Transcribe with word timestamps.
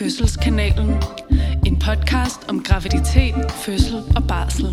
Fødselskanalen. 0.00 0.90
En 1.66 1.78
podcast 1.78 2.48
om 2.48 2.62
graviditet, 2.62 3.34
fødsel 3.50 3.96
og 4.16 4.26
barsel. 4.28 4.66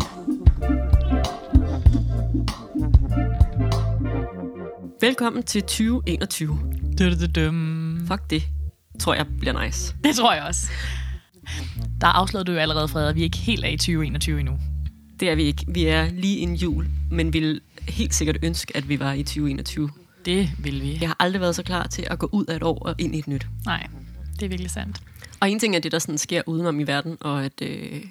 Velkommen 5.00 5.42
til 5.42 5.62
2021. 5.62 6.58
Dum. 7.34 8.00
Fuck 8.06 8.30
det, 8.30 8.42
tror 9.00 9.14
jeg 9.14 9.26
bliver 9.38 9.64
nice. 9.64 9.94
Det 10.04 10.16
tror 10.16 10.34
jeg 10.34 10.42
også. 10.42 10.70
Der 12.00 12.06
afslørede 12.06 12.44
du 12.46 12.52
jo 12.52 12.58
allerede, 12.58 12.88
Frederik, 12.88 13.10
at 13.10 13.16
vi 13.16 13.20
er 13.20 13.24
ikke 13.24 13.38
helt 13.38 13.64
er 13.64 13.68
i 13.68 13.76
2021 13.76 14.40
endnu. 14.40 14.58
Det 15.20 15.30
er 15.30 15.34
vi 15.34 15.42
ikke. 15.42 15.64
Vi 15.68 15.84
er 15.84 16.10
lige 16.10 16.38
en 16.38 16.54
jul, 16.54 16.86
men 17.10 17.32
vil 17.32 17.60
helt 17.88 18.14
sikkert 18.14 18.36
ønske, 18.42 18.76
at 18.76 18.88
vi 18.88 19.00
var 19.00 19.12
i 19.12 19.22
2021. 19.22 19.90
Det 20.24 20.50
vil 20.58 20.82
vi. 20.82 20.98
Jeg 21.00 21.08
har 21.08 21.16
aldrig 21.20 21.40
været 21.40 21.56
så 21.56 21.62
klar 21.62 21.86
til 21.86 22.06
at 22.10 22.18
gå 22.18 22.28
ud 22.32 22.44
af 22.44 22.56
et 22.56 22.62
år 22.62 22.78
og 22.78 22.94
ind 22.98 23.14
i 23.14 23.18
et 23.18 23.28
nyt. 23.28 23.46
Nej, 23.64 23.86
det 24.40 24.42
er 24.42 24.48
virkelig 24.48 24.70
sandt. 24.70 25.00
Og 25.40 25.50
en 25.50 25.58
ting 25.58 25.76
er 25.76 25.80
det, 25.80 25.92
der 25.92 25.98
sådan 25.98 26.18
sker 26.18 26.42
udenom 26.46 26.80
i 26.80 26.82
verden, 26.82 27.16
og 27.20 27.44
at 27.44 27.62
øh, 27.62 28.04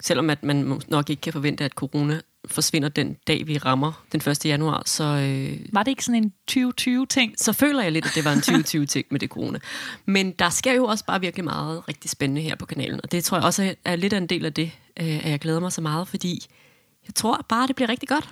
selvom 0.00 0.30
at 0.30 0.42
man 0.42 0.80
nok 0.88 1.10
ikke 1.10 1.20
kan 1.20 1.32
forvente, 1.32 1.64
at 1.64 1.72
corona 1.72 2.20
forsvinder 2.44 2.88
den 2.88 3.16
dag, 3.26 3.46
vi 3.46 3.58
rammer 3.58 4.04
den 4.12 4.30
1. 4.30 4.46
januar, 4.46 4.82
så, 4.86 5.04
øh, 5.04 5.58
Var 5.72 5.82
det 5.82 5.90
ikke 5.90 6.04
sådan 6.04 6.24
en 6.24 6.32
2020-ting? 6.50 7.34
så 7.36 7.52
føler 7.52 7.82
jeg 7.82 7.92
lidt, 7.92 8.06
at 8.06 8.12
det 8.14 8.24
var 8.24 8.32
en 8.32 8.38
2020-ting 8.38 9.06
med 9.10 9.20
det 9.20 9.28
corona. 9.30 9.58
Men 10.06 10.32
der 10.32 10.50
sker 10.50 10.72
jo 10.72 10.84
også 10.84 11.04
bare 11.04 11.20
virkelig 11.20 11.44
meget 11.44 11.88
rigtig 11.88 12.10
spændende 12.10 12.42
her 12.42 12.56
på 12.56 12.66
kanalen, 12.66 13.00
og 13.02 13.12
det 13.12 13.24
tror 13.24 13.36
jeg 13.36 13.44
også 13.44 13.74
er 13.84 13.96
lidt 13.96 14.12
af 14.12 14.16
en 14.18 14.26
del 14.26 14.44
af 14.46 14.52
det, 14.52 14.70
øh, 15.00 15.24
at 15.24 15.30
jeg 15.30 15.38
glæder 15.38 15.60
mig 15.60 15.72
så 15.72 15.80
meget, 15.80 16.08
fordi 16.08 16.46
jeg 17.06 17.14
tror 17.14 17.44
bare, 17.48 17.66
det 17.66 17.76
bliver 17.76 17.88
rigtig 17.88 18.08
godt. 18.08 18.28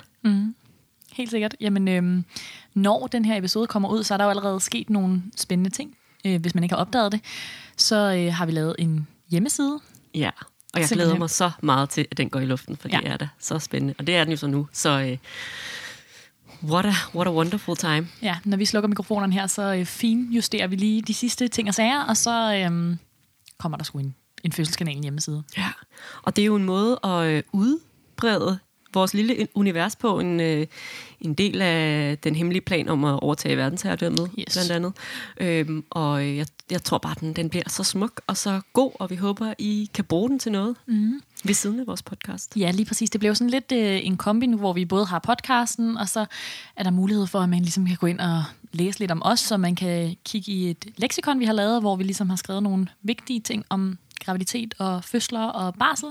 Helt 1.13 1.29
sikkert. 1.31 1.55
Jamen, 1.61 1.87
øhm, 1.87 2.25
når 2.73 3.07
den 3.07 3.25
her 3.25 3.37
episode 3.37 3.67
kommer 3.67 3.89
ud, 3.89 4.03
så 4.03 4.13
er 4.13 4.17
der 4.17 4.25
jo 4.25 4.29
allerede 4.29 4.59
sket 4.59 4.89
nogle 4.89 5.23
spændende 5.37 5.69
ting. 5.69 5.95
Øh, 6.25 6.41
hvis 6.41 6.55
man 6.55 6.63
ikke 6.63 6.75
har 6.75 6.81
opdaget 6.81 7.11
det, 7.11 7.21
så 7.81 7.95
øh, 8.17 8.33
har 8.33 8.45
vi 8.45 8.51
lavet 8.51 8.75
en 8.79 9.07
hjemmeside. 9.31 9.79
Ja, 10.15 10.29
og 10.73 10.79
jeg 10.79 10.87
Simpelthen. 10.87 10.97
glæder 10.97 11.19
mig 11.19 11.29
så 11.29 11.51
meget 11.63 11.89
til, 11.89 12.07
at 12.11 12.17
den 12.17 12.29
går 12.29 12.39
i 12.39 12.45
luften, 12.45 12.77
for 12.77 12.89
Ja. 12.91 12.97
det 12.97 13.07
er 13.07 13.17
da 13.17 13.27
så 13.39 13.59
spændende. 13.59 13.93
Og 13.97 14.07
det 14.07 14.15
er 14.15 14.23
den 14.23 14.31
jo 14.31 14.37
så 14.37 14.47
nu, 14.47 14.67
så 14.73 14.89
øh, 14.89 15.17
what, 16.71 16.85
a, 16.85 16.93
what 17.15 17.27
a 17.27 17.31
wonderful 17.31 17.77
time. 17.77 18.07
Ja, 18.21 18.37
når 18.45 18.57
vi 18.57 18.65
slukker 18.65 18.87
mikrofonerne 18.87 19.33
her, 19.33 19.47
så 19.47 19.73
øh, 19.73 19.85
finjusterer 19.85 20.67
vi 20.67 20.75
lige 20.75 21.01
de 21.01 21.13
sidste 21.13 21.47
ting 21.47 21.67
og 21.67 21.73
sager, 21.75 22.03
og 22.03 22.17
så 22.17 22.55
øhm, 22.65 22.99
kommer 23.57 23.77
der 23.77 23.83
sgu 23.85 23.99
en, 23.99 24.15
en 24.43 24.51
fødselskanalen 24.51 25.03
hjemmeside. 25.03 25.43
Ja. 25.57 25.67
Og 26.23 26.35
det 26.35 26.41
er 26.41 26.45
jo 26.45 26.55
en 26.55 26.63
måde 26.65 26.99
at 27.03 27.25
øh, 27.25 27.43
udbrede 27.51 28.59
vores 28.93 29.13
lille 29.13 29.47
univers 29.53 29.95
på, 29.95 30.19
en, 30.19 30.39
øh, 30.39 30.67
en 31.21 31.33
del 31.33 31.61
af 31.61 32.17
den 32.17 32.35
hemmelige 32.35 32.61
plan 32.61 32.89
om 32.89 33.03
at 33.03 33.19
overtage 33.19 33.57
verdensherredømmet, 33.57 34.31
Yes. 34.39 34.53
blandt 34.53 34.71
andet. 34.71 34.93
Øhm, 35.37 35.83
og 35.89 36.27
jeg, 36.37 36.47
jeg 36.71 36.83
tror 36.83 36.97
bare, 36.97 37.15
den, 37.19 37.33
den 37.33 37.49
bliver 37.49 37.63
så 37.67 37.83
smuk 37.83 38.21
og 38.27 38.37
så 38.37 38.61
god, 38.73 38.91
og 38.99 39.09
vi 39.09 39.15
håber, 39.15 39.53
I 39.59 39.89
kan 39.93 40.05
bruge 40.05 40.29
den 40.29 40.39
til 40.39 40.51
noget 40.51 40.75
mm. 40.87 41.21
ved 41.43 41.53
siden 41.53 41.79
af 41.79 41.87
vores 41.87 42.01
podcast. 42.03 42.57
Ja, 42.57 42.71
lige 42.71 42.85
præcis. 42.85 43.09
Det 43.09 43.19
blev 43.19 43.35
sådan 43.35 43.49
lidt 43.49 43.71
øh, 43.71 44.05
en 44.05 44.17
kombi 44.17 44.45
nu, 44.45 44.57
hvor 44.57 44.73
vi 44.73 44.85
både 44.85 45.05
har 45.05 45.19
podcasten, 45.19 45.97
og 45.97 46.09
så 46.09 46.25
er 46.75 46.83
der 46.83 46.91
mulighed 46.91 47.27
for, 47.27 47.39
at 47.39 47.49
man 47.49 47.59
ligesom 47.61 47.85
kan 47.85 47.95
gå 47.95 48.07
ind 48.07 48.19
og 48.19 48.43
læse 48.71 48.99
lidt 48.99 49.11
om 49.11 49.21
os, 49.25 49.39
så 49.39 49.57
man 49.57 49.75
kan 49.75 50.15
kigge 50.25 50.51
i 50.51 50.69
et 50.69 50.85
leksikon, 50.97 51.39
vi 51.39 51.45
har 51.45 51.53
lavet, 51.53 51.81
hvor 51.81 51.95
vi 51.95 52.03
ligesom 52.03 52.29
har 52.29 52.37
skrevet 52.37 52.63
nogle 52.63 52.87
vigtige 53.03 53.39
ting 53.39 53.65
om 53.69 53.97
graviditet 54.25 54.73
og 54.77 55.03
fødsler 55.03 55.43
og 55.45 55.73
barsel. 55.75 56.07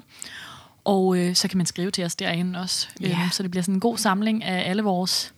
Og 0.89 1.19
øh, 1.19 1.35
så 1.35 1.49
kan 1.49 1.57
man 1.57 1.67
skrive 1.67 1.91
til 1.91 2.05
os 2.05 2.17
derinde 2.17 2.61
også. 2.61 2.89
Ja. 3.01 3.09
Øhm, 3.09 3.31
så 3.33 3.43
det 3.43 3.51
bliver 3.51 3.63
sådan 3.63 3.75
en 3.75 3.81
god 3.81 3.99
samling 3.99 4.45
af 4.45 4.71
alle 4.71 4.83
vores 4.83 5.35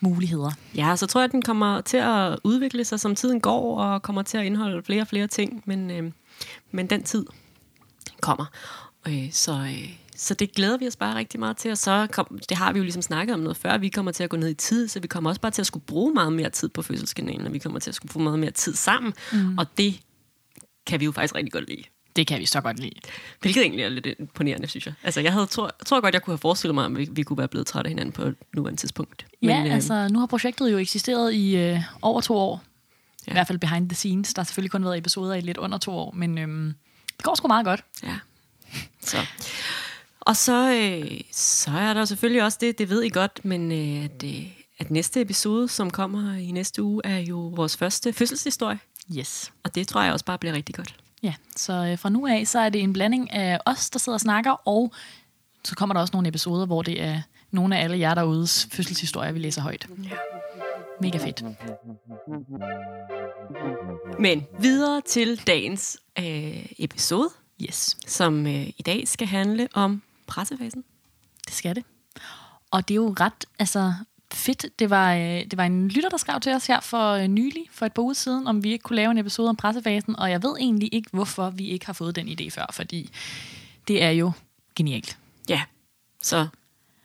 muligheder. 0.00 0.50
Ja, 0.74 0.96
så 0.96 1.06
tror 1.06 1.20
jeg, 1.20 1.24
at 1.24 1.32
den 1.32 1.42
kommer 1.42 1.80
til 1.80 1.96
at 1.96 2.38
udvikle 2.44 2.84
sig, 2.84 3.00
som 3.00 3.14
tiden 3.14 3.40
går, 3.40 3.78
og 3.78 4.02
kommer 4.02 4.22
til 4.22 4.38
at 4.38 4.44
indeholde 4.44 4.82
flere 4.82 5.02
og 5.02 5.06
flere 5.06 5.26
ting, 5.26 5.62
men, 5.66 5.90
øh, 5.90 6.12
men 6.70 6.86
den 6.86 7.02
tid 7.02 7.26
kommer. 8.20 8.46
Øh, 9.08 9.32
så, 9.32 9.52
øh, 9.52 9.90
så 10.16 10.34
det 10.34 10.54
glæder 10.54 10.78
vi 10.78 10.86
os 10.86 10.96
bare 10.96 11.14
rigtig 11.14 11.40
meget 11.40 11.56
til, 11.56 11.70
og 11.70 11.78
så 11.78 12.06
kom, 12.12 12.38
det 12.48 12.56
har 12.56 12.72
vi 12.72 12.78
jo 12.78 12.82
ligesom 12.82 13.02
snakket 13.02 13.34
om 13.34 13.40
noget 13.40 13.56
før, 13.56 13.78
vi 13.78 13.88
kommer 13.88 14.12
til 14.12 14.24
at 14.24 14.30
gå 14.30 14.36
ned 14.36 14.48
i 14.48 14.54
tid, 14.54 14.88
så 14.88 15.00
vi 15.00 15.08
kommer 15.08 15.30
også 15.30 15.40
bare 15.40 15.52
til 15.52 15.62
at 15.62 15.66
skulle 15.66 15.84
bruge 15.86 16.14
meget 16.14 16.32
mere 16.32 16.50
tid 16.50 16.68
på 16.68 16.82
fødselskanalen, 16.82 17.46
og 17.46 17.52
vi 17.52 17.58
kommer 17.58 17.80
til 17.80 17.90
at 17.90 17.94
skulle 17.94 18.12
bruge 18.12 18.24
meget 18.24 18.38
mere 18.38 18.50
tid 18.50 18.74
sammen, 18.74 19.12
mm. 19.32 19.58
og 19.58 19.66
det 19.78 20.00
kan 20.86 21.00
vi 21.00 21.04
jo 21.04 21.12
faktisk 21.12 21.34
rigtig 21.34 21.52
godt 21.52 21.68
lide. 21.68 21.82
Det 22.16 22.26
kan 22.26 22.40
vi 22.40 22.46
så 22.46 22.60
godt 22.60 22.78
lide. 22.78 22.94
Hvilket 23.40 23.62
egentlig 23.62 23.84
er 23.84 23.88
lidt 23.88 24.06
imponerende, 24.18 24.68
synes 24.68 24.86
jeg. 24.86 24.94
Altså, 25.02 25.20
jeg 25.20 25.32
havde, 25.32 25.46
tror, 25.46 25.70
tror 25.86 26.00
godt, 26.00 26.14
jeg 26.14 26.22
kunne 26.22 26.32
have 26.32 26.38
forestillet 26.38 26.74
mig, 26.74 26.84
at 26.84 26.98
vi, 26.98 27.08
vi 27.12 27.22
kunne 27.22 27.38
være 27.38 27.48
blevet 27.48 27.66
trætte 27.66 27.88
af 27.88 27.90
hinanden 27.90 28.12
på 28.12 28.30
nuværende 28.52 28.80
tidspunkt. 28.80 29.26
Ja, 29.42 29.64
øh, 29.66 29.74
altså 29.74 30.08
nu 30.08 30.18
har 30.18 30.26
projektet 30.26 30.72
jo 30.72 30.78
eksisteret 30.78 31.34
i 31.34 31.56
øh, 31.56 31.80
over 32.02 32.20
to 32.20 32.36
år. 32.36 32.62
Ja. 33.26 33.32
I 33.32 33.34
hvert 33.34 33.46
fald 33.46 33.58
behind 33.58 33.88
the 33.88 33.96
scenes. 33.96 34.34
Der 34.34 34.42
har 34.42 34.44
selvfølgelig 34.44 34.70
kun 34.70 34.84
været 34.84 34.98
episoder 34.98 35.34
i 35.34 35.40
lidt 35.40 35.56
under 35.56 35.78
to 35.78 35.92
år, 35.92 36.12
men 36.12 36.38
øhm, 36.38 36.74
det 37.16 37.24
går 37.24 37.34
sgu 37.34 37.48
meget 37.48 37.64
godt. 37.64 37.84
Ja. 38.02 38.18
Så. 39.00 39.16
Og 40.20 40.36
så, 40.36 40.72
øh, 40.74 41.20
så 41.32 41.70
er 41.70 41.94
der 41.94 42.04
selvfølgelig 42.04 42.42
også 42.42 42.58
det, 42.60 42.78
det 42.78 42.90
ved 42.90 43.02
I 43.02 43.08
godt, 43.08 43.40
men 43.44 43.72
øh, 43.72 44.04
at, 44.04 44.24
øh, 44.24 44.46
at 44.78 44.90
næste 44.90 45.20
episode, 45.20 45.68
som 45.68 45.90
kommer 45.90 46.34
i 46.34 46.50
næste 46.50 46.82
uge, 46.82 47.00
er 47.04 47.18
jo 47.18 47.38
vores 47.38 47.76
første 47.76 48.12
fødselshistorie. 48.12 48.78
Yes. 49.18 49.52
Og 49.64 49.74
det 49.74 49.88
tror 49.88 50.02
jeg 50.02 50.12
også 50.12 50.24
bare 50.24 50.38
bliver 50.38 50.54
rigtig 50.54 50.74
godt. 50.74 50.94
Ja, 51.22 51.34
så 51.56 51.72
øh, 51.72 51.98
fra 51.98 52.08
nu 52.08 52.26
af, 52.26 52.46
så 52.46 52.58
er 52.58 52.68
det 52.68 52.80
en 52.82 52.92
blanding 52.92 53.32
af 53.32 53.58
os, 53.66 53.90
der 53.90 53.98
sidder 53.98 54.16
og 54.16 54.20
snakker, 54.20 54.50
og 54.68 54.92
så 55.64 55.74
kommer 55.74 55.94
der 55.94 56.00
også 56.00 56.12
nogle 56.12 56.28
episoder, 56.28 56.66
hvor 56.66 56.82
det 56.82 57.02
er 57.02 57.22
nogle 57.50 57.78
af 57.78 57.84
alle 57.84 57.98
jer 57.98 58.14
derudes 58.14 58.68
fødselshistorier, 58.72 59.32
vi 59.32 59.38
læser 59.38 59.62
højt. 59.62 59.86
Ja. 60.04 60.10
Mega 61.00 61.18
fedt. 61.18 61.42
Men 64.18 64.46
videre 64.60 65.00
til 65.00 65.46
dagens 65.46 65.98
øh, 66.18 66.66
episode, 66.78 67.28
Yes, 67.68 67.96
som 68.06 68.46
øh, 68.46 68.68
i 68.68 68.82
dag 68.86 69.08
skal 69.08 69.26
handle 69.26 69.68
om 69.74 70.02
pressefasen. 70.26 70.84
det 71.46 71.54
skal 71.54 71.74
det. 71.74 71.84
Og 72.70 72.88
det 72.88 72.94
er 72.94 72.96
jo 72.96 73.14
ret 73.20 73.44
altså, 73.58 73.94
fedt. 74.34 74.66
Det 74.78 74.90
var, 74.90 75.14
øh, 75.14 75.20
det 75.20 75.56
var 75.56 75.64
en 75.64 75.88
lytter, 75.88 76.08
der 76.08 76.16
skrev 76.16 76.40
til 76.40 76.52
os 76.52 76.66
her 76.66 76.80
for 76.80 77.12
øh, 77.12 77.26
nylig, 77.26 77.64
for 77.70 77.86
et 77.86 77.92
par 77.92 78.02
uger 78.02 78.14
siden, 78.14 78.46
om 78.46 78.64
vi 78.64 78.72
ikke 78.72 78.82
kunne 78.82 78.96
lave 78.96 79.10
en 79.10 79.18
episode 79.18 79.48
om 79.48 79.56
pressefasen, 79.56 80.16
og 80.16 80.30
jeg 80.30 80.42
ved 80.42 80.56
egentlig 80.60 80.94
ikke, 80.94 81.08
hvorfor 81.12 81.50
vi 81.50 81.66
ikke 81.66 81.86
har 81.86 81.92
fået 81.92 82.16
den 82.16 82.28
idé 82.28 82.50
før, 82.50 82.66
fordi 82.72 83.10
det 83.88 84.02
er 84.02 84.10
jo 84.10 84.32
genialt. 84.76 85.18
Ja, 85.48 85.62
så 86.22 86.46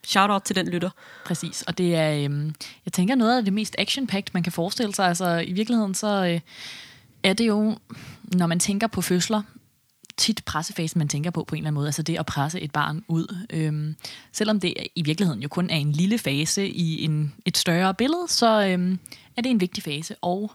shout 0.04 0.30
out 0.30 0.42
til 0.42 0.56
den 0.56 0.68
lytter. 0.68 0.90
Præcis, 1.26 1.62
og 1.62 1.78
det 1.78 1.96
er, 1.96 2.24
øhm, 2.24 2.56
jeg 2.86 2.94
tænker, 2.94 3.16
noget 3.16 3.38
af 3.38 3.44
det 3.44 3.54
mest 3.54 3.76
action 3.78 4.10
man 4.34 4.44
kan 4.44 4.52
forestille 4.52 4.96
sig. 4.96 5.08
Altså 5.08 5.38
i 5.38 5.52
virkeligheden, 5.52 5.96
så 5.96 6.26
øh, 6.26 6.40
er 7.24 7.34
det 7.34 7.48
jo, 7.48 7.78
når 8.24 8.48
man 8.48 8.60
tænker 8.60 8.88
på 8.88 9.02
fødsler, 9.02 9.42
tit 10.18 10.46
pressefasen, 10.46 11.00
man 11.00 11.08
tænker 11.08 11.32
på 11.32 11.44
på 11.44 11.56
en 11.56 11.60
eller 11.60 11.68
anden 11.68 11.76
måde. 11.76 11.88
Altså 11.88 12.02
det 12.02 12.20
at 12.20 12.26
presse 12.26 12.62
et 12.62 12.72
barn 12.72 13.04
ud. 13.08 13.46
Øhm, 13.50 13.96
selvom 14.32 14.60
det 14.60 14.74
i 14.96 15.02
virkeligheden 15.02 15.42
jo 15.42 15.48
kun 15.48 15.70
er 15.70 15.76
en 15.76 15.92
lille 15.92 16.18
fase 16.18 16.68
i 16.68 17.04
en, 17.04 17.34
et 17.46 17.58
større 17.58 17.94
billede, 17.94 18.28
så 18.28 18.68
øhm, 18.68 19.00
er 19.38 19.42
det 19.42 19.50
en 19.50 19.62
vigtig 19.62 19.84
fase, 19.84 20.16
og 20.22 20.52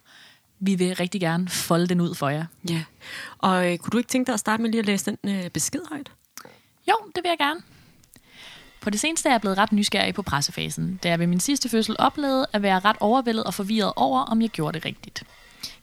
vi 0.61 0.75
vil 0.75 0.97
rigtig 0.97 1.21
gerne 1.21 1.49
folde 1.49 1.87
den 1.87 2.01
ud 2.01 2.15
for 2.15 2.28
jer. 2.28 2.45
Ja, 2.71 2.84
og 3.39 3.72
øh, 3.72 3.78
kunne 3.78 3.91
du 3.91 3.99
ikke 3.99 4.09
tænke 4.09 4.27
dig 4.27 4.34
at 4.34 4.41
starte 4.41 4.62
med 4.62 4.71
lige 4.71 4.78
at 4.78 4.87
læse 4.87 5.11
den 5.11 5.31
øh, 5.31 5.51
besked 5.51 5.81
højt? 5.91 6.12
Jo, 6.89 6.95
det 7.15 7.22
vil 7.25 7.28
jeg 7.28 7.39
gerne. 7.39 7.61
På 8.81 8.91
det 8.91 9.01
seneste 9.01 9.28
er 9.28 9.33
jeg 9.33 9.41
blevet 9.41 9.59
ret 9.59 9.72
nysgerrig 9.72 10.15
på 10.15 10.22
pressefasen, 10.22 11.01
da 11.03 11.09
jeg 11.09 11.19
ved 11.19 11.27
min 11.27 11.41
sidste 11.41 11.69
fødsel 11.69 11.97
oplevede 11.99 12.47
at 12.53 12.62
være 12.62 12.81
ret 12.81 12.97
overvældet 13.01 13.45
og 13.45 13.55
forvirret 13.55 13.93
over, 13.97 14.21
om 14.21 14.43
jeg 14.43 14.51
gjorde 14.51 14.78
det 14.78 14.84
rigtigt. 14.84 15.25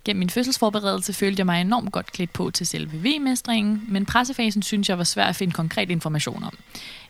Gennem 0.05 0.19
min 0.19 0.29
fødselsforberedelse 0.29 1.13
følte 1.13 1.39
jeg 1.39 1.45
mig 1.45 1.61
enormt 1.61 1.91
godt 1.91 2.11
klædt 2.11 2.33
på 2.33 2.51
til 2.51 2.67
selve 2.67 2.97
V-mestringen, 2.97 3.83
men 3.87 4.05
pressefasen 4.05 4.61
synes 4.61 4.89
jeg 4.89 4.97
var 4.97 5.03
svært 5.03 5.29
at 5.29 5.35
finde 5.35 5.53
konkret 5.53 5.89
information 5.89 6.43
om. 6.43 6.57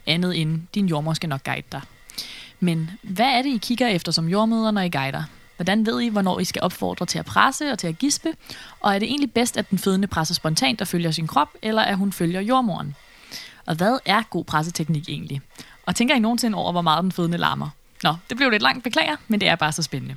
Andet 0.06 0.42
end, 0.42 0.62
din 0.76 0.86
jordmor 0.86 1.14
skal 1.14 1.30
nok 1.30 1.44
guide 1.44 1.68
dig. 1.72 1.82
Men 2.60 2.92
hvad 3.02 3.26
er 3.26 3.42
det, 3.42 3.50
I 3.50 3.58
kigger 3.58 3.88
efter 3.88 4.12
som 4.12 4.28
jordmøder, 4.28 4.72
når 4.72 4.82
I 4.82 4.90
guider? 4.90 5.24
Hvordan 5.56 5.86
ved 5.86 6.02
I, 6.02 6.08
hvornår 6.08 6.40
I 6.40 6.46
skal 6.46 6.62
opfordre 6.62 7.06
til 7.06 7.20
at 7.20 7.26
presse 7.26 7.72
og 7.72 7.80
til 7.80 7.88
at 7.88 7.98
gispe? 7.98 8.30
Og 8.80 8.96
er 8.96 9.00
det 9.00 9.08
egentlig 9.08 9.32
bedst, 9.32 9.58
at 9.58 9.70
den 9.70 9.78
fødende 9.78 10.08
presser 10.08 10.34
spontant 10.34 10.82
og 10.82 10.88
følger 10.88 11.12
sin 11.12 11.28
krop, 11.28 11.50
eller 11.62 11.82
at 11.82 11.98
hun 11.98 12.14
følger 12.14 12.42
jordmoren? 12.42 12.96
Og 13.66 13.76
hvad 13.76 14.00
er 14.06 14.24
god 14.30 14.46
presseteknik 14.46 15.10
egentlig? 15.10 15.42
Og 15.86 15.96
tænker 15.96 16.16
I 16.16 16.20
nogensinde 16.20 16.58
over, 16.58 16.72
hvor 16.72 16.82
meget 16.82 17.04
den 17.04 17.12
fødende 17.12 17.38
larmer? 17.38 17.70
Nå, 18.04 18.16
det 18.30 18.38
blev 18.38 18.50
lidt 18.50 18.62
langt, 18.62 18.84
beklager, 18.84 19.16
men 19.28 19.42
det 19.42 19.48
er 19.48 19.56
bare 19.56 19.72
så 19.72 19.84
spændende. 19.84 20.16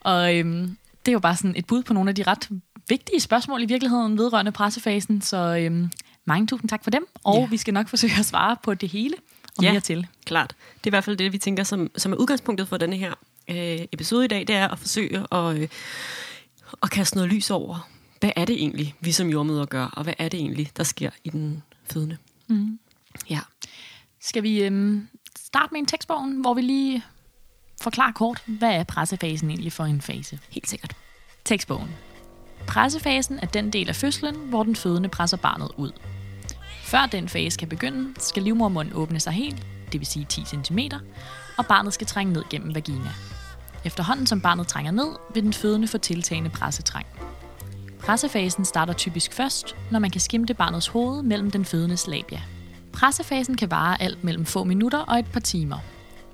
Og 0.00 0.36
øhm, 0.36 0.76
det 1.06 1.08
er 1.08 1.12
jo 1.12 1.18
bare 1.20 1.36
sådan 1.36 1.56
et 1.56 1.66
bud 1.66 1.82
på 1.82 1.92
nogle 1.94 2.08
af 2.10 2.14
de 2.14 2.22
ret 2.22 2.48
vigtige 2.88 3.20
spørgsmål 3.20 3.62
i 3.62 3.66
virkeligheden 3.66 4.18
vedrørende 4.18 4.52
pressefasen, 4.52 5.20
så 5.20 5.36
øhm, 5.60 5.90
mange 6.24 6.46
tusind 6.46 6.68
tak 6.70 6.84
for 6.84 6.90
dem, 6.90 7.06
og 7.24 7.38
Ja. 7.40 7.46
vi 7.46 7.56
skal 7.56 7.74
nok 7.74 7.88
forsøge 7.88 8.12
at 8.18 8.24
svare 8.26 8.56
på 8.62 8.74
det 8.74 8.88
hele 8.88 9.14
og 9.58 9.64
Ja. 9.64 9.70
mere 9.72 9.80
til. 9.80 10.06
Klart. 10.26 10.48
Det 10.74 10.86
er 10.86 10.88
i 10.88 10.90
hvert 10.90 11.04
fald 11.04 11.16
det, 11.16 11.32
vi 11.32 11.38
tænker, 11.38 11.62
som, 11.64 11.90
som 11.96 12.12
er 12.12 12.16
udgangspunktet 12.16 12.68
for 12.68 12.76
denne 12.76 12.96
her 12.96 13.12
øh, 13.50 13.78
episode 13.92 14.24
i 14.24 14.28
dag, 14.28 14.40
det 14.46 14.50
er 14.56 14.68
at 14.68 14.78
forsøge 14.78 15.26
at, 15.32 15.56
øh, 15.58 15.68
at 16.82 16.90
kaste 16.90 17.16
noget 17.16 17.32
lys 17.32 17.50
over, 17.50 17.88
hvad 18.20 18.30
er 18.36 18.44
det 18.44 18.54
egentlig, 18.56 18.94
vi 19.00 19.12
som 19.12 19.28
jordmøder 19.28 19.64
gør, 19.64 19.84
og 19.86 20.04
hvad 20.04 20.14
er 20.18 20.28
det 20.28 20.40
egentlig, 20.40 20.70
der 20.76 20.82
sker 20.82 21.10
i 21.24 21.28
den 21.30 21.62
fødende. 21.92 22.16
Mm. 22.48 22.78
Ja. 23.30 23.40
Skal 24.20 24.42
vi 24.42 24.62
øhm, 24.62 25.08
starte 25.38 25.68
med 25.72 25.80
en 25.80 25.86
tekstbogen, 25.86 26.40
hvor 26.40 26.54
vi 26.54 26.60
lige 26.62 27.02
forklarer 27.84 28.12
kort, 28.12 28.42
hvad 28.46 28.70
er 28.70 28.84
pressefasen 28.84 29.50
egentlig 29.50 29.72
for 29.72 29.84
en 29.84 30.00
fase? 30.00 30.38
Helt 30.50 30.68
sikkert. 30.68 30.96
Tekstbogen. 31.44 31.90
Pressefasen 32.66 33.38
er 33.42 33.46
den 33.46 33.70
del 33.70 33.88
af 33.88 33.96
fødslen, 33.96 34.34
hvor 34.34 34.62
den 34.62 34.76
fødende 34.76 35.08
presser 35.08 35.36
barnet 35.36 35.68
ud. 35.76 35.92
Før 36.82 37.06
den 37.12 37.28
fase 37.28 37.58
kan 37.58 37.68
begynde, 37.68 38.14
skal 38.18 38.42
livmormunden 38.42 38.94
åbne 38.94 39.20
sig 39.20 39.32
helt, 39.32 39.66
det 39.92 40.00
vil 40.00 40.06
sige 40.06 40.26
10 40.28 40.44
cm, 40.44 40.78
og 41.58 41.66
barnet 41.66 41.94
skal 41.94 42.06
trænge 42.06 42.32
ned 42.32 42.42
gennem 42.50 42.74
vagina. 42.74 43.10
Efterhånden 43.84 44.26
som 44.26 44.40
barnet 44.40 44.66
trænger 44.66 44.92
ned, 44.92 45.08
vil 45.34 45.42
den 45.42 45.52
fødende 45.52 45.88
få 45.88 45.98
tiltagende 45.98 46.50
pressetræng. 46.50 47.06
Pressefasen 47.98 48.64
starter 48.64 48.92
typisk 48.92 49.32
først, 49.32 49.76
når 49.90 49.98
man 49.98 50.10
kan 50.10 50.20
skimte 50.20 50.54
barnets 50.54 50.86
hoved 50.86 51.22
mellem 51.22 51.50
den 51.50 51.64
fødendes 51.64 52.06
labia. 52.06 52.42
Pressefasen 52.92 53.56
kan 53.56 53.70
vare 53.70 54.02
alt 54.02 54.24
mellem 54.24 54.44
få 54.44 54.64
minutter 54.64 54.98
og 54.98 55.18
et 55.18 55.26
par 55.32 55.40
timer. 55.40 55.78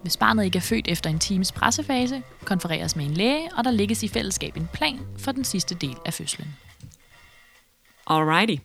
Hvis 0.02 0.17
barnet 0.17 0.44
ikke 0.44 0.56
er 0.56 0.61
født 0.61 0.88
efter 0.88 1.11
en 1.11 1.19
times 1.19 1.52
pressefase, 1.52 2.23
konfereres 2.44 2.97
med 2.97 3.05
en 3.05 3.14
læge, 3.14 3.49
og 3.56 3.64
der 3.64 3.70
lægges 3.70 4.02
i 4.02 4.08
fællesskab 4.08 4.56
en 4.56 4.69
plan 4.73 5.00
for 5.19 5.32
den 5.32 5.44
sidste 5.44 5.75
del 5.75 5.97
af 6.05 6.14
fødslen. 6.14 6.49
Alrighty. 8.06 8.62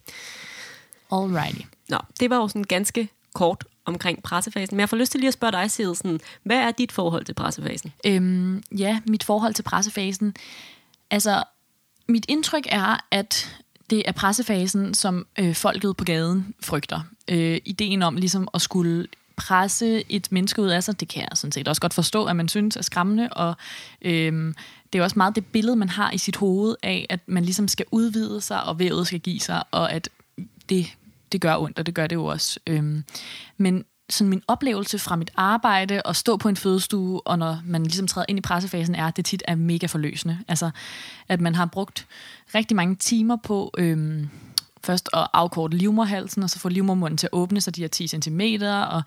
Alrighty. 1.11 1.61
Nå, 1.89 1.97
det 2.19 2.29
var 2.29 2.35
jo 2.35 2.47
sådan 2.47 2.63
ganske 2.63 3.09
kort 3.33 3.63
omkring 3.85 4.23
pressefasen. 4.23 4.75
Men 4.75 4.79
jeg 4.79 4.89
får 4.89 4.97
lyst 4.97 5.11
til 5.11 5.19
lige 5.19 5.27
at 5.27 5.33
spørge 5.33 5.51
dig, 5.51 5.71
Sid, 5.71 5.95
sådan, 5.95 6.19
hvad 6.43 6.57
er 6.57 6.71
dit 6.71 6.91
forhold 6.91 7.25
til 7.25 7.33
pressefasen? 7.33 7.93
Øhm, 8.05 8.63
ja, 8.77 8.99
mit 9.07 9.23
forhold 9.23 9.53
til 9.53 9.63
pressefasen. 9.63 10.35
Altså, 11.11 11.43
mit 12.07 12.25
indtryk 12.27 12.67
er, 12.69 13.05
at 13.11 13.61
det 13.89 14.03
er 14.05 14.11
pressefasen, 14.11 14.93
som 14.93 15.27
øh, 15.39 15.55
folket 15.55 15.97
på 15.97 16.03
gaden 16.03 16.55
frygter. 16.63 17.01
Øh, 17.29 17.57
ideen 17.65 18.01
om 18.01 18.15
ligesom 18.15 18.47
at 18.53 18.61
skulle 18.61 19.07
presse 19.37 20.11
et 20.11 20.31
menneske 20.31 20.61
ud 20.61 20.67
af 20.67 20.83
sig, 20.83 20.99
det 20.99 21.07
kan 21.07 21.21
jeg 21.21 21.29
sådan 21.33 21.51
set 21.51 21.67
også 21.67 21.81
godt 21.81 21.93
forstå, 21.93 22.25
at 22.25 22.35
man 22.35 22.47
synes 22.47 22.75
er 22.75 22.81
skræmmende, 22.81 23.29
og 23.29 23.55
øhm, 24.01 24.55
det 24.93 24.99
er 24.99 25.03
også 25.03 25.19
meget 25.19 25.35
det 25.35 25.45
billede, 25.45 25.75
man 25.75 25.89
har 25.89 26.11
i 26.11 26.17
sit 26.17 26.35
hoved 26.35 26.75
af, 26.83 27.05
at 27.09 27.19
man 27.27 27.45
ligesom 27.45 27.67
skal 27.67 27.85
udvide 27.91 28.41
sig, 28.41 28.63
og 28.63 28.79
vævet 28.79 29.07
skal 29.07 29.19
give 29.19 29.39
sig, 29.39 29.63
og 29.71 29.91
at 29.91 30.09
det, 30.69 30.87
det 31.31 31.41
gør 31.41 31.57
ondt, 31.57 31.79
og 31.79 31.85
det 31.85 31.95
gør 31.95 32.07
det 32.07 32.15
jo 32.15 32.25
også. 32.25 32.59
Øhm, 32.67 33.03
men 33.57 33.85
sådan 34.09 34.29
min 34.29 34.43
oplevelse 34.47 34.99
fra 34.99 35.15
mit 35.15 35.31
arbejde 35.35 36.01
og 36.05 36.15
stå 36.15 36.37
på 36.37 36.49
en 36.49 36.55
fødestue, 36.55 37.27
og 37.27 37.39
når 37.39 37.61
man 37.65 37.83
ligesom 37.83 38.07
træder 38.07 38.25
ind 38.29 38.37
i 38.37 38.41
pressefasen, 38.41 38.95
er, 38.95 39.07
at 39.07 39.17
det 39.17 39.25
tit 39.25 39.43
er 39.47 39.55
mega 39.55 39.85
forløsende. 39.85 40.39
Altså, 40.47 40.69
at 41.27 41.41
man 41.41 41.55
har 41.55 41.65
brugt 41.65 42.07
rigtig 42.55 42.75
mange 42.75 42.95
timer 42.95 43.35
på 43.35 43.73
øhm, 43.77 44.29
først 44.85 45.09
at 45.13 45.27
afkorte 45.33 45.77
livmorhalsen, 45.77 46.43
og 46.43 46.49
så 46.49 46.59
få 46.59 46.69
livmormunden 46.69 47.17
til 47.17 47.27
at 47.27 47.33
åbne 47.33 47.61
sig 47.61 47.75
de 47.75 47.81
her 47.81 47.87
10 47.87 48.07
cm, 48.07 48.41
og 48.91 49.03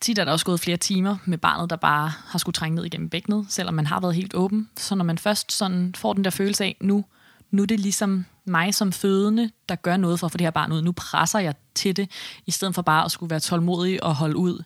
tit 0.00 0.18
er 0.18 0.24
der 0.24 0.32
også 0.32 0.44
gået 0.44 0.60
flere 0.60 0.76
timer 0.76 1.16
med 1.24 1.38
barnet, 1.38 1.70
der 1.70 1.76
bare 1.76 2.12
har 2.26 2.38
skulle 2.38 2.54
trænge 2.54 2.76
ned 2.76 2.84
igennem 2.84 3.08
bækkenet, 3.08 3.46
selvom 3.48 3.74
man 3.74 3.86
har 3.86 4.00
været 4.00 4.14
helt 4.14 4.34
åben. 4.34 4.68
Så 4.76 4.94
når 4.94 5.04
man 5.04 5.18
først 5.18 5.52
sådan 5.52 5.94
får 5.96 6.12
den 6.12 6.24
der 6.24 6.30
følelse 6.30 6.64
af, 6.64 6.76
nu, 6.80 7.04
nu 7.50 7.62
er 7.62 7.66
det 7.66 7.80
ligesom 7.80 8.24
mig 8.44 8.74
som 8.74 8.92
fødende, 8.92 9.50
der 9.68 9.74
gør 9.74 9.96
noget 9.96 10.20
for 10.20 10.26
at 10.26 10.32
få 10.32 10.38
det 10.38 10.46
her 10.46 10.50
barn 10.50 10.72
ud. 10.72 10.82
Nu 10.82 10.92
presser 10.92 11.38
jeg 11.38 11.54
til 11.74 11.96
det, 11.96 12.10
i 12.46 12.50
stedet 12.50 12.74
for 12.74 12.82
bare 12.82 13.04
at 13.04 13.10
skulle 13.10 13.30
være 13.30 13.40
tålmodig 13.40 14.02
og 14.02 14.14
holde 14.14 14.36
ud. 14.36 14.62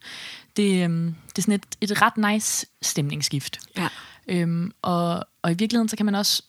Det, 0.56 0.84
øhm, 0.84 1.14
det 1.28 1.38
er 1.38 1.42
sådan 1.42 1.54
et, 1.54 1.90
et 1.90 2.02
ret 2.02 2.32
nice 2.32 2.66
stemningsskift. 2.82 3.58
Ja. 3.76 3.88
Øhm, 4.28 4.72
og, 4.82 5.24
og 5.42 5.52
i 5.52 5.54
virkeligheden, 5.54 5.88
så 5.88 5.96
kan 5.96 6.06
man 6.06 6.14
også 6.14 6.42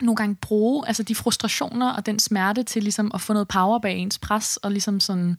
nogle 0.00 0.16
gange 0.16 0.34
bruge 0.34 0.86
altså 0.86 1.02
de 1.02 1.14
frustrationer 1.14 1.92
og 1.92 2.06
den 2.06 2.18
smerte 2.18 2.62
til 2.62 2.82
ligesom 2.82 3.10
at 3.14 3.20
få 3.20 3.32
noget 3.32 3.48
power 3.48 3.78
bag 3.78 3.96
ens 3.96 4.18
pres, 4.18 4.56
og 4.56 4.70
ligesom 4.70 5.00
sådan, 5.00 5.36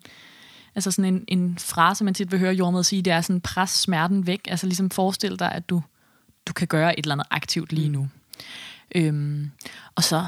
altså 0.76 0.92
sådan 0.92 1.14
en, 1.14 1.24
en 1.28 1.58
frase, 1.60 2.04
man 2.04 2.14
tit 2.14 2.32
vil 2.32 2.40
høre 2.40 2.54
jordmøder 2.54 2.84
sige, 2.84 3.02
det 3.02 3.14
er 3.14 3.22
sådan, 3.22 3.42
pres 3.42 3.70
smerten 3.70 4.28
væk, 4.28 4.48
altså 4.48 4.68
ligesom 4.68 4.90
forestil 4.90 5.40
dig, 5.40 5.52
at 5.52 5.70
du, 5.70 5.82
du 6.48 6.54
kan 6.54 6.68
gøre 6.68 7.00
et 7.00 7.04
eller 7.04 7.16
andet 7.16 7.28
aktivt 7.32 7.74
lige 7.74 7.90
nu. 7.90 8.08
Øhm, 8.96 9.52
og 9.96 10.04
så 10.04 10.26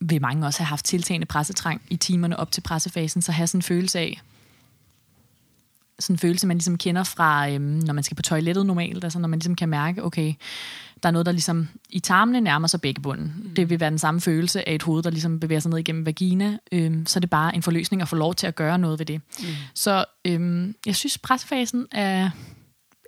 vil 0.00 0.20
mange 0.20 0.46
også 0.46 0.58
have 0.58 0.66
haft 0.66 0.84
tiltagende 0.84 1.26
pressetræng 1.26 1.82
i 1.90 1.96
timerne 1.96 2.36
op 2.36 2.52
til 2.52 2.60
pressefasen, 2.60 3.22
så 3.22 3.32
have 3.32 3.46
sådan 3.46 3.58
en 3.58 3.62
følelse 3.62 3.98
af, 3.98 4.20
sådan 5.98 6.14
en 6.14 6.18
følelse, 6.18 6.46
man 6.46 6.56
ligesom 6.56 6.78
kender 6.78 7.04
fra, 7.04 7.50
øhm, 7.50 7.62
når 7.62 7.92
man 7.92 8.04
skal 8.04 8.14
på 8.14 8.22
toilettet 8.22 8.66
normalt, 8.66 9.04
altså 9.04 9.18
når 9.18 9.28
man 9.28 9.38
ligesom 9.38 9.56
kan 9.56 9.68
mærke, 9.68 10.04
okay, 10.04 10.34
der 11.04 11.08
er 11.08 11.12
noget, 11.12 11.26
der 11.26 11.32
ligesom 11.32 11.68
i 11.90 12.00
tarmene 12.00 12.40
nærmer 12.40 12.68
sig 12.68 12.80
bækkebunden. 12.80 13.34
Mm. 13.36 13.54
Det 13.54 13.70
vil 13.70 13.80
være 13.80 13.90
den 13.90 13.98
samme 13.98 14.20
følelse 14.20 14.68
af 14.68 14.74
et 14.74 14.82
hoved, 14.82 15.02
der 15.02 15.10
ligesom 15.10 15.40
bevæger 15.40 15.60
sig 15.60 15.70
ned 15.70 15.78
igennem 15.78 16.06
vagina. 16.06 16.58
Øhm, 16.72 17.06
så 17.06 17.18
er 17.18 17.20
det 17.20 17.30
bare 17.30 17.54
en 17.54 17.62
forløsning 17.62 18.02
at 18.02 18.08
få 18.08 18.16
lov 18.16 18.34
til 18.34 18.46
at 18.46 18.54
gøre 18.54 18.78
noget 18.78 18.98
ved 18.98 19.06
det. 19.06 19.20
Mm. 19.38 19.46
Så 19.74 20.04
øhm, 20.24 20.74
jeg 20.86 20.96
synes, 20.96 21.18
pressefasen 21.18 21.86
er 21.92 22.30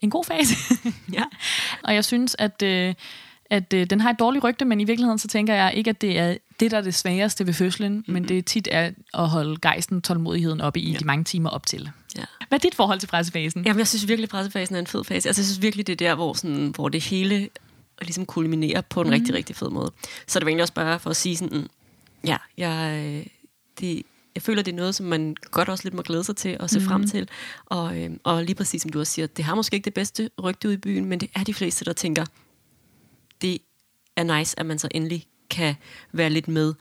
en 0.03 0.11
god 0.11 0.25
fase. 0.25 0.55
Ja. 1.13 1.23
og 1.85 1.95
jeg 1.95 2.05
synes, 2.05 2.37
at, 2.39 2.63
øh, 2.63 2.95
at 3.51 3.73
øh, 3.73 3.87
den 3.91 4.01
har 4.01 4.11
et 4.11 4.19
dårligt 4.19 4.45
rygte, 4.45 4.65
men 4.65 4.81
i 4.81 4.85
virkeligheden 4.85 5.19
så 5.19 5.29
tænker 5.29 5.55
jeg 5.55 5.75
ikke, 5.75 5.91
at 5.91 6.01
det 6.01 6.19
er 6.19 6.37
det, 6.61 6.71
der 6.71 6.77
er 6.77 6.83
det 6.83 6.95
sværeste 6.95 7.47
ved 7.47 7.55
fødslen, 7.55 7.93
mm-hmm. 7.93 8.13
men 8.13 8.29
det 8.29 8.45
tit 8.45 8.69
er 8.71 8.91
at 9.15 9.29
holde 9.29 9.57
gejsten 9.63 10.03
tålmodigheden 10.03 10.61
oppe 10.61 10.81
i 10.81 10.93
ja. 10.93 10.99
de 10.99 11.05
mange 11.05 11.25
timer 11.25 11.51
op 11.51 11.67
til. 11.67 11.91
Ja. 12.17 12.25
Hvad 12.49 12.59
er 12.59 12.61
dit 12.61 12.75
forhold 12.75 13.01
til 13.01 13.07
pressefasen? 13.07 13.65
Jamen, 13.67 13.79
jeg 13.79 13.89
synes 13.89 14.09
virkelig, 14.09 14.25
at 14.25 14.31
pressefasen 14.31 14.77
er 14.77 14.81
en 14.81 14.87
fed 14.87 15.05
fase. 15.05 15.29
Altså, 15.29 15.43
jeg 15.43 15.47
synes 15.47 15.63
virkelig, 15.63 15.87
det 15.87 15.93
er 15.93 16.09
der, 16.09 16.15
hvor, 16.15 16.33
sådan, 16.33 16.73
hvor 16.75 16.89
det 16.89 17.05
hele 17.05 17.49
ligesom 18.01 18.27
kulminerer 18.27 18.81
på 18.81 19.01
en 19.01 19.07
mm. 19.07 19.13
rigtig, 19.13 19.35
rigtig 19.35 19.57
fed 19.57 19.71
måde. 19.71 19.93
Så 20.27 20.39
det 20.39 20.47
var 20.47 20.51
egentlig 20.51 20.63
også 20.63 20.75
bare 20.75 20.99
for 20.99 21.11
at 21.11 21.17
sige 21.17 21.37
sådan, 21.37 21.69
ja, 22.27 22.37
jeg, 22.57 23.25
det, 23.81 24.03
jeg 24.35 24.43
føler, 24.43 24.63
det 24.63 24.73
er 24.73 24.77
noget, 24.77 24.95
som 24.95 25.07
man 25.07 25.37
godt 25.51 25.69
også 25.69 25.85
lidt 25.85 25.95
må 25.95 26.03
glæde 26.03 26.25
sig 26.25 26.37
til 26.37 26.57
og 26.61 26.71
se 26.71 26.79
mm. 26.79 26.85
frem 26.85 27.07
til. 27.07 27.29
Og, 27.67 28.03
øh, 28.03 28.11
og 28.25 28.45
lige 28.45 28.55
præcis 28.55 28.83
som 28.83 28.91
du 28.93 29.01
også 29.01 29.13
siger, 29.13 29.27
det 29.27 29.45
har 29.45 29.55
måske 29.55 29.75
ikke 29.75 29.85
det 29.85 29.95
bedste 29.95 30.31
rygte 30.43 30.69
ud 30.69 30.73
i 30.73 30.77
byen, 30.77 31.05
men 31.05 31.21
det 31.21 31.31
er 31.35 31.45
de 31.45 31.55
fleste, 31.55 31.85
der 31.85 31.93
tænker, 31.93 32.25
det 33.41 33.59
er 34.17 34.39
nice, 34.39 34.61
at 34.61 34.67
man 34.67 34.79
så 34.79 34.89
endelig 34.91 35.27
kan 35.51 35.75
være 36.13 36.31
lidt 36.31 36.49
med. 36.49 36.75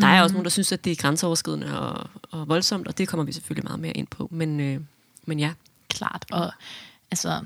Der 0.00 0.06
er 0.06 0.20
mm. 0.20 0.22
også 0.22 0.34
nogen, 0.34 0.44
der 0.44 0.50
synes, 0.50 0.72
at 0.72 0.84
det 0.84 0.90
er 0.90 0.96
grænseoverskridende 0.96 1.80
og, 1.80 2.10
og 2.30 2.48
voldsomt, 2.48 2.88
og 2.88 2.98
det 2.98 3.08
kommer 3.08 3.24
vi 3.24 3.32
selvfølgelig 3.32 3.64
meget 3.64 3.80
mere 3.80 3.92
ind 3.92 4.06
på. 4.06 4.28
Men, 4.30 4.60
øh, 4.60 4.80
men 5.26 5.40
ja. 5.40 5.52
Klart, 5.88 6.24
og 6.30 6.52
altså, 7.10 7.40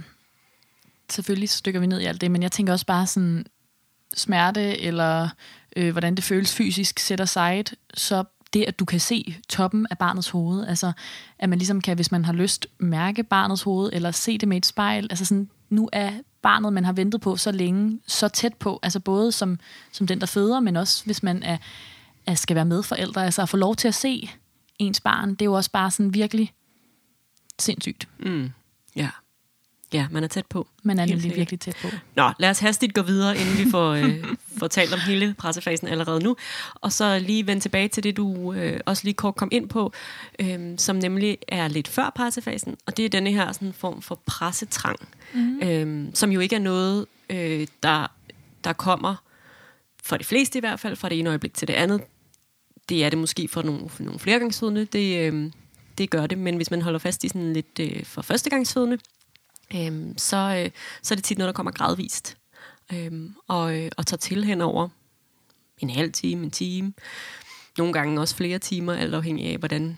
selvfølgelig 1.10 1.48
stykker 1.48 1.80
vi 1.80 1.86
ned 1.86 2.00
i 2.00 2.04
alt 2.04 2.20
det, 2.20 2.30
men 2.30 2.42
jeg 2.42 2.52
tænker 2.52 2.72
også 2.72 2.86
bare 2.86 3.06
sådan, 3.06 3.46
smerte, 4.14 4.80
eller 4.80 5.28
øh, 5.76 5.92
hvordan 5.92 6.14
det 6.14 6.24
føles 6.24 6.54
fysisk, 6.54 6.98
sætter 6.98 7.24
sejt, 7.24 7.74
så 7.94 8.24
det, 8.52 8.64
at 8.64 8.78
du 8.78 8.84
kan 8.84 9.00
se 9.00 9.36
toppen 9.48 9.86
af 9.90 9.98
barnets 9.98 10.28
hoved, 10.28 10.66
altså 10.66 10.92
at 11.38 11.48
man 11.48 11.58
ligesom 11.58 11.80
kan, 11.80 11.96
hvis 11.96 12.12
man 12.12 12.25
har 12.25 12.32
lyst, 12.32 12.66
mærke 12.78 13.22
barnets 13.22 13.62
hoved, 13.62 13.90
eller 13.92 14.10
se 14.10 14.38
det 14.38 14.48
med 14.48 14.56
et 14.56 14.66
spejl, 14.66 15.06
altså 15.10 15.25
sådan, 15.25 15.50
nu 15.70 15.88
er 15.92 16.12
barnet, 16.42 16.72
man 16.72 16.84
har 16.84 16.92
ventet 16.92 17.20
på 17.20 17.36
så 17.36 17.52
længe, 17.52 18.00
så 18.06 18.28
tæt 18.28 18.54
på, 18.54 18.80
altså 18.82 19.00
både 19.00 19.32
som, 19.32 19.58
som 19.92 20.06
den, 20.06 20.20
der 20.20 20.26
føder, 20.26 20.60
men 20.60 20.76
også 20.76 21.04
hvis 21.04 21.22
man 21.22 21.42
er, 21.42 21.58
er 22.26 22.34
skal 22.34 22.56
være 22.56 22.64
medforældre, 22.64 23.25
altså 23.25 23.42
at 23.42 23.48
få 23.48 23.56
lov 23.56 23.76
til 23.76 23.88
at 23.88 23.94
se 23.94 24.30
ens 24.78 25.00
barn, 25.00 25.30
det 25.30 25.42
er 25.42 25.44
jo 25.44 25.52
også 25.52 25.70
bare 25.70 25.90
sådan 25.90 26.14
virkelig 26.14 26.52
sindssygt. 27.58 28.08
Mm. 28.18 28.50
Ja. 28.96 29.10
Ja, 29.93 30.07
man 30.11 30.25
er 30.25 30.28
tæt 30.28 30.47
på. 30.47 30.66
Man 30.83 30.99
er 30.99 31.07
nemlig 31.07 31.37
virkelig 31.37 31.61
tæt 31.61 31.76
på. 31.83 31.88
Nå, 32.16 32.31
lad 32.38 32.50
os 32.50 32.59
hastigt 32.59 32.95
gå 32.95 33.02
videre, 33.02 33.37
inden 33.37 33.64
vi 33.64 33.71
får, 33.71 33.93
øh, 33.93 34.25
får 34.59 34.66
talt 34.66 34.93
om 34.93 35.00
hele 35.00 35.35
pressefasen 35.38 35.88
allerede 35.88 36.23
nu. 36.23 36.37
Og 36.75 36.93
så 36.93 37.19
lige 37.19 37.47
vende 37.47 37.62
tilbage 37.62 37.88
til 37.88 38.02
det, 38.02 38.16
du 38.16 38.52
øh, 38.52 38.81
også 38.87 39.05
lige 39.05 39.14
kort 39.14 39.35
kom 39.35 39.49
ind 39.52 39.69
på, 39.69 39.93
øh, 40.38 40.78
som 40.78 40.97
nemlig 40.97 41.38
er 41.49 41.69
lidt 41.69 41.88
før 41.88 42.11
pressefasen. 42.14 42.76
Og 42.87 42.97
det 42.97 43.05
er 43.05 43.09
denne 43.09 43.33
her 43.33 43.52
sådan, 43.52 43.73
form 43.73 44.02
for 44.02 44.21
pressetrang, 44.26 45.09
mm. 45.35 45.61
øh, 45.62 46.09
som 46.14 46.31
jo 46.31 46.40
ikke 46.40 46.57
er 46.57 46.61
noget, 46.61 47.07
øh, 47.31 47.66
der, 47.83 48.07
der 48.64 48.73
kommer, 48.73 49.14
for 50.02 50.16
de 50.16 50.25
fleste 50.25 50.59
i 50.59 50.61
hvert 50.61 50.81
fald, 50.81 50.97
fra 50.97 51.09
det 51.09 51.19
ene 51.19 51.28
øjeblik 51.28 51.55
til 51.55 51.69
det 51.69 51.75
andet. 51.75 52.00
Det 52.88 53.05
er 53.05 53.11
det 53.11 53.19
måske 53.19 53.49
for 53.49 53.62
nogle, 53.62 53.88
for 53.88 54.02
nogle 54.02 54.19
flergangsfødende, 54.19 54.85
det, 54.85 55.33
øh, 55.33 55.50
det 55.99 56.11
gør 56.11 56.26
det. 56.26 56.38
Men 56.38 56.57
hvis 56.57 56.71
man 56.71 56.83
holder 56.83 56.99
fast 56.99 57.25
i 57.25 57.28
sådan 57.28 57.52
lidt 57.52 57.81
øh, 57.81 58.05
for 58.05 58.23
førstegangsfødende, 58.23 58.99
øhm, 59.75 60.18
så, 60.18 60.62
øh, 60.64 60.70
så 61.02 61.14
er 61.14 61.16
det 61.16 61.25
tit 61.25 61.38
noget, 61.38 61.49
der 61.49 61.56
kommer 61.56 61.73
gradvist. 61.73 62.37
Øhm, 62.92 63.35
og, 63.49 63.76
øh, 63.78 63.90
og 63.96 64.06
tager 64.06 64.18
til 64.18 64.44
hen 64.44 64.61
over 64.61 64.88
en 65.78 65.90
halv 65.90 66.12
time, 66.12 66.44
en 66.44 66.50
time. 66.50 66.92
Nogle 67.78 67.92
gange 67.92 68.20
også 68.20 68.37
flere 68.37 68.58
timer, 68.58 68.92
alt 68.92 69.14
afhængig 69.14 69.46
af, 69.46 69.58
hvordan 69.58 69.96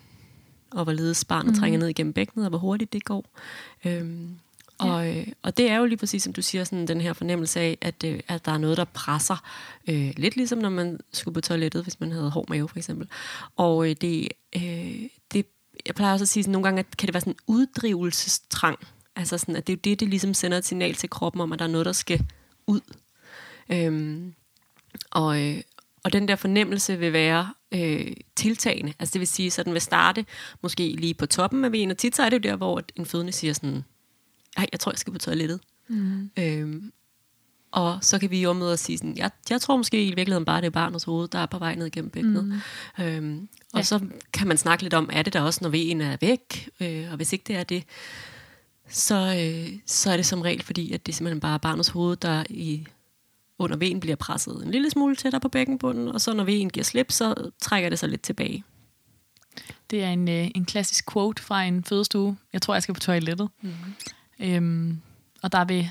og 0.71 0.85
hvorledes 0.85 1.25
barnet 1.25 1.53
mm. 1.53 1.59
trænger 1.59 1.79
ned 1.79 1.89
igennem 1.89 2.13
bækkenet, 2.13 2.47
og 2.47 2.51
hvor 2.51 2.59
hurtigt 2.59 2.93
det 2.93 3.05
går. 3.05 3.25
Øhm, 3.85 4.39
og, 4.79 5.17
øh, 5.17 5.27
og 5.43 5.57
det 5.57 5.71
er 5.71 5.77
jo 5.77 5.85
lige 5.85 5.99
præcis, 5.99 6.23
som 6.23 6.33
du 6.33 6.43
siger, 6.43 6.65
sådan 6.65 6.89
den 6.89 7.01
her 7.01 7.13
fornemmelse 7.13 7.61
af, 7.61 7.79
at, 7.81 8.05
øh, 8.05 8.21
at 8.29 8.45
der 8.45 8.53
er 8.53 8.59
noget, 8.59 8.77
der 8.77 8.85
presser. 8.85 9.43
Øh, 9.89 10.13
lidt 10.17 10.37
ligesom 10.37 10.59
når 10.59 10.69
man 10.69 11.01
skulle 11.13 11.35
på 11.35 11.41
toilettet, 11.41 11.83
hvis 11.83 12.01
man 12.01 12.13
havde 12.13 12.31
hård 12.31 12.49
mave, 12.49 12.69
for 12.69 12.77
eksempel. 12.77 13.09
Og 13.57 13.91
øh, 13.91 13.97
det, 14.01 14.29
øh, 14.57 15.03
det, 15.33 15.47
jeg 15.87 15.95
plejer 15.95 16.13
også 16.13 16.25
at 16.25 16.29
sige, 16.29 16.43
sådan, 16.43 16.53
nogle 16.53 16.65
gange 16.65 16.79
at 16.79 16.97
kan 16.97 17.07
det 17.07 17.15
være 17.15 17.21
sådan 17.21 17.33
en 17.33 17.39
uddrivelsestrang. 17.47 18.79
Altså 19.19 19.39
sådan, 19.39 19.57
at 19.57 19.67
det 19.67 19.73
er 19.73 19.77
jo 19.77 19.81
det, 19.85 20.01
det 20.01 20.09
ligesom 20.09 20.35
sender 20.35 20.59
et 20.59 20.65
signal 20.65 20.95
til 20.95 21.11
kroppen 21.11 21.41
om, 21.43 21.53
at 21.53 21.59
der 21.59 21.65
er 21.65 21.69
noget, 21.69 21.87
der 21.87 21.93
skal 21.93 22.27
ud. 22.67 22.81
Øhm, 23.73 24.35
og, 25.11 25.43
øh, 25.43 25.61
og 26.05 26.13
den 26.13 26.29
der 26.29 26.37
fornemmelse 26.37 26.99
vil 26.99 27.13
være 27.13 27.55
øh, 27.73 28.13
tiltagende. 28.37 28.93
Altså 28.99 29.13
det 29.13 29.19
vil 29.21 29.29
sige, 29.29 29.51
så 29.51 29.63
den 29.63 29.73
vil 29.73 29.81
starte 29.81 30.27
måske 30.63 30.89
lige 30.99 31.15
på 31.15 31.27
toppen 31.27 31.65
af 31.65 31.73
venen, 31.73 31.91
og 31.91 31.99
tit 31.99 32.17
så 32.17 32.23
er 32.23 32.31
det 32.31 32.37
jo 32.45 32.51
der, 32.51 32.57
hvor 32.57 32.83
en 32.97 33.07
fødende 33.07 33.33
siger 33.33 33.53
sådan, 33.53 33.85
ej, 34.57 34.67
jeg 34.73 34.81
tror, 34.81 34.93
jeg 34.93 34.99
skal 34.99 35.13
på 35.13 35.19
toilettet. 35.19 35.61
Mm. 35.89 36.31
Øhm, 36.39 36.93
og 37.73 37.99
så 38.03 38.19
kan 38.19 38.31
vi 38.31 38.43
jo 38.43 38.53
med 38.53 38.73
at 38.73 38.79
sige 38.79 38.99
sådan, 38.99 39.17
jeg, 39.17 39.31
jeg 39.51 39.61
tror 39.61 39.77
måske 39.77 40.03
i 40.05 40.15
virkeligheden 40.15 40.45
bare, 40.45 40.61
det 40.61 40.67
er 40.67 40.71
barnets 40.71 41.05
hoved, 41.05 41.29
der 41.29 41.39
er 41.39 41.47
på 41.47 41.59
vej 41.59 41.75
ned 41.75 41.91
gennem 41.91 42.11
bækkenet. 42.11 42.45
Mm. 42.99 43.05
Øhm, 43.05 43.49
og 43.73 43.79
Ja. 43.79 43.83
så 43.83 44.01
kan 44.33 44.49
man 44.49 44.57
snakke 44.59 44.83
lidt 44.83 44.95
om, 44.95 45.11
er 45.13 45.23
det 45.23 45.33
der 45.33 45.41
også, 45.41 45.59
når 45.63 45.69
vejen 45.69 46.01
er 46.01 46.17
væk? 46.21 46.69
Øh, 46.81 47.11
og 47.11 47.17
hvis 47.17 47.33
ikke 47.33 47.45
det 47.47 47.57
er 47.57 47.65
det, 47.65 47.85
så, 48.89 49.15
øh, 49.41 49.79
så 49.87 50.11
er 50.11 50.17
det 50.17 50.27
som 50.27 50.41
regel, 50.41 50.63
fordi 50.63 50.93
at 50.93 51.07
det 51.07 51.15
simpelthen 51.15 51.41
bare 51.41 51.55
er 51.55 51.59
barnets 51.59 51.89
hoved, 51.89 52.17
der 52.17 52.45
i 52.51 52.87
under 53.59 53.77
vejen 53.77 54.01
bliver 54.01 54.17
presset 54.17 54.63
en 54.65 54.71
lille 54.71 54.91
smule 54.91 55.17
tættere 55.17 55.41
på 55.41 55.49
bækkenbunden, 55.49 56.09
og 56.09 56.21
så 56.21 56.33
når 56.35 56.45
vejen 56.45 56.71
giver 56.71 56.85
slip, 56.85 57.13
så 57.13 57.51
trækker 57.61 57.89
det 57.91 57.99
sig 57.99 58.09
lidt 58.09 58.23
tilbage. 58.23 58.65
Det 59.91 60.05
er 60.05 60.09
en, 60.11 60.29
øh, 60.29 60.49
en 60.55 60.65
klassisk 60.65 61.13
quote 61.13 61.43
fra 61.43 61.65
en 61.65 61.85
fødestue. 61.85 62.37
Jeg 62.53 62.63
tror, 62.63 62.75
jeg 62.75 62.83
skal 62.83 62.95
på 62.95 63.01
toilettet. 63.01 63.49
Mhm. 63.63 63.73
Mm. 64.39 64.47
Øhm, 64.47 65.01
og 65.43 65.53
der 65.53 65.65
vil 65.65 65.91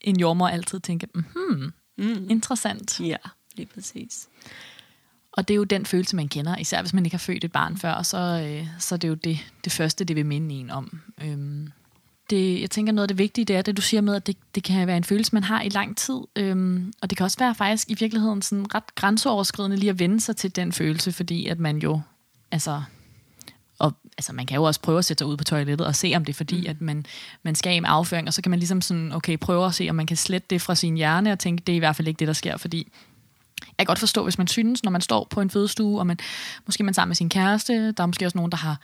en 0.00 0.20
jordmor 0.20 0.48
altid 0.48 0.80
tænke, 0.80 1.06
hmm, 1.14 1.72
Mm. 1.98 2.26
interessant. 2.30 3.00
Ja, 3.00 3.16
lige 3.54 3.66
præcis. 3.66 4.28
Og 5.32 5.48
det 5.48 5.54
er 5.54 5.56
jo 5.56 5.64
den 5.64 5.86
følelse, 5.86 6.16
man 6.16 6.28
kender, 6.28 6.56
især 6.56 6.82
hvis 6.82 6.92
man 6.92 7.04
ikke 7.04 7.14
har 7.14 7.18
født 7.18 7.44
et 7.44 7.52
barn 7.52 7.76
før, 7.76 8.02
så, 8.02 8.18
øh, 8.18 8.66
så 8.78 8.94
er 8.94 8.96
det 8.96 9.08
jo 9.08 9.14
det, 9.14 9.38
det 9.64 9.72
første, 9.72 10.04
det 10.04 10.16
vil 10.16 10.26
minde 10.26 10.54
en 10.54 10.70
om. 10.70 11.00
Øhm, 11.22 11.72
det, 12.30 12.60
jeg 12.60 12.70
tænker, 12.70 12.92
noget 12.92 13.04
af 13.04 13.08
det 13.08 13.18
vigtige, 13.18 13.44
det 13.44 13.56
er 13.56 13.62
det, 13.62 13.76
du 13.76 13.82
siger 13.82 14.00
med, 14.00 14.14
at 14.14 14.26
det, 14.26 14.36
det 14.54 14.64
kan 14.64 14.86
være 14.86 14.96
en 14.96 15.04
følelse, 15.04 15.34
man 15.34 15.44
har 15.44 15.62
i 15.62 15.68
lang 15.68 15.96
tid. 15.96 16.20
Øhm, 16.36 16.92
og 17.02 17.10
det 17.10 17.16
kan 17.16 17.24
også 17.24 17.38
være 17.38 17.54
faktisk 17.54 17.90
i 17.90 17.96
virkeligheden 18.00 18.42
sådan 18.42 18.74
ret 18.74 18.94
grænseoverskridende 18.94 19.76
lige 19.76 19.90
at 19.90 19.98
vende 19.98 20.20
sig 20.20 20.36
til 20.36 20.56
den 20.56 20.72
følelse, 20.72 21.12
fordi 21.12 21.46
at 21.46 21.58
man 21.58 21.78
jo, 21.78 22.00
altså, 22.50 22.82
og 23.78 23.92
altså, 24.18 24.32
man 24.32 24.46
kan 24.46 24.54
jo 24.54 24.62
også 24.62 24.80
prøve 24.80 24.98
at 24.98 25.04
sætte 25.04 25.20
sig 25.20 25.26
ud 25.26 25.36
på 25.36 25.44
toilettet 25.44 25.86
og 25.86 25.94
se, 25.94 26.12
om 26.16 26.24
det 26.24 26.32
er 26.32 26.36
fordi, 26.36 26.60
mm. 26.60 26.66
at 26.70 26.80
man, 26.80 27.06
man 27.42 27.54
skal 27.54 27.70
af 27.70 27.82
med 27.82 27.90
afføring, 27.92 28.26
og 28.26 28.34
så 28.34 28.42
kan 28.42 28.50
man 28.50 28.58
ligesom 28.58 28.80
sådan, 28.80 29.12
okay, 29.12 29.36
prøve 29.38 29.66
at 29.66 29.74
se, 29.74 29.86
om 29.90 29.96
man 29.96 30.06
kan 30.06 30.16
slette 30.16 30.46
det 30.50 30.62
fra 30.62 30.74
sin 30.74 30.96
hjerne, 30.96 31.32
og 31.32 31.38
tænke, 31.38 31.62
det 31.66 31.72
er 31.72 31.76
i 31.76 31.78
hvert 31.78 31.96
fald 31.96 32.08
ikke 32.08 32.18
det, 32.18 32.28
der 32.28 32.34
sker, 32.34 32.56
fordi 32.56 32.92
jeg 33.62 33.74
kan 33.78 33.86
godt 33.86 33.98
forstå, 33.98 34.24
hvis 34.24 34.38
man 34.38 34.46
synes, 34.46 34.84
når 34.84 34.90
man 34.90 35.00
står 35.00 35.26
på 35.30 35.40
en 35.40 35.50
fødestue, 35.50 35.98
og 35.98 36.06
man, 36.06 36.18
måske 36.66 36.84
man 36.84 36.94
sammen 36.94 37.10
med 37.10 37.16
sin 37.16 37.28
kæreste, 37.28 37.92
der 37.92 38.02
er 38.02 38.06
måske 38.06 38.26
også 38.26 38.38
nogen, 38.38 38.52
der 38.52 38.58
har 38.58 38.80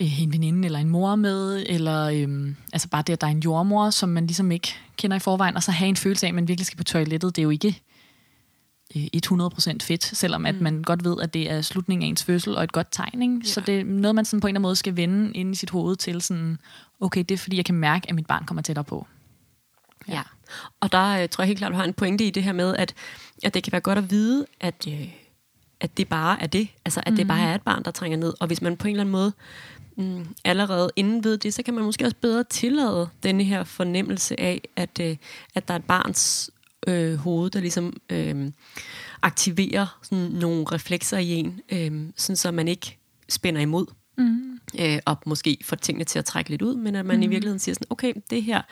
øh, 0.00 0.22
en 0.22 0.32
veninde 0.32 0.66
eller 0.66 0.78
en 0.78 0.88
mor 0.88 1.16
med, 1.16 1.64
eller 1.68 2.04
øh, 2.04 2.54
altså 2.72 2.88
bare 2.88 3.02
det, 3.06 3.12
at 3.12 3.20
der 3.20 3.26
er 3.26 3.30
en 3.30 3.40
jordmor, 3.40 3.90
som 3.90 4.08
man 4.08 4.26
ligesom 4.26 4.50
ikke 4.50 4.74
kender 4.96 5.16
i 5.16 5.20
forvejen, 5.20 5.56
og 5.56 5.62
så 5.62 5.70
have 5.70 5.88
en 5.88 5.96
følelse 5.96 6.26
af, 6.26 6.28
at 6.28 6.34
man 6.34 6.48
virkelig 6.48 6.66
skal 6.66 6.76
på 6.76 6.84
toilettet, 6.84 7.36
det 7.36 7.42
er 7.42 7.44
jo 7.44 7.50
ikke 7.50 7.82
øh, 8.96 9.06
100% 9.26 9.76
fedt, 9.82 10.04
selvom 10.04 10.46
at 10.46 10.60
man 10.60 10.82
godt 10.82 11.04
ved, 11.04 11.16
at 11.22 11.34
det 11.34 11.50
er 11.50 11.62
slutningen 11.62 12.04
af 12.04 12.08
ens 12.08 12.24
fødsel 12.24 12.56
og 12.56 12.64
et 12.64 12.72
godt 12.72 12.88
tegn. 12.90 13.22
Ikke? 13.22 13.48
Så 13.48 13.60
det 13.60 13.80
er 13.80 13.84
noget, 13.84 14.14
man 14.14 14.24
sådan 14.24 14.40
på 14.40 14.46
en 14.46 14.50
eller 14.50 14.58
anden 14.58 14.62
måde 14.62 14.76
skal 14.76 14.96
vende 14.96 15.32
ind 15.32 15.52
i 15.52 15.54
sit 15.54 15.70
hoved 15.70 15.96
til 15.96 16.22
sådan, 16.22 16.58
okay, 17.00 17.20
det 17.20 17.30
er 17.30 17.38
fordi, 17.38 17.56
jeg 17.56 17.64
kan 17.64 17.74
mærke, 17.74 18.08
at 18.08 18.14
mit 18.14 18.26
barn 18.26 18.44
kommer 18.44 18.62
tættere 18.62 18.84
på. 18.84 19.06
Ja. 20.08 20.22
Og 20.80 20.92
der 20.92 21.22
øh, 21.22 21.28
tror 21.28 21.42
jeg 21.42 21.46
helt 21.46 21.58
klart, 21.58 21.72
du 21.72 21.76
har 21.76 21.84
en 21.84 21.94
pointe 21.94 22.24
i 22.24 22.30
det 22.30 22.42
her 22.42 22.52
med, 22.52 22.76
at, 22.76 22.94
at 23.44 23.54
det 23.54 23.62
kan 23.62 23.72
være 23.72 23.80
godt 23.80 23.98
at 23.98 24.10
vide, 24.10 24.46
at, 24.60 24.86
øh, 24.88 25.08
at 25.80 25.96
det 25.96 26.08
bare 26.08 26.42
er 26.42 26.46
det. 26.46 26.68
Altså, 26.84 27.00
at 27.06 27.12
mm. 27.12 27.16
det 27.16 27.28
bare 27.28 27.40
er 27.40 27.54
et 27.54 27.62
barn, 27.62 27.82
der 27.82 27.90
trænger 27.90 28.18
ned. 28.18 28.34
Og 28.40 28.46
hvis 28.46 28.62
man 28.62 28.76
på 28.76 28.88
en 28.88 28.90
eller 28.90 29.00
anden 29.00 29.12
måde 29.12 29.32
mm, 29.96 30.26
allerede 30.44 30.90
inden 30.96 31.24
ved 31.24 31.38
det, 31.38 31.54
så 31.54 31.62
kan 31.62 31.74
man 31.74 31.84
måske 31.84 32.04
også 32.04 32.16
bedre 32.20 32.44
tillade 32.44 33.08
denne 33.22 33.44
her 33.44 33.64
fornemmelse 33.64 34.40
af, 34.40 34.60
at, 34.76 35.00
øh, 35.00 35.16
at 35.54 35.68
der 35.68 35.74
er 35.74 35.78
et 35.78 35.84
barns 35.84 36.50
øh, 36.86 37.14
hoved, 37.14 37.50
der 37.50 37.60
ligesom 37.60 37.96
øh, 38.10 38.50
aktiverer 39.22 39.98
sådan 40.02 40.24
nogle 40.24 40.64
reflekser 40.72 41.18
i 41.18 41.28
en, 41.28 41.60
øh, 41.72 42.12
sådan 42.16 42.36
så 42.36 42.50
man 42.50 42.68
ikke 42.68 42.98
spænder 43.28 43.60
imod. 43.60 43.86
Mm. 44.18 44.60
øh, 44.80 44.98
og 45.04 45.16
måske 45.26 45.58
få 45.64 45.76
tingene 45.76 46.04
til 46.04 46.18
at 46.18 46.24
trække 46.24 46.50
lidt 46.50 46.62
ud, 46.62 46.76
men 46.76 46.94
at 46.94 47.06
man 47.06 47.16
mm. 47.16 47.22
i 47.22 47.26
virkeligheden 47.26 47.58
siger 47.58 47.74
sådan, 47.74 47.86
okay, 47.90 48.12
det 48.30 48.42
her, 48.42 48.62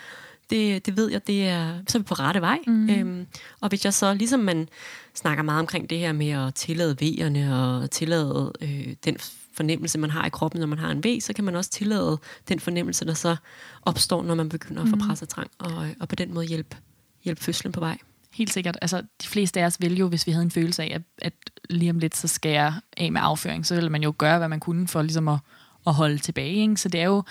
det, 0.50 0.86
det 0.86 0.96
ved 0.96 1.10
jeg, 1.10 1.26
det 1.26 1.48
er, 1.48 1.78
så 1.88 1.98
er 1.98 2.00
vi 2.00 2.04
på 2.04 2.14
rette 2.14 2.40
vej. 2.40 2.58
Mm. 2.66 2.90
Øhm, 2.90 3.26
og 3.60 3.68
hvis 3.68 3.84
jeg 3.84 3.94
så, 3.94 4.14
ligesom 4.14 4.40
man 4.40 4.68
snakker 5.14 5.42
meget 5.42 5.60
omkring 5.60 5.90
det 5.90 5.98
her 5.98 6.12
med 6.12 6.28
at 6.28 6.54
tillade 6.54 6.96
vejerne 7.00 7.56
og 7.56 7.90
tillade 7.90 8.52
øh, 8.60 8.94
den 9.04 9.16
fornemmelse, 9.54 9.98
man 9.98 10.10
har 10.10 10.26
i 10.26 10.30
kroppen, 10.30 10.60
når 10.60 10.66
man 10.66 10.78
har 10.78 10.90
en 10.90 11.04
V, 11.04 11.20
så 11.20 11.32
kan 11.32 11.44
man 11.44 11.56
også 11.56 11.70
tillade 11.70 12.18
den 12.48 12.60
fornemmelse, 12.60 13.04
der 13.04 13.14
så 13.14 13.36
opstår, 13.82 14.22
når 14.22 14.34
man 14.34 14.48
begynder 14.48 14.82
at 14.82 14.88
få 14.88 14.96
presset 14.96 15.28
trang, 15.28 15.50
og, 15.58 15.86
og 16.00 16.08
på 16.08 16.14
den 16.14 16.34
måde 16.34 16.46
hjælpe, 16.46 16.76
hjælpe 17.24 17.44
fødslen 17.44 17.72
på 17.72 17.80
vej. 17.80 17.98
Helt 18.32 18.52
sikkert. 18.52 18.78
Altså, 18.82 19.02
de 19.22 19.26
fleste 19.26 19.60
af 19.60 19.66
os 19.66 19.80
ville 19.80 19.96
jo, 19.96 20.08
hvis 20.08 20.26
vi 20.26 20.32
havde 20.32 20.44
en 20.44 20.50
følelse 20.50 20.82
af, 20.82 20.90
at, 20.94 21.02
at 21.18 21.32
lige 21.70 21.90
om 21.90 21.98
lidt, 21.98 22.16
så 22.16 22.28
skal 22.28 22.52
jeg 22.52 22.74
af 22.96 23.12
med 23.12 23.20
afføring, 23.24 23.66
så 23.66 23.74
ville 23.74 23.90
man 23.90 24.02
jo 24.02 24.14
gøre, 24.18 24.38
hvad 24.38 24.48
man 24.48 24.60
kunne 24.60 24.88
for 24.88 25.02
ligesom 25.02 25.28
at, 25.28 25.38
at 25.86 25.94
holde 25.94 26.18
tilbage. 26.18 26.54
Ikke? 26.54 26.76
Så 26.76 26.88
det 26.88 27.00
er 27.00 27.04
jo 27.04 27.22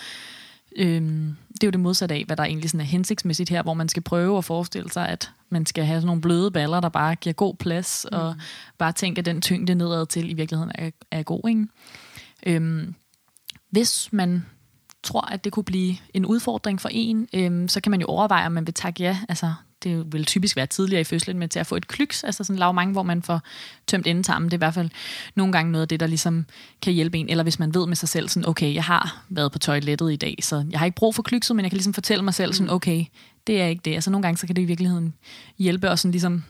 øhm, 0.75 1.36
det 1.53 1.63
er 1.63 1.67
jo 1.67 1.72
det 1.72 1.79
modsatte 1.79 2.15
af, 2.15 2.24
hvad 2.25 2.38
der 2.38 2.43
egentlig 2.43 2.69
sådan 2.69 2.79
er 2.79 2.86
hensigtsmæssigt 2.86 3.50
her, 3.50 3.63
hvor 3.63 3.74
man 3.74 3.89
skal 3.89 4.03
prøve 4.03 4.38
at 4.38 4.45
forestille 4.45 4.91
sig, 4.91 5.10
at 5.10 5.31
man 5.50 5.65
skal 5.65 5.86
have 5.86 5.98
sådan 5.98 6.05
nogle 6.05 6.22
bløde 6.22 6.51
baller, 6.51 6.79
der 6.79 6.89
bare 6.89 7.15
giver 7.15 7.33
god 7.33 7.55
plads, 7.55 8.05
mm. 8.12 8.17
og 8.17 8.36
bare 8.77 8.91
tænke, 8.91 9.19
at 9.19 9.25
den 9.25 9.41
tyngde 9.41 9.75
nedad 9.75 10.05
til 10.05 10.29
i 10.29 10.33
virkeligheden 10.33 10.72
er, 10.75 10.89
er 11.12 11.24
god. 11.24 11.50
Ikke? 11.50 11.67
Øhm, 12.45 12.95
hvis 13.69 14.13
man 14.13 14.45
tror, 15.03 15.22
at 15.31 15.43
det 15.43 15.51
kunne 15.51 15.63
blive 15.63 15.95
en 16.13 16.25
udfordring 16.25 16.81
for 16.81 16.89
en, 16.91 17.27
øhm, 17.33 17.67
så 17.67 17.81
kan 17.81 17.91
man 17.91 18.01
jo 18.01 18.07
overveje, 18.07 18.45
om 18.45 18.51
man 18.51 18.67
vil 18.67 18.74
takke 18.74 19.03
ja. 19.03 19.17
Altså, 19.29 19.53
det 19.83 20.13
vil 20.13 20.25
typisk 20.25 20.55
være 20.55 20.65
tidligere 20.65 21.01
i 21.01 21.03
fødslen 21.03 21.39
med 21.39 21.48
til 21.48 21.60
at 21.60 21.67
få 21.67 21.75
et 21.75 21.88
klyks, 21.88 22.24
altså 22.24 22.43
sådan 22.43 22.60
lavmang, 22.60 22.91
hvor 22.91 23.03
man 23.03 23.22
får 23.22 23.41
tømt 23.88 24.07
endetarmen. 24.07 24.50
Det 24.50 24.53
er 24.53 24.57
i 24.57 24.65
hvert 24.65 24.74
fald 24.74 24.89
nogle 25.36 25.53
gange 25.53 25.72
noget 25.72 25.81
af 25.81 25.88
det, 25.88 26.00
der 26.00 26.07
ligesom 26.07 26.45
kan 26.81 26.93
hjælpe 26.93 27.17
en. 27.17 27.29
Eller 27.29 27.43
hvis 27.43 27.60
man 27.60 27.74
ved 27.74 27.88
med 27.88 27.95
sig 27.95 28.10
selv, 28.10 28.29
sådan, 28.29 28.50
okay, 28.50 28.74
jeg 28.74 28.83
har 28.83 29.24
været 29.29 29.51
på 29.51 29.60
toilettet 29.60 30.13
i 30.13 30.15
dag, 30.15 30.36
så 30.41 30.65
jeg 30.72 30.79
har 30.79 30.86
ikke 30.86 30.95
brug 30.95 31.15
for 31.15 31.24
klykset, 31.24 31.55
men 31.55 31.63
jeg 31.63 31.72
kan 31.72 31.77
ligesom 31.77 31.93
fortælle 31.93 32.24
mig 32.24 32.33
selv, 32.33 32.53
sådan, 32.53 32.69
okay, 32.69 33.05
det 33.48 33.62
er 33.62 33.65
ikke 33.65 33.81
det. 33.86 33.93
Altså 33.93 34.12
nogle 34.12 34.24
gange, 34.24 34.38
så 34.38 34.48
kan 34.48 34.55
det 34.55 34.62
i 34.62 34.65
virkeligheden 34.65 35.13
hjælpe 35.57 35.89
og 35.89 36.00
sådan 36.00 36.12
ligesom 36.12 36.43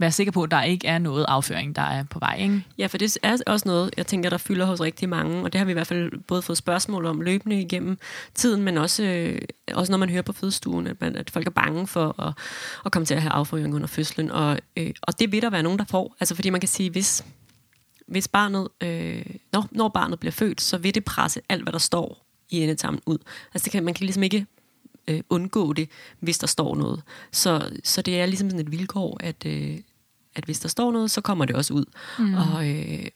være 0.00 0.12
sikker 0.12 0.32
på, 0.32 0.42
at 0.42 0.50
der 0.50 0.62
ikke 0.62 0.86
er 0.86 0.98
noget 0.98 1.24
afføring, 1.28 1.76
der 1.76 1.82
er 1.82 2.04
på 2.04 2.18
vej. 2.18 2.36
Ikke? 2.40 2.64
Ja, 2.78 2.86
for 2.86 2.98
det 2.98 3.18
er 3.22 3.36
også 3.46 3.68
noget, 3.68 3.94
jeg 3.96 4.06
tænker, 4.06 4.30
der 4.30 4.38
fylder 4.38 4.66
hos 4.66 4.80
rigtig 4.80 5.08
mange, 5.08 5.42
og 5.42 5.52
det 5.52 5.58
har 5.58 5.64
vi 5.64 5.70
i 5.70 5.72
hvert 5.72 5.86
fald 5.86 6.12
både 6.26 6.42
fået 6.42 6.58
spørgsmål 6.58 7.06
om 7.06 7.20
løbende 7.20 7.60
igennem 7.60 7.98
tiden, 8.34 8.62
men 8.62 8.78
også, 8.78 9.02
øh, 9.02 9.42
også 9.74 9.92
når 9.92 9.98
man 9.98 10.10
hører 10.10 10.22
på 10.22 10.32
fødestuen, 10.32 10.86
at, 10.86 11.00
man, 11.00 11.16
at 11.16 11.30
folk 11.30 11.46
er 11.46 11.50
bange 11.50 11.86
for 11.86 12.20
at, 12.22 12.34
at 12.86 12.92
komme 12.92 13.06
til 13.06 13.14
at 13.14 13.22
have 13.22 13.32
afføring 13.32 13.74
under 13.74 13.86
fødslen, 13.86 14.30
og, 14.30 14.58
øh, 14.76 14.90
og 15.02 15.20
det 15.20 15.32
vil 15.32 15.42
der 15.42 15.50
være 15.50 15.62
nogen, 15.62 15.78
der 15.78 15.84
får. 15.84 16.16
Altså 16.20 16.34
fordi 16.34 16.50
man 16.50 16.60
kan 16.60 16.68
sige, 16.68 16.90
hvis, 16.90 17.24
hvis 18.08 18.28
barnet, 18.28 18.68
øh, 18.80 19.24
når, 19.52 19.68
når 19.70 19.88
barnet 19.88 20.20
bliver 20.20 20.32
født, 20.32 20.60
så 20.60 20.78
vil 20.78 20.94
det 20.94 21.04
presse 21.04 21.40
alt, 21.48 21.62
hvad 21.62 21.72
der 21.72 21.78
står 21.78 22.26
i 22.50 22.62
endetarmen 22.62 23.00
ud. 23.06 23.18
Altså 23.54 23.64
det 23.64 23.72
kan, 23.72 23.84
man 23.84 23.94
kan 23.94 24.04
ligesom 24.04 24.22
ikke 24.22 24.46
øh, 25.08 25.20
undgå 25.30 25.72
det, 25.72 25.88
hvis 26.20 26.38
der 26.38 26.46
står 26.46 26.76
noget. 26.76 27.02
Så, 27.32 27.70
så 27.84 28.02
det 28.02 28.20
er 28.20 28.26
ligesom 28.26 28.50
sådan 28.50 28.66
et 28.66 28.72
vilkår, 28.72 29.16
at, 29.20 29.46
øh, 29.46 29.78
at 30.34 30.44
hvis 30.44 30.60
der 30.60 30.68
står 30.68 30.92
noget, 30.92 31.10
så 31.10 31.20
kommer 31.20 31.44
det 31.44 31.56
også 31.56 31.74
ud. 31.74 31.84
Mm. 32.18 32.34
Og, 32.34 32.68
øh, 32.70 33.06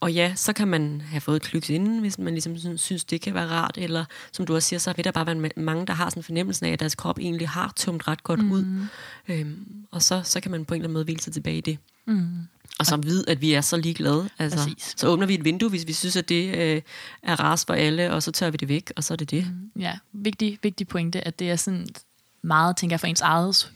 og 0.00 0.12
ja, 0.12 0.32
så 0.34 0.52
kan 0.52 0.68
man 0.68 1.00
have 1.00 1.20
fået 1.20 1.36
et 1.36 1.42
klyks 1.42 1.70
inden, 1.70 2.00
hvis 2.00 2.18
man 2.18 2.34
ligesom 2.34 2.78
synes- 2.78 3.04
det 3.04 3.20
kan 3.20 3.34
være 3.34 3.46
rart, 3.46 3.78
eller 3.78 4.04
som 4.32 4.46
du 4.46 4.54
også 4.54 4.68
siger, 4.68 4.80
så 4.80 4.92
vil 4.96 5.04
der 5.04 5.10
bare 5.10 5.26
være 5.26 5.36
ma- 5.36 5.60
mange, 5.60 5.86
der 5.86 5.92
har 5.92 6.10
sådan 6.10 6.20
en 6.20 6.24
fornemmelse 6.24 6.66
af, 6.66 6.70
at 6.72 6.80
deres 6.80 6.94
krop 6.94 7.18
egentlig 7.18 7.48
har 7.48 7.72
tømt 7.76 8.08
ret 8.08 8.22
godt 8.22 8.44
mm. 8.44 8.52
ud. 8.52 8.86
Øhm, 9.28 9.66
og 9.90 10.02
så, 10.02 10.20
så 10.24 10.40
kan 10.40 10.50
man 10.50 10.64
på 10.64 10.74
en 10.74 10.80
eller 10.80 10.86
anden 10.86 10.92
måde 10.92 11.04
hvile 11.04 11.20
sig 11.20 11.32
tilbage 11.32 11.56
i 11.58 11.60
det. 11.60 11.78
Mm. 12.06 12.28
Og 12.78 12.86
så 12.86 12.96
vide, 12.96 13.24
at 13.28 13.40
vi 13.40 13.52
er 13.52 13.60
så 13.60 13.76
ligeglade. 13.76 14.28
Altså, 14.38 14.58
Præcis. 14.58 14.94
så 14.96 15.08
åbner 15.08 15.26
vi 15.26 15.34
et 15.34 15.44
vindue, 15.44 15.70
hvis 15.70 15.86
vi 15.86 15.92
synes, 15.92 16.16
at 16.16 16.28
det 16.28 16.56
øh, 16.56 16.82
er 17.22 17.40
ras 17.40 17.64
for 17.64 17.74
alle, 17.74 18.12
og 18.12 18.22
så 18.22 18.32
tør 18.32 18.50
vi 18.50 18.56
det 18.56 18.68
væk, 18.68 18.92
og 18.96 19.04
så 19.04 19.14
er 19.14 19.16
det 19.16 19.30
det. 19.30 19.46
Mm. 19.74 19.80
Ja, 19.80 19.92
vigtig, 20.12 20.58
vigtig 20.62 20.88
pointe, 20.88 21.26
at 21.26 21.38
det 21.38 21.50
er 21.50 21.56
sådan 21.56 21.86
meget, 22.42 22.76
tænker 22.76 22.94
jeg, 22.94 23.00
for 23.00 23.06
ens 23.06 23.20
eget, 23.20 23.72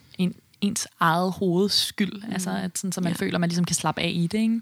ens 0.61 0.89
eget 1.01 1.33
hoveds 1.33 1.73
skyld. 1.73 2.23
Mm. 2.27 2.33
Altså, 2.33 2.51
at 2.51 2.79
sådan, 2.79 2.93
så 2.93 3.01
man 3.01 3.13
Ja. 3.13 3.17
føler, 3.17 3.35
at 3.35 3.41
man 3.41 3.49
ligesom 3.49 3.65
kan 3.65 3.77
slappe 3.77 4.01
af 4.01 4.11
i 4.15 4.27
det, 4.27 4.39
ikke? 4.39 4.61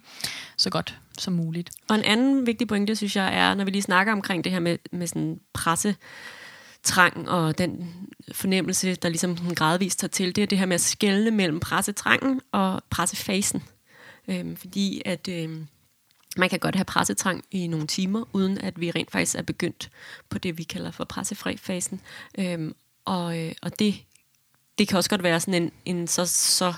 så 0.57 0.71
godt 0.71 0.99
som 1.19 1.33
muligt. 1.33 1.71
Og 1.89 1.97
en 1.97 2.05
anden 2.05 2.47
vigtig 2.47 2.69
pointe, 2.69 2.97
synes 2.97 3.17
jeg, 3.17 3.35
er, 3.39 3.55
når 3.55 3.65
vi 3.65 3.71
lige 3.71 3.83
snakker 3.83 4.13
omkring 4.13 4.45
det 4.45 4.53
her 4.53 4.61
med, 4.61 4.79
med 4.93 5.07
sådan 5.07 5.41
presse, 5.53 5.97
trang 6.83 7.29
og 7.31 7.59
den 7.59 7.95
fornemmelse, 8.33 8.95
der 8.95 9.09
ligesom 9.09 9.37
sådan 9.37 9.55
gradvist 9.55 9.99
tager 9.99 10.09
til, 10.09 10.37
det 10.37 10.43
er 10.43 10.47
det 10.47 10.59
her 10.59 10.67
med 10.67 10.75
at 10.75 10.81
skelne 10.81 11.31
mellem 11.31 11.61
pressetrangen 11.61 12.41
og 12.53 12.83
pressefasen. 12.91 13.63
Øhm, 14.29 14.57
fordi 14.57 15.03
at 15.05 15.29
øhm, 15.29 15.67
man 16.37 16.49
kan 16.49 16.59
godt 16.59 16.75
have 16.75 16.85
pressetrang 16.85 17.45
i 17.51 17.67
nogle 17.67 17.87
timer, 17.87 18.25
uden 18.33 18.59
at 18.59 18.81
vi 18.81 18.91
rent 18.91 19.11
faktisk 19.11 19.37
er 19.37 19.43
begyndt 19.43 19.91
på 20.31 20.39
det, 20.39 20.59
vi 20.59 20.63
kalder 20.63 20.91
for 20.91 21.05
pressefri-fasen. 21.05 22.01
Øhm, 22.39 22.75
og, 23.05 23.39
øh, 23.39 23.53
og 23.63 23.79
det, 23.79 23.95
det 24.79 24.89
kan 24.89 24.97
også 24.97 25.11
godt 25.11 25.23
være 25.23 25.41
sådan 25.41 25.63
en, 25.63 25.73
en 25.85 26.07
så, 26.07 26.27
så 26.27 26.75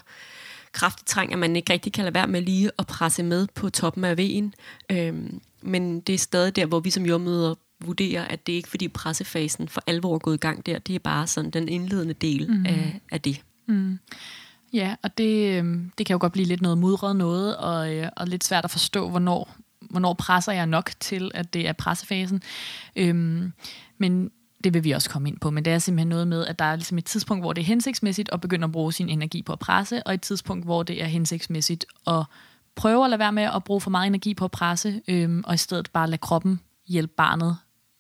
kraftig 0.73 1.07
trang, 1.07 1.33
at 1.33 1.39
man 1.39 1.57
ikke 1.57 1.73
rigtig 1.73 1.93
kan 1.93 2.05
lade 2.05 2.15
være 2.15 2.27
med 2.27 2.43
lige 2.43 2.71
at 2.79 2.87
presse 2.87 3.23
med 3.23 3.47
på 3.55 3.71
toppen 3.71 4.05
af 4.05 4.17
vejen. 4.17 4.55
Øhm, 4.91 5.41
men 5.63 6.01
det 6.01 6.15
er 6.15 6.19
stadig 6.19 6.57
der, 6.57 6.67
hvor 6.67 6.81
vi 6.81 6.91
som 6.91 7.07
jordmøder 7.07 7.55
vurderer, 7.81 8.25
at 8.25 8.47
det 8.47 8.53
er 8.53 8.57
ikke 8.57 8.69
fordi 8.69 8.89
pressefasen 8.89 9.69
for 9.69 9.83
alvor 9.87 10.15
er 10.15 10.19
gået 10.19 10.35
i 10.35 10.39
gang 10.39 10.67
der. 10.67 10.79
Det 10.79 10.95
er 10.95 10.99
bare 10.99 11.27
sådan 11.27 11.51
den 11.51 11.69
indledende 11.69 12.15
del 12.15 12.51
mm. 12.51 12.67
af, 12.67 13.01
af 13.11 13.21
det. 13.21 13.43
Ja, 14.73 14.95
og 15.03 15.19
det, 15.19 15.59
øhm, 15.59 15.93
det 15.99 16.07
kan 16.07 16.15
jo 16.15 16.19
godt 16.21 16.33
blive 16.33 16.47
lidt 16.47 16.63
noget 16.63 16.79
mudret 16.79 17.17
noget, 17.17 17.57
og, 17.57 17.95
øh, 17.95 18.09
og 18.17 18.27
lidt 18.27 18.45
svært 18.45 18.65
at 18.65 18.71
forstå, 18.71 19.11
hvornår, 19.11 19.57
hvornår 19.91 20.15
presser 20.15 20.53
jeg 20.53 20.67
nok 20.67 20.91
til, 21.01 21.31
at 21.35 21.55
det 21.55 21.69
er 21.69 21.73
pressefasen. 21.73 22.43
Øhm, 22.97 23.53
men 23.99 24.31
det 24.65 24.75
vil 24.75 24.85
vi 24.85 24.91
også 24.91 25.11
komme 25.11 25.29
ind 25.29 25.41
på, 25.41 25.51
men 25.51 25.65
det 25.65 25.73
er 25.73 25.79
simpelthen 25.79 26.09
noget 26.09 26.29
med, 26.29 26.47
at 26.47 26.59
der 26.59 26.65
er 26.65 26.77
ligesom 26.77 26.99
et 26.99 27.05
tidspunkt, 27.05 27.43
hvor 27.43 27.53
det 27.53 27.63
er 27.63 27.67
hensigtsmæssigt 27.67 28.31
at 28.33 28.41
begynde 28.41 28.65
at 28.65 28.73
bruge 28.73 28.93
sin 28.93 29.09
energi 29.09 29.43
på 29.43 29.53
at 29.53 29.59
presse, 29.59 30.03
og 30.07 30.15
et 30.15 30.21
tidspunkt, 30.21 30.65
hvor 30.65 30.83
det 30.83 31.03
er 31.03 31.07
hensigtsmæssigt 31.07 31.85
at 32.07 32.25
prøve 32.75 33.05
at 33.05 33.11
lade 33.11 33.19
være 33.19 33.33
med 33.33 33.43
at 33.43 33.65
bruge 33.65 33.81
for 33.81 33.91
meget 33.91 34.07
energi 34.07 34.35
på 34.35 34.45
at 34.45 34.51
presse, 34.51 35.01
øhm, 35.09 35.45
og 35.47 35.55
i 35.55 35.57
stedet 35.57 35.91
bare 35.91 36.07
lade 36.07 36.19
kroppen 36.19 36.61
hjælpe 36.89 37.13
barnet 37.17 37.59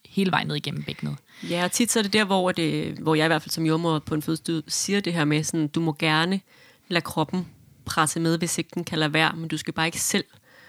hele 0.08 0.30
vejen 0.30 0.46
ned 0.46 0.56
igennem 0.56 0.82
bækkenet. 0.82 1.16
Ja, 1.50 1.64
og 1.64 1.72
tit 1.72 1.92
så 1.92 1.98
er 1.98 2.02
det 2.02 2.12
der, 2.12 2.24
hvor, 2.24 2.52
det, 2.52 2.84
øh, 2.84 2.98
hvor 2.98 3.14
jeg 3.14 3.24
i 3.24 3.28
hvert 3.28 3.42
fald 3.42 3.50
som 3.50 3.66
jordmor 3.66 3.98
på 3.98 4.14
en 4.14 4.22
fødestue 4.22 4.62
siger 4.68 5.00
det 5.00 5.12
her 5.12 5.24
med, 5.24 5.44
sådan, 5.44 5.68
du 5.68 5.80
må 5.80 5.96
gerne 5.98 6.40
lade 6.88 7.02
kroppen 7.04 7.46
presse 7.84 8.20
med, 8.20 8.38
hvis 8.38 8.58
ikke 8.58 8.70
den 8.74 8.84
kan 8.84 8.98
lade 8.98 9.12
være, 9.12 9.32
men 9.36 9.48
du 9.48 9.56
skal 9.56 9.74
bare 9.74 9.86
ikke 9.86 10.00
selv 10.00 10.24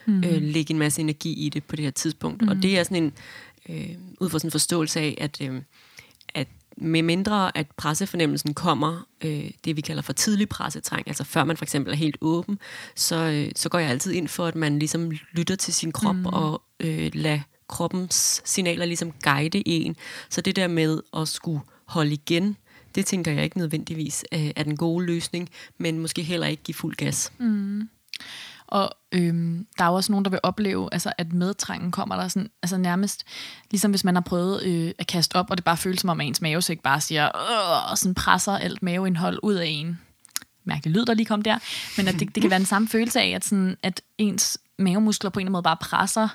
mm. 0.10 0.24
øh, 0.24 0.42
lægge 0.42 0.74
en 0.74 0.80
masse 0.80 1.01
energi 1.01 1.34
i 1.34 1.50
det 1.50 1.63
på 1.63 1.75
det 1.75 1.86
her 1.86 1.92
tidspunkt. 1.92 2.42
Mm. 2.42 2.48
Og 2.48 2.56
det 2.56 2.80
er 2.80 2.84
sådan 2.84 3.04
en, 3.04 3.13
øh, 3.70 3.96
ud 4.20 4.30
fra 4.30 4.39
sådan 4.39 4.48
en 4.48 4.51
forståelse 4.51 5.00
af, 5.00 5.18
at, 5.22 5.42
øh, 5.42 5.62
at 6.34 6.48
med 6.78 7.01
mindre 7.01 7.58
at 7.58 7.68
pressefornemmelsen 7.78 8.54
kommer, 8.54 9.08
øh, 9.24 9.51
det 9.66 9.75
vi 9.75 9.82
kalder 9.82 10.01
for 10.01 10.13
tidlig 10.13 10.50
pressetræng, 10.50 11.08
altså 11.08 11.24
før 11.24 11.44
man 11.44 11.58
for 11.58 11.66
eksempel 11.66 11.94
er 11.94 11.98
helt 11.98 12.18
åben, 12.22 12.60
så, 12.96 13.16
øh, 13.16 13.51
så 13.56 13.70
går 13.70 13.80
jeg 13.80 13.89
altid 13.89 14.12
ind 14.12 14.28
for, 14.28 14.46
at 14.46 14.56
man 14.56 14.80
ligesom 14.80 15.12
lytter 15.32 15.56
til 15.56 15.74
sin 15.74 15.92
krop 15.92 16.16
mm. 16.16 16.25
og 16.25 16.62
øh, 16.80 17.12
lader 17.13 17.39
kroppens 17.70 18.42
signaler 18.46 18.86
ligesom 18.86 19.12
guide 19.24 19.68
en. 19.68 19.96
Så 20.30 20.42
det 20.42 20.56
der 20.56 20.68
med 20.68 21.01
at 21.18 21.28
skulle 21.28 21.62
holde 21.86 22.13
igen, 22.13 22.58
det 22.96 23.06
tænker 23.06 23.32
jeg 23.32 23.44
ikke 23.44 23.58
nødvendigvis 23.58 24.25
øh, 24.34 24.51
er 24.56 24.63
den 24.63 24.78
gode 24.78 25.06
løsning, 25.06 25.50
men 25.78 26.00
måske 26.00 26.24
heller 26.24 26.48
ikke 26.48 26.63
give 26.63 26.75
fuld 26.75 26.96
gas. 26.96 27.32
Mm. 27.38 27.89
Og 28.71 28.89
øhm, 29.11 29.67
der 29.77 29.83
er 29.83 29.88
jo 29.88 29.93
også 29.93 30.11
nogen, 30.11 30.25
der 30.25 30.31
vil 30.31 30.39
opleve, 30.43 30.89
altså, 30.91 31.13
at 31.17 31.33
medtrængen 31.33 31.91
kommer 31.91 32.15
der 32.15 32.27
sådan, 32.27 32.49
altså 32.63 32.77
nærmest, 32.77 33.23
ligesom 33.71 33.91
hvis 33.91 34.03
man 34.03 34.15
har 34.15 34.21
prøvet 34.21 34.63
øh, 34.63 34.91
at 34.99 35.07
kaste 35.07 35.35
op, 35.35 35.49
og 35.49 35.57
det 35.57 35.65
bare 35.65 35.77
føles 35.77 35.99
som 35.99 36.09
om 36.09 36.21
ens 36.21 36.41
mavesæk 36.41 36.79
bare 36.79 37.01
siger, 37.01 37.27
og 37.91 37.97
sådan 37.97 38.15
presser 38.15 38.57
alt 38.57 38.83
maveindhold 38.83 39.39
ud 39.43 39.53
af 39.53 39.65
en. 39.65 39.99
Mærkelig 40.63 40.95
lyd, 40.95 41.05
der 41.05 41.13
lige 41.13 41.25
kom 41.25 41.41
der. 41.41 41.59
Men 41.97 42.07
at 42.07 42.13
det, 42.19 42.35
det 42.35 42.41
kan 42.41 42.49
være 42.49 42.59
den 42.59 42.65
samme 42.65 42.88
følelse 42.88 43.21
af, 43.21 43.29
at, 43.29 43.45
sådan, 43.45 43.77
at 43.83 44.01
ens 44.17 44.57
mavemuskler 44.79 45.29
på 45.29 45.39
en 45.39 45.41
eller 45.41 45.47
anden 45.47 45.51
måde 45.51 45.63
bare 45.63 45.77
presser. 45.77 46.27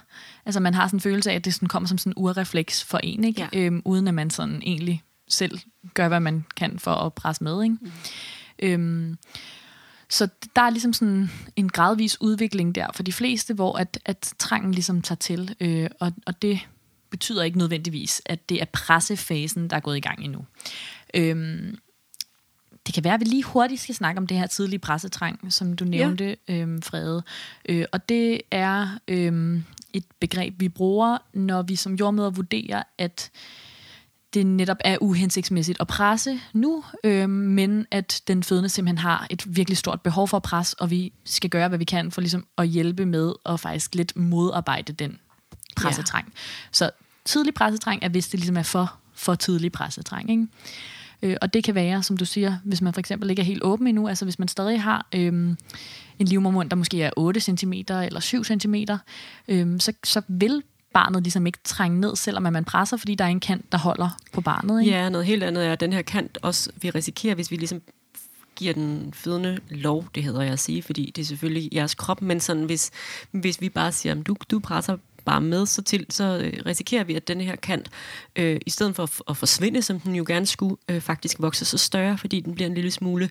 Altså 0.46 0.60
man 0.60 0.74
har 0.74 0.86
sådan 0.86 0.96
en 0.96 1.00
følelse 1.00 1.30
af, 1.30 1.34
at 1.34 1.44
det 1.44 1.54
sådan 1.54 1.68
kommer 1.68 1.86
som 1.88 1.98
sådan 1.98 2.10
en 2.10 2.14
urrefleks 2.16 2.84
for 2.84 2.98
en, 3.02 3.24
ikke? 3.24 3.48
Ja. 3.52 3.58
Øhm, 3.58 3.82
uden 3.84 4.08
at 4.08 4.14
man 4.14 4.30
sådan 4.30 4.62
egentlig 4.66 5.02
selv 5.28 5.58
gør, 5.94 6.08
hvad 6.08 6.20
man 6.20 6.44
kan 6.56 6.78
for 6.78 6.94
at 6.94 7.14
presse 7.14 7.44
med. 7.44 7.62
Ikke? 7.62 7.76
Mm. 7.80 7.90
Øhm, 8.58 9.18
så 10.08 10.28
der 10.56 10.62
er 10.62 10.70
ligesom 10.70 10.92
sådan 10.92 11.30
en 11.56 11.68
gradvis 11.68 12.20
udvikling 12.20 12.75
der 12.75 12.87
for 12.94 13.02
de 13.02 13.12
fleste, 13.12 13.54
hvor 13.54 13.78
at, 13.78 13.99
at 14.04 14.34
trangen 14.38 14.73
ligesom 14.73 15.02
tager 15.02 15.16
til, 15.16 15.54
øh, 15.61 15.90
og, 16.00 16.12
og 16.26 16.42
det 16.42 16.61
betyder 17.11 17.42
ikke 17.42 17.58
nødvendigvis, 17.58 18.23
at 18.26 18.49
det 18.49 18.61
er 18.61 18.64
pressefasen, 18.64 19.70
der 19.70 19.76
er 19.76 19.80
gået 19.80 19.96
i 19.96 20.00
gang 20.00 20.25
endnu. 20.25 20.44
Øhm, 21.14 21.78
det 22.87 22.94
kan 22.94 23.04
være, 23.04 23.14
at 23.14 23.20
vi 23.20 23.25
lige 23.25 23.42
hurtigt 23.42 23.80
skal 23.80 23.94
snakke 23.94 24.18
om 24.18 24.26
det 24.26 24.38
her 24.38 24.46
tidlige 24.46 24.78
pressetrang, 24.78 25.52
som 25.52 25.76
du 25.76 25.84
nævnte, 25.84 26.37
ja. 26.49 26.54
øhm, 26.54 26.82
Frede. 26.82 27.23
Øh, 27.68 27.84
og 27.92 28.08
det 28.08 28.40
er 28.50 28.99
øhm, 29.08 29.64
et 29.92 30.04
begreb, 30.20 30.54
vi 30.61 30.68
bruger, 30.68 31.18
når 31.34 31.62
vi 31.62 31.76
som 31.76 31.94
jordmøder 31.94 32.30
vurderer, 32.30 32.82
at 32.99 33.30
det 34.34 34.46
netop 34.46 34.76
er 34.84 34.96
uhensigtsmæssigt 35.00 35.80
at 35.80 35.86
presse 35.86 36.40
nu, 36.52 36.84
øh, 37.04 37.30
men 37.30 37.86
at 37.90 38.22
den 38.28 38.42
fødende 38.42 38.68
simpelthen 38.68 38.98
har 38.98 39.26
et 39.30 39.56
virkelig 39.56 39.78
stort 39.78 40.00
behov 40.00 40.28
for 40.28 40.36
at 40.36 40.42
presse, 40.42 40.76
og 40.80 40.90
vi 40.90 41.12
skal 41.24 41.50
gøre, 41.50 41.68
hvad 41.68 41.78
vi 41.78 41.84
kan 41.84 42.10
for 42.10 42.20
ligesom 42.20 42.46
at 42.58 42.68
hjælpe 42.68 43.06
med 43.06 43.32
at 43.46 43.60
faktisk 43.60 43.94
lidt 43.94 44.16
modarbejde 44.16 44.92
den 44.92 45.18
pressetræng. 45.76 46.26
Ja. 46.26 46.38
Så 46.72 46.90
tidlig 47.24 47.54
pressetræng 47.54 48.02
er, 48.02 48.08
hvis 48.08 48.28
det 48.28 48.40
ligesom 48.40 48.56
er 48.56 48.62
for, 48.62 48.94
for 49.14 49.34
tidlig 49.34 49.73
pressetræng. 49.73 50.30
Ikke? 50.30 50.47
Øh, 51.23 51.36
og 51.42 51.54
det 51.54 51.64
kan 51.64 51.75
være, 51.75 52.02
som 52.02 52.16
du 52.16 52.25
siger, 52.25 52.56
hvis 52.64 52.80
man 52.80 52.92
for 52.92 53.00
eksempel 53.00 53.30
ikke 53.30 53.40
er 53.40 53.47
helt 53.47 53.62
åben 53.62 53.86
endnu, 53.86 54.08
altså 54.08 54.25
hvis 54.25 54.38
man 54.38 54.49
stadig 54.49 54.82
har 54.82 55.06
øh, 55.14 55.32
en 56.18 56.26
livmormund, 56.26 56.70
der 56.70 56.76
måske 56.76 57.02
er 57.02 57.10
8 57.16 57.40
cm 57.40 57.73
eller 57.73 58.20
7 58.20 58.44
cm, 58.44 58.75
øh, 59.49 59.80
så, 59.80 59.92
så 60.04 60.23
vil 60.28 60.62
barnet 60.95 61.23
ligesom 61.23 61.47
ikke 61.47 61.59
trænge 61.65 62.00
ned, 62.00 62.17
selvom 62.17 62.43
man 62.43 62.65
presser, 62.65 62.97
fordi 62.97 63.15
der 63.15 63.25
er 63.25 63.28
en 63.28 63.41
kant, 63.41 63.73
der 63.73 63.78
holder 63.78 64.09
på 64.33 64.41
barnet. 64.41 64.80
Ikke? 64.80 64.93
Ja, 64.93 65.09
noget 65.09 65.26
helt 65.26 65.43
andet 65.43 65.67
er, 65.67 65.73
at 65.73 65.80
den 65.80 65.93
her 65.93 66.02
kant 66.02 66.39
også, 66.43 66.71
vi 66.76 66.91
risikerer, 66.91 67.35
hvis 67.35 67.50
vi 67.50 67.57
ligesom 67.57 67.83
giver 68.57 68.73
den 68.73 69.13
fødende 69.13 69.59
lov, 69.69 70.07
det 70.15 70.23
hedder 70.23 70.43
jeg 70.43 70.52
at 70.52 70.59
sige, 70.59 70.83
fordi 70.83 71.13
det 71.17 71.23
er 71.23 71.26
selvfølgelig 71.26 71.75
jeres 71.75 71.95
krop, 71.95 72.23
men 72.23 72.41
sådan, 72.41 72.65
hvis, 72.65 72.91
hvis 73.30 73.61
vi 73.61 73.69
bare 73.69 73.93
siger, 73.93 74.15
du, 74.15 74.37
du 74.50 74.59
presser 74.59 74.97
bare 75.25 75.41
med, 75.41 75.67
så, 75.67 75.83
til, 75.83 76.07
så 76.11 76.39
øh, 76.39 76.52
risikerer 76.67 77.04
vi, 77.04 77.15
at 77.15 77.28
den 77.28 77.41
her 77.41 77.57
kant, 77.57 77.91
øh, 78.37 78.61
i 78.67 78.71
stedet 78.71 78.97
for 78.97 79.30
at, 79.30 79.37
forsvinde, 79.37 79.83
som 79.83 80.00
den 80.00 80.15
jo 80.15 80.25
gerne 80.26 80.47
skulle, 80.47 80.76
øh, 80.89 81.00
faktisk 81.00 81.41
vokse 81.41 81.65
så 81.65 81.78
større, 81.78 82.19
fordi 82.19 82.41
den 82.41 82.54
bliver 82.54 82.69
en 82.69 82.75
lille 82.75 82.91
smule 82.91 83.30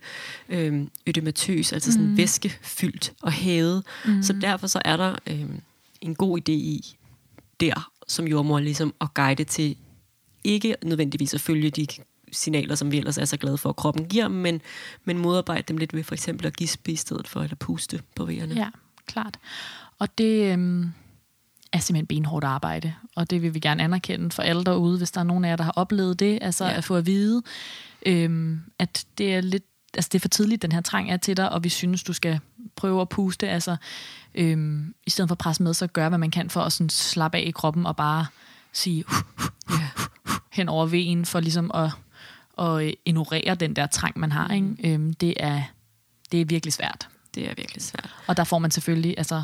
øh, 0.49 0.82
ødematøs, 1.08 1.73
altså 1.73 1.91
sådan 1.91 2.08
mm. 2.08 2.17
væskefyldt 2.17 3.13
og 3.21 3.32
hævet. 3.32 3.84
Mm. 4.06 4.23
Så 4.23 4.34
derfor 4.34 4.67
så 4.67 4.82
er 4.86 4.97
der 4.97 5.15
øh, 5.28 5.45
en 6.02 6.15
god 6.15 6.39
idé 6.39 6.52
i 6.52 6.95
der, 7.59 7.91
som 8.07 8.27
jordmor, 8.27 8.59
ligesom 8.59 8.93
at 9.01 9.13
guide 9.13 9.43
til 9.43 9.77
ikke 10.43 10.75
nødvendigvis 10.83 11.33
at 11.33 11.41
følge 11.41 11.69
de 11.69 11.87
signaler, 12.31 12.75
som 12.75 12.91
vi 12.91 12.97
ellers 12.97 13.17
er 13.17 13.25
så 13.25 13.37
glade 13.37 13.57
for, 13.57 13.69
at 13.69 13.75
kroppen 13.75 14.05
giver, 14.05 14.27
men, 14.27 14.61
men 15.05 15.17
modarbejde 15.17 15.63
dem 15.67 15.77
lidt 15.77 15.93
ved 15.93 16.03
for 16.03 16.15
eksempel 16.15 16.47
at 16.47 16.55
gispe 16.55 16.91
i 16.91 16.95
stedet 16.95 17.27
for, 17.27 17.39
at 17.39 17.59
puste 17.59 18.01
på 18.15 18.25
vejerne. 18.25 18.55
Ja, 18.55 18.69
klart. 19.05 19.39
Og 19.99 20.17
det, 20.17 20.51
øhm, 20.51 20.91
er 21.73 21.79
simpelthen 21.79 22.07
benhårdt 22.07 22.45
arbejde, 22.45 22.93
og 23.15 23.29
det 23.29 23.41
vil 23.41 23.53
vi 23.53 23.59
gerne 23.59 23.83
anerkende 23.83 24.31
for 24.31 24.43
alle 24.43 24.63
derude, 24.63 24.97
hvis 24.97 25.11
der 25.11 25.19
er 25.19 25.23
nogen 25.23 25.45
af 25.45 25.49
jer, 25.49 25.55
der 25.55 25.63
har 25.63 25.71
oplevet 25.75 26.19
det, 26.19 26.39
altså 26.41 26.65
ja. 26.65 26.77
at 26.77 26.83
få 26.83 26.95
at 26.95 27.05
vide, 27.05 27.41
øhm, 28.05 28.61
at 28.79 29.05
det 29.17 29.33
er 29.33 29.41
lidt, 29.41 29.63
altså 29.97 30.10
det 30.12 30.19
er 30.19 30.21
for 30.21 30.27
tidligt, 30.27 30.62
den 30.62 30.71
her 30.71 30.82
trang 30.82 31.12
er 31.12 31.17
til 31.17 31.38
dig, 31.38 31.51
og 31.51 31.63
vi 31.63 31.69
synes, 31.69 32.03
du 32.03 32.13
skal 32.13 32.39
prøve 32.75 33.01
at 33.01 33.10
puste, 33.10 33.49
altså 33.49 33.75
øhm, 34.36 34.93
i 35.06 35.10
stedet 35.10 35.29
for 35.29 35.34
at 35.34 35.39
presse 35.39 35.63
med, 35.63 35.73
så 35.73 35.88
gør, 35.88 36.10
hvad 36.10 36.17
man 36.17 36.32
kan 36.32 36.49
for 36.49 36.62
at 36.62 36.73
sådan 36.73 36.89
slappe 36.89 37.38
af 37.38 37.43
i 37.45 37.51
kroppen, 37.51 37.86
og 37.86 37.95
bare 37.95 38.25
sige 38.73 39.06
uh, 39.08 39.45
uh, 39.69 39.75
uh, 40.25 40.36
hen 40.51 40.69
over 40.69 40.86
vejen, 40.86 41.25
for 41.25 41.39
ligesom 41.39 41.71
at, 41.73 41.89
at 42.65 42.95
ignorere 43.06 43.56
den 43.56 43.75
der 43.75 43.88
trang, 43.88 44.19
man 44.19 44.32
har. 44.32 44.53
Ikke? 44.53 44.75
Øhm, 44.84 45.13
det, 45.13 45.34
er, 45.39 45.62
det 46.32 46.41
er 46.41 46.45
virkelig 46.45 46.73
svært. 46.73 47.08
Det 47.36 47.49
er 47.49 47.53
virkelig 47.58 47.82
svært. 47.82 48.15
Og 48.27 48.38
der 48.38 48.43
får 48.43 48.60
man 48.60 48.71
selvfølgelig, 48.71 49.15
altså 49.17 49.43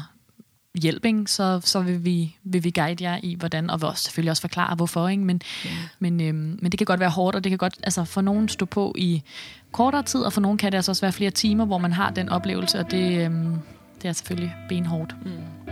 hjælp, 0.76 1.06
ikke? 1.06 1.24
Så, 1.28 1.62
så 1.64 1.82
vil, 1.82 2.06
vi, 2.06 2.36
vil 2.44 2.64
vi 2.64 2.72
guide 2.72 3.04
jer 3.04 3.20
i, 3.24 3.36
hvordan, 3.36 3.70
og 3.70 3.80
også, 3.84 4.04
selvfølgelig 4.04 4.32
også 4.32 4.42
forklare, 4.42 4.76
hvorfor. 4.76 5.08
Ikke? 5.08 5.24
Men, 5.24 5.42
yeah. 5.66 5.78
men, 6.00 6.22
øhm, 6.22 6.60
men 6.62 6.72
det 6.72 6.78
kan 6.78 6.86
godt 6.86 7.00
være 7.00 7.10
hårdt, 7.10 7.36
og 7.36 7.44
det 7.44 7.50
kan 7.50 7.58
godt 7.58 7.78
altså, 7.84 8.04
for 8.04 8.22
nogen 8.22 8.50
stå 8.50 8.66
på 8.66 8.96
i 8.98 9.24
kortere 9.72 10.04
tid, 10.04 10.22
og 10.22 10.34
for 10.34 10.42
nogen 10.42 10.58
kan 10.58 10.72
det 10.72 10.78
altså 10.78 10.92
også 10.92 11.02
være 11.02 11.12
flere 11.12 11.32
timer, 11.32 11.66
hvor 11.66 11.78
man 11.78 11.94
har 11.94 12.10
den 12.10 12.30
oplevelse, 12.30 12.80
og 12.80 12.92
det, 12.92 13.26
øhm, 13.26 13.56
det 14.02 14.08
er 14.10 14.14
selvfølgelig 14.14 14.56
benhårdt. 14.70 15.16
Mm. 15.26 15.70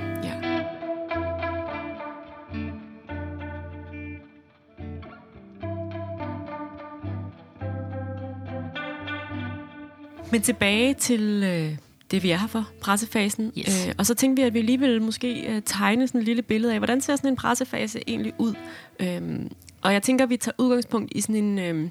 Men 10.32 10.42
tilbage 10.42 10.94
til 10.94 11.44
øh, 11.44 11.78
det, 12.12 12.24
vi 12.24 12.32
er 12.32 12.38
her 12.38 12.48
for, 12.48 12.70
pressefasen. 12.82 13.54
Yes. 13.58 13.88
Øh, 13.88 13.94
og 13.98 14.06
så 14.06 14.14
tænkte 14.14 14.42
vi, 14.42 14.48
at 14.48 14.54
vi 14.54 14.62
lige 14.62 14.80
ville 14.80 15.00
måske 15.00 15.48
øh, 15.48 15.62
tegne 15.66 16.08
sådan 16.08 16.22
et 16.22 16.26
lille 16.26 16.42
billede 16.42 16.74
af, 16.74 16.80
hvordan 16.80 17.02
ser 17.02 17.16
sådan 17.16 17.30
en 17.30 17.36
pressefase 17.36 18.00
egentlig 18.08 18.34
ud. 18.38 18.54
Øhm, 19.00 19.52
og 19.82 19.94
jeg 19.94 20.04
tænker, 20.04 20.26
at 20.26 20.30
vi 20.30 20.38
tager 20.38 20.56
udgangspunkt 20.58 21.12
i 21.16 21.22
sådan 21.22 21.36
en, 21.36 21.60
øh, 21.60 21.90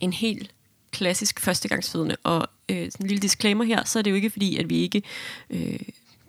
en 0.00 0.12
helt 0.12 0.54
klassisk 0.90 1.40
førstegangsfødende. 1.40 2.16
Og 2.24 2.48
øh, 2.68 2.90
sådan 2.90 3.04
en 3.04 3.08
lille 3.08 3.22
disclaimer 3.22 3.64
her, 3.64 3.84
så 3.84 3.98
er 3.98 4.02
det 4.02 4.10
jo 4.10 4.16
ikke 4.16 4.30
fordi, 4.30 4.56
at 4.56 4.70
vi 4.70 4.76
ikke 4.76 5.02
øh, 5.50 5.80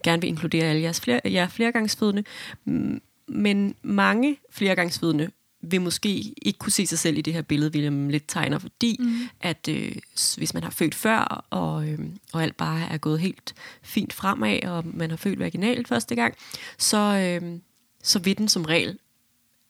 gerne 0.04 0.22
vil 0.22 0.28
inkludere 0.28 0.66
alle 0.66 0.82
jeres 0.82 1.02
flere, 1.02 1.22
jer 1.26 1.48
flergangsfødende. 1.48 2.24
Men 3.28 3.76
mange 3.82 4.38
flergangsfødende 4.50 5.30
vil 5.64 5.82
måske 5.82 6.34
ikke 6.42 6.60
kunne 6.60 6.72
se 6.72 6.88
sig 6.88 7.00
selv 7.00 7.18
i 7.18 7.22
det 7.22 7.34
her 7.34 7.42
billede, 7.42 7.72
William 7.74 8.10
lidt 8.10 8.24
tegner, 8.28 8.60
fordi 8.60 8.96
mm. 9.00 9.30
at 9.42 9.68
øh, 9.70 9.96
hvis 10.38 10.54
man 10.54 10.64
har 10.64 10.72
født 10.72 10.96
før, 10.96 11.46
og, 11.50 11.90
øh, 11.90 12.00
og 12.34 12.44
alt 12.44 12.58
bare 12.58 12.90
er 12.90 12.98
gået 12.98 13.20
helt 13.20 13.54
fint 13.82 14.14
fremad, 14.14 14.64
og 14.64 14.84
man 14.94 15.10
har 15.10 15.18
født 15.18 15.40
vaginalt 15.40 15.88
første 15.88 16.16
gang, 16.16 16.36
så, 16.78 16.98
øh, 16.98 17.60
så 18.04 18.20
vil 18.20 18.38
den 18.38 18.48
som 18.48 18.66
regel 18.66 18.98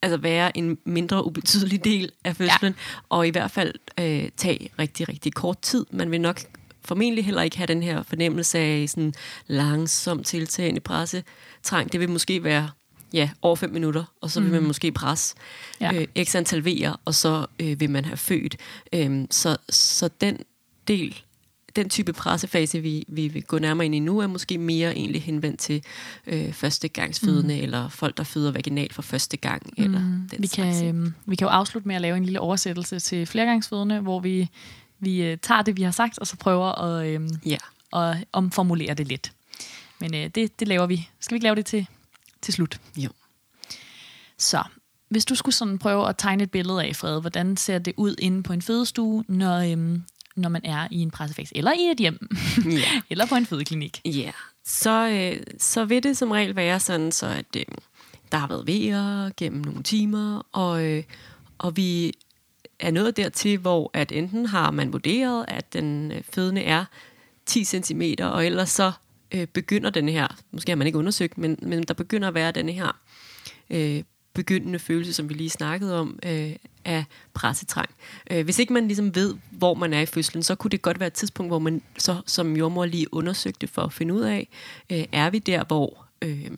altså 0.01 0.17
være 0.17 0.57
en 0.57 0.77
mindre 0.85 1.25
ubetydelig 1.25 1.83
del 1.83 2.11
af 2.23 2.35
fødslen, 2.35 2.73
ja. 2.73 2.99
og 3.09 3.27
i 3.27 3.29
hvert 3.29 3.51
fald 3.51 3.73
øh, 3.99 4.29
tage 4.37 4.69
rigtig, 4.79 5.09
rigtig 5.09 5.33
kort 5.33 5.61
tid. 5.61 5.85
Man 5.91 6.11
vil 6.11 6.21
nok 6.21 6.41
formentlig 6.85 7.25
heller 7.25 7.41
ikke 7.41 7.57
have 7.57 7.67
den 7.67 7.83
her 7.83 8.03
fornemmelse 8.03 8.57
af 8.57 8.89
sådan 8.89 9.13
langsom 9.47 10.23
tiltagende 10.23 10.81
pressetrang. 10.81 11.91
Det 11.91 11.99
vil 11.99 12.09
måske 12.09 12.43
være 12.43 12.69
ja, 13.13 13.29
over 13.41 13.55
fem 13.55 13.69
minutter, 13.69 14.03
og 14.21 14.31
så 14.31 14.39
vil 14.39 14.49
mm. 14.49 14.55
man 14.55 14.63
måske 14.63 14.91
presse 14.91 15.35
ja. 15.81 15.93
øh, 15.93 16.25
x 16.25 16.35
antal 16.35 16.67
V'er, 16.67 16.95
og 17.05 17.15
så 17.15 17.45
øh, 17.59 17.79
vil 17.79 17.89
man 17.89 18.05
have 18.05 18.17
født. 18.17 18.55
Øhm, 18.93 19.27
så, 19.31 19.57
så 19.69 20.09
den 20.21 20.37
del, 20.87 21.21
den 21.75 21.89
type 21.89 22.13
pressefase, 22.13 22.79
vi, 22.79 23.05
vi 23.07 23.27
vil 23.27 23.43
gå 23.43 23.59
nærmere 23.59 23.85
ind 23.85 23.95
i 23.95 23.99
nu, 23.99 24.19
er 24.19 24.27
måske 24.27 24.57
mere 24.57 24.95
egentlig 24.95 25.23
henvendt 25.23 25.59
til 25.59 25.83
øh, 26.27 26.53
førstegangsfødende, 26.53 27.55
mm. 27.55 27.63
eller 27.63 27.89
folk, 27.89 28.17
der 28.17 28.23
føder 28.23 28.51
vaginalt 28.51 28.93
for 28.93 29.01
første 29.01 29.37
gang. 29.37 29.63
Mm. 29.77 29.83
Eller 29.83 29.99
den 29.99 30.27
vi, 30.39 30.47
kan, 30.47 30.95
øh, 30.95 31.11
vi 31.25 31.35
kan 31.35 31.45
jo 31.45 31.49
afslutte 31.49 31.87
med 31.87 31.95
at 31.95 32.01
lave 32.01 32.17
en 32.17 32.25
lille 32.25 32.39
oversættelse 32.39 32.99
til 32.99 33.25
flergangsfødende, 33.25 33.99
hvor 33.99 34.19
vi, 34.19 34.49
vi 34.99 35.23
øh, 35.23 35.37
tager 35.37 35.61
det, 35.61 35.77
vi 35.77 35.81
har 35.81 35.91
sagt, 35.91 36.19
og 36.19 36.27
så 36.27 36.37
prøver 36.37 36.81
at, 36.81 37.07
øh, 37.07 37.29
ja. 37.45 37.57
at 37.99 38.17
omformulere 38.31 38.93
det 38.93 39.07
lidt. 39.07 39.31
Men 39.99 40.15
øh, 40.15 40.29
det, 40.35 40.59
det 40.59 40.67
laver 40.67 40.85
vi. 40.85 41.09
Skal 41.19 41.35
vi 41.35 41.37
ikke 41.37 41.43
lave 41.43 41.55
det 41.55 41.65
til, 41.65 41.87
til 42.43 42.53
slut? 42.53 42.81
Jo. 42.97 43.09
Så 44.37 44.63
hvis 45.09 45.25
du 45.25 45.35
skulle 45.35 45.55
sådan 45.55 45.79
prøve 45.79 46.09
at 46.09 46.15
tegne 46.17 46.43
et 46.43 46.51
billede 46.51 46.83
af, 46.83 46.95
Fred, 46.95 47.21
hvordan 47.21 47.57
ser 47.57 47.79
det 47.79 47.93
ud 47.97 48.15
inde 48.19 48.43
på 48.43 48.53
en 48.53 48.61
fødestue, 48.61 49.23
når, 49.27 49.59
øhm, 49.71 50.03
når 50.35 50.49
man 50.49 50.61
er 50.65 50.87
i 50.91 50.99
en 50.99 51.11
pressefase, 51.11 51.57
eller 51.57 51.71
i 51.71 51.91
et 51.91 51.97
hjem, 51.97 52.27
yeah. 52.67 53.01
eller 53.09 53.25
på 53.25 53.35
en 53.35 53.45
fødeklinik? 53.45 54.01
Ja, 54.05 54.09
yeah. 54.11 54.33
så, 54.65 55.07
øh, 55.09 55.43
så 55.59 55.85
vil 55.85 56.03
det 56.03 56.17
som 56.17 56.31
regel 56.31 56.55
være 56.55 56.79
sådan, 56.79 57.11
så 57.11 57.27
at 57.27 57.45
øh, 57.57 57.65
der 58.31 58.37
har 58.37 58.47
været 58.47 58.67
vejer 58.67 59.29
gennem 59.37 59.61
nogle 59.61 59.83
timer, 59.83 60.47
og, 60.51 60.85
øh, 60.85 61.03
og 61.57 61.77
vi 61.77 62.13
er 62.79 62.91
nået 62.91 63.17
dertil, 63.17 63.57
hvor 63.57 63.91
at 63.93 64.11
enten 64.11 64.45
har 64.45 64.71
man 64.71 64.93
vurderet, 64.93 65.45
at 65.47 65.73
den 65.73 66.11
øh, 66.11 66.21
fødende 66.33 66.61
er 66.61 66.85
10 67.45 67.63
cm, 67.63 68.01
og 68.19 68.45
ellers 68.45 68.69
så 68.69 68.91
øh, 69.33 69.47
begynder 69.47 69.89
den 69.89 70.09
her, 70.09 70.27
måske 70.51 70.71
har 70.71 70.75
man 70.75 70.87
ikke 70.87 70.99
undersøgt, 70.99 71.37
men, 71.37 71.57
men 71.61 71.83
der 71.83 71.93
begynder 71.93 72.27
at 72.27 72.33
være 72.33 72.51
den 72.51 72.69
her 72.69 72.97
øh, 73.69 74.03
begyndende 74.33 74.79
følelse, 74.79 75.13
som 75.13 75.29
vi 75.29 75.33
lige 75.33 75.49
snakkede 75.49 75.99
om, 75.99 76.19
øh, 76.25 76.55
af 76.85 77.05
pressetrang. 77.33 77.89
Øh, 78.31 78.43
hvis 78.43 78.59
ikke 78.59 78.73
man 78.73 78.87
ligesom 78.87 79.15
ved, 79.15 79.35
hvor 79.51 79.73
man 79.73 79.93
er 79.93 80.01
i 80.01 80.05
fødslen, 80.05 80.43
så 80.43 80.55
kunne 80.55 80.71
det 80.71 80.81
godt 80.81 80.99
være 80.99 81.07
et 81.07 81.13
tidspunkt, 81.13 81.49
hvor 81.49 81.59
man 81.59 81.81
så 81.97 82.21
som 82.25 82.57
jordmor 82.57 82.85
lige 82.85 83.13
undersøgte 83.13 83.67
for 83.67 83.81
at 83.81 83.93
finde 83.93 84.13
ud 84.13 84.21
af, 84.21 84.47
øh, 84.89 85.05
er 85.11 85.29
vi 85.29 85.39
der, 85.39 85.63
hvor 85.63 86.05
øh, 86.21 86.51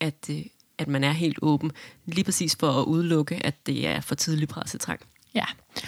at, 0.00 0.30
øh, 0.30 0.42
at 0.78 0.88
man 0.88 1.04
er 1.04 1.12
helt 1.12 1.38
åben, 1.42 1.72
lige 2.06 2.24
præcis 2.24 2.56
for 2.60 2.70
at 2.70 2.84
udelukke, 2.84 3.46
at 3.46 3.66
det 3.66 3.86
er 3.86 4.00
for 4.00 4.14
tidlig 4.14 4.48
pressetrang. 4.48 5.00
Ja. 5.34 5.44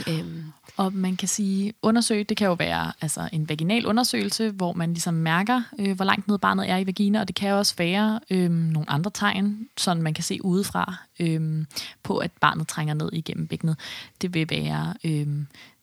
Øhm. 0.09 0.45
Og 0.81 0.93
man 0.95 1.17
kan 1.17 1.29
sige, 1.29 1.73
undersøge, 1.83 2.25
det 2.25 2.37
kan 2.37 2.47
jo 2.47 2.53
være 2.53 2.93
altså, 3.01 3.29
en 3.33 3.49
vaginal 3.49 3.87
undersøgelse, 3.87 4.51
hvor 4.51 4.73
man 4.73 4.93
ligesom 4.93 5.15
mærker, 5.15 5.63
øh, 5.79 5.97
hvor 5.97 6.05
langt 6.05 6.29
ned 6.29 6.39
barnet 6.39 6.71
er 6.71 6.77
i 6.77 6.87
vagina, 6.87 7.21
og 7.21 7.29
det 7.29 7.37
kan 7.37 7.51
jo 7.51 7.59
også 7.59 7.75
være 7.79 8.21
øh, 8.31 8.51
nogle 8.51 8.91
andre 8.91 9.11
tegn, 9.15 9.69
som 9.77 9.97
man 9.97 10.15
kan 10.15 10.25
se 10.25 10.45
udefra 10.45 10.95
øh, 11.21 11.65
på, 12.03 12.19
at 12.19 12.31
barnet 12.41 12.69
trænger 12.69 12.95
ned 12.95 13.11
igennem 13.13 13.47
bækkenet. 13.47 13.77
Det 14.23 14.35
vil 14.35 14.51
være, 14.51 14.95
øh, 15.05 15.27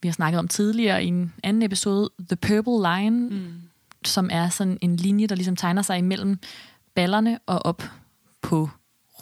vi 0.01 0.07
har 0.07 0.13
snakket 0.13 0.39
om 0.39 0.47
tidligere 0.47 1.03
i 1.03 1.07
en 1.07 1.33
anden 1.43 1.63
episode, 1.63 2.09
The 2.19 2.35
Purple 2.35 2.89
Line, 2.89 3.29
mm. 3.29 3.53
som 4.05 4.29
er 4.31 4.49
sådan 4.49 4.77
en 4.81 4.95
linje, 4.95 5.27
der 5.27 5.35
ligesom 5.35 5.55
tegner 5.55 5.81
sig 5.81 5.97
imellem 5.97 6.39
ballerne 6.95 7.39
og 7.45 7.65
op 7.65 7.83
på 8.41 8.69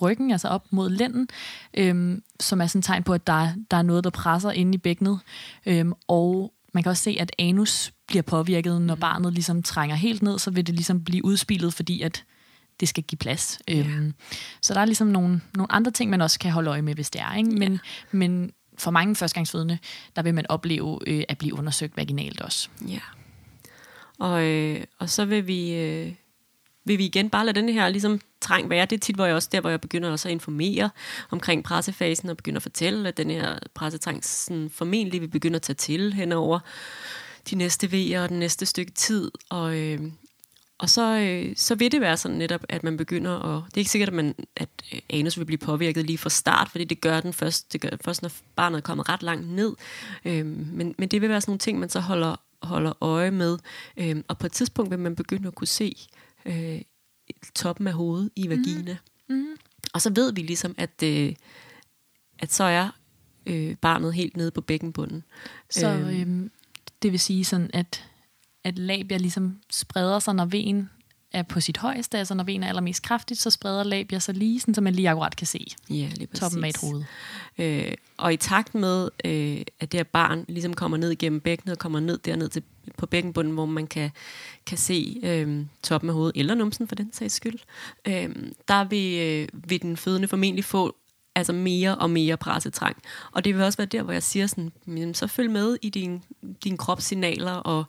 ryggen, 0.01 0.31
altså 0.31 0.47
op 0.47 0.65
mod 0.71 0.89
lænden, 0.89 1.27
øhm, 1.73 2.23
som 2.39 2.61
er 2.61 2.67
sådan 2.67 2.79
et 2.79 2.85
tegn 2.85 3.03
på, 3.03 3.13
at 3.13 3.27
der, 3.27 3.49
der 3.71 3.77
er 3.77 3.81
noget, 3.81 4.03
der 4.03 4.09
presser 4.09 4.51
inde 4.51 4.73
i 4.73 4.77
bækkenet. 4.77 5.19
Øhm, 5.65 5.93
og 6.07 6.53
man 6.73 6.83
kan 6.83 6.89
også 6.89 7.03
se, 7.03 7.17
at 7.19 7.31
anus 7.39 7.93
bliver 8.07 8.21
påvirket, 8.21 8.81
når 8.81 8.95
mm. 8.95 9.01
barnet 9.01 9.33
ligesom 9.33 9.63
trænger 9.63 9.95
helt 9.95 10.21
ned, 10.21 10.39
så 10.39 10.51
vil 10.51 10.67
det 10.67 10.75
ligesom 10.75 11.03
blive 11.03 11.25
udspillet, 11.25 11.73
fordi 11.73 12.01
at 12.01 12.23
det 12.79 12.89
skal 12.89 13.03
give 13.03 13.17
plads. 13.17 13.59
Ja. 13.67 13.77
Øhm, 13.77 14.13
så 14.61 14.73
der 14.73 14.79
er 14.79 14.85
ligesom 14.85 15.07
nogle, 15.07 15.41
nogle 15.55 15.71
andre 15.71 15.91
ting, 15.91 16.09
man 16.09 16.21
også 16.21 16.39
kan 16.39 16.51
holde 16.51 16.69
øje 16.69 16.81
med, 16.81 16.95
hvis 16.95 17.09
det 17.09 17.21
er. 17.21 17.35
Ikke? 17.35 17.49
Men, 17.49 17.71
ja. 17.71 17.77
men 18.11 18.51
for 18.77 18.91
mange 18.91 19.15
førstegangsfødende, 19.15 19.77
der 20.15 20.21
vil 20.21 20.33
man 20.33 20.45
opleve 20.49 20.99
øh, 21.07 21.23
at 21.29 21.37
blive 21.37 21.57
undersøgt 21.57 21.97
vaginalt 21.97 22.41
også. 22.41 22.69
Ja. 22.87 22.99
Og, 24.19 24.43
øh, 24.43 24.83
og 24.99 25.09
så 25.09 25.25
vil 25.25 25.47
vi... 25.47 25.73
Øh 25.73 26.13
vil 26.85 26.97
vi 26.97 27.05
igen 27.05 27.29
bare 27.29 27.45
lade 27.45 27.61
den 27.61 27.69
her 27.69 27.89
ligesom, 27.89 28.19
træng 28.41 28.69
være. 28.69 28.85
Det 28.85 28.95
er 28.95 28.99
tit, 28.99 29.15
hvor 29.15 29.25
jeg 29.25 29.35
også 29.35 29.49
der, 29.51 29.61
hvor 29.61 29.69
jeg 29.69 29.81
begynder 29.81 30.11
også 30.11 30.27
at 30.27 30.31
informere 30.31 30.89
omkring 31.31 31.63
pressefasen 31.63 32.29
og 32.29 32.37
begynder 32.37 32.59
at 32.59 32.63
fortælle, 32.63 33.07
at 33.07 33.17
den 33.17 33.29
her 33.29 33.59
pressetrang 33.73 34.25
sådan, 34.25 34.69
formentlig 34.69 35.21
vil 35.21 35.27
begynde 35.27 35.55
at 35.55 35.61
tage 35.61 35.75
til 35.75 36.13
henover 36.13 36.59
de 37.49 37.55
næste 37.55 37.87
V'er 37.87 38.19
og 38.19 38.29
den 38.29 38.39
næste 38.39 38.65
stykke 38.65 38.91
tid. 38.91 39.31
Og, 39.49 39.77
øh, 39.77 39.99
og 40.77 40.89
så, 40.89 41.17
øh, 41.17 41.53
så 41.55 41.75
vil 41.75 41.91
det 41.91 42.01
være 42.01 42.17
sådan 42.17 42.37
netop, 42.37 42.65
at 42.69 42.83
man 42.83 42.97
begynder 42.97 43.31
at... 43.31 43.63
Det 43.65 43.73
er 43.73 43.81
ikke 43.81 43.91
sikkert, 43.91 44.09
at, 44.09 44.15
man, 44.15 44.35
at 44.55 44.69
øh, 44.93 44.99
anus 45.09 45.39
vil 45.39 45.45
blive 45.45 45.57
påvirket 45.57 46.05
lige 46.05 46.17
fra 46.17 46.29
start, 46.29 46.69
fordi 46.69 46.83
det 46.83 47.01
gør 47.01 47.19
den 47.19 47.33
først, 47.33 47.73
det 47.73 47.81
gør 47.81 47.89
først 48.05 48.21
når 48.21 48.31
barnet 48.55 48.77
er 48.77 48.81
kommet 48.81 49.09
ret 49.09 49.23
langt 49.23 49.47
ned. 49.47 49.73
Øh, 50.25 50.45
men, 50.45 50.95
men 50.97 51.09
det 51.09 51.21
vil 51.21 51.29
være 51.29 51.41
sådan 51.41 51.51
nogle 51.51 51.59
ting, 51.59 51.79
man 51.79 51.89
så 51.89 51.99
holder, 51.99 52.35
holder 52.61 53.03
øje 53.03 53.31
med. 53.31 53.57
Øh, 53.97 54.15
og 54.27 54.37
på 54.37 54.45
et 54.45 54.51
tidspunkt 54.51 54.91
vil 54.91 54.99
man 54.99 55.15
begynde 55.15 55.47
at 55.47 55.55
kunne 55.55 55.67
se 55.67 55.95
øh, 56.45 56.81
toppen 57.55 57.87
af 57.87 57.93
hovedet 57.93 58.29
i 58.35 58.49
vagina. 58.49 58.97
Mm. 59.29 59.35
Mm. 59.35 59.45
Og 59.93 60.01
så 60.01 60.11
ved 60.15 60.33
vi 60.33 60.41
ligesom, 60.41 60.75
at, 60.77 61.03
øh, 61.03 61.33
at 62.39 62.53
så 62.53 62.63
er 62.63 62.89
øh, 63.45 63.75
barnet 63.75 64.13
helt 64.13 64.37
nede 64.37 64.51
på 64.51 64.61
bækkenbunden. 64.61 65.23
Så 65.69 65.89
øh, 65.89 66.49
det 67.01 67.11
vil 67.11 67.19
sige 67.19 67.45
sådan, 67.45 67.69
at, 67.73 68.07
at 68.63 68.77
labia 68.77 69.17
ligesom 69.17 69.59
spreder 69.71 70.19
sig, 70.19 70.35
når 70.35 70.45
ven 70.45 70.89
er 71.31 71.43
på 71.43 71.59
sit 71.59 71.77
højeste, 71.77 72.17
altså 72.17 72.33
når 72.33 72.43
ven 72.43 72.63
er 72.63 72.67
allermest 72.67 73.03
kraftigt, 73.03 73.39
så 73.39 73.49
spreder 73.49 73.83
labia 73.83 74.19
sig 74.19 74.35
lige, 74.35 74.59
sådan, 74.59 74.73
så 74.73 74.81
man 74.81 74.95
lige 74.95 75.09
akkurat 75.09 75.35
kan 75.35 75.47
se 75.47 75.67
ja, 75.89 76.09
lige 76.15 76.27
toppen 76.27 76.63
af 76.63 76.69
et 76.69 76.77
hoved. 76.77 77.03
Øh, 77.57 77.93
og 78.17 78.33
i 78.33 78.37
takt 78.37 78.75
med, 78.75 79.09
øh, 79.25 79.61
at 79.79 79.91
det 79.91 79.97
her 79.97 80.03
barn 80.03 80.45
ligesom 80.47 80.73
kommer 80.73 80.97
ned 80.97 81.11
igennem 81.11 81.39
bækkenet 81.39 81.71
og 81.73 81.79
kommer 81.79 81.99
ned 81.99 82.17
derned 82.17 82.49
til, 82.49 82.63
på 82.97 83.05
bækkenbunden, 83.05 83.53
hvor 83.53 83.65
man 83.65 83.87
kan, 83.87 84.11
kan 84.65 84.77
se 84.77 85.19
øh, 85.23 85.65
toppen 85.83 86.09
af 86.09 86.13
hovedet, 86.13 86.39
eller 86.39 86.55
numsen 86.55 86.87
for 86.87 86.95
den 86.95 87.13
sags 87.13 87.33
skyld, 87.33 87.59
øh, 88.07 88.35
der 88.67 88.83
vil, 88.83 89.19
øh, 89.19 89.69
vil 89.69 89.81
den 89.81 89.97
fødende 89.97 90.27
formentlig 90.27 90.65
få 90.65 90.95
altså 91.35 91.53
mere 91.53 91.95
og 91.95 92.09
mere 92.09 92.37
pressetrang. 92.37 92.97
Og 93.31 93.45
det 93.45 93.55
vil 93.55 93.63
også 93.63 93.77
være 93.77 93.85
der, 93.85 94.03
hvor 94.03 94.13
jeg 94.13 94.23
siger 94.23 94.47
sådan, 94.47 95.13
så 95.13 95.27
følg 95.27 95.51
med 95.51 95.77
i 95.81 95.89
din, 95.89 96.23
din 96.63 96.77
kropssignaler, 96.77 97.51
og, 97.51 97.85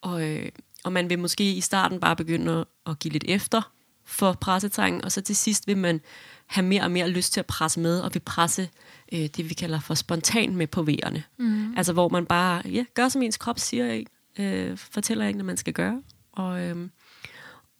og, 0.00 0.28
øh, 0.28 0.48
og 0.84 0.92
man 0.92 1.10
vil 1.10 1.18
måske 1.18 1.52
i 1.52 1.60
starten 1.60 2.00
bare 2.00 2.16
begynde 2.16 2.64
at 2.86 2.98
give 2.98 3.12
lidt 3.12 3.24
efter 3.28 3.72
for 4.04 4.32
pressetræng, 4.32 5.04
og 5.04 5.12
så 5.12 5.20
til 5.20 5.36
sidst 5.36 5.66
vil 5.66 5.76
man 5.76 6.00
have 6.46 6.66
mere 6.66 6.82
og 6.82 6.90
mere 6.90 7.08
lyst 7.08 7.32
til 7.32 7.40
at 7.40 7.46
presse 7.46 7.80
med, 7.80 8.00
og 8.00 8.10
vil 8.14 8.20
presse 8.20 8.68
øh, 9.12 9.26
det, 9.36 9.48
vi 9.48 9.54
kalder 9.54 9.80
for 9.80 9.94
spontan 9.94 10.56
med 10.56 10.66
på 10.66 10.82
vejerne. 10.82 11.22
Mm. 11.38 11.74
Altså 11.76 11.92
hvor 11.92 12.08
man 12.08 12.26
bare 12.26 12.62
ja, 12.64 12.84
gør, 12.94 13.08
som 13.08 13.22
ens 13.22 13.36
krop 13.36 13.58
siger 13.58 14.04
øh, 14.38 14.76
fortæller 14.76 15.26
en, 15.26 15.34
hvad 15.34 15.44
man 15.44 15.56
skal 15.56 15.72
gøre. 15.72 16.02
Og, 16.32 16.60
øh, 16.60 16.88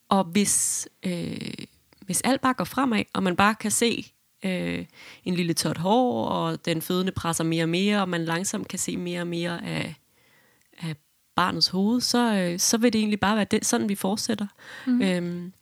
og 0.08 0.24
hvis, 0.24 0.88
øh, 1.02 1.50
hvis 2.00 2.20
alt 2.20 2.40
bare 2.40 2.54
går 2.54 2.64
fremad, 2.64 3.04
og 3.14 3.22
man 3.22 3.36
bare 3.36 3.54
kan 3.54 3.70
se 3.70 4.12
øh, 4.44 4.84
en 5.24 5.34
lille 5.34 5.54
tot 5.54 5.78
hår, 5.78 6.26
og 6.26 6.64
den 6.64 6.82
fødende 6.82 7.12
presser 7.12 7.44
mere 7.44 7.64
og 7.64 7.68
mere, 7.68 8.00
og 8.00 8.08
man 8.08 8.24
langsomt 8.24 8.68
kan 8.68 8.78
se 8.78 8.96
mere 8.96 9.20
og 9.20 9.26
mere 9.26 9.64
af, 9.64 9.94
af 10.78 10.96
barnets 11.36 11.68
hoved, 11.68 12.00
så, 12.00 12.34
øh, 12.34 12.58
så 12.58 12.78
vil 12.78 12.92
det 12.92 12.98
egentlig 12.98 13.20
bare 13.20 13.36
være 13.36 13.46
det, 13.50 13.66
sådan, 13.66 13.88
vi 13.88 13.94
fortsætter. 13.94 14.46
Mm. 14.86 15.02
Øhm, 15.02 15.52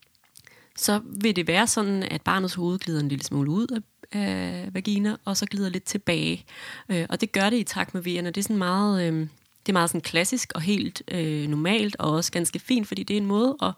så 0.77 1.01
vil 1.05 1.37
det 1.37 1.47
være 1.47 1.67
sådan, 1.67 2.03
at 2.03 2.23
barnets 2.23 2.55
hoved 2.55 2.79
glider 2.79 3.01
en 3.01 3.09
lille 3.09 3.25
smule 3.25 3.51
ud 3.51 3.67
af, 3.67 3.81
af 4.13 4.75
vagina, 4.75 5.17
og 5.25 5.37
så 5.37 5.47
glider 5.47 5.69
lidt 5.69 5.85
tilbage. 5.85 6.45
Øh, 6.89 7.07
og 7.09 7.21
det 7.21 7.33
gør 7.33 7.51
det 7.51 7.57
i 7.57 7.63
takt 7.63 7.95
med 7.95 8.03
vejerne. 8.03 8.31
Det 8.31 8.37
er 8.37 8.43
sådan 8.43 8.57
meget... 8.57 9.13
Øh, 9.13 9.29
det 9.67 9.73
er 9.73 9.73
meget 9.73 9.91
sådan 9.91 10.01
klassisk 10.01 10.53
og 10.55 10.61
helt 10.61 11.03
øh, 11.09 11.49
normalt, 11.49 11.97
og 11.99 12.11
også 12.11 12.33
ganske 12.33 12.59
fint, 12.59 12.89
fordi 12.89 13.03
det 13.03 13.15
er 13.15 13.19
en 13.21 13.27
måde 13.27 13.57
at, 13.63 13.73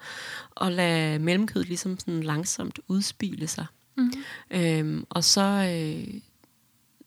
at 0.60 0.72
lade 0.72 1.18
mellemkødet 1.18 1.68
ligesom 1.68 1.98
sådan 1.98 2.22
langsomt 2.22 2.80
udspile 2.88 3.46
sig. 3.46 3.66
Mm. 3.96 4.12
Øhm, 4.50 5.06
og 5.08 5.24
så, 5.24 5.72
øh, 5.74 6.20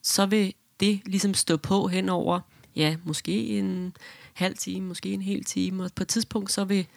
så 0.01 0.25
vil 0.25 0.53
det 0.79 1.01
ligesom 1.05 1.33
stå 1.33 1.57
på 1.57 1.87
henover, 1.87 2.39
ja, 2.75 2.95
måske 3.03 3.47
en 3.47 3.97
halv 4.33 4.57
time, 4.57 4.87
måske 4.87 5.13
en 5.13 5.21
hel 5.21 5.43
time, 5.43 5.83
og 5.83 5.91
på 5.95 6.03
et 6.03 6.07
tidspunkt 6.07 6.51
så 6.51 6.63
vil, 6.63 6.87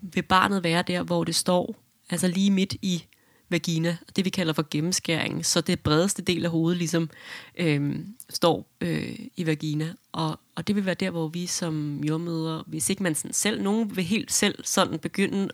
vil 0.00 0.22
barnet 0.22 0.64
være 0.64 0.82
der, 0.82 1.02
hvor 1.02 1.24
det 1.24 1.34
står, 1.34 1.76
altså 2.10 2.28
lige 2.28 2.50
midt 2.50 2.76
i 2.82 3.04
vagina, 3.48 3.96
det 4.16 4.24
vi 4.24 4.30
kalder 4.30 4.52
for 4.52 4.66
gennemskæring, 4.70 5.46
så 5.46 5.60
det 5.60 5.80
bredeste 5.80 6.22
del 6.22 6.44
af 6.44 6.50
hovedet 6.50 6.78
ligesom 6.78 7.10
øh, 7.58 7.98
står 8.30 8.68
øh, 8.80 9.18
i 9.36 9.46
vagina, 9.46 9.92
og, 10.12 10.40
og 10.54 10.66
det 10.66 10.76
vil 10.76 10.86
være 10.86 10.94
der, 10.94 11.10
hvor 11.10 11.28
vi 11.28 11.46
som 11.46 12.04
jordmøder, 12.04 12.62
hvis 12.66 12.90
ikke 12.90 13.02
man 13.02 13.14
sådan 13.14 13.32
selv, 13.32 13.62
nogen 13.62 13.96
vil 13.96 14.04
helt 14.04 14.32
selv 14.32 14.64
sådan 14.64 14.98
begynde 14.98 15.48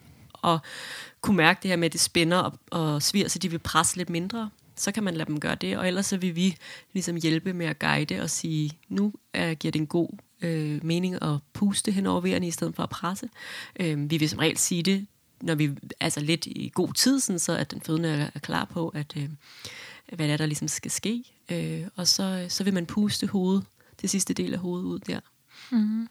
at 0.45 0.59
kunne 1.21 1.37
mærke 1.37 1.61
det 1.63 1.69
her 1.69 1.77
med, 1.77 1.87
at 1.87 1.93
det 1.93 2.01
spænder 2.01 2.39
og, 2.39 2.59
og 2.71 3.03
svir, 3.03 3.29
så 3.29 3.39
de 3.39 3.51
vil 3.51 3.59
presse 3.59 3.97
lidt 3.97 4.11
mindre, 4.11 4.51
så 4.77 4.93
kan 4.93 5.03
man 5.03 5.15
lade 5.15 5.29
dem 5.29 5.41
gøre 5.41 5.55
det, 5.55 5.79
og 5.79 5.87
ellers 5.87 6.07
så 6.07 6.17
vil 6.17 6.37
vi 6.37 6.57
ligesom 6.93 7.17
hjælpe 7.17 7.53
med 7.53 7.67
at 7.67 7.79
guide 7.79 8.21
og 8.21 8.31
sige, 8.31 8.71
nu 8.89 9.13
er, 9.33 9.55
giver 9.55 9.73
det 9.73 9.81
en 9.81 9.87
god 9.87 10.09
øh, 10.43 10.85
mening 10.85 11.23
at 11.23 11.39
puste 11.53 11.93
hen 11.93 12.07
over 12.07 12.21
vejerne 12.21 12.47
i 12.47 12.51
stedet 12.51 12.77
for 12.77 12.83
at 12.83 12.91
presse. 12.91 13.29
Øh, 13.81 14.11
vi 14.11 14.17
vil 14.17 14.29
som 14.29 14.39
regel 14.39 14.57
sige 14.57 14.83
det, 14.83 15.07
når 15.43 15.55
vi 15.55 15.71
altså 16.01 16.21
lidt 16.21 16.47
i 16.47 16.71
god 16.75 16.93
tid, 16.95 17.21
sådan 17.21 17.39
så 17.39 17.57
at 17.57 17.71
den 17.71 17.81
fødende 17.81 18.09
er, 18.09 18.31
er 18.35 18.39
klar 18.39 18.65
på, 18.65 18.89
at 18.89 19.17
øh, 19.17 19.29
hvad 20.13 20.27
det 20.27 20.33
er, 20.33 20.37
der 20.37 20.47
ligesom 20.47 20.69
skal 20.69 20.91
ske. 20.91 21.25
Øh, 21.51 21.83
og 21.97 22.09
så, 22.09 22.47
så 22.49 22.65
vil 22.65 22.75
man 22.75 22.87
puste 22.87 23.27
hovedet, 23.27 23.65
det 24.03 24.11
sidste 24.11 24.35
del 24.35 24.53
af 24.55 24.59
hovedet 24.59 24.85
ud 24.85 24.99
der. 24.99 25.21
Mm-hmm. 25.71 26.09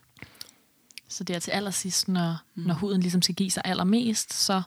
så 1.07 1.23
det 1.23 1.35
er 1.35 1.39
til 1.39 1.51
allersidst, 1.51 2.07
når, 2.07 2.37
mm. 2.55 2.63
når 2.63 2.73
huden 2.73 3.01
ligesom 3.01 3.21
skal 3.21 3.35
give 3.35 3.51
sig 3.51 3.61
allermest, 3.65 4.33
så 4.33 4.61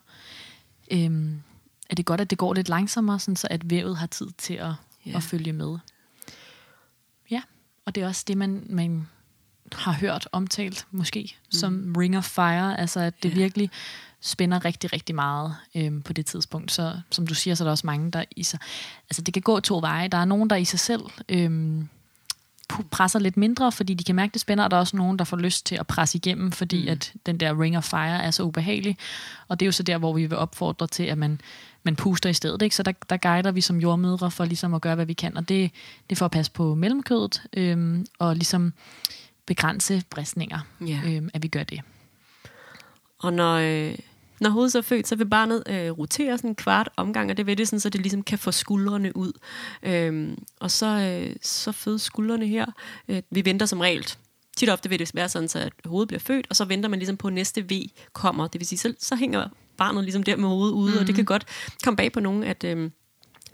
øhm, 0.91 1.41
er 1.89 1.95
det 1.95 2.05
godt, 2.05 2.21
at 2.21 2.29
det 2.29 2.37
går 2.37 2.53
lidt 2.53 2.69
langsommere, 2.69 3.19
sådan 3.19 3.35
så 3.35 3.47
at 3.51 3.69
vævet 3.69 3.97
har 3.97 4.07
tid 4.07 4.27
til 4.37 4.53
at, 4.53 4.71
Ja. 5.05 5.15
at 5.17 5.23
følge 5.23 5.53
med. 5.53 5.77
Ja, 7.31 7.41
og 7.85 7.95
det 7.95 8.03
er 8.03 8.07
også 8.07 8.23
det, 8.27 8.37
man, 8.37 8.65
man 8.69 9.07
har 9.71 9.91
hørt 9.93 10.27
omtalt, 10.31 10.87
måske, 10.91 11.35
mm. 11.45 11.51
som 11.51 11.93
ring 11.97 12.17
of 12.17 12.25
fire, 12.25 12.79
altså 12.79 12.99
at 12.99 13.23
det 13.23 13.29
Ja. 13.29 13.35
virkelig 13.35 13.69
spænder 14.25 14.65
rigtig, 14.65 14.93
rigtig 14.93 15.15
meget 15.15 15.55
øhm, 15.75 16.01
på 16.01 16.13
det 16.13 16.25
tidspunkt. 16.25 16.71
Så 16.71 16.99
som 17.11 17.27
du 17.27 17.33
siger, 17.33 17.55
så 17.55 17.63
er 17.63 17.65
der 17.65 17.71
også 17.71 17.87
mange, 17.87 18.11
der 18.11 18.23
i 18.35 18.43
sig... 18.43 18.59
Altså 19.09 19.21
det 19.21 19.33
kan 19.33 19.41
gå 19.43 19.59
to 19.59 19.79
veje. 19.79 20.07
Der 20.07 20.17
er 20.17 20.25
nogen, 20.25 20.49
der 20.49 20.55
i 20.55 20.65
sig 20.65 20.79
selv 20.79 21.01
øhm, 21.29 21.89
presser 22.91 23.19
lidt 23.19 23.37
mindre, 23.37 23.71
fordi 23.71 23.93
de 23.93 24.03
kan 24.03 24.15
mærke, 24.15 24.33
det 24.33 24.41
spænder, 24.41 24.63
og 24.63 24.71
der 24.71 24.77
er 24.77 24.81
også 24.81 24.97
nogen, 24.97 25.19
der 25.19 25.25
får 25.25 25.37
lyst 25.37 25.65
til 25.65 25.75
at 25.75 25.87
presse 25.87 26.17
igennem, 26.17 26.51
fordi 26.51 26.81
mm. 26.81 26.87
at 26.91 27.13
den 27.25 27.39
der 27.39 27.61
ring 27.61 27.77
of 27.77 27.83
fire 27.83 28.23
er 28.23 28.31
så 28.31 28.43
ubehagelig. 28.43 28.97
Og 29.47 29.59
det 29.59 29.65
er 29.65 29.67
jo 29.67 29.71
så 29.71 29.83
der, 29.83 29.97
hvor 29.97 30.13
vi 30.13 30.25
vil 30.25 30.37
opfordre 30.37 30.87
til, 30.87 31.03
at 31.03 31.17
man, 31.17 31.41
man 31.83 31.95
puster 31.95 32.29
i 32.29 32.33
stedet. 32.33 32.61
Ikke? 32.61 32.75
Så 32.75 32.83
der, 32.83 32.91
der 33.09 33.17
guider 33.17 33.51
vi 33.51 33.61
som 33.61 33.79
jordmødre 33.79 34.31
for 34.31 34.45
ligesom 34.45 34.73
at 34.73 34.81
gøre, 34.81 34.95
hvad 34.95 35.05
vi 35.05 35.13
kan. 35.13 35.37
Og 35.37 35.49
det, 35.49 35.71
det 36.09 36.15
er 36.15 36.19
for 36.19 36.25
at 36.25 36.31
passe 36.31 36.51
på 36.51 36.75
mellemkødet, 36.75 37.41
øhm, 37.53 38.05
og 38.19 38.35
ligesom 38.35 38.73
begrænse 39.45 40.03
bristninger, 40.09 40.59
Ja. 40.87 41.01
øhm, 41.05 41.29
at 41.33 41.43
vi 41.43 41.47
gør 41.47 41.63
det. 41.63 41.81
Og 43.19 43.33
når, 43.33 43.55
øh, 43.55 43.95
når 44.39 44.49
hovedet 44.49 44.71
så 44.71 44.77
er 44.77 44.81
født, 44.81 45.07
så 45.07 45.15
vil 45.15 45.25
barnet 45.25 45.63
øh, 45.69 45.91
rotere 45.91 46.37
sådan 46.37 46.49
en 46.49 46.55
kvart 46.55 46.89
omgang, 46.97 47.31
og 47.31 47.37
det 47.37 47.45
vil 47.45 47.57
det 47.57 47.67
sådan, 47.67 47.79
så 47.79 47.89
det 47.89 48.01
ligesom 48.01 48.23
kan 48.23 48.39
få 48.39 48.51
skuldrene 48.51 49.17
ud. 49.17 49.31
Øhm, 49.83 50.37
og 50.59 50.71
så, 50.71 50.85
øh, 50.85 51.35
så 51.41 51.71
fødes 51.71 52.01
skuldrene 52.01 52.47
her. 52.47 52.65
Øh, 53.07 53.21
vi 53.31 53.45
venter 53.45 53.65
som 53.65 53.79
regel. 53.79 54.07
Tit 54.57 54.69
ofte 54.69 54.89
vil 54.89 54.99
det 54.99 55.11
være 55.15 55.29
sådan, 55.29 55.49
så 55.49 55.59
at 55.59 55.73
hovedet 55.85 56.07
bliver 56.07 56.19
født, 56.19 56.47
og 56.49 56.55
så 56.55 56.65
venter 56.65 56.89
man 56.89 56.99
ligesom 56.99 57.17
på, 57.17 57.27
at 57.27 57.33
næste 57.33 57.61
V 57.61 57.71
kommer. 58.13 58.47
Det 58.47 58.59
vil 58.61 58.67
sige, 58.67 58.79
så, 58.79 58.93
så 58.99 59.15
hænger 59.15 59.47
barnet 59.77 60.03
ligesom 60.03 60.23
der 60.23 60.35
med 60.35 60.47
hovedet 60.47 60.73
ude, 60.73 60.91
mm. 60.93 60.97
og 60.99 61.07
det 61.07 61.15
kan 61.15 61.25
godt 61.25 61.45
komme 61.83 61.97
bag 61.97 62.11
på 62.11 62.19
nogen, 62.19 62.43
at... 62.43 62.63
Øh, 62.63 62.89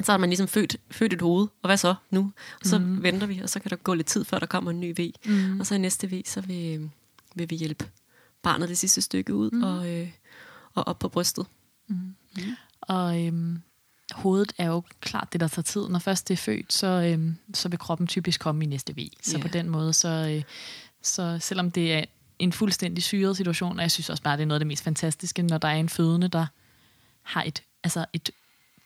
så 0.04 0.12
har 0.12 0.17
man 0.17 0.30
ligesom 0.30 0.48
født, 0.48 0.78
født 0.91 1.13
et 1.13 1.22
hoved, 1.22 1.48
og 1.62 1.67
hvad 1.67 1.78
så 1.78 1.96
nu? 2.10 2.32
Og 2.62 2.65
så 2.65 2.80
mm. 2.80 3.04
venter 3.04 3.28
vi, 3.28 3.39
og 3.44 3.50
så 3.50 3.60
kan 3.60 3.70
der 3.70 3.76
gå 3.76 3.94
lidt 3.94 4.08
tid, 4.08 4.26
før 4.26 4.39
der 4.39 4.46
kommer 4.46 4.72
en 4.72 4.80
ny 4.80 4.96
V. 5.00 5.12
Mm. 5.26 5.60
Og 5.60 5.65
så 5.65 5.76
i 5.76 5.78
næste 5.78 6.12
V, 6.12 6.22
så 6.26 6.41
vil, 6.41 6.80
øh, 6.80 6.89
vil 7.36 7.50
vi 7.50 7.56
hjælpe 7.56 7.86
barnet 8.41 8.70
det 8.70 8.78
sidste 8.78 9.02
stykke 9.02 9.34
ud 9.34 9.52
mm. 9.52 9.63
og, 9.63 9.89
øh, 9.89 10.10
og 10.75 10.88
op 10.88 10.99
på 10.99 11.10
brystet. 11.10 11.45
Og 12.81 13.25
øhm, 13.25 13.62
hovedet 14.12 14.53
er 14.57 14.65
jo 14.65 14.84
klart 15.01 15.34
det, 15.34 15.41
der 15.41 15.47
tager 15.47 15.63
tid. 15.63 15.88
Når 15.89 15.99
først 15.99 16.27
det 16.27 16.34
er 16.34 16.38
født, 16.38 16.73
så, 16.73 16.88
øhm, 16.88 17.38
så 17.53 17.69
vil 17.69 17.79
kroppen 17.79 18.07
typisk 18.07 18.39
komme 18.39 18.63
i 18.63 18.67
næste 18.67 18.93
V. 18.97 19.07
Så 19.23 19.38
Ja. 19.38 19.41
på 19.41 19.47
den 19.47 19.69
måde, 19.69 19.93
så, 19.93 20.07
øh, 20.38 20.43
så 21.01 21.38
selvom 21.41 21.71
det 21.71 21.93
er 21.93 22.03
en 22.39 22.53
fuldstændig 22.53 23.03
syret 23.03 23.38
situation, 23.38 23.77
og 23.77 23.81
jeg 23.81 23.91
synes 23.91 24.10
også 24.10 24.23
bare, 24.23 24.38
det 24.38 24.41
er 24.43 24.47
noget 24.47 24.55
af 24.55 24.60
det 24.60 24.67
mest 24.67 24.84
fantastiske, 24.84 25.41
når 25.41 25.57
der 25.57 25.67
er 25.67 25.75
en 25.75 25.89
fødende, 25.89 26.27
der 26.27 26.45
har 27.21 27.43
et, 27.43 27.63
altså 27.84 28.05
et 28.13 28.29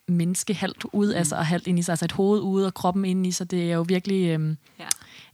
menneske 0.07 0.53
halvt 0.53 0.85
ud 0.93 1.07
af 1.07 1.25
sig, 1.27 1.37
og 1.37 1.45
halvt 1.45 1.67
ind 1.67 1.79
i 1.79 1.81
sig, 1.81 1.93
altså 1.93 2.05
et 2.05 2.11
hoved 2.11 2.41
ude 2.41 2.65
og 2.67 2.73
kroppen 2.73 3.05
ind 3.05 3.27
i 3.27 3.31
sig, 3.31 3.51
det 3.51 3.71
er 3.71 3.75
jo 3.75 3.81
virkelig 3.81 4.27
øhm, 4.29 4.57
Ja. 4.79 4.87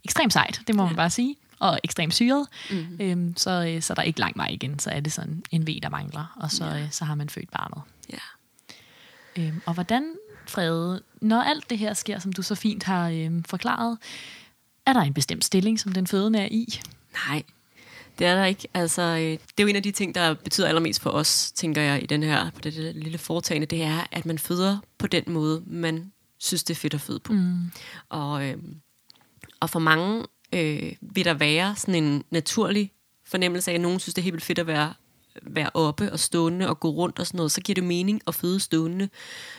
ekstremt 0.04 0.34
sejt, 0.34 0.62
det 0.68 0.76
må 0.76 0.84
man 0.84 0.92
Ja. 0.92 0.96
bare 0.96 1.10
sige, 1.10 1.36
og 1.62 1.80
ekstremt 1.84 2.14
syret. 2.14 2.48
Mm. 2.72 2.98
Øhm, 3.00 3.38
så, 3.38 3.66
øh, 3.76 3.82
så 3.82 3.94
er 3.94 3.96
der 3.96 4.02
ikke 4.02 4.20
lang 4.20 4.38
vej 4.38 4.48
igen, 4.52 4.80
så 4.80 4.90
er 4.90 5.00
det 5.00 5.14
sådan 5.14 5.44
en 5.52 5.68
V, 5.68 5.80
der 5.84 5.90
mangler, 5.90 6.38
og 6.42 6.52
så, 6.52 6.66
Ja. 6.66 6.80
øh, 6.82 6.92
så 6.92 7.06
har 7.06 7.16
man 7.16 7.30
født 7.30 7.52
barnet. 7.52 7.82
Ja. 8.14 8.18
Øhm, 9.42 9.62
og 9.66 9.74
hvordan, 9.74 10.14
Frede, 10.48 11.02
når 11.22 11.42
alt 11.42 11.70
det 11.70 11.78
her 11.78 11.94
sker, 11.94 12.20
som 12.20 12.34
du 12.34 12.42
så 12.42 12.56
fint 12.56 12.84
har 12.84 13.10
øhm, 13.10 13.44
forklaret, 13.44 13.98
er 14.86 14.94
der 14.94 15.02
en 15.02 15.14
bestemt 15.14 15.46
stilling, 15.46 15.80
som 15.80 15.92
den 15.92 16.08
fødende 16.08 16.40
er 16.40 16.48
i? 16.52 16.80
Nej, 17.28 17.44
det 18.20 18.28
er 18.28 18.36
der 18.36 18.46
ikke. 18.46 18.68
Altså, 18.74 19.02
øh, 19.02 19.20
det 19.20 19.38
er 19.58 19.64
jo 19.64 19.68
en 19.68 19.76
af 19.76 19.84
de 19.84 19.92
ting, 19.92 20.16
der 20.16 20.34
betyder 20.34 20.68
allermest 20.68 21.02
for 21.02 21.10
os, 21.10 21.52
tænker 21.52 21.82
jeg, 21.82 22.04
i 22.04 22.06
den 22.06 22.24
her 22.24 22.50
på 22.52 22.62
det, 22.62 22.74
det 22.74 22.96
lille 22.96 23.18
foretagende, 23.18 23.68
det 23.68 23.84
er, 23.84 24.08
at 24.12 24.26
man 24.26 24.40
føder 24.40 24.78
på 24.98 25.08
den 25.08 25.24
måde, 25.28 25.64
man 25.66 26.12
synes, 26.38 26.64
det 26.64 26.74
er 26.74 26.80
fedt 26.80 26.94
at 26.94 27.02
føde 27.02 27.20
på. 27.20 27.34
Mm. 27.34 27.72
Og, 28.10 28.46
øh, 28.46 28.58
og 29.60 29.70
for 29.70 29.80
mange 29.80 30.26
øh, 30.54 30.94
vil 31.02 31.26
der 31.26 31.34
være 31.34 31.76
sådan 31.76 32.04
en 32.04 32.24
naturlig 32.30 32.92
fornemmelse 33.26 33.72
af, 33.72 33.76
at 33.76 33.82
nogen 33.82 34.00
synes, 34.00 34.14
det 34.14 34.22
er 34.22 34.24
helt 34.24 34.34
vildt 34.34 34.46
fedt 34.46 34.60
at 34.60 34.68
være, 34.68 34.94
være 35.42 35.70
oppe 35.74 36.12
og 36.12 36.20
stående 36.20 36.70
og 36.70 36.80
gå 36.80 36.90
rundt 36.90 37.20
og 37.20 37.28
sådan 37.28 37.38
noget. 37.38 37.52
Så 37.52 37.62
giver 37.62 37.76
det 37.76 37.84
mening 37.84 38.22
at 38.28 38.36
føde 38.36 38.60
stående. 38.60 39.10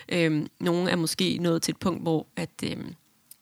Øh, 0.08 0.46
nogle 0.60 0.90
er 0.90 0.96
måske 0.96 1.38
nået 1.40 1.62
til 1.62 1.72
et 1.72 1.78
punkt, 1.78 2.02
hvor 2.02 2.26
at, 2.36 2.50
øh, 2.64 2.76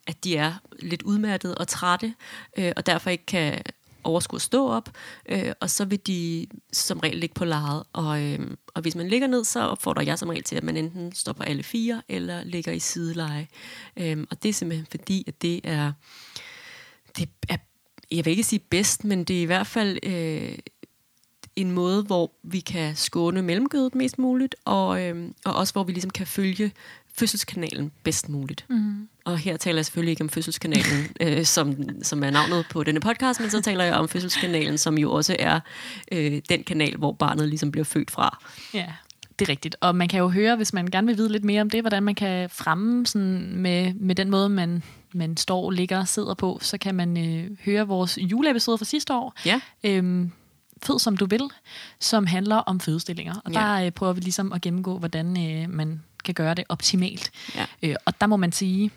at 0.07 0.25
de 0.25 0.37
er 0.37 0.53
lidt 0.79 1.03
udmattede 1.03 1.59
og 1.59 1.69
trætte, 1.69 2.15
øh, 2.59 2.73
og 2.77 2.87
derfor 2.87 3.11
ikke 3.11 3.27
kan 3.27 3.63
overskue 4.05 4.37
at 4.37 4.43
stå 4.43 4.69
op, 4.69 4.91
øh, 5.29 5.53
og 5.61 5.71
så 5.71 5.85
vil 5.85 6.01
de 6.07 6.47
som 6.73 6.99
regel 6.99 7.17
ligge 7.17 7.35
på 7.35 7.45
lejet. 7.45 7.83
Og, 7.93 8.23
øh, 8.23 8.39
og 8.75 8.83
hvis 8.83 8.97
man 8.97 9.09
ligger 9.09 9.27
ned, 9.27 9.45
så 9.45 9.61
opfordrer 9.61 10.03
jeg 10.03 10.19
som 10.19 10.29
regel 10.29 10.43
til, 10.43 10.57
at 10.57 10.63
man 10.63 10.77
enten 10.77 11.13
står 11.13 11.33
på 11.33 11.43
alle 11.43 11.63
fire, 11.63 12.03
eller 12.09 12.45
ligger 12.45 12.73
i 12.73 12.79
sideleje. 12.79 13.49
Øh, 13.97 14.27
og 14.31 14.43
det 14.43 14.49
er 14.49 14.53
simpelthen 14.53 14.87
fordi, 14.91 15.25
at 15.27 15.43
det 15.43 15.61
er, 15.65 15.93
det 17.17 17.29
er, 17.49 17.57
jeg 18.11 18.25
vil 18.25 18.31
ikke 18.31 18.43
sige 18.43 18.61
bedst, 18.71 19.05
men 19.05 19.25
det 19.25 19.39
er 19.39 19.43
i 19.43 19.45
hvert 19.45 19.67
fald 19.67 19.99
øh, 20.03 20.59
en 21.57 21.71
måde, 21.71 22.03
hvor 22.03 22.33
vi 22.43 22.61
kan 22.61 22.97
skåne 22.97 23.43
mellemgødet 23.43 23.95
mest 23.95 24.19
muligt, 24.19 24.57
og, 24.65 25.03
øh, 25.03 25.29
og 25.45 25.55
også 25.55 25.73
hvor 25.73 25.85
vi 25.85 25.93
ligesom 25.93 26.11
kan 26.11 26.27
følge 26.27 26.73
fødselskanalen 27.15 27.93
bedst 28.05 28.29
muligt. 28.29 28.65
Mm. 28.69 29.09
Og 29.25 29.39
her 29.39 29.57
taler 29.57 29.79
jeg 29.79 29.85
selvfølgelig 29.85 30.11
ikke 30.11 30.23
om 30.23 30.29
fødselskanalen, 30.29 31.09
øh, 31.21 31.45
som, 31.45 31.77
som 32.03 32.25
er 32.25 32.31
navnet 32.31 32.67
på 32.71 32.85
denne 32.85 33.01
podcast, 33.01 33.41
men 33.41 33.51
så 33.51 33.61
taler 33.61 33.85
jeg 33.85 33.95
om 33.95 34.09
fødselskanalen, 34.09 34.79
som 34.79 34.99
jo 34.99 35.13
også 35.13 35.37
er 35.39 35.61
øh, 36.13 36.43
den 36.49 36.65
kanal, 36.65 36.97
hvor 36.97 37.13
barnet 37.13 37.49
ligesom 37.49 37.71
bliver 37.71 37.85
født 37.85 38.11
fra. 38.11 38.39
Ja, 38.75 38.87
det 39.39 39.49
er 39.49 39.49
rigtigt. 39.49 39.77
Og 39.81 39.97
man 39.97 40.09
kan 40.09 40.19
jo 40.21 40.29
høre, 40.29 40.57
hvis 40.57 40.73
man 40.73 40.87
gerne 40.87 41.07
vil 41.07 41.17
vide 41.17 41.33
lidt 41.33 41.45
mere 41.45 41.61
om 41.61 41.71
det, 41.71 41.81
hvordan 41.81 42.03
man 42.03 42.15
kan 42.15 42.51
fremme 42.51 43.07
sådan 43.07 43.57
med, 43.57 43.95
med 43.95 44.15
den 44.15 44.31
måde, 44.31 44.49
man, 44.49 44.83
man 45.15 45.37
står, 45.37 45.71
ligger, 45.71 46.05
sidder 46.05 46.35
på, 46.35 46.59
så 46.63 46.79
kan 46.79 46.95
man 46.95 47.17
øh, 47.29 47.51
høre 47.65 47.87
vores 47.87 48.19
juleepisode 48.23 48.79
fra 48.79 48.85
sidste 48.85 49.15
år, 49.15 49.35
Ja, 49.45 49.61
øhm, 49.85 50.33
Fød 50.83 50.99
som 50.99 51.17
du 51.17 51.27
vil, 51.27 51.41
som 52.01 52.27
handler 52.27 52.57
om 52.57 52.81
fødestillinger. 52.81 53.35
Og 53.45 53.53
Ja. 53.53 53.59
der 53.61 53.73
øh, 53.87 53.91
prøver 53.91 54.13
vi 54.13 54.21
ligesom 54.21 54.53
at 54.53 54.61
gennemgå, 54.61 54.99
hvordan 54.99 55.51
øh, 55.51 55.71
man 55.71 56.03
kan 56.25 56.35
gøre 56.35 56.55
det 56.55 56.65
optimalt. 56.69 57.31
Ja. 57.57 57.67
Øh, 57.83 57.95
og 58.05 58.21
der 58.21 58.27
må 58.27 58.37
man 58.37 58.53
sige, 58.53 58.91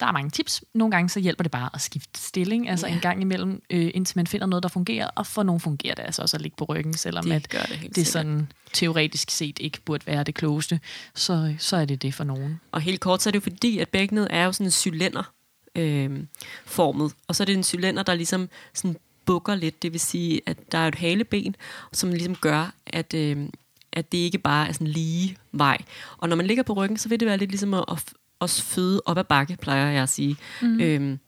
der 0.00 0.06
er 0.06 0.12
mange 0.12 0.30
tips. 0.30 0.64
Nogle 0.74 0.90
gange 0.90 1.08
så 1.08 1.20
hjælper 1.20 1.42
det 1.42 1.50
bare 1.50 1.70
at 1.74 1.80
skifte 1.80 2.20
stilling, 2.20 2.68
altså 2.68 2.86
Ja. 2.86 2.94
en 2.94 3.00
gang 3.00 3.20
imellem, 3.22 3.62
øh, 3.70 3.90
indtil 3.94 4.18
man 4.18 4.26
finder 4.26 4.46
noget, 4.46 4.62
der 4.62 4.68
fungerer. 4.68 5.08
Og 5.14 5.26
for 5.26 5.42
nogle 5.42 5.60
fungerer 5.60 5.94
det 5.94 6.02
altså 6.02 6.22
også 6.22 6.36
at 6.36 6.40
ligge 6.40 6.56
på 6.56 6.64
ryggen, 6.64 6.94
selvom 6.94 7.24
det 7.24 7.32
at 7.32 7.42
det 7.52 7.60
det 7.68 7.94
sikkert. 7.94 8.06
sådan 8.06 8.52
teoretisk 8.72 9.30
set 9.30 9.58
ikke 9.60 9.78
burde 9.84 10.06
være 10.06 10.24
det 10.24 10.34
klogeste, 10.34 10.80
så, 11.14 11.54
så 11.58 11.76
er 11.76 11.84
det 11.84 12.02
det 12.02 12.14
for 12.14 12.24
nogen. 12.24 12.60
Og 12.72 12.80
helt 12.80 13.00
kort, 13.00 13.22
så 13.22 13.28
er 13.28 13.32
det 13.32 13.38
jo 13.38 13.42
fordi, 13.50 13.78
at 13.78 13.88
bækkenet 13.88 14.26
er 14.30 14.44
jo 14.44 14.52
sådan 14.52 14.66
en 14.66 14.70
cylinder 14.70 15.32
øh, 15.78 16.24
formet. 16.66 17.12
Og 17.28 17.36
så 17.36 17.42
er 17.42 17.44
det 17.44 17.54
en 17.54 17.64
cylinder, 17.64 18.02
der 18.02 18.14
ligesom 18.14 18.48
sådan 18.74 18.96
bukker 19.24 19.54
lidt. 19.54 19.82
Det 19.82 19.92
vil 19.92 20.00
sige, 20.00 20.40
at 20.46 20.72
der 20.72 20.78
er 20.78 20.88
et 20.88 20.94
haleben, 20.94 21.56
som 21.92 22.10
ligesom 22.10 22.34
gør, 22.34 22.74
at, 22.86 23.14
øh, 23.14 23.48
at 23.92 24.12
det 24.12 24.18
ikke 24.18 24.38
bare 24.38 24.68
er 24.68 24.72
sådan 24.72 24.86
lige 24.86 25.36
vej. 25.52 25.78
Og 26.18 26.28
når 26.28 26.36
man 26.36 26.46
ligger 26.46 26.62
på 26.62 26.72
ryggen, 26.72 26.96
så 26.96 27.08
vil 27.08 27.20
det 27.20 27.28
være 27.28 27.36
lidt 27.36 27.50
ligesom 27.50 27.74
at, 27.74 27.84
at 27.88 28.04
også 28.38 28.62
føde 28.62 29.02
op 29.04 29.18
ad 29.18 29.24
bakke, 29.24 29.56
plejer 29.60 29.90
jeg 29.90 30.02
at 30.02 30.08
sige. 30.08 30.36
Mm. 30.62 30.80
Øhm, 30.80 31.18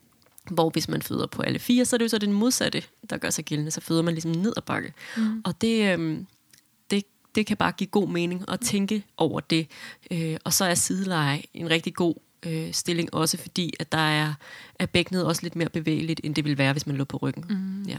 hvor 0.51 0.69
hvis 0.69 0.87
man 0.89 1.01
føder 1.01 1.27
på 1.27 1.41
alle 1.41 1.59
fire, 1.59 1.85
så 1.85 1.95
er 1.95 1.97
det 1.97 2.05
jo 2.05 2.09
så 2.09 2.17
den 2.17 2.33
modsatte, 2.33 2.83
der 3.09 3.17
gør 3.17 3.29
sig 3.29 3.45
gældende. 3.45 3.71
Så 3.71 3.81
føder 3.81 4.01
man 4.01 4.13
ligesom 4.13 4.31
ned 4.31 4.53
ad 4.57 4.61
bakke. 4.61 4.93
Mm. 5.17 5.41
Og 5.45 5.61
det, 5.61 5.93
øhm, 5.93 6.27
det, 6.91 7.03
det 7.35 7.45
kan 7.45 7.57
bare 7.57 7.71
give 7.71 7.87
god 7.87 8.07
mening 8.07 8.45
at 8.47 8.59
tænke 8.59 9.03
over 9.17 9.39
det. 9.39 9.67
Øh, 10.11 10.37
og 10.43 10.53
så 10.53 10.65
er 10.65 10.73
sideleje 10.73 11.41
en 11.53 11.69
rigtig 11.69 11.93
god 11.93 12.15
øh, 12.45 12.73
stilling, 12.73 13.13
også 13.13 13.37
fordi, 13.37 13.73
at 13.79 13.91
der 13.91 13.97
er, 13.97 14.33
er 14.79 14.85
bækkenet 14.85 15.25
også 15.25 15.43
lidt 15.43 15.55
mere 15.55 15.69
bevægeligt, 15.69 16.21
end 16.23 16.35
det 16.35 16.45
vil 16.45 16.57
være, 16.57 16.71
hvis 16.71 16.87
man 16.87 16.95
lå 16.95 17.03
på 17.03 17.17
ryggen. 17.17 17.45
Mm. 17.49 17.83
Ja. 17.89 17.97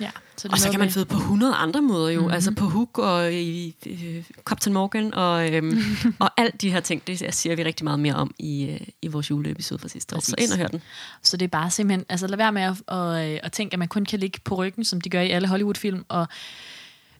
Ja, 0.00 0.10
så 0.36 0.48
det 0.48 0.52
Og 0.52 0.58
så 0.58 0.70
kan 0.70 0.80
man 0.80 0.90
føde 0.90 1.04
på 1.04 1.16
100 1.16 1.54
andre 1.54 1.82
måder 1.82 2.10
jo, 2.10 2.20
mm-hmm. 2.20 2.34
altså 2.34 2.54
på 2.54 2.64
Hook 2.64 2.98
og 2.98 3.32
i 3.32 3.76
øh, 3.86 4.24
Captain 4.44 4.74
Morgan 4.74 5.14
og, 5.14 5.52
øhm, 5.52 5.78
og 6.18 6.30
alt 6.36 6.62
de 6.62 6.70
her 6.70 6.80
ting, 6.80 7.06
det 7.06 7.34
siger 7.34 7.56
vi 7.56 7.64
rigtig 7.64 7.84
meget 7.84 8.00
mere 8.00 8.14
om 8.14 8.34
i, 8.38 8.64
øh, 8.64 8.80
i 9.02 9.06
vores 9.06 9.30
juleepisode 9.30 9.78
fra 9.80 9.88
sidste 9.88 10.16
år. 10.16 10.20
Så 10.20 10.34
Præcis. 10.36 10.50
ind 10.50 10.52
og 10.52 10.58
hør 10.58 10.66
den. 10.66 10.82
Så 11.22 11.36
det 11.36 11.44
er 11.44 11.48
bare 11.48 11.70
simpelthen, 11.70 12.06
altså 12.08 12.26
lad 12.26 12.36
være 12.36 12.52
med 12.52 12.62
at, 12.62 12.76
at, 12.88 13.16
at, 13.16 13.40
at 13.42 13.52
tænke, 13.52 13.72
at 13.72 13.78
man 13.78 13.88
kun 13.88 14.04
kan 14.04 14.18
ligge 14.18 14.40
på 14.44 14.54
ryggen, 14.54 14.84
som 14.84 15.00
de 15.00 15.10
gør 15.10 15.20
i 15.20 15.30
alle 15.30 15.48
Hollywood-film, 15.48 16.04
og 16.08 16.26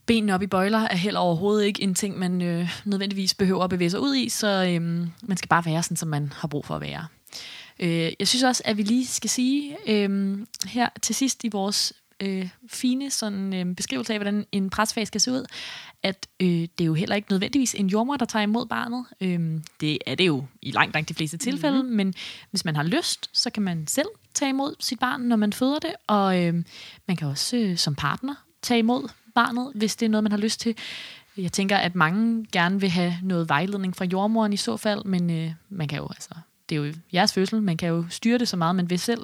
benene 0.07 0.35
op 0.35 0.42
i 0.42 0.47
bøjler 0.47 0.79
er 0.79 0.97
heller 0.97 1.21
overhovedet 1.21 1.64
ikke 1.64 1.83
en 1.83 1.95
ting, 1.95 2.19
man 2.19 2.42
øh, 2.42 2.71
nødvendigvis 2.85 3.35
behøver 3.35 3.64
at 3.64 3.71
bevæge 3.71 3.90
sig 3.90 4.01
ud 4.01 4.14
i, 4.14 4.29
så 4.29 4.47
øh, 4.47 4.83
man 5.23 5.37
skal 5.37 5.49
bare 5.49 5.64
være 5.64 5.83
sådan, 5.83 5.97
som 5.97 6.09
man 6.09 6.33
har 6.37 6.49
brug 6.49 6.64
for 6.64 6.75
at 6.75 6.81
være. 6.81 7.07
Øh, 7.81 8.12
jeg 8.19 8.29
synes 8.29 8.42
også, 8.42 8.62
at 8.64 8.77
vi 8.77 8.83
lige 8.83 9.07
skal 9.07 9.31
sige 9.31 9.77
øh, 9.88 10.38
her 10.66 10.88
til 11.03 11.14
sidst 11.14 11.45
i 11.45 11.49
vores 11.49 11.92
øh, 12.21 12.49
fine 12.69 13.11
sådan, 13.11 13.55
øh, 13.55 13.75
beskrivelse 13.75 14.12
af, 14.12 14.19
hvordan 14.19 14.47
en 14.53 14.71
presfase 14.71 15.07
skal 15.07 15.21
se 15.21 15.33
ud, 15.33 15.47
at 16.03 16.27
øh, 16.40 16.49
det 16.49 16.81
er 16.81 16.85
jo 16.85 16.95
heller 16.95 17.16
ikke 17.16 17.31
nødvendigvis 17.31 17.75
en 17.75 17.87
jordmor, 17.87 18.16
der 18.16 18.25
tager 18.25 18.42
imod 18.42 18.66
barnet. 18.66 19.05
Øh, 19.21 19.61
det 19.81 19.99
er 20.07 20.14
det 20.14 20.27
jo 20.27 20.45
i 20.62 20.71
langt, 20.71 20.95
langt 20.95 21.09
de 21.09 21.14
fleste 21.14 21.37
tilfælde, 21.37 21.83
mm-hmm. 21.83 21.97
men 21.97 22.14
hvis 22.51 22.64
man 22.64 22.77
har 22.77 22.83
lyst, 22.83 23.31
så 23.33 23.51
kan 23.51 23.62
man 23.62 23.87
selv 23.87 24.09
tage 24.35 24.49
imod 24.49 24.75
sit 24.81 24.99
barn, 24.99 25.21
når 25.21 25.37
man 25.37 25.53
føder 25.53 25.79
det, 25.79 25.95
og 26.07 26.42
øh, 26.42 26.55
man 27.07 27.16
kan 27.16 27.29
også 27.29 27.57
øh, 27.57 27.77
som 27.77 27.95
partner 27.95 28.35
tage 28.62 28.79
imod 28.79 29.09
barnet, 29.37 29.72
hvis 29.75 29.96
det 29.96 30.07
er 30.07 30.11
noget, 30.11 30.22
man 30.22 30.33
har 30.33 30.38
lyst 30.38 30.61
til. 30.61 30.75
Jeg 31.37 31.53
tænker, 31.53 31.77
at 31.77 31.94
mange 31.94 32.46
gerne 32.53 32.81
vil 32.81 32.90
have 32.90 33.14
noget 33.22 33.49
vejledning 33.49 33.96
fra 33.96 34.05
jordmoren 34.05 34.53
i 34.53 34.57
så 34.57 34.77
fald, 34.77 35.05
men 35.05 35.31
øh, 35.31 35.53
man 35.68 35.88
kan 35.88 35.99
jo 35.99 36.09
altså 36.09 36.31
det 36.68 36.77
er 36.77 36.87
jo 36.87 36.94
jeres 37.14 37.33
fødsel, 37.33 37.62
man 37.62 37.77
kan 37.77 37.88
jo 37.88 38.05
styre 38.11 38.38
det 38.38 38.49
så 38.49 38.57
meget, 38.57 38.77
man 38.77 38.90
vil 38.90 38.99
selv. 38.99 39.20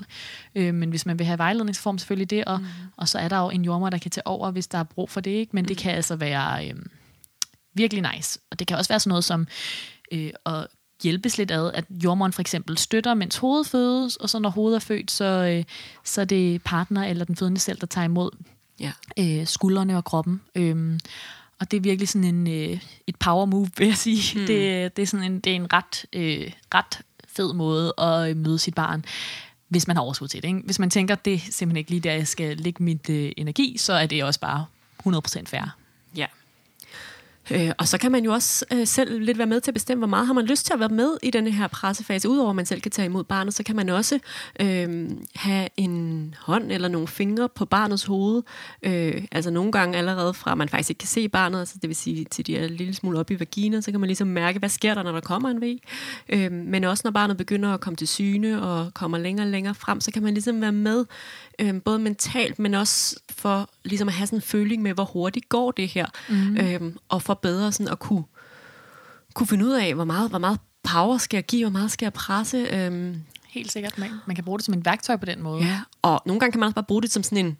Øh, 0.54 0.74
men 0.74 0.90
hvis 0.90 1.06
man 1.06 1.18
vil 1.18 1.26
have 1.26 1.38
vejledningsform, 1.38 1.98
selvfølgelig 1.98 2.30
det, 2.30 2.44
og, 2.44 2.60
mm. 2.60 2.66
og 2.96 3.08
så 3.08 3.18
er 3.18 3.28
der 3.28 3.38
jo 3.38 3.50
en 3.50 3.64
jordmor, 3.64 3.90
der 3.90 3.98
kan 3.98 4.10
tage 4.10 4.26
over, 4.26 4.50
hvis 4.50 4.66
der 4.66 4.78
er 4.78 4.82
brug 4.82 5.10
for 5.10 5.20
det, 5.20 5.30
ikke? 5.30 5.50
men 5.52 5.62
mm. 5.62 5.66
det 5.66 5.76
kan 5.76 5.92
altså 5.92 6.16
være 6.16 6.68
øh, 6.68 6.74
virkelig 7.74 8.04
nice. 8.14 8.40
Og 8.50 8.58
det 8.58 8.66
kan 8.66 8.76
også 8.76 8.88
være 8.88 9.00
sådan 9.00 9.08
noget 9.08 9.24
som 9.24 9.46
øh, 10.12 10.30
at 10.46 10.66
hjælpes 11.02 11.38
lidt 11.38 11.50
ad, 11.50 11.70
at 11.74 11.84
jordmoren 12.04 12.32
for 12.32 12.40
eksempel 12.40 12.78
støtter, 12.78 13.14
mens 13.14 13.36
hovedet 13.36 13.66
fødes, 13.66 14.16
og 14.16 14.30
så 14.30 14.38
når 14.38 14.50
hovedet 14.50 14.76
er 14.76 14.80
født, 14.80 15.10
så, 15.10 15.24
øh, 15.24 15.64
så 16.04 16.20
er 16.20 16.24
det 16.24 16.62
partner 16.62 17.04
eller 17.04 17.24
den 17.24 17.36
fødende 17.36 17.60
selv, 17.60 17.80
der 17.80 17.86
tager 17.86 18.04
imod 18.04 18.30
ja. 18.80 18.92
øh, 19.18 19.46
skuldrene 19.46 19.96
og 19.96 20.04
kroppen. 20.04 20.40
Øh, 20.54 20.98
og 21.60 21.70
det 21.70 21.76
er 21.76 21.80
virkelig 21.80 22.08
sådan 22.08 22.34
en, 22.34 22.46
øh, 22.46 22.80
et 23.06 23.16
power 23.16 23.46
move, 23.46 23.70
vil 23.78 23.86
jeg 23.86 23.96
sige. 23.96 24.40
Mm. 24.40 24.46
Det, 24.46 24.96
det, 24.96 25.02
er 25.02 25.06
sådan 25.06 25.32
en, 25.32 25.40
det 25.40 25.50
er 25.50 25.56
en 25.56 25.72
ret, 25.72 26.04
øh, 26.12 26.52
ret 26.74 27.00
fed 27.28 27.52
måde 27.52 27.94
at 27.98 28.30
øh, 28.30 28.36
møde 28.36 28.58
sit 28.58 28.74
barn 28.74 29.04
hvis 29.72 29.86
man 29.86 29.96
har 29.96 30.02
overskud 30.02 30.28
til 30.28 30.42
det. 30.42 30.48
Ikke? 30.48 30.60
Hvis 30.64 30.78
man 30.78 30.90
tænker, 30.90 31.14
det 31.14 31.34
er 31.34 31.38
simpelthen 31.38 31.76
ikke 31.76 31.90
lige 31.90 32.00
der, 32.00 32.12
jeg 32.12 32.28
skal 32.28 32.56
lægge 32.56 32.84
mit 32.84 33.10
øh, 33.10 33.32
energi, 33.36 33.76
så 33.78 33.92
er 33.92 34.06
det 34.06 34.24
også 34.24 34.40
bare 34.40 34.66
100% 35.06 35.42
fair. 35.46 35.76
Øh, 37.52 37.70
og 37.78 37.88
så 37.88 37.98
kan 37.98 38.12
man 38.12 38.24
jo 38.24 38.32
også 38.32 38.64
øh, 38.72 38.86
selv 38.86 39.20
lidt 39.20 39.38
være 39.38 39.46
med 39.46 39.60
til 39.60 39.70
at 39.70 39.74
bestemme, 39.74 40.00
hvor 40.00 40.08
meget 40.08 40.26
har 40.26 40.34
man 40.34 40.44
lyst 40.44 40.66
til 40.66 40.72
at 40.72 40.80
være 40.80 40.88
med 40.88 41.16
i 41.22 41.30
denne 41.30 41.50
her 41.50 41.66
pressefase. 41.66 42.28
Udover 42.28 42.50
at 42.50 42.56
man 42.56 42.66
selv 42.66 42.80
kan 42.80 42.90
tage 42.90 43.06
imod 43.06 43.24
barnet, 43.24 43.54
så 43.54 43.62
kan 43.62 43.76
man 43.76 43.88
også 43.88 44.18
øh, 44.60 45.10
have 45.34 45.68
en 45.76 46.34
hånd 46.38 46.72
eller 46.72 46.88
nogle 46.88 47.08
fingre 47.08 47.48
på 47.48 47.64
barnets 47.64 48.04
hoved. 48.04 48.42
Øh, 48.82 49.24
altså 49.32 49.50
nogle 49.50 49.72
gange 49.72 49.98
allerede 49.98 50.34
fra, 50.34 50.52
at 50.52 50.58
man 50.58 50.68
faktisk 50.68 50.90
ikke 50.90 50.98
kan 50.98 51.08
se 51.08 51.28
barnet, 51.28 51.58
altså 51.58 51.74
det 51.82 51.88
vil 51.88 51.96
sige 51.96 52.24
til 52.24 52.46
de 52.46 52.56
er 52.56 52.64
en 52.64 52.70
lille 52.70 52.94
smule 52.94 53.18
op 53.18 53.30
i 53.30 53.40
vagina, 53.40 53.80
så 53.80 53.90
kan 53.90 54.00
man 54.00 54.06
ligesom 54.06 54.28
mærke, 54.28 54.58
hvad 54.58 54.68
sker 54.68 54.94
der, 54.94 55.02
når 55.02 55.12
der 55.12 55.20
kommer 55.20 55.48
en 55.48 55.60
væg. 55.60 55.82
Øh, 56.28 56.52
men 56.52 56.84
også 56.84 57.02
når 57.04 57.10
barnet 57.10 57.36
begynder 57.36 57.74
at 57.74 57.80
komme 57.80 57.96
til 57.96 58.08
syne 58.08 58.62
og 58.62 58.94
kommer 58.94 59.18
længere 59.18 59.46
og 59.46 59.50
længere 59.50 59.74
frem, 59.74 60.00
så 60.00 60.10
kan 60.10 60.22
man 60.22 60.34
ligesom 60.34 60.60
være 60.60 60.72
med 60.72 61.04
øh, 61.58 61.82
både 61.84 61.98
mentalt, 61.98 62.58
men 62.58 62.74
også 62.74 63.20
for 63.30 63.70
ligesom 63.84 64.08
at 64.08 64.14
have 64.14 64.26
sådan 64.26 64.36
en 64.36 64.42
føling 64.42 64.82
med, 64.82 64.94
hvor 64.94 65.04
hurtigt 65.04 65.48
går 65.48 65.70
det 65.70 65.88
her, 65.88 66.06
mm. 66.28 66.56
øh, 66.56 66.94
og 67.08 67.22
for 67.22 67.34
bedre 67.34 67.72
sådan 67.72 67.92
at 67.92 67.98
kunne, 67.98 68.24
kunne 69.34 69.46
finde 69.46 69.64
ud 69.64 69.72
af, 69.72 69.94
hvor 69.94 70.04
meget, 70.04 70.30
hvor 70.30 70.38
meget 70.38 70.58
power 70.82 71.18
skal 71.18 71.36
jeg 71.36 71.44
give, 71.44 71.64
hvor 71.64 71.78
meget 71.78 71.90
skal 71.90 72.06
jeg 72.06 72.12
presse. 72.12 72.58
Øh, 72.58 73.16
Helt 73.48 73.72
sikkert. 73.72 73.98
Man, 73.98 74.10
man 74.26 74.36
kan 74.36 74.44
bruge 74.44 74.58
det 74.58 74.64
som 74.64 74.74
en 74.74 74.84
værktøj 74.84 75.16
på 75.16 75.26
den 75.26 75.42
måde. 75.42 75.64
Ja, 75.64 75.80
og 76.02 76.22
nogle 76.26 76.40
gange 76.40 76.52
kan 76.52 76.60
man 76.60 76.66
også 76.66 76.74
bare 76.74 76.84
bruge 76.84 77.02
det 77.02 77.12
som 77.12 77.22
sådan 77.22 77.46
en, 77.46 77.58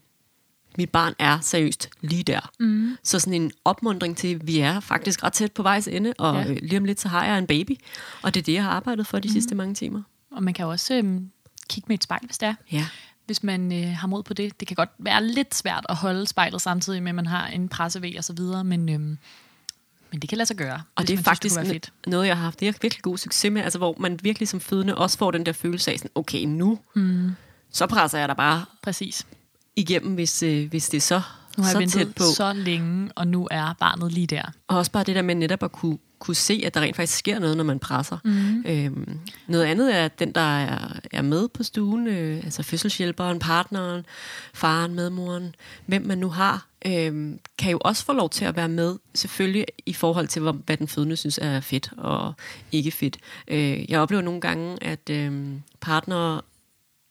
mit 0.79 0.91
barn 0.91 1.15
er 1.19 1.41
seriøst 1.41 1.91
lige 2.01 2.23
der. 2.23 2.51
Mm. 2.61 2.97
Så 3.03 3.19
sådan 3.19 3.43
en 3.43 3.53
opmundring 3.65 4.17
til, 4.17 4.35
at 4.35 4.47
vi 4.47 4.59
er 4.59 4.81
faktisk 4.81 5.25
ret 5.25 5.33
tæt 5.33 5.53
på 5.53 5.63
vejs 5.63 5.89
ende, 5.89 6.13
og 6.19 6.45
ja. 6.45 6.53
lige 6.53 6.79
om 6.79 6.85
lidt, 6.85 7.01
så 7.01 7.09
har 7.09 7.25
jeg 7.25 7.39
en 7.39 7.47
baby. 7.47 7.77
Og 8.23 8.35
det 8.35 8.41
er 8.41 8.45
det, 8.45 8.53
jeg 8.53 8.63
har 8.63 8.71
arbejdet 8.71 9.07
for 9.07 9.19
de 9.19 9.29
mm. 9.29 9.33
sidste 9.33 9.55
mange 9.55 9.75
timer. 9.75 10.03
Og 10.31 10.43
man 10.43 10.55
kan 10.55 10.67
også 10.67 10.95
øhm, 10.95 11.31
kigge 11.69 11.89
med 11.89 11.99
et 11.99 12.05
spejl, 12.05 12.27
hvis 12.27 12.39
det 12.39 12.49
er. 12.49 12.55
Ja 12.73 12.87
hvis 13.27 13.43
man 13.43 13.73
øh, 13.73 13.97
har 13.97 14.07
mod 14.07 14.23
på 14.23 14.35
det. 14.35 14.61
Det 14.61 14.69
kan 14.69 14.75
godt 14.75 14.91
være 14.99 15.25
lidt 15.25 15.55
svært 15.55 15.87
at 15.89 15.97
holde 15.97 16.27
spejlet 16.27 16.63
samtidig 16.63 17.03
med, 17.03 17.11
at 17.11 17.15
man 17.15 17.27
har 17.27 17.47
en 17.47 17.69
pressevæg 17.69 18.15
og 18.19 18.25
så 18.25 18.33
videre, 18.33 18.65
men, 18.65 18.89
øhm, 18.89 19.19
men 20.11 20.21
det 20.21 20.29
kan 20.29 20.39
lade 20.39 20.47
sig 20.47 20.57
gøre. 20.57 20.83
Og 20.95 21.09
det 21.09 21.19
er 21.19 21.23
faktisk 21.23 21.55
synes, 21.55 21.69
det 21.69 21.93
noget, 22.07 22.27
jeg 22.27 22.37
har 22.37 22.45
haft 22.45 22.61
det 22.61 22.69
er 22.69 22.73
virkelig 22.83 23.03
god 23.03 23.19
succes 23.19 23.53
med, 23.53 23.63
altså 23.63 23.79
hvor 23.79 23.97
man 23.99 24.19
virkelig 24.23 24.49
som 24.49 24.61
fødende 24.61 24.95
også 24.95 25.19
får 25.19 25.31
den 25.31 25.47
der 25.47 25.53
følelse 25.53 25.93
af, 25.93 25.99
sådan, 25.99 26.11
okay, 26.15 26.45
nu, 26.45 26.79
mm. 26.95 27.31
så 27.71 27.87
presser 27.87 28.19
jeg 28.19 28.29
der 28.29 28.35
bare 28.35 28.65
Præcis. 28.83 29.27
igennem, 29.77 30.15
hvis, 30.15 30.43
øh, 30.43 30.69
hvis 30.69 30.89
det 30.89 30.97
er 30.97 31.01
så 31.01 31.23
nu 31.57 31.65
har 31.65 31.71
så 31.71 31.79
jeg 31.79 31.81
ventet 31.81 32.07
tæt 32.07 32.15
på. 32.15 32.25
så 32.37 32.53
længe, 32.53 33.11
og 33.15 33.27
nu 33.27 33.49
er 33.51 33.73
barnet 33.81 34.13
lige 34.13 34.27
der. 34.27 34.43
Og 34.69 34.79
også 34.79 34.91
bare 34.91 35.05
det 35.05 35.15
der 35.17 35.23
med 35.23 35.35
netop 35.35 35.63
at 35.63 35.73
kunne, 35.73 35.99
kunne 36.23 36.35
se, 36.35 36.63
at 36.67 36.75
der 36.75 36.81
rent 36.81 36.97
faktisk 36.97 37.19
sker 37.19 37.39
noget, 37.39 37.57
når 37.57 37.65
man 37.65 37.79
presser. 37.79 38.19
Mm. 38.25 38.65
Øhm, 38.67 39.19
noget 39.47 39.65
andet 39.65 39.95
er, 39.95 40.05
at 40.05 40.19
den, 40.19 40.33
der 40.33 40.59
er, 40.59 40.99
er 41.13 41.23
med 41.23 41.49
på 41.49 41.63
stuen, 41.63 42.07
øh, 42.07 42.37
altså 42.45 42.63
fødselshjælperen, 42.63 43.39
partneren, 43.39 44.07
faren, 44.55 44.95
medmoren, 44.95 45.55
hvem 45.87 46.03
man 46.03 46.19
nu 46.19 46.29
har, 46.29 46.67
øh, 46.87 47.39
kan 47.59 47.71
jo 47.71 47.79
også 47.81 48.05
få 48.05 48.13
lov 48.13 48.31
til 48.31 48.45
at 48.45 48.57
være 48.57 48.69
med, 48.69 48.99
selvfølgelig 49.15 49.67
i 49.87 49.93
forhold 49.93 50.29
til, 50.29 50.43
hvad 50.43 50.77
den 50.77 50.89
fødende 50.89 51.17
synes 51.17 51.39
er 51.43 51.61
fedt 51.61 51.91
og 51.97 52.35
ikke 52.73 52.91
fedt. 52.91 53.19
Øh, 53.49 53.91
jeg 53.91 54.01
oplever 54.01 54.23
nogle 54.23 54.41
gange, 54.41 54.85
at 54.85 55.11
øh, 55.11 55.53
partnere 55.81 56.41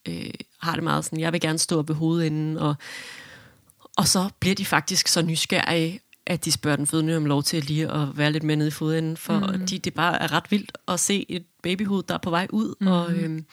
øh, 0.08 0.34
har 0.62 0.74
det 0.74 0.84
meget 0.84 1.06
sådan, 1.06 1.20
jeg 1.20 1.34
vil 1.34 1.42
gerne 1.42 1.60
stå 1.60 1.82
ved 1.82 1.96
hovedenden, 1.96 2.58
og 2.58 2.76
og 3.98 4.08
så 4.08 4.30
bliver 4.40 4.56
de 4.56 4.66
faktisk 4.66 5.08
så 5.08 5.22
nysgerrige, 5.22 6.00
at 6.28 6.46
de 6.46 6.52
spørger 6.52 6.76
den 6.76 6.88
fødende 6.88 7.18
om 7.18 7.26
lov 7.26 7.44
til 7.44 7.64
lige 7.64 7.92
at 7.92 8.18
være 8.18 8.32
lidt 8.32 8.44
med 8.44 8.56
nede 8.56 8.68
i 8.68 8.72
fodenden, 8.72 9.18
for 9.18 9.40
mm. 9.40 9.66
de, 9.66 9.80
det 9.80 9.94
bare 9.94 10.22
er 10.22 10.32
ret 10.32 10.52
vildt 10.52 10.78
at 10.88 11.00
se 11.00 11.26
et 11.30 11.44
babyhoved, 11.64 12.04
der 12.04 12.14
er 12.14 12.20
på 12.20 12.30
vej 12.30 12.48
ud, 12.50 12.76
mm. 12.82 12.88
og, 12.88 13.14
øhm, 13.14 13.46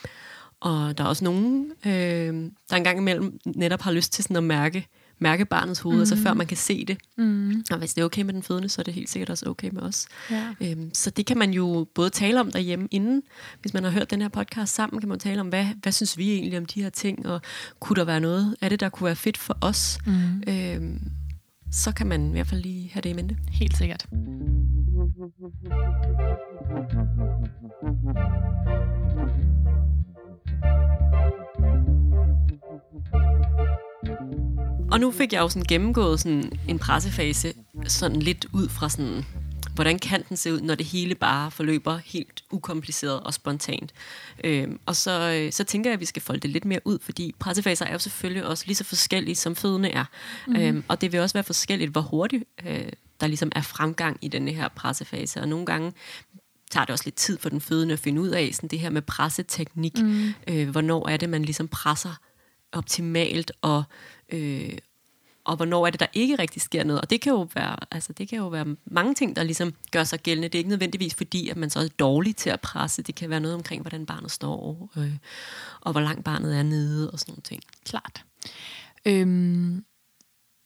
og 0.60 0.98
der 0.98 1.04
er 1.04 1.08
også 1.08 1.24
nogen, 1.24 1.72
øh, 1.86 2.50
der 2.70 2.76
engang 2.76 2.98
imellem 2.98 3.38
netop 3.46 3.82
har 3.82 3.92
lyst 3.92 4.12
til 4.12 4.24
sådan 4.24 4.36
at 4.36 4.44
mærke, 4.44 4.86
mærke 5.18 5.44
barnets 5.44 5.80
hoved, 5.80 5.96
mm. 5.96 6.00
altså 6.00 6.16
før 6.16 6.34
man 6.34 6.46
kan 6.46 6.56
se 6.56 6.84
det. 6.84 6.98
Mm. 7.16 7.64
Og 7.70 7.78
hvis 7.78 7.94
det 7.94 8.00
er 8.00 8.04
okay 8.04 8.22
med 8.22 8.34
den 8.34 8.42
fødende, 8.42 8.68
så 8.68 8.80
er 8.80 8.84
det 8.84 8.94
helt 8.94 9.10
sikkert 9.10 9.30
også 9.30 9.46
okay 9.46 9.70
med 9.72 9.82
os. 9.82 10.06
Ja. 10.30 10.46
Øhm, 10.60 10.90
så 10.94 11.10
det 11.10 11.26
kan 11.26 11.38
man 11.38 11.50
jo 11.50 11.86
både 11.94 12.10
tale 12.10 12.40
om 12.40 12.52
derhjemme 12.52 12.88
inden, 12.90 13.22
hvis 13.60 13.74
man 13.74 13.84
har 13.84 13.90
hørt 13.90 14.10
den 14.10 14.20
her 14.20 14.28
podcast 14.28 14.74
sammen, 14.74 15.00
kan 15.00 15.08
man 15.08 15.18
tale 15.18 15.40
om, 15.40 15.48
hvad, 15.48 15.66
hvad 15.82 15.92
synes 15.92 16.18
vi 16.18 16.32
egentlig 16.32 16.58
om 16.58 16.66
de 16.66 16.82
her 16.82 16.90
ting, 16.90 17.26
og 17.26 17.40
kunne 17.80 17.96
der 17.96 18.04
være 18.04 18.20
noget 18.20 18.56
af 18.60 18.70
det, 18.70 18.80
der 18.80 18.88
kunne 18.88 19.06
være 19.06 19.16
fedt 19.16 19.36
for 19.36 19.58
os? 19.60 19.98
Mm. 20.06 20.42
Øhm, 20.46 21.00
så 21.70 21.92
kan 21.92 22.06
man 22.06 22.28
i 22.28 22.32
hvert 22.32 22.46
fald 22.46 22.62
lige 22.62 22.90
have 22.92 23.00
det 23.00 23.10
i 23.10 23.12
mente. 23.12 23.36
Helt 23.50 23.76
sikkert. 23.76 24.06
Og 34.92 35.00
nu 35.00 35.10
fik 35.10 35.32
jeg 35.32 35.40
jo 35.40 35.48
sådan 35.48 35.66
gennemgået 35.68 36.20
sådan 36.20 36.52
en 36.68 36.78
pressefase 36.78 37.52
sådan 37.86 38.22
lidt 38.22 38.46
ud 38.52 38.68
fra 38.68 38.88
sådan, 38.88 39.24
hvordan 39.78 39.98
kan 39.98 40.24
den 40.28 40.36
se 40.36 40.52
ud, 40.52 40.60
når 40.60 40.74
det 40.74 40.86
hele 40.86 41.14
bare 41.14 41.50
forløber 41.50 41.98
helt 42.04 42.44
ukompliceret 42.50 43.20
og 43.20 43.34
spontant. 43.34 43.92
Øhm, 44.44 44.80
og 44.86 44.96
så, 44.96 45.40
øh, 45.40 45.52
så 45.52 45.64
tænker 45.64 45.90
jeg, 45.90 45.94
at 45.94 46.00
vi 46.00 46.04
skal 46.04 46.22
folde 46.22 46.40
det 46.40 46.50
lidt 46.50 46.64
mere 46.64 46.80
ud, 46.84 46.98
fordi 47.02 47.34
pressefaser 47.38 47.86
er 47.86 47.92
jo 47.92 47.98
selvfølgelig 47.98 48.46
også 48.46 48.64
lige 48.66 48.76
så 48.76 48.84
forskellige, 48.84 49.34
som 49.34 49.56
fødende 49.56 49.90
er. 49.90 50.04
Mm. 50.46 50.56
Øhm, 50.56 50.84
og 50.88 51.00
det 51.00 51.12
vil 51.12 51.20
også 51.20 51.32
være 51.32 51.44
forskelligt, 51.44 51.90
hvor 51.90 52.00
hurtigt 52.00 52.44
øh, 52.66 52.88
der 53.20 53.26
ligesom 53.26 53.52
er 53.56 53.62
fremgang 53.62 54.18
i 54.22 54.28
denne 54.28 54.52
her 54.52 54.68
pressefase. 54.68 55.40
Og 55.40 55.48
nogle 55.48 55.66
gange 55.66 55.92
tager 56.70 56.84
det 56.84 56.92
også 56.92 57.04
lidt 57.04 57.16
tid 57.16 57.38
for 57.38 57.48
den 57.48 57.60
fødende 57.60 57.92
at 57.92 57.98
finde 57.98 58.20
ud 58.20 58.28
af 58.28 58.50
sådan 58.52 58.68
det 58.68 58.78
her 58.78 58.90
med 58.90 59.02
presseteknik. 59.02 59.98
Mm. 59.98 60.34
Øh, 60.48 60.68
hvornår 60.68 61.08
er 61.08 61.16
det, 61.16 61.28
man 61.28 61.42
ligesom 61.42 61.68
presser 61.68 62.20
optimalt, 62.72 63.52
og, 63.60 63.82
øh, 64.32 64.72
og 65.48 65.56
hvornår 65.56 65.86
er 65.86 65.90
det, 65.90 66.00
der 66.00 66.06
ikke 66.12 66.38
rigtig 66.38 66.62
sker 66.62 66.84
noget. 66.84 67.00
Og 67.00 67.10
det 67.10 67.20
kan 67.20 67.32
jo 67.32 67.48
være, 67.54 67.76
altså, 67.90 68.12
det 68.12 68.28
kan 68.28 68.38
jo 68.38 68.48
være 68.48 68.76
mange 68.86 69.14
ting, 69.14 69.36
der 69.36 69.42
ligesom 69.42 69.74
gør 69.92 70.04
sig 70.04 70.20
gældende. 70.20 70.48
Det 70.48 70.54
er 70.54 70.58
ikke 70.58 70.70
nødvendigvis 70.70 71.14
fordi, 71.14 71.48
at 71.48 71.56
man 71.56 71.70
så 71.70 71.80
er 71.80 71.88
dårlig 71.98 72.36
til 72.36 72.50
at 72.50 72.60
presse. 72.60 73.02
Det 73.02 73.14
kan 73.14 73.30
være 73.30 73.40
noget 73.40 73.54
omkring, 73.54 73.82
hvordan 73.82 74.06
barnet 74.06 74.30
står, 74.30 74.90
øh, 74.96 75.12
og 75.80 75.92
hvor 75.92 76.00
langt 76.00 76.24
barnet 76.24 76.58
er 76.58 76.62
nede, 76.62 77.10
og 77.10 77.18
sådan 77.18 77.32
nogle 77.32 77.42
ting. 77.42 77.62
Klart. 77.84 78.24
Øhm, 79.04 79.84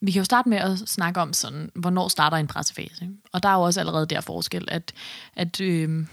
vi 0.01 0.11
kan 0.11 0.21
jo 0.21 0.25
starte 0.25 0.49
med 0.49 0.59
at 0.59 0.79
snakke 0.79 1.21
om, 1.21 1.33
sådan, 1.33 1.71
hvornår 1.75 2.09
starter 2.09 2.37
en 2.37 2.47
pressefase. 2.47 3.09
Og 3.33 3.43
der 3.43 3.49
er 3.49 3.55
jo 3.55 3.63
også 3.63 3.81
allerede 3.81 4.07
der 4.07 4.21
forskel, 4.21 4.69
at, 4.69 4.93
at 5.37 5.61
øh, 5.61 6.07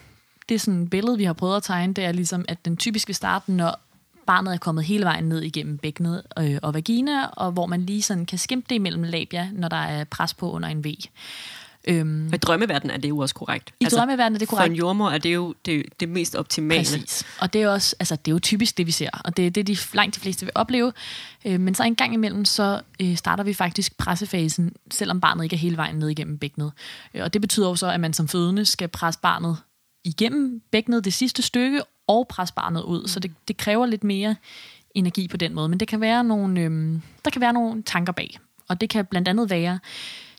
det 0.49 0.55
er 0.55 0.59
sådan 0.59 0.89
billede, 0.89 1.17
vi 1.17 1.23
har 1.23 1.33
prøvet 1.33 1.57
at 1.57 1.63
tegne, 1.63 1.93
det 1.93 2.05
er 2.05 2.11
ligesom, 2.11 2.45
at 2.47 2.65
den 2.65 2.77
typisk 2.77 3.07
vil 3.07 3.15
starte, 3.15 3.51
når 3.51 3.79
barnet 4.29 4.53
er 4.53 4.57
kommet 4.57 4.83
hele 4.85 5.05
vejen 5.05 5.23
ned 5.23 5.41
igennem 5.41 5.77
bækkenet 5.77 6.23
øh, 6.39 6.57
og 6.61 6.73
vagina, 6.73 7.25
og 7.25 7.51
hvor 7.51 7.65
man 7.65 7.85
lige 7.85 8.01
sådan 8.01 8.25
kan 8.25 8.37
skimpe 8.37 8.65
det 8.69 8.75
imellem 8.75 9.03
labia, 9.03 9.49
når 9.53 9.67
der 9.67 9.77
er 9.77 10.03
pres 10.03 10.33
på 10.33 10.51
under 10.51 10.69
en 10.69 10.83
V. 10.83 10.87
Øhm, 11.87 12.33
I 12.33 12.37
drømmeverdenen 12.37 12.95
er 12.95 12.99
det 12.99 13.09
jo 13.09 13.17
også 13.17 13.35
korrekt. 13.35 13.73
I 13.79 13.83
altså, 13.83 13.97
drømmeverdenen 13.97 14.35
er 14.35 14.39
det 14.39 14.47
korrekt. 14.47 14.67
For 14.67 14.71
en 14.71 14.75
jordmor 14.75 15.09
er 15.09 15.17
det 15.17 15.33
jo 15.33 15.53
det, 15.65 15.85
det 15.99 16.09
mest 16.09 16.35
optimale. 16.35 16.79
Præcis. 16.79 17.25
Og 17.41 17.53
det 17.53 17.61
er, 17.61 17.69
også, 17.69 17.95
altså, 17.99 18.15
det 18.15 18.31
er 18.31 18.35
jo 18.35 18.39
typisk 18.39 18.77
det, 18.77 18.87
vi 18.87 18.91
ser. 18.91 19.09
Og 19.25 19.37
det 19.37 19.47
er 19.47 19.51
det, 19.51 19.67
de 19.67 19.77
langt 19.93 20.15
de 20.15 20.19
fleste 20.19 20.45
vil 20.45 20.51
opleve. 20.55 20.93
Øh, 21.45 21.59
men 21.59 21.75
så 21.75 21.83
en 21.83 21.95
gang 21.95 22.13
imellem, 22.13 22.45
så 22.45 22.81
øh, 23.01 23.15
starter 23.15 23.43
vi 23.43 23.53
faktisk 23.53 23.97
pressefasen, 23.97 24.73
selvom 24.91 25.21
barnet 25.21 25.43
ikke 25.43 25.53
er 25.53 25.59
hele 25.59 25.77
vejen 25.77 25.95
ned 25.95 26.09
igennem 26.09 26.37
bækkenet. 26.37 26.71
Øh, 27.13 27.23
og 27.23 27.33
det 27.33 27.41
betyder 27.41 27.69
jo 27.69 27.75
så, 27.75 27.87
at 27.87 27.99
man 27.99 28.13
som 28.13 28.27
fødende 28.27 28.65
skal 28.65 28.87
presse 28.87 29.19
barnet 29.19 29.57
igennem 30.03 30.61
bækkenet 30.71 31.05
det 31.05 31.13
sidste 31.13 31.41
stykke, 31.41 31.81
og 32.09 32.27
presse 32.27 32.53
barnet 32.53 32.81
ud. 32.81 33.07
Så 33.07 33.19
det, 33.19 33.31
det 33.47 33.57
kræver 33.57 33.85
lidt 33.85 34.03
mere 34.03 34.35
energi 34.95 35.27
på 35.27 35.37
den 35.37 35.53
måde. 35.53 35.69
Men 35.69 35.79
det 35.79 35.87
kan 35.87 36.01
være 36.01 36.23
nogle, 36.23 36.61
øhm, 36.61 37.01
der 37.25 37.31
kan 37.31 37.41
være 37.41 37.53
nogle 37.53 37.83
tanker 37.83 38.13
bag. 38.13 38.39
Og 38.69 38.81
det 38.81 38.89
kan 38.89 39.05
blandt 39.05 39.27
andet 39.27 39.49
være 39.49 39.79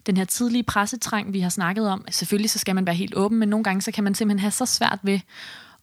den 0.07 0.17
her 0.17 0.25
tidlige 0.25 0.63
pressetræng, 0.63 1.33
vi 1.33 1.41
har 1.41 1.49
snakket 1.49 1.89
om. 1.89 2.05
Selvfølgelig 2.11 2.51
så 2.51 2.59
skal 2.59 2.75
man 2.75 2.87
være 2.87 2.95
helt 2.95 3.15
åben, 3.15 3.39
men 3.39 3.49
nogle 3.49 3.65
gange 3.65 3.83
så 3.83 3.93
kan 3.93 4.05
man 4.05 4.15
simpelthen 4.15 4.41
have 4.41 4.51
så 4.51 4.67
svært 4.67 4.99
ved 5.03 5.21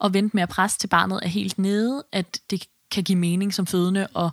at 0.03 0.13
vente 0.13 0.35
med 0.35 0.43
at 0.43 0.49
presse 0.49 0.79
til 0.79 0.88
barnet 0.88 1.19
er 1.23 1.27
helt 1.27 1.57
nede, 1.57 2.03
at 2.11 2.39
det 2.49 2.67
kan 2.91 3.03
give 3.03 3.17
mening 3.17 3.53
som 3.53 3.67
fødende 3.67 4.07
og 4.13 4.29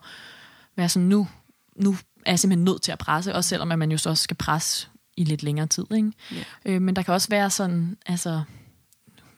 være 0.76 0.88
sådan, 0.88 1.09
nu, 1.09 1.28
nu 1.76 1.96
er 2.26 2.36
simpelthen 2.36 2.64
nødt 2.64 2.82
til 2.82 2.92
at 2.92 2.98
presse, 2.98 3.34
også 3.34 3.48
selvom 3.48 3.72
at 3.72 3.78
man 3.78 3.92
jo 3.92 3.98
så 3.98 4.11
også 4.11 4.22
skal 4.22 4.36
presse 4.36 4.88
i 5.16 5.24
lidt 5.24 5.42
længere 5.42 5.66
tid. 5.66 5.86
Ikke? 5.96 6.12
Ja. 6.32 6.44
Øh, 6.64 6.82
men 6.82 6.96
der 6.96 7.02
kan 7.02 7.14
også 7.14 7.28
være 7.28 7.50
sådan, 7.50 7.96
altså 8.07 8.42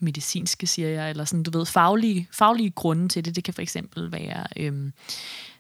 medicinske, 0.01 0.67
siger 0.67 0.89
jeg, 0.89 1.11
eller 1.11 1.25
sådan, 1.25 1.43
du 1.43 1.59
ved, 1.59 1.67
faglige, 1.67 2.29
faglige 2.33 2.71
grunde 2.71 3.09
til 3.09 3.25
det. 3.25 3.37
Det 3.37 3.45
kan 3.45 3.55
for 3.55 3.63
eksempel 3.63 4.13
være, 4.13 4.47
øhm, 4.57 4.93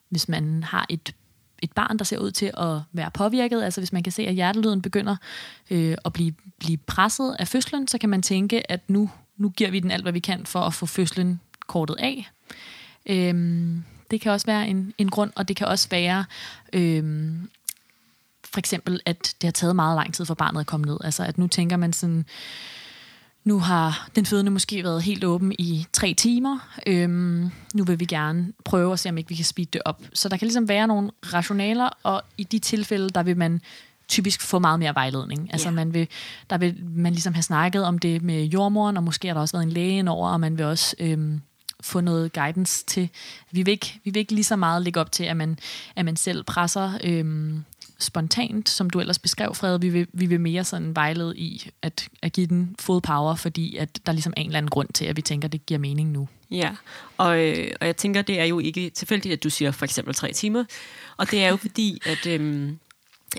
hvis 0.08 0.28
man 0.28 0.62
har 0.62 0.86
et 0.88 1.14
et 1.62 1.72
barn, 1.72 1.98
der 1.98 2.04
ser 2.04 2.18
ud 2.18 2.30
til 2.30 2.46
at 2.46 2.80
være 2.92 3.10
påvirket, 3.10 3.62
altså 3.62 3.80
hvis 3.80 3.92
man 3.92 4.02
kan 4.02 4.12
se, 4.12 4.26
at 4.26 4.34
hjertelyden 4.34 4.82
begynder 4.82 5.16
øh, 5.70 5.96
at 6.04 6.12
blive, 6.12 6.34
blive 6.58 6.76
presset 6.76 7.36
af 7.38 7.48
fødslen, 7.48 7.88
så 7.88 7.98
kan 7.98 8.08
man 8.08 8.22
tænke, 8.22 8.70
at 8.70 8.90
nu, 8.90 9.10
nu 9.36 9.48
giver 9.48 9.70
vi 9.70 9.80
den 9.80 9.90
alt, 9.90 10.02
hvad 10.02 10.12
vi 10.12 10.18
kan 10.18 10.46
for 10.46 10.60
at 10.60 10.74
få 10.74 10.86
fødslen 10.86 11.40
kortet 11.66 11.96
af. 11.98 12.30
Øhm, 13.06 13.84
det 14.10 14.20
kan 14.20 14.32
også 14.32 14.46
være 14.46 14.68
en, 14.68 14.92
en 14.98 15.10
grund, 15.10 15.32
og 15.36 15.48
det 15.48 15.56
kan 15.56 15.66
også 15.66 15.88
være 15.90 16.24
øhm, 16.72 17.50
for 18.44 18.58
eksempel, 18.58 19.00
at 19.06 19.34
det 19.40 19.46
har 19.46 19.52
taget 19.52 19.76
meget 19.76 19.96
lang 19.96 20.14
tid 20.14 20.24
for 20.24 20.34
barnet 20.34 20.60
at 20.60 20.66
komme 20.66 20.86
ned. 20.86 20.98
Altså 21.04 21.24
at 21.24 21.38
nu 21.38 21.46
tænker 21.46 21.76
man 21.76 21.92
sådan, 21.92 22.26
nu 23.46 23.58
har 23.58 24.08
den 24.16 24.26
fødende 24.26 24.50
måske 24.50 24.84
været 24.84 25.02
helt 25.02 25.24
åben 25.24 25.52
i 25.58 25.86
tre 25.92 26.14
timer. 26.14 26.58
Øhm, 26.86 27.50
nu 27.74 27.84
vil 27.84 28.00
vi 28.00 28.04
gerne 28.04 28.52
prøve 28.64 28.92
at 28.92 28.98
se, 28.98 29.08
om 29.08 29.18
ikke 29.18 29.28
vi 29.28 29.34
kan 29.34 29.44
speede 29.44 29.68
det 29.72 29.82
op. 29.84 30.02
Så 30.14 30.28
der 30.28 30.36
kan 30.36 30.46
ligesom 30.46 30.68
være 30.68 30.86
nogle 30.86 31.10
rationaler, 31.32 31.88
og 32.02 32.22
i 32.38 32.44
de 32.44 32.58
tilfælde, 32.58 33.10
der 33.10 33.22
vil 33.22 33.36
man 33.36 33.60
typisk 34.08 34.40
få 34.42 34.58
meget 34.58 34.78
mere 34.78 34.94
vejledning. 34.94 35.48
Altså 35.52 35.68
Ja. 35.68 35.74
man 35.74 35.94
vil, 35.94 36.08
der 36.50 36.58
vil 36.58 36.76
man 36.94 37.12
ligesom 37.12 37.34
have 37.34 37.42
snakket 37.42 37.84
om 37.84 37.98
det 37.98 38.22
med 38.22 38.44
jordmoren, 38.44 38.96
og 38.96 39.02
måske 39.02 39.28
har 39.28 39.34
der 39.34 39.40
også 39.40 39.56
været 39.56 39.66
en 39.66 39.72
læge 39.72 39.98
ind 39.98 40.08
over, 40.08 40.30
og 40.30 40.40
man 40.40 40.58
vil 40.58 40.66
også 40.66 40.96
øhm, 40.98 41.40
få 41.80 42.00
noget 42.00 42.32
guidance 42.32 42.84
til. 42.86 43.08
Vi 43.50 43.62
vil 43.62 43.72
ikke, 43.72 44.00
vi 44.04 44.10
vil 44.10 44.20
ikke 44.20 44.32
lige 44.34 44.44
så 44.44 44.56
meget 44.56 44.82
lægge 44.82 45.00
op 45.00 45.12
til, 45.12 45.24
at 45.24 45.36
man, 45.36 45.58
at 45.96 46.04
man 46.04 46.16
selv 46.16 46.42
presser 46.44 46.92
øhm, 47.04 47.64
spontant, 47.98 48.68
som 48.68 48.90
du 48.90 49.00
ellers 49.00 49.18
beskrev, 49.18 49.54
Frede. 49.54 49.80
Vi 49.80 49.88
vil, 49.88 50.06
vi 50.12 50.26
vil 50.26 50.40
mere 50.40 50.64
sådan 50.64 50.96
vejlede 50.96 51.36
i 51.36 51.70
at, 51.82 52.08
at 52.22 52.32
give 52.32 52.46
den 52.46 52.76
fod 52.78 53.00
power, 53.00 53.34
fordi 53.34 53.76
at 53.76 54.00
der 54.06 54.12
ligesom 54.12 54.32
er 54.36 54.40
en 54.40 54.46
eller 54.46 54.58
anden 54.58 54.70
grund 54.70 54.88
til, 54.94 55.04
at 55.04 55.16
vi 55.16 55.22
tænker, 55.22 55.48
at 55.48 55.52
det 55.52 55.66
giver 55.66 55.78
mening 55.80 56.10
nu. 56.10 56.28
Ja, 56.50 56.70
og, 57.18 57.38
øh, 57.48 57.70
og 57.80 57.86
jeg 57.86 57.96
tænker, 57.96 58.22
det 58.22 58.40
er 58.40 58.44
jo 58.44 58.58
ikke 58.58 58.90
tilfældigt, 58.90 59.32
at 59.32 59.44
du 59.44 59.50
siger 59.50 59.70
for 59.70 59.84
eksempel 59.84 60.14
tre 60.14 60.32
timer. 60.32 60.64
Og 61.16 61.30
det 61.30 61.44
er 61.44 61.48
jo 61.48 61.56
fordi, 61.56 61.98
at, 62.12 62.26
øhm, 62.26 62.78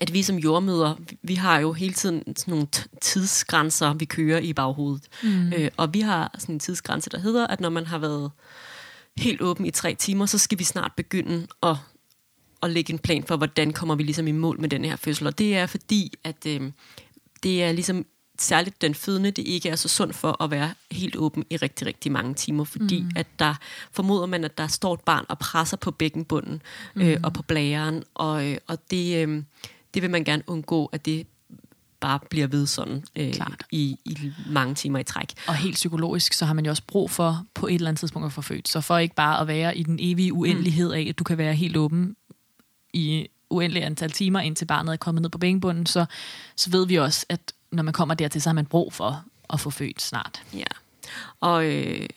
at 0.01 0.13
vi 0.13 0.23
som 0.23 0.35
jordmøder, 0.37 0.95
vi- 1.21 1.35
har 1.35 1.59
jo 1.59 1.73
hele 1.73 1.93
tiden 1.93 2.23
sådan 2.35 2.51
nogle 2.51 2.67
tidsgrænser, 3.01 3.93
vi 3.93 4.05
kører 4.05 4.39
i 4.39 4.53
baghovedet. 4.53 5.03
Mm. 5.23 5.53
Øh, 5.53 5.69
og 5.77 5.93
vi 5.93 6.01
har 6.01 6.35
sådan 6.37 6.55
en 6.55 6.59
tidsgrænse, 6.59 7.09
der 7.09 7.19
hedder, 7.19 7.47
at 7.47 7.61
når 7.61 7.69
man 7.69 7.85
har 7.85 7.97
været 7.97 8.31
helt 9.17 9.41
åben 9.41 9.65
i 9.65 9.71
tre 9.71 9.95
timer, 9.95 10.25
så 10.25 10.37
skal 10.37 10.59
vi 10.59 10.63
snart 10.63 10.91
begynde 10.97 11.47
at, 11.63 11.75
at 12.63 12.69
lægge 12.69 12.93
en 12.93 12.99
plan 12.99 13.23
for, 13.23 13.37
hvordan 13.37 13.73
kommer 13.73 13.95
vi 13.95 14.03
ligesom 14.03 14.27
i 14.27 14.31
mål 14.31 14.61
med 14.61 14.69
den 14.69 14.85
her 14.85 14.95
fødsel. 14.95 15.27
Og 15.27 15.37
det 15.37 15.55
er 15.55 15.65
fordi, 15.65 16.13
at 16.23 16.45
øh, 16.47 16.71
det 17.43 17.63
er 17.63 17.71
ligesom 17.71 18.05
særligt 18.39 18.81
den 18.81 18.95
fødende, 18.95 19.31
det 19.31 19.47
ikke 19.47 19.69
er 19.69 19.75
så 19.75 19.87
sundt 19.87 20.15
for 20.15 20.43
at 20.43 20.51
være 20.51 20.73
helt 20.91 21.15
åben 21.15 21.45
i 21.49 21.57
rigtig, 21.57 21.87
rigtig 21.87 22.11
mange 22.11 22.33
timer, 22.33 22.63
fordi 22.63 23.01
mm. 23.01 23.11
at 23.15 23.27
der 23.39 23.55
formoder 23.91 24.25
man, 24.25 24.43
at 24.43 24.57
der 24.57 24.67
står 24.67 24.93
et 24.93 24.99
barn 24.99 25.25
og 25.29 25.39
presser 25.39 25.77
på 25.77 25.91
bækkenbunden 25.91 26.61
øh, 26.95 27.17
og 27.23 27.33
på 27.33 27.43
blæren, 27.43 28.03
og, 28.13 28.51
øh, 28.51 28.57
og 28.67 28.91
det, 28.91 29.27
øh, 29.27 29.43
det 29.93 30.01
vil 30.01 30.09
man 30.09 30.23
gerne 30.23 30.43
undgå, 30.47 30.85
at 30.85 31.05
det 31.05 31.27
bare 31.99 32.19
bliver 32.29 32.47
ved 32.47 32.65
sådan 32.65 33.03
øh, 33.15 33.33
Klart. 33.33 33.63
i, 33.71 33.97
i 34.05 34.31
mange 34.49 34.75
timer 34.75 34.99
i 34.99 35.03
træk. 35.03 35.27
Og 35.47 35.55
helt 35.55 35.75
psykologisk, 35.75 36.33
så 36.33 36.45
har 36.45 36.53
man 36.53 36.65
jo 36.65 36.69
også 36.71 36.83
brug 36.87 37.11
for 37.11 37.45
på 37.53 37.67
et 37.67 37.73
eller 37.73 37.87
andet 37.87 37.99
tidspunkt 37.99 38.25
at 38.25 38.33
få 38.33 38.41
født. 38.41 38.67
Så 38.67 38.81
for 38.81 38.97
ikke 38.97 39.15
bare 39.15 39.41
at 39.41 39.47
være 39.47 39.77
i 39.77 39.83
den 39.83 39.97
evige 40.01 40.33
uendelighed 40.33 40.91
af, 40.91 41.05
at 41.09 41.19
du 41.19 41.23
kan 41.23 41.37
være 41.37 41.53
helt 41.53 41.77
åben 41.77 42.15
i 42.97 43.27
uendelig 43.49 43.83
antal 43.83 44.11
timer, 44.11 44.39
indtil 44.39 44.65
barnet 44.65 44.93
er 44.93 44.97
kommet 44.97 45.21
ned 45.21 45.29
på 45.29 45.37
bækkenbunden, 45.37 45.85
så, 45.85 46.05
så 46.55 46.69
ved 46.69 46.87
vi 46.87 46.95
også, 46.95 47.25
at 47.29 47.53
når 47.71 47.83
man 47.83 47.93
kommer 47.93 48.15
dertil, 48.15 48.41
så 48.41 48.49
har 48.49 48.53
man 48.53 48.65
brug 48.65 48.93
for 48.93 49.23
at 49.49 49.59
få 49.59 49.69
født 49.69 50.01
snart. 50.01 50.43
Ja. 50.53 50.65
Og, 51.39 51.65
øh, 51.65 52.07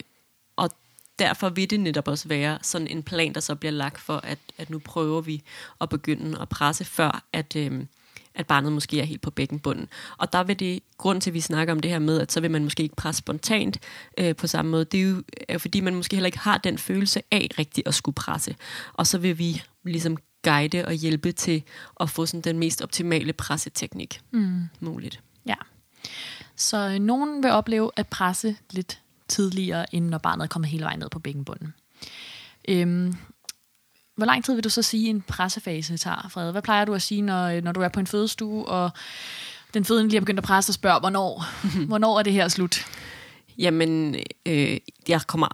og 0.57 0.71
derfor 1.19 1.49
vil 1.49 1.71
det 1.71 1.81
netop 1.81 2.09
også 2.09 2.29
være 2.29 2.59
sådan 2.63 2.87
en 2.87 3.03
plan, 3.03 3.33
der 3.35 3.41
så 3.41 3.55
bliver 3.55 3.73
lagt 3.73 4.01
for, 4.01 4.21
at, 4.25 4.39
at 4.59 4.71
nu 4.71 4.79
prøver 4.79 5.21
vi 5.21 5.43
at 5.81 5.89
begynde 5.89 6.39
at 6.41 6.49
presse, 6.49 6.85
før 6.85 7.25
at, 7.33 7.57
øh, 7.57 7.85
at 8.35 8.47
barnet 8.47 8.73
måske 8.73 9.01
er 9.01 9.05
helt 9.05 9.21
på 9.21 9.31
bækkenbunden. 9.31 9.89
Og 10.19 10.33
der 10.33 10.45
vil 10.45 10.61
det, 10.61 10.81
grund 10.99 11.21
til, 11.21 11.31
at 11.31 11.35
vi 11.35 11.41
snakker 11.41 11.75
om 11.75 11.81
det 11.81 11.91
her 11.91 11.99
med, 11.99 12.21
at 12.21 12.33
så 12.33 12.41
vil 12.41 12.51
man 12.51 12.65
måske 12.65 12.83
ikke 12.83 12.97
presse 12.97 13.19
spontant 13.19 13.79
øh, 14.19 14.37
på 14.37 14.47
samme 14.47 14.71
måde, 14.71 14.85
det 14.85 15.01
er 15.01 15.05
jo, 15.05 15.23
er 15.49 15.59
fordi, 15.59 15.81
man 15.81 15.95
måske 15.95 16.17
heller 16.17 16.27
ikke 16.27 16.39
har 16.39 16.59
den 16.59 16.79
følelse 16.79 17.23
af 17.31 17.49
rigtigt 17.59 17.89
at 17.89 17.95
skulle 17.95 18.15
presse. 18.15 18.57
Og 18.93 19.07
så 19.07 19.19
vil 19.19 19.39
vi 19.39 19.63
ligesom 19.85 20.17
guide 20.43 20.85
og 20.85 20.93
hjælpe 20.93 21.33
til 21.33 21.63
at 22.01 22.11
få 22.11 22.27
sådan 22.27 22.41
den 22.41 22.59
mest 22.59 22.83
optimale 22.83 23.33
presseteknik 23.33 24.21
mm. 24.31 24.69
muligt. 24.81 25.21
Ja. 25.47 25.55
Så 26.57 26.89
øh, 26.89 26.99
nogen 26.99 27.43
vil 27.43 27.51
opleve 27.51 27.91
at 27.97 28.07
presse 28.07 28.57
lidt 28.71 29.01
tidligere, 29.29 29.95
end 29.95 30.09
når 30.09 30.19
barnet 30.19 30.45
er 30.45 30.49
kommet 30.49 30.71
hele 30.71 30.85
vejen 30.85 30.99
ned 30.99 31.09
på 31.09 31.19
bækkenbunden. 31.19 31.75
Øhm, 32.69 33.15
hvor 34.17 34.27
lang 34.27 34.45
tid 34.45 34.55
vil 34.55 34.65
du 34.65 34.69
så 34.69 34.83
sige, 34.83 35.11
en 35.11 35.23
pressefase 35.23 35.97
tager, 35.97 36.29
Frede? 36.29 36.53
Hvad 36.53 36.63
plejer 36.63 36.85
du 36.85 36.95
at 36.95 37.03
sige, 37.03 37.23
når, 37.23 37.47
øh, 37.47 37.65
når 37.65 37.73
du 37.73 37.81
er 37.81 37.89
på 37.89 38.01
en 38.01 38.07
fødestue, 38.07 38.69
og 38.69 38.91
den 39.75 39.85
fødende 39.85 40.09
lige 40.09 40.17
er 40.17 40.21
begyndt 40.21 40.39
at 40.39 40.45
presse 40.45 40.71
og 40.71 40.75
spørge, 40.75 41.01
hvornår, 41.01 41.45
hvornår 41.89 42.19
er 42.19 42.23
det 42.23 42.33
her 42.33 42.49
slut? 42.49 42.87
Jamen, 43.61 44.17
øh, 44.47 44.79
jeg 45.09 45.21
kommer 45.27 45.49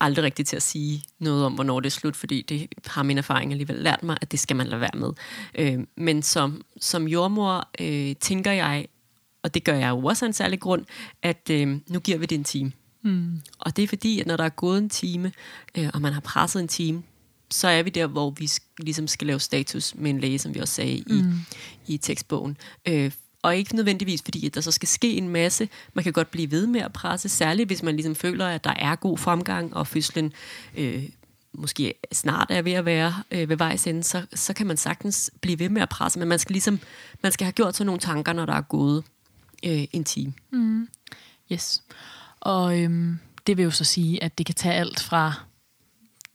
aldrig 0.00 0.24
rigtig 0.24 0.46
til 0.46 0.56
at 0.56 0.62
sige 0.62 1.02
noget 1.18 1.44
om, 1.44 1.52
hvornår 1.52 1.80
det 1.80 1.86
er 1.86 1.90
slut, 1.90 2.16
fordi 2.16 2.42
det 2.42 2.68
har 2.86 3.02
min 3.02 3.18
erfaring 3.18 3.52
alligevel 3.52 3.76
lært 3.76 4.02
mig, 4.02 4.16
at 4.20 4.32
det 4.32 4.40
skal 4.40 4.56
man 4.56 4.66
lade 4.66 4.80
være 4.80 4.90
med. 4.94 5.10
Øh, 5.54 5.78
men 5.96 6.22
som, 6.22 6.62
som 6.80 7.08
jordmor 7.08 7.68
øh, 7.80 8.16
tænker 8.16 8.52
jeg, 8.52 8.86
og 9.42 9.54
det 9.54 9.64
gør 9.64 9.74
jeg 9.74 9.90
jo 9.90 10.04
også 10.04 10.24
af 10.24 10.28
en 10.28 10.32
særlig 10.32 10.60
grund, 10.60 10.84
at 11.22 11.50
øh, 11.50 11.78
nu 11.88 12.00
giver 12.00 12.18
vi 12.18 12.26
det 12.26 12.38
en 12.38 12.44
time. 12.44 12.72
Mm. 13.02 13.40
Og 13.58 13.76
det 13.76 13.82
er 13.82 13.88
fordi, 13.88 14.20
at 14.20 14.26
når 14.26 14.36
der 14.36 14.44
er 14.44 14.48
gået 14.48 14.78
en 14.78 14.88
time, 14.88 15.32
øh, 15.78 15.90
og 15.94 16.00
man 16.00 16.12
har 16.12 16.20
presset 16.20 16.60
en 16.60 16.68
time, 16.68 17.02
så 17.50 17.68
er 17.68 17.82
vi 17.82 17.90
der, 17.90 18.06
hvor 18.06 18.30
vi 18.30 18.50
ligesom 18.78 19.06
skal 19.06 19.26
lave 19.26 19.40
status 19.40 19.94
med 19.94 20.10
en 20.10 20.20
læge, 20.20 20.38
som 20.38 20.54
vi 20.54 20.60
også 20.60 20.74
sagde 20.74 20.96
i, 20.96 21.22
mm. 21.22 21.32
i 21.86 21.96
tekstbogen. 21.96 22.56
Øh, 22.88 23.10
og 23.46 23.56
ikke 23.56 23.76
nødvendigvis, 23.76 24.22
fordi 24.22 24.46
at 24.46 24.54
der 24.54 24.60
så 24.60 24.72
skal 24.72 24.88
ske 24.88 25.16
en 25.16 25.28
masse. 25.28 25.68
Man 25.94 26.04
kan 26.04 26.12
godt 26.12 26.30
blive 26.30 26.50
ved 26.50 26.66
med 26.66 26.80
at 26.80 26.92
presse, 26.92 27.28
særligt 27.28 27.68
hvis 27.68 27.82
man 27.82 27.96
ligesom 27.96 28.14
føler, 28.14 28.46
at 28.46 28.64
der 28.64 28.74
er 28.78 28.96
god 28.96 29.18
fremgang, 29.18 29.76
og 29.76 29.86
fødslen 29.86 30.32
øh, 30.76 31.04
måske 31.52 31.94
snart 32.12 32.46
er 32.50 32.62
ved 32.62 32.72
at 32.72 32.84
være 32.84 33.14
øh, 33.30 33.48
ved 33.48 33.56
vejs 33.56 33.86
ende, 33.86 34.02
så, 34.02 34.26
så 34.34 34.52
kan 34.52 34.66
man 34.66 34.76
sagtens 34.76 35.30
blive 35.40 35.58
ved 35.58 35.68
med 35.68 35.82
at 35.82 35.88
presse. 35.88 36.18
Men 36.18 36.28
man 36.28 36.38
skal 36.38 36.52
ligesom 36.52 36.80
man 37.22 37.32
skal 37.32 37.44
have 37.44 37.52
gjort 37.52 37.76
sig 37.76 37.86
nogle 37.86 38.00
tanker, 38.00 38.32
når 38.32 38.46
der 38.46 38.52
er 38.52 38.62
gået 38.62 39.04
øh, 39.64 39.84
en 39.92 40.04
time. 40.04 40.32
Mm. 40.50 40.88
Yes. 41.52 41.82
Og 42.40 42.80
øhm, 42.80 43.18
det 43.46 43.56
vil 43.56 43.62
jo 43.62 43.70
så 43.70 43.84
sige, 43.84 44.22
at 44.22 44.38
det 44.38 44.46
kan 44.46 44.54
tage 44.54 44.74
alt 44.74 45.00
fra 45.00 45.34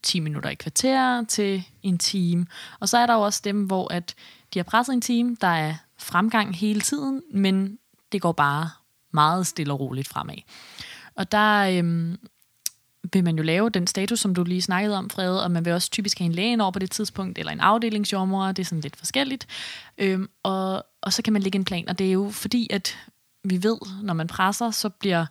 10 0.03 0.19
minutter 0.19 0.49
i 0.49 0.55
kvarter 0.55 1.23
til 1.23 1.63
en 1.83 1.97
time. 1.97 2.45
Og 2.79 2.89
så 2.89 2.97
er 2.97 3.05
der 3.05 3.13
jo 3.13 3.21
også 3.21 3.41
dem, 3.43 3.63
hvor 3.63 3.93
at 3.93 4.15
de 4.53 4.59
har 4.59 4.63
presset 4.63 4.93
en 4.93 5.01
time, 5.01 5.37
der 5.41 5.47
er 5.47 5.75
fremgang 6.01 6.55
hele 6.55 6.81
tiden, 6.81 7.21
men 7.33 7.77
det 8.11 8.21
går 8.21 8.31
bare 8.31 8.69
meget 9.11 9.47
stille 9.47 9.73
og 9.73 9.79
roligt 9.79 10.07
fremad. 10.07 10.35
Og 11.15 11.31
der 11.31 11.77
øhm, 11.77 12.17
vil 13.13 13.23
man 13.23 13.37
jo 13.37 13.43
lave 13.43 13.69
den 13.69 13.87
status, 13.87 14.19
som 14.19 14.35
du 14.35 14.43
lige 14.43 14.61
snakkede 14.61 14.97
om, 14.97 15.09
Frede, 15.09 15.43
og 15.43 15.51
man 15.51 15.65
vil 15.65 15.73
også 15.73 15.91
typisk 15.91 16.19
have 16.19 16.25
en 16.25 16.31
læge 16.31 16.61
over 16.61 16.71
på 16.71 16.79
det 16.79 16.91
tidspunkt, 16.91 17.39
eller 17.39 17.51
en 17.51 17.59
afdelingsjommer, 17.59 18.51
det 18.51 18.63
er 18.63 18.65
sådan 18.65 18.81
lidt 18.81 18.95
forskelligt. 18.95 19.47
Øhm, 19.97 20.29
og, 20.43 20.85
og 21.01 21.13
så 21.13 21.21
kan 21.21 21.33
man 21.33 21.41
lægge 21.41 21.57
en 21.57 21.65
plan, 21.65 21.89
og 21.89 21.99
det 21.99 22.07
er 22.07 22.11
jo 22.11 22.29
fordi, 22.29 22.67
at 22.69 22.97
vi 23.43 23.63
ved, 23.63 23.77
når 24.03 24.13
man 24.13 24.27
presser, 24.27 24.71
så 24.71 24.89
bliver 24.89 25.25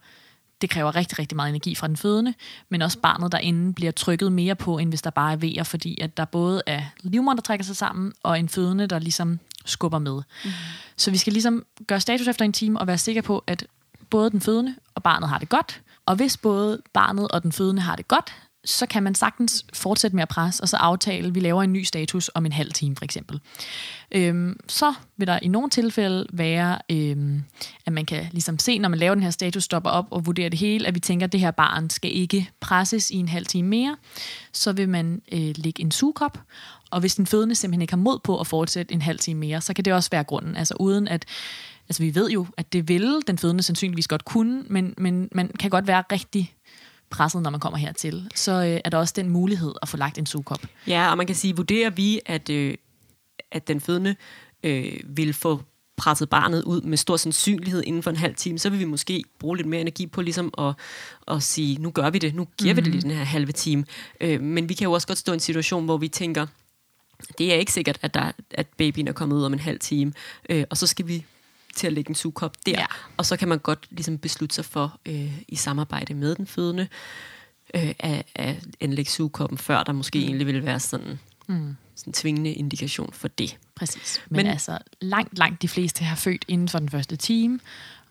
det 0.61 0.71
kræver 0.71 0.97
rigtig, 0.97 1.19
rigtig 1.19 1.37
meget 1.37 1.49
energi 1.49 1.75
fra 1.75 1.89
den 1.89 1.97
fødende, 1.97 2.35
men 2.69 2.83
også 2.83 2.99
barnet 2.99 3.33
derinde 3.33 3.75
bliver 3.75 3.93
trykket 3.93 4.33
mere 4.33 4.55
på, 4.55 4.79
end 4.79 4.89
hvis 4.89 5.03
der 5.03 5.11
bare 5.11 5.33
er 5.33 5.37
vejer, 5.37 5.63
fordi 5.63 6.01
at 6.01 6.17
der 6.17 6.25
både 6.25 6.63
er 6.67 6.83
livmoderen, 7.01 7.39
der 7.39 7.43
trækker 7.43 7.65
sig 7.65 7.77
sammen, 7.77 8.13
og 8.23 8.39
en 8.39 8.49
fødende, 8.49 8.87
der 8.87 8.99
ligesom 8.99 9.39
skubber 9.65 9.99
med. 9.99 10.23
Mm. 10.45 10.51
Så 10.97 11.11
vi 11.11 11.17
skal 11.17 11.33
ligesom 11.33 11.65
gøre 11.87 12.01
status 12.01 12.29
efter 12.29 12.45
en 12.45 12.53
time 12.53 12.81
og 12.81 12.87
være 12.87 12.99
sikre 12.99 13.23
på, 13.23 13.45
at 13.47 13.67
både 14.11 14.31
den 14.31 14.41
fødende 14.41 14.75
og 14.95 15.03
barnet 15.03 15.29
har 15.29 15.39
det 15.39 15.49
godt. 15.49 15.83
Og 16.07 16.17
hvis 16.17 16.37
både 16.37 16.83
barnet 16.93 17.29
og 17.29 17.43
den 17.43 17.53
fødende 17.53 17.83
har 17.83 17.97
det 17.97 18.09
godt, 18.09 18.35
så 18.65 18.87
kan 18.87 19.03
man 19.03 19.15
sagtens 19.15 19.67
fortsætte 19.73 20.17
med 20.17 20.23
at 20.23 20.29
presse, 20.29 20.63
og 20.63 20.69
så 20.69 20.77
aftale, 20.77 21.27
at 21.27 21.35
vi 21.35 21.41
laver 21.41 21.63
en 21.63 21.73
ny 21.73 21.83
status 21.83 22.31
om 22.35 22.47
en 22.47 22.53
halv 22.53 22.73
time 22.73 22.97
for 22.97 23.05
eksempel. 23.05 23.41
Øhm, 24.13 24.61
så 24.69 24.95
vil 25.17 25.27
der 25.27 25.39
i 25.43 25.49
nogle 25.49 25.71
tilfælde 25.71 26.27
være, 26.33 26.79
øhm, 26.91 27.45
at 27.87 27.93
man 27.93 28.07
kan 28.07 28.27
ligesom 28.33 28.59
se, 28.59 28.79
når 28.79 28.89
man 28.89 28.99
laver 28.99 29.15
den 29.15 29.23
her 29.23 29.31
status, 29.31 29.65
stopper 29.65 29.91
op 29.91 30.07
og 30.11 30.27
vurderer 30.27 30.49
det 30.49 30.59
hele, 30.59 30.87
at 30.87 30.95
vi 30.95 31.01
tænker, 31.01 31.27
at 31.27 31.33
det 31.33 31.41
her 31.41 31.51
barn 31.51 31.91
skal 31.91 32.17
ikke 32.17 32.51
presses 32.61 33.11
i 33.11 33.17
en 33.17 33.29
halv 33.29 33.47
time 33.47 33.69
mere. 33.69 33.97
Så 34.53 34.73
vil 34.73 34.89
man 34.89 35.23
øh, 35.33 35.55
lægge 35.57 35.83
en 35.83 35.91
sugekop, 35.91 36.39
og 36.91 37.01
hvis 37.01 37.15
den 37.15 37.27
fødende 37.27 37.55
simpelthen 37.55 37.83
ikke 37.83 37.93
har 37.93 37.99
mod 37.99 38.19
på 38.25 38.41
at 38.41 38.47
fortsætte 38.47 38.95
en 38.95 39.03
halv 39.03 39.19
time 39.19 39.41
mere, 39.41 39.61
så 39.61 39.75
kan 39.75 39.85
det 39.85 39.93
også 39.93 40.11
være 40.11 40.25
grunden. 40.25 40.57
Altså 40.57 40.75
uden 40.81 41.09
at 41.09 41.25
Altså 41.89 42.03
vi 42.03 42.15
ved 42.15 42.31
jo, 42.31 42.47
at 42.57 42.73
det 42.73 42.89
vil 42.89 43.23
den 43.27 43.39
fødende 43.39 43.63
sandsynligvis 43.63 44.09
godt 44.09 44.25
kunne, 44.25 44.65
men, 44.69 44.95
men 44.99 45.29
man 45.33 45.49
kan 45.49 45.71
godt 45.71 45.87
være 45.87 46.03
rigtig 46.13 46.55
presset, 47.11 47.43
når 47.43 47.51
man 47.51 47.61
kommer 47.61 47.79
hertil. 47.79 48.29
Så 48.35 48.53
øh, 48.53 48.81
er 48.85 48.91
der 48.91 48.99
også 48.99 49.15
den 49.17 49.29
mulighed 49.29 49.75
at 49.83 49.89
få 49.89 49.97
lagt 49.97 50.19
en 50.19 50.27
sugekop. 50.27 50.67
Ja, 50.87 51.11
og 51.11 51.17
man 51.17 51.27
kan 51.27 51.37
sige, 51.37 51.57
vurderer 51.57 51.91
vi, 51.91 52.21
at, 52.27 52.51
øh, 52.51 52.75
at 53.53 53.69
den 53.69 53.81
fødende 53.81 54.17
øh, 54.63 54.93
vil 55.05 55.35
få 55.35 55.61
presset 55.97 56.29
barnet 56.29 56.63
ud 56.63 56.81
med 56.81 56.97
stor 56.97 57.17
sandsynlighed 57.17 57.83
inden 57.87 58.03
for 58.03 58.11
en 58.11 58.17
halv 58.17 58.35
time, 58.35 58.59
så 58.59 58.71
vil 58.71 58.79
vi 58.79 58.85
måske 58.85 59.25
bruge 59.39 59.57
lidt 59.57 59.69
mere 59.69 59.81
energi 59.81 60.07
på 60.07 60.23
ligesom 60.23 60.55
at, 60.59 60.75
at 61.29 61.43
sige, 61.43 61.83
nu 61.83 61.91
gør 61.91 62.11
vi 62.11 62.19
det, 62.19 62.35
nu 62.35 62.47
giver 62.59 62.75
mm-hmm. 62.75 62.85
vi 62.87 62.91
det 62.91 62.95
lige 62.95 63.11
den 63.11 63.19
her 63.19 63.25
halve 63.25 63.53
time. 63.53 63.85
Øh, 64.21 64.41
men 64.41 64.69
vi 64.69 64.75
kan 64.75 64.85
jo 64.85 64.93
også 64.93 65.07
godt 65.07 65.19
stå 65.19 65.33
i 65.33 65.35
en 65.35 65.41
situation, 65.41 65.85
hvor 65.85 65.97
vi 65.97 66.09
tænker, 66.09 66.47
det 67.39 67.53
er 67.53 67.57
ikke 67.57 67.73
sikkert, 67.73 67.99
at, 68.03 68.15
der, 68.15 68.33
at 68.51 68.67
babyen 68.67 69.09
er 69.09 69.13
kommet 69.13 69.37
ud 69.37 69.43
om 69.43 69.53
en 69.53 69.59
halv 69.59 69.79
time, 69.79 70.13
øh, 70.49 70.65
og 70.71 70.77
så 70.77 70.87
skal 70.87 71.09
vi 71.09 71.25
til 71.77 71.87
at 71.87 71.93
lægge 71.93 72.11
en 72.11 72.15
sugekop 72.15 72.57
der. 72.67 72.73
Ja. 72.73 72.87
Og 73.17 73.27
så 73.27 73.37
kan 73.37 73.49
man 73.49 73.59
godt 73.59 73.87
ligesom 73.91 74.19
beslutte 74.19 74.55
sig 74.55 74.65
for, 74.65 74.99
øh, 75.07 75.43
i 75.49 75.57
samarbejde 75.57 76.15
med 76.15 76.35
den 76.35 76.47
fødende, 76.47 76.89
øh, 77.75 77.95
at, 77.99 78.27
at 78.35 78.57
anlægge 78.81 79.11
sugekoppen, 79.11 79.59
før 79.59 79.83
der 79.83 79.93
måske 79.93 80.19
mm. 80.19 80.25
egentlig 80.25 80.47
vil 80.47 80.65
være 80.65 80.81
sådan, 80.81 81.19
mm. 81.47 81.77
sådan 81.95 82.11
en 82.11 82.13
tvingende 82.13 82.53
indikation 82.53 83.13
for 83.13 83.29
det. 83.29 83.59
Præcis. 83.75 84.21
Men, 84.29 84.37
Men 84.37 84.47
altså, 84.47 84.79
langt, 85.01 85.39
langt 85.39 85.63
de 85.63 85.69
fleste 85.69 86.05
har 86.05 86.17
født 86.17 86.45
inden 86.49 86.69
for 86.69 86.79
den 86.79 86.89
første 86.89 87.17
time, 87.17 87.61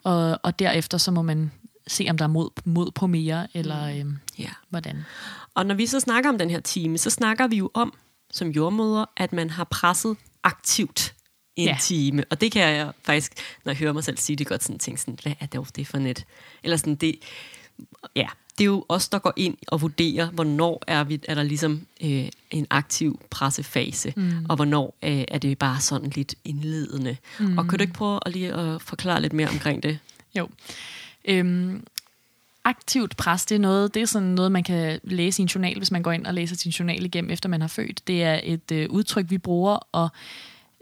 og, 0.04 0.40
og 0.44 0.60
derefter 0.60 0.98
så 0.98 1.12
må 1.12 1.22
man 1.22 1.52
se, 1.88 2.08
om 2.10 2.18
der 2.18 2.26
er 2.26 2.30
mod, 2.30 2.50
mod 2.66 2.92
på 2.92 3.08
mere, 3.08 3.48
eller 3.54 3.86
øh, 3.86 4.06
ja. 4.40 4.50
hvordan. 4.70 5.06
Og 5.54 5.66
når 5.66 5.76
vi 5.76 5.86
så 5.86 6.00
snakker 6.00 6.30
om 6.30 6.38
den 6.38 6.50
her 6.50 6.60
time, 6.60 6.98
så 6.98 7.10
snakker 7.10 7.48
vi 7.48 7.58
jo 7.58 7.72
om, 7.74 7.94
som 8.32 8.50
jordmøder, 8.50 9.06
at 9.18 9.34
man 9.34 9.50
har 9.50 9.64
presset 9.64 10.18
aktivt 10.44 11.16
en 11.56 11.68
ja. 11.68 11.78
time. 11.82 12.24
Og 12.30 12.42
det 12.42 12.52
kan 12.52 12.62
jeg 12.62 12.92
faktisk, 13.04 13.34
når 13.66 13.72
jeg 13.72 13.78
hører 13.78 13.94
mig 13.94 14.04
selv 14.04 14.18
sige 14.18 14.36
det 14.36 14.48
godt, 14.48 14.64
sådan 14.64 14.80
tænke 14.80 15.02
sådan, 15.02 15.18
hvad 15.24 15.34
er 15.40 15.46
det, 15.46 15.76
det 15.76 15.88
for 15.88 15.98
net? 15.98 16.26
Eller 16.64 16.78
sådan, 16.78 16.96
det, 16.96 17.16
ja, 18.16 18.28
det 18.58 18.64
er 18.64 18.66
jo 18.66 18.86
os, 18.90 19.10
der 19.10 19.20
går 19.20 19.34
ind 19.36 19.58
og 19.68 19.82
vurderer, 19.82 20.30
hvornår 20.32 20.84
er, 20.88 21.04
vi, 21.04 21.20
er 21.28 21.36
der 21.36 21.44
ligesom 21.44 21.88
øh, 22.04 22.30
en 22.52 22.68
aktiv 22.70 23.20
pressefase, 23.30 24.14
mm. 24.16 24.46
og 24.50 24.56
hvornår 24.56 24.98
øh, 25.04 25.24
er 25.28 25.38
det 25.38 25.58
bare 25.58 25.80
sådan 25.80 26.10
lidt 26.10 26.36
indledende. 26.44 27.18
Mm. 27.40 27.58
Og 27.58 27.68
kan 27.68 27.80
du 27.80 27.82
ikke 27.82 27.94
prøve 27.94 28.20
at 28.26 28.32
lige 28.32 28.54
at 28.54 28.82
forklare 28.82 29.22
lidt 29.22 29.34
mere 29.34 29.50
omkring 29.50 29.84
det? 29.84 30.00
Jo. 30.36 30.50
Øhm, 31.26 31.84
aktivt 32.64 33.18
pres, 33.18 33.46
det 33.46 33.56
er 33.56 33.60
noget, 33.60 33.94
det 33.94 34.02
er 34.02 34.06
sådan 34.06 34.28
noget, 34.28 34.52
man 34.52 34.64
kan 34.64 35.00
læse 35.04 35.42
i 35.42 35.44
en 35.44 35.48
journal, 35.48 35.78
hvis 35.78 35.92
man 35.92 36.04
går 36.04 36.12
ind 36.12 36.26
og 36.26 36.34
læser 36.34 36.56
sin 36.56 36.72
journal 36.72 37.06
igennem, 37.06 37.32
efter 37.32 37.50
man 37.50 37.62
har 37.62 37.68
født. 37.68 38.08
Det 38.08 38.24
er 38.24 38.40
et 38.44 38.72
øh, 38.72 38.90
udtryk, 38.90 39.30
vi 39.30 39.38
bruger, 39.38 39.88
og 39.92 40.10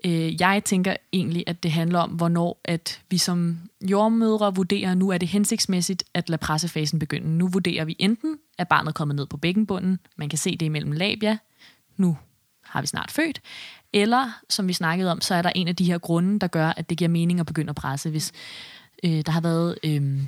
øh, 0.05 0.41
jeg 0.41 0.63
tænker 0.65 0.95
egentlig, 1.13 1.43
at 1.47 1.63
det 1.63 1.71
handler 1.71 1.99
om, 1.99 2.09
hvornår 2.09 2.61
at 2.63 3.01
vi 3.09 3.17
som 3.17 3.59
jordmødre 3.82 4.55
vurderer, 4.55 4.95
nu 4.95 5.09
er 5.09 5.17
det 5.17 5.28
hensigtsmæssigt 5.28 6.03
at 6.13 6.30
lade 6.30 6.38
pressefasen 6.38 6.99
begynde. 6.99 7.38
Nu 7.38 7.47
vurderer 7.47 7.86
vi 7.86 7.95
enten, 7.99 8.38
at 8.57 8.67
barnet 8.67 8.88
er 8.88 8.93
kommet 8.93 9.15
ned 9.15 9.25
på 9.25 9.38
bækkenbunden, 9.38 9.99
man 10.15 10.30
kan 10.30 10.38
se 10.38 10.57
det 10.57 10.65
imellem 10.65 10.91
labia, 10.91 11.38
nu 11.97 12.17
har 12.63 12.82
vi 12.82 12.88
snart 12.88 13.11
født, 13.11 13.41
eller 13.93 14.32
som 14.49 14.67
vi 14.67 14.73
snakkede 14.73 15.11
om, 15.11 15.21
så 15.21 15.36
er 15.36 15.41
der 15.41 15.51
en 15.55 15.67
af 15.67 15.75
de 15.75 15.86
her 15.86 15.97
grunde, 15.97 16.39
der 16.39 16.47
gør, 16.47 16.67
at 16.67 16.89
det 16.89 16.97
giver 16.97 17.09
mening 17.09 17.39
at 17.39 17.45
begynde 17.45 17.69
at 17.69 17.75
presse, 17.75 18.09
hvis 18.09 18.32
øh, 19.03 19.21
der 19.25 19.32
har 19.32 19.41
været... 19.41 19.78
Øh, 19.84 20.19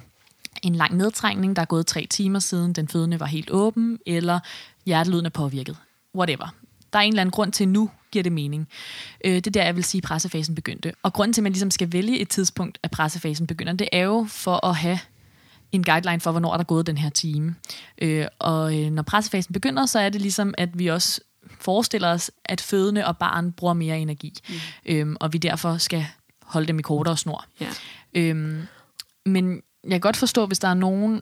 en 0.64 0.76
lang 0.76 0.97
nedtrængning, 0.97 1.55
der 1.55 1.62
er 1.62 1.66
gået 1.66 1.88
tre 1.88 2.07
timer 2.10 2.39
siden 2.39 2.74
den 2.74 2.88
fødende 2.88 3.20
var 3.20 3.26
helt 3.26 3.49
åben, 3.51 3.99
eller 4.05 4.39
hjertelyden 4.86 5.26
er 5.26 5.30
påvirket. 5.30 5.78
Whatever. 6.16 6.55
Der 6.93 6.99
er 6.99 7.03
en 7.03 7.14
eller 7.14 7.22
anden 7.22 7.32
grund 7.32 7.51
til, 7.51 7.68
nu 7.68 7.89
giver 8.12 8.24
det 8.24 8.32
mening. 8.32 8.68
Øh, 9.26 9.36
det 9.36 9.47
er 9.47 9.51
der, 9.51 9.64
jeg 9.64 9.76
vil 9.76 9.84
sige, 9.84 9.99
at 9.99 10.03
pressefasen 10.03 10.55
begyndte. 10.55 10.93
Og 11.03 11.14
grunden 11.14 11.34
til, 11.34 11.41
at 11.41 11.43
man 11.43 11.51
ligesom 11.51 11.72
skal 11.72 11.93
vælge 11.93 12.20
et 12.20 12.30
tidspunkt, 12.30 12.80
at 12.84 12.91
pressefasen 12.91 13.47
begynder, 13.47 13.74
det 13.74 13.89
er 13.91 14.01
jo 14.01 14.26
for 14.30 14.66
at 14.66 14.76
have 14.76 14.99
en 15.72 15.84
guideline 15.84 16.20
for, 16.20 16.32
hvornår 16.32 16.53
er 16.53 16.57
der 16.57 16.64
gået 16.64 16.88
den 16.88 16.97
her 16.97 17.10
time. 17.10 17.55
Øh, 18.01 18.26
og 18.39 18.80
øh, 18.80 18.91
når 18.91 19.03
pressefasen 19.03 19.53
begynder, 19.53 19.86
så 19.86 19.99
er 19.99 20.10
det 20.10 20.22
ligesom, 20.22 20.53
at 20.57 20.80
vi 20.80 20.88
også 20.88 21.22
forestiller 21.60 22.07
os, 22.07 22.32
at 22.45 22.62
fødende 22.62 23.05
og 23.05 23.18
barn 23.18 23.51
bruger 23.51 23.74
mere 23.74 23.99
energi. 23.99 24.39
Mm. 24.49 24.55
Øhm, 24.86 25.16
og 25.20 25.34
vi 25.34 25.38
derfor 25.38 25.78
skal 25.78 26.05
holde 26.43 26.68
dem 26.68 26.80
i 26.80 26.82
kortere 26.82 27.18
snor. 27.18 27.45
Ja. 27.60 27.70
Øhm, 28.14 28.62
men 29.26 29.62
jeg 29.84 29.91
kan 29.91 29.99
godt 29.99 30.17
forstå, 30.17 30.45
hvis 30.45 30.59
der 30.59 30.67
er 30.67 30.73
nogen 30.73 31.21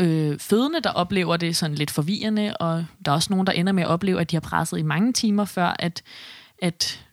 øh, 0.00 0.38
fødende, 0.38 0.80
der 0.80 0.90
oplever 0.90 1.36
det 1.36 1.56
sådan 1.56 1.74
lidt 1.74 1.90
forvirrende, 1.90 2.56
og 2.56 2.84
der 3.04 3.10
er 3.10 3.14
også 3.16 3.30
nogen, 3.30 3.46
der 3.46 3.52
ender 3.52 3.72
med 3.72 3.82
at 3.82 3.88
opleve, 3.88 4.20
at 4.20 4.30
de 4.30 4.36
har 4.36 4.40
presset 4.40 4.78
i 4.78 4.82
mange 4.82 5.12
timer, 5.12 5.44
før 5.44 5.76
at, 5.78 6.02
at 6.62 7.04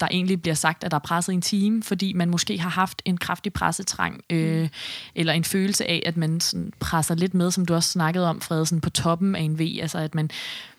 der 0.00 0.06
egentlig 0.10 0.42
bliver 0.42 0.54
sagt, 0.54 0.84
at 0.84 0.90
der 0.90 0.96
er 0.96 1.00
presset 1.00 1.32
i 1.32 1.34
en 1.34 1.42
time, 1.42 1.82
fordi 1.82 2.12
man 2.12 2.30
måske 2.30 2.58
har 2.58 2.70
haft 2.70 3.02
en 3.04 3.16
kraftig 3.16 3.52
pressetrang, 3.52 4.20
øh, 4.30 4.62
mm. 4.62 4.68
eller 5.14 5.32
en 5.32 5.44
følelse 5.44 5.86
af, 5.90 6.02
at 6.06 6.16
man 6.16 6.40
sådan 6.40 6.72
presser 6.80 7.14
lidt 7.14 7.34
med, 7.34 7.50
som 7.50 7.66
du 7.66 7.74
også 7.74 7.90
snakkede 7.90 8.28
om, 8.28 8.40
Frede, 8.40 8.66
sådan 8.66 8.80
på 8.80 8.90
toppen 8.90 9.34
af 9.34 9.40
en 9.40 9.58
V, 9.58 9.78
altså 9.82 9.98
at 9.98 10.14
man, 10.14 10.30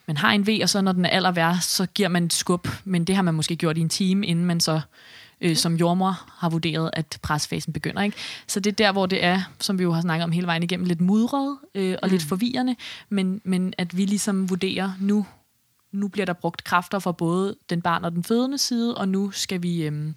man 0.08 0.18
har 0.18 0.32
en 0.32 0.48
V, 0.48 0.60
og 0.62 0.70
så 0.70 0.82
når 0.82 0.92
den 0.92 1.06
er 1.06 1.10
aller 1.10 1.32
værst, 1.32 1.76
så 1.76 1.86
giver 1.86 2.10
man 2.10 2.24
et 2.24 2.34
skub, 2.34 2.68
men 2.84 3.06
det 3.06 3.16
har 3.16 3.24
man 3.24 3.34
måske 3.34 3.56
gjort 3.56 3.78
i 3.78 3.82
en 3.82 3.90
time, 3.90 4.28
inden 4.28 4.46
man 4.46 4.60
så 4.60 4.82
øh, 5.42 5.56
som 5.56 5.76
jordmor 5.76 6.24
har 6.38 6.50
vurderet, 6.50 6.90
at 6.94 7.18
presfasen 7.22 7.74
begynder. 7.74 8.02
Ikke? 8.02 8.18
Så 8.48 8.60
det 8.60 8.72
er 8.72 8.76
der, 8.76 8.92
hvor 8.92 9.06
det 9.06 9.24
er, 9.24 9.42
som 9.60 9.80
vi 9.80 9.84
jo 9.84 9.92
har 9.92 10.02
snakket 10.02 10.24
om 10.24 10.32
hele 10.32 10.48
vejen 10.48 10.64
igennem, 10.64 10.86
lidt 10.86 11.02
mudret 11.02 11.58
øh, 11.76 11.98
og 12.02 12.08
mm. 12.08 12.12
lidt 12.12 12.24
forvirrende, 12.24 12.76
men, 13.10 13.42
men 13.44 13.74
at 13.78 13.98
vi 13.98 14.06
ligesom 14.06 14.50
vurderer, 14.50 14.92
nu, 15.00 15.26
nu 15.92 16.08
bliver 16.08 16.26
der 16.26 16.34
brugt 16.34 16.64
kræfter 16.64 17.00
fra 17.00 17.12
både 17.12 17.56
den 17.70 17.82
barn 17.82 18.06
og 18.06 18.12
den 18.12 18.24
fødende 18.24 18.58
side, 18.58 18.98
og 18.98 19.08
nu 19.08 19.32
skal 19.32 19.64
vi... 19.64 19.84
Øh, 19.84 20.14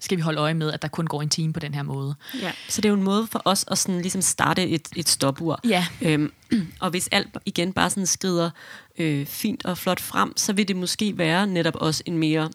skal 0.00 0.16
vi 0.16 0.22
holde 0.22 0.40
øje 0.40 0.54
med, 0.54 0.72
at 0.72 0.82
der 0.82 0.88
kun 0.88 1.06
går 1.06 1.22
en 1.22 1.28
time 1.28 1.52
på 1.52 1.60
den 1.60 1.74
her 1.74 1.82
måde. 1.82 2.14
Ja, 2.40 2.52
så 2.68 2.80
det 2.80 2.88
er 2.88 2.90
jo 2.90 2.96
en 2.96 3.02
måde 3.02 3.26
for 3.26 3.42
os 3.44 3.64
at 3.68 3.78
sådan 3.78 4.00
ligesom 4.00 4.22
starte 4.22 4.68
et, 4.68 4.88
et 4.96 5.08
stopur. 5.08 5.60
Ja. 5.64 5.86
Øhm, 6.02 6.32
og 6.80 6.90
hvis 6.90 7.08
alt 7.12 7.28
igen 7.46 7.72
bare 7.72 7.90
sådan 7.90 8.06
skrider 8.06 8.50
øh, 8.98 9.26
fint 9.26 9.64
og 9.64 9.78
flot 9.78 10.00
frem, 10.00 10.36
så 10.36 10.52
vil 10.52 10.68
det 10.68 10.76
måske 10.76 11.18
være 11.18 11.46
netop 11.46 11.76
også 11.76 12.02
en 12.06 12.18
mere 12.18 12.50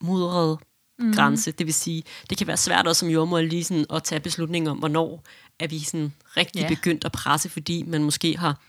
mudret 0.00 0.58
mm. 0.98 1.12
grænse. 1.12 1.50
Det 1.50 1.66
vil 1.66 1.74
sige, 1.74 2.02
det 2.30 2.38
kan 2.38 2.46
være 2.46 2.56
svært 2.56 2.86
også 2.86 3.00
som 3.00 3.08
jordmor 3.08 3.40
lige 3.40 3.64
sådan 3.64 3.86
at 3.90 4.02
tage 4.02 4.20
beslutninger 4.20 4.70
om, 4.70 4.78
hvornår 4.78 5.24
er 5.58 5.66
vi 5.66 5.78
sådan 5.78 6.12
rigtig 6.36 6.60
yeah. 6.60 6.68
begyndt 6.68 7.04
at 7.04 7.12
presse, 7.12 7.48
fordi 7.48 7.82
man 7.86 8.04
måske 8.04 8.38
har 8.38 8.60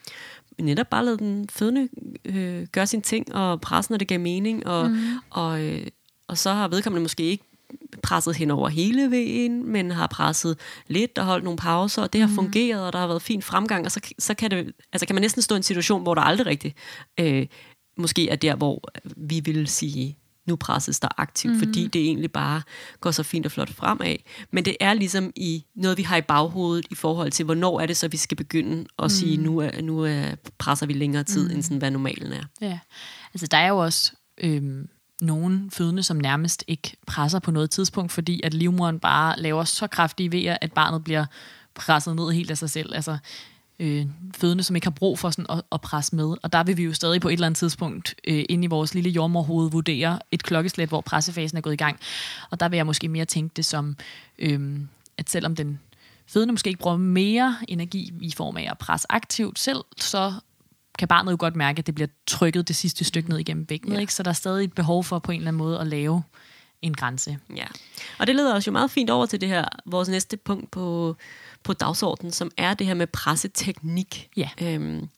netop 0.60 0.88
bare 0.90 1.06
lavet 1.06 1.20
den 1.20 1.50
fødende 1.50 1.90
øh, 2.26 2.68
gøre 2.72 2.88
sine 2.88 3.02
ting 3.02 3.36
og 3.36 3.62
presse, 3.62 3.92
når 3.92 3.98
det 3.98 4.08
gav 4.08 4.20
mening, 4.20 4.68
og, 4.68 4.90
mm. 4.90 5.04
og, 5.30 5.64
øh, 5.64 5.88
og 6.28 6.38
så 6.38 6.54
har 6.54 6.68
vedkommende 6.68 7.02
måske 7.02 7.24
ikke 7.24 7.44
presset 8.04 8.36
hen 8.36 8.52
over 8.52 8.70
hele 8.70 9.12
vejen, 9.12 9.72
men 9.72 9.92
har 9.92 10.08
presset 10.08 10.60
lidt 10.88 11.18
og 11.18 11.26
holdt 11.26 11.44
nogle 11.44 11.58
pauser, 11.58 12.02
og 12.02 12.14
det 12.14 12.22
har 12.22 12.28
mm. 12.28 12.36
fungeret, 12.36 12.82
og 12.82 12.94
der 12.94 13.00
har 13.00 13.08
været 13.08 13.22
fin 13.22 13.42
fremgang, 13.42 13.86
og 13.86 13.92
så, 13.92 14.14
så 14.20 14.34
kan, 14.34 14.52
det, 14.52 14.72
altså 14.94 15.06
kan 15.06 15.16
man 15.16 15.22
næsten 15.22 15.42
stå 15.42 15.56
i 15.56 15.58
en 15.58 15.64
situation, 15.64 16.04
hvor 16.04 16.16
der 16.16 16.22
aldrig 16.22 16.48
rigtigt 16.48 16.78
øh, 17.20 17.48
måske 17.98 18.30
er 18.30 18.36
der, 18.36 18.56
hvor 18.56 18.84
vi 19.18 19.40
vil 19.40 19.68
sige, 19.68 20.18
nu 20.48 20.56
presses 20.56 21.00
der 21.00 21.08
aktivt, 21.18 21.54
mm. 21.54 21.60
fordi 21.60 21.88
det 21.88 22.02
egentlig 22.02 22.32
bare 22.32 22.62
går 23.00 23.12
så 23.12 23.24
fint 23.24 23.46
og 23.46 23.52
flot 23.52 23.74
fremad. 23.74 24.16
Men 24.52 24.66
det 24.66 24.78
er 24.80 24.94
ligesom 24.94 25.32
i 25.36 25.66
noget, 25.76 25.98
vi 25.98 26.04
har 26.04 26.18
i 26.18 26.22
baghovedet 26.22 26.86
i 26.90 26.96
forhold 26.96 27.32
til, 27.32 27.46
hvornår 27.46 27.80
er 27.80 27.86
det 27.86 27.98
så, 27.98 28.08
vi 28.08 28.18
skal 28.18 28.38
begynde 28.38 28.86
at 29.00 29.06
mm. 29.06 29.10
sige, 29.10 29.38
nu, 29.38 29.60
er, 29.60 29.82
nu 29.82 30.00
er, 30.00 30.36
presser 30.58 30.86
vi 30.86 30.94
længere 30.94 31.24
tid, 31.24 31.50
mm. 31.50 31.56
end 31.56 31.64
sådan, 31.64 31.78
hvad 31.78 31.92
normalen 31.92 32.34
er. 32.34 32.44
Ja, 32.62 32.80
altså 33.34 33.48
der 33.48 33.58
er 33.58 33.68
jo 33.68 33.78
også 33.78 34.12
øhm, 34.38 34.90
nogen 35.22 35.72
fødende, 35.72 36.04
som 36.04 36.18
nærmest 36.18 36.64
ikke 36.68 36.98
presser 37.08 37.40
på 37.40 37.52
noget 37.52 37.70
tidspunkt, 37.70 38.12
fordi 38.12 38.42
at 38.44 38.54
livmoderen 38.54 39.00
bare 39.00 39.40
laver 39.40 39.64
så 39.64 39.88
kraftige 39.88 40.32
vejer, 40.32 40.58
at 40.62 40.74
barnet 40.74 41.04
bliver 41.04 41.26
presset 41.76 42.16
ned 42.16 42.32
helt 42.32 42.52
af 42.52 42.58
sig 42.58 42.70
selv. 42.70 42.96
Altså, 42.96 43.18
øh, 43.80 44.06
fødende, 44.36 44.64
som 44.64 44.76
ikke 44.76 44.86
har 44.86 44.92
brug 44.92 45.20
for 45.20 45.30
sådan 45.30 45.46
at, 45.50 45.62
at 45.72 45.82
presse 45.82 46.16
med. 46.16 46.36
Og 46.44 46.54
der 46.54 46.64
vil 46.64 46.78
vi 46.78 46.84
jo 46.84 46.94
stadig 46.94 47.22
på 47.22 47.30
et 47.30 47.34
eller 47.34 47.46
andet 47.46 47.58
tidspunkt 47.58 48.16
øh, 48.28 48.46
inde 48.50 48.64
i 48.64 48.68
vores 48.68 48.94
lille 48.94 49.10
jordmorhoved 49.10 49.72
vurdere 49.72 50.20
et 50.32 50.44
klokkeslæt, 50.44 50.90
hvor 50.90 51.02
pressefasen 51.02 51.58
er 51.58 51.62
gået 51.62 51.74
i 51.74 51.78
gang. 51.78 52.00
Og 52.50 52.60
der 52.60 52.70
vil 52.70 52.78
jeg 52.78 52.86
måske 52.86 53.08
mere 53.08 53.26
tænke 53.26 53.54
det 53.56 53.66
som, 53.66 53.96
øh, 54.40 54.80
at 55.18 55.30
selvom 55.30 55.56
den 55.56 55.80
fødende 56.28 56.52
måske 56.52 56.68
ikke 56.68 56.80
bruger 56.80 56.98
mere 56.98 57.58
energi 57.68 58.14
i 58.22 58.32
form 58.32 58.58
af 58.58 58.68
at 58.72 58.78
presse 58.78 59.08
aktivt 59.10 59.60
selv, 59.60 59.84
så 59.98 60.34
kan 61.00 61.08
barnet 61.08 61.32
jo 61.32 61.38
godt 61.40 61.56
mærke, 61.56 61.80
at 61.80 61.88
det 61.88 61.96
bliver 61.96 62.08
trykket 62.28 62.68
det 62.68 62.76
sidste 62.76 63.04
stykke 63.04 63.30
ned 63.30 63.38
igennem 63.38 63.66
bækkenet. 63.66 63.96
Ja. 63.96 64.02
Ikke? 64.02 64.14
Så 64.14 64.24
der 64.24 64.30
er 64.30 64.34
stadig 64.34 64.64
et 64.64 64.74
behov 64.74 65.04
for 65.04 65.20
på 65.20 65.32
en 65.32 65.38
eller 65.38 65.48
anden 65.48 65.58
måde 65.58 65.80
at 65.80 65.88
lave 65.88 66.24
en 66.82 66.94
grænse. 66.94 67.38
Ja, 67.56 67.66
og 68.20 68.28
det 68.28 68.36
leder 68.36 68.56
os 68.56 68.68
jo 68.68 68.72
meget 68.72 68.92
fint 68.92 69.10
over 69.10 69.26
til 69.26 69.42
det 69.42 69.50
her, 69.50 69.66
vores 69.86 70.10
næste 70.10 70.38
punkt 70.38 70.72
på, 70.72 71.16
på 71.68 71.74
dagsordenen, 71.74 72.32
som 72.32 72.52
er 72.58 72.74
det 72.74 72.88
her 72.88 72.94
med 72.94 73.08
presseteknik. 73.08 74.30
Ja. 74.38 74.50
Øhm, 74.62 75.10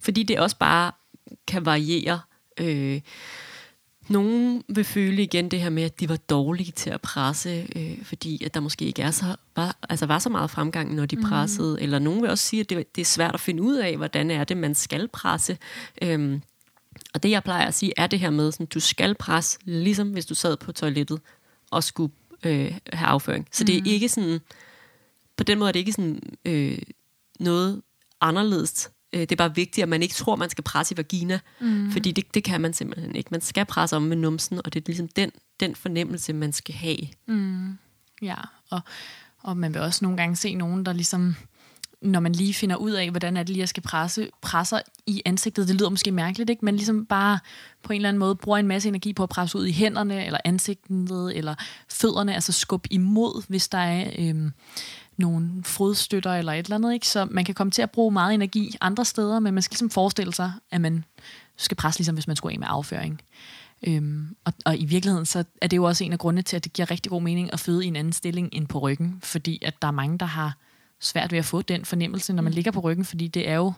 fordi 0.00 0.22
det 0.22 0.38
også 0.38 0.56
bare 0.58 0.92
kan 1.46 1.66
variere. 1.66 2.20
Øh, 2.60 3.00
nogen 4.08 4.62
vil 4.68 4.84
føle 4.84 5.22
igen 5.22 5.50
det 5.50 5.60
her 5.60 5.70
med, 5.70 5.82
at 5.82 6.00
de 6.00 6.08
var 6.08 6.16
dårlige 6.16 6.72
til 6.72 6.90
at 6.90 7.00
presse, 7.00 7.66
øh, 7.76 8.04
fordi 8.04 8.44
at 8.44 8.54
der 8.54 8.60
måske 8.60 8.84
ikke 8.84 9.02
er 9.02 9.10
så, 9.10 9.36
var, 9.56 9.76
altså 9.88 10.06
var 10.06 10.18
så 10.18 10.28
meget 10.28 10.50
fremgang, 10.50 10.94
når 10.94 11.06
de 11.06 11.16
mm. 11.16 11.22
pressede. 11.22 11.82
Eller 11.82 11.98
nogen 11.98 12.22
vil 12.22 12.30
også 12.30 12.44
sige, 12.44 12.60
at 12.60 12.70
det, 12.70 12.96
det 12.96 13.00
er 13.00 13.04
svært 13.04 13.34
at 13.34 13.40
finde 13.40 13.62
ud 13.62 13.76
af, 13.76 13.96
hvordan 13.96 14.30
er 14.30 14.44
det, 14.44 14.56
man 14.56 14.74
skal 14.74 15.08
presse. 15.08 15.58
Øhm, 16.02 16.42
og 17.14 17.22
det, 17.22 17.30
jeg 17.30 17.42
plejer 17.42 17.66
at 17.66 17.74
sige, 17.74 17.92
er 17.96 18.06
det 18.06 18.20
her 18.20 18.30
med, 18.30 18.52
at 18.60 18.74
du 18.74 18.80
skal 18.80 19.14
presse, 19.14 19.58
ligesom 19.64 20.10
hvis 20.10 20.26
du 20.26 20.34
sad 20.34 20.56
på 20.56 20.72
toilettet 20.72 21.20
og 21.70 21.84
skulle 21.84 22.12
øh, 22.44 22.78
have 22.92 23.08
afføring. 23.08 23.48
Så 23.52 23.62
mm. 23.62 23.66
det 23.66 23.76
er 23.76 23.80
mm. 23.80 23.86
ikke 23.86 24.08
sådan, 24.08 24.40
på 25.36 25.44
den 25.44 25.58
måde 25.58 25.68
er 25.68 25.72
det 25.72 25.80
ikke 25.80 25.92
sådan 25.92 26.20
øh, 26.44 26.78
noget 27.40 27.82
anderledes 28.20 28.90
Øh, 29.16 29.20
det 29.20 29.32
er 29.32 29.36
bare 29.36 29.54
vigtigt, 29.54 29.82
at 29.82 29.88
man 29.88 30.02
ikke 30.02 30.14
tror, 30.14 30.36
man 30.36 30.50
skal 30.50 30.64
presse 30.64 30.94
i 30.94 30.96
vagina, 30.96 31.40
mm. 31.60 31.92
fordi 31.92 32.12
det, 32.12 32.34
det 32.34 32.44
kan 32.44 32.60
man 32.60 32.72
simpelthen 32.72 33.16
ikke. 33.16 33.28
Man 33.30 33.40
skal 33.40 33.64
presse 33.64 33.96
om 33.96 34.02
med 34.02 34.16
numsen, 34.16 34.60
og 34.64 34.72
det 34.72 34.80
er 34.80 34.84
ligesom 34.86 35.08
den, 35.08 35.30
den 35.60 35.74
fornemmelse, 35.74 36.32
man 36.32 36.52
skal 36.52 36.74
have. 36.74 36.98
Mm. 37.28 37.78
Ja, 38.22 38.36
og, 38.70 38.80
og 39.42 39.56
man 39.56 39.74
vil 39.74 39.82
også 39.82 40.04
nogle 40.04 40.16
gange 40.16 40.36
se 40.36 40.54
nogen, 40.54 40.86
der 40.86 40.92
ligesom 40.92 41.36
når 42.02 42.20
man 42.20 42.32
lige 42.32 42.54
finder 42.54 42.76
ud 42.76 42.90
af, 42.90 43.10
hvordan 43.10 43.36
er 43.36 43.42
det 43.42 43.48
lige, 43.48 43.60
jeg 43.60 43.68
skal 43.68 43.82
presse, 43.82 44.28
presser 44.42 44.80
i 45.06 45.22
ansigtet. 45.24 45.68
Det 45.68 45.74
lyder 45.76 45.90
måske 45.90 46.10
mærkeligt, 46.10 46.50
ikke? 46.50 46.64
men 46.64 46.76
ligesom 46.76 47.06
bare 47.06 47.38
på 47.82 47.92
en 47.92 47.96
eller 47.96 48.08
anden 48.08 48.18
måde 48.18 48.34
bruger 48.34 48.58
en 48.58 48.66
masse 48.66 48.88
energi 48.88 49.12
på 49.12 49.22
at 49.22 49.28
presse 49.28 49.58
ud 49.58 49.66
i 49.66 49.72
hænderne, 49.72 50.26
eller 50.26 50.38
ansigtet, 50.44 51.36
eller 51.36 51.54
fødderne, 51.88 52.34
altså 52.34 52.52
skub 52.52 52.86
imod, 52.90 53.48
hvis 53.48 53.68
der 53.68 53.78
er 53.78 54.10
øhm, 54.18 54.52
nogle 55.16 55.64
fodstøtter 55.64 56.34
eller 56.34 56.52
et 56.52 56.64
eller 56.66 56.76
andet. 56.76 56.94
Ikke? 56.94 57.08
Så 57.08 57.24
man 57.30 57.44
kan 57.44 57.54
komme 57.54 57.70
til 57.70 57.82
at 57.82 57.90
bruge 57.90 58.12
meget 58.12 58.34
energi 58.34 58.74
andre 58.80 59.04
steder, 59.04 59.40
men 59.40 59.54
man 59.54 59.62
skal 59.62 59.74
ligesom 59.74 59.90
forestille 59.90 60.34
sig, 60.34 60.52
at 60.70 60.80
man 60.80 61.04
skal 61.56 61.76
presse, 61.76 62.00
ligesom 62.00 62.14
hvis 62.14 62.26
man 62.26 62.36
skulle 62.36 62.52
af 62.52 62.58
med 62.58 62.66
afføring. 62.70 63.22
Øhm, 63.86 64.36
og, 64.44 64.52
og 64.64 64.78
i 64.78 64.84
virkeligheden 64.84 65.26
så 65.26 65.44
er 65.62 65.66
det 65.66 65.76
jo 65.76 65.84
også 65.84 66.04
en 66.04 66.12
af 66.12 66.18
grundene 66.18 66.42
til, 66.42 66.56
at 66.56 66.64
det 66.64 66.72
giver 66.72 66.90
rigtig 66.90 67.10
god 67.10 67.22
mening 67.22 67.52
at 67.52 67.60
føde 67.60 67.84
i 67.84 67.88
en 67.88 67.96
anden 67.96 68.12
stilling 68.12 68.48
end 68.52 68.66
på 68.66 68.78
ryggen, 68.78 69.20
fordi 69.22 69.58
at 69.62 69.82
der 69.82 69.88
er 69.88 69.92
mange, 69.92 70.18
der 70.18 70.26
har 70.26 70.56
svært 71.00 71.32
ved 71.32 71.38
at 71.38 71.44
få 71.44 71.62
den 71.62 71.84
fornemmelse, 71.84 72.32
når 72.32 72.42
man 72.42 72.50
mm. 72.50 72.54
ligger 72.54 72.70
på 72.70 72.80
ryggen, 72.80 73.04
fordi 73.04 73.28
det 73.28 73.48
er 73.48 73.54
jo 73.54 73.72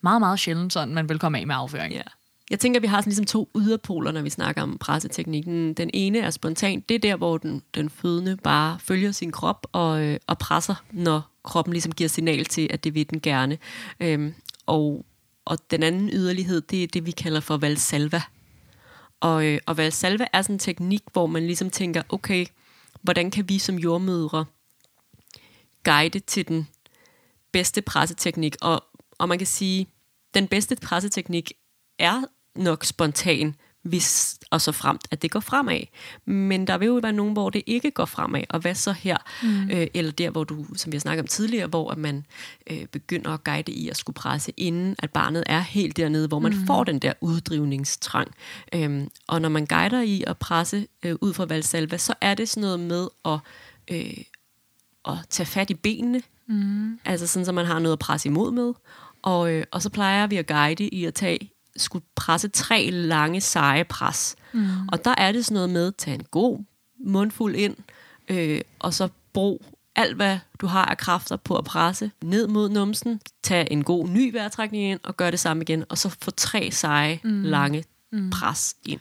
meget, 0.00 0.20
meget 0.20 0.38
sjældent 0.38 0.72
sådan, 0.72 0.94
man 0.94 1.08
vil 1.08 1.18
komme 1.18 1.38
af 1.38 1.46
med 1.46 1.54
afføring. 1.58 1.94
Ja. 1.94 2.02
Jeg 2.50 2.60
tænker, 2.60 2.78
at 2.78 2.82
vi 2.82 2.86
har 2.86 3.00
sådan 3.00 3.10
ligesom 3.10 3.24
to 3.24 3.50
yderpoler, 3.56 4.12
når 4.12 4.22
vi 4.22 4.30
snakker 4.30 4.62
om 4.62 4.78
presseteknikken. 4.78 5.74
Den 5.74 5.90
ene 5.94 6.18
er 6.18 6.30
spontan. 6.30 6.80
Det 6.80 6.94
er 6.94 6.98
der, 6.98 7.16
hvor 7.16 7.38
den, 7.38 7.62
den 7.74 7.90
fødende 7.90 8.36
bare 8.36 8.78
følger 8.80 9.12
sin 9.12 9.32
krop 9.32 9.66
og, 9.72 10.02
øh, 10.02 10.18
og 10.26 10.38
presser, 10.38 10.74
når 10.92 11.30
kroppen 11.44 11.72
ligesom 11.72 11.92
giver 11.92 12.08
signal 12.08 12.44
til, 12.44 12.68
at 12.70 12.84
det 12.84 12.94
vil 12.94 13.10
den 13.10 13.20
gerne. 13.20 13.58
Øhm, 14.00 14.34
og, 14.66 15.04
og 15.44 15.58
den 15.70 15.82
anden 15.82 16.10
yderlighed, 16.12 16.60
det 16.60 16.82
er 16.82 16.86
det, 16.86 17.06
vi 17.06 17.10
kalder 17.10 17.40
for 17.40 17.56
valsalva. 17.56 18.22
Og, 19.20 19.46
øh, 19.46 19.58
og 19.66 19.76
valsalva 19.76 20.26
er 20.32 20.42
sådan 20.42 20.54
en 20.54 20.58
teknik, 20.58 21.02
hvor 21.12 21.26
man 21.26 21.46
ligesom 21.46 21.70
tænker, 21.70 22.02
okay, 22.08 22.46
hvordan 23.02 23.30
kan 23.30 23.48
vi 23.48 23.58
som 23.58 23.78
jordmødre 23.78 24.44
guide 25.84 26.18
til 26.18 26.48
den 26.48 26.68
bedste 27.52 27.82
presseteknik. 27.82 28.56
Og, 28.60 28.84
og 29.18 29.28
man 29.28 29.38
kan 29.38 29.46
sige, 29.46 29.86
den 30.34 30.48
bedste 30.48 30.76
presseteknik 30.76 31.52
er 31.98 32.22
nok 32.60 32.84
spontan, 32.84 33.54
hvis 33.82 34.38
og 34.50 34.60
så 34.60 34.72
fremt, 34.72 35.08
at 35.10 35.22
det 35.22 35.30
går 35.30 35.40
fremad. 35.40 35.80
Men 36.24 36.66
der 36.66 36.78
vil 36.78 36.86
jo 36.86 36.98
være 37.02 37.12
nogen, 37.12 37.32
hvor 37.32 37.50
det 37.50 37.62
ikke 37.66 37.90
går 37.90 38.04
fremad. 38.04 38.42
Og 38.50 38.60
hvad 38.60 38.74
så 38.74 38.92
her? 38.92 39.16
Mm. 39.42 39.70
Øh, 39.70 39.86
eller 39.94 40.12
der, 40.12 40.30
hvor 40.30 40.44
du, 40.44 40.66
som 40.76 40.92
vi 40.92 40.96
har 40.96 41.00
snakket 41.00 41.22
om 41.22 41.26
tidligere, 41.26 41.66
hvor 41.66 41.90
at 41.90 41.98
man 41.98 42.26
øh, 42.70 42.86
begynder 42.86 43.30
at 43.30 43.44
guide 43.44 43.72
i 43.72 43.88
at 43.88 43.96
skulle 43.96 44.14
presse, 44.14 44.52
inden 44.56 44.96
at 44.98 45.10
barnet 45.10 45.44
er 45.46 45.60
helt 45.60 45.96
dernede, 45.96 46.28
hvor 46.28 46.38
man 46.38 46.52
mm. 46.52 46.66
får 46.66 46.84
den 46.84 46.98
der 46.98 47.12
uddrivningstrang. 47.20 48.34
Øhm, 48.74 49.10
og 49.26 49.40
når 49.40 49.48
man 49.48 49.66
guider 49.66 50.00
i 50.00 50.24
at 50.26 50.38
presse 50.38 50.86
øh, 51.02 51.16
ud 51.20 51.34
fra 51.34 51.44
valsalva, 51.44 51.98
så 51.98 52.14
er 52.20 52.34
det 52.34 52.48
sådan 52.48 52.60
noget 52.60 52.80
med 52.80 53.08
at 53.24 53.38
øh, 53.90 54.24
at 55.08 55.18
tage 55.30 55.46
fat 55.46 55.70
i 55.70 55.74
benene, 55.74 56.22
mm. 56.46 56.98
altså 57.04 57.26
sådan, 57.26 57.46
så 57.46 57.52
man 57.52 57.66
har 57.66 57.78
noget 57.78 57.92
at 57.92 57.98
presse 57.98 58.28
imod 58.28 58.52
med. 58.52 58.72
Og, 59.22 59.52
øh, 59.52 59.64
og 59.70 59.82
så 59.82 59.90
plejer 59.90 60.26
vi 60.26 60.36
at 60.36 60.46
guide 60.46 60.88
i 60.88 61.04
at 61.04 61.14
tage, 61.14 61.50
skulle 61.76 62.04
presse 62.14 62.48
tre 62.48 62.90
lange, 62.90 63.40
seje 63.40 63.84
pres. 63.84 64.36
Mm. 64.52 64.88
Og 64.88 65.04
der 65.04 65.14
er 65.18 65.32
det 65.32 65.44
sådan 65.44 65.54
noget 65.54 65.70
med 65.70 65.86
at 65.86 65.96
tage 65.96 66.14
en 66.14 66.24
god 66.30 66.64
mundfuld 67.06 67.56
ind, 67.56 67.76
øh, 68.28 68.60
og 68.78 68.94
så 68.94 69.08
brug 69.32 69.64
alt, 69.96 70.16
hvad 70.16 70.38
du 70.60 70.66
har 70.66 70.84
af 70.84 70.98
kræfter 70.98 71.36
på 71.36 71.56
at 71.56 71.64
presse 71.64 72.10
ned 72.22 72.46
mod 72.46 72.68
numsen. 72.68 73.20
Tag 73.42 73.68
en 73.70 73.84
god 73.84 74.08
ny 74.08 74.32
vejrtrækning 74.32 74.84
ind, 74.84 75.00
og 75.02 75.16
gør 75.16 75.30
det 75.30 75.40
samme 75.40 75.62
igen. 75.62 75.84
Og 75.88 75.98
så 75.98 76.16
få 76.22 76.30
tre 76.30 76.70
seje, 76.70 77.20
mm. 77.24 77.42
lange 77.42 77.84
mm. 78.12 78.30
pres 78.30 78.76
ind. 78.84 79.00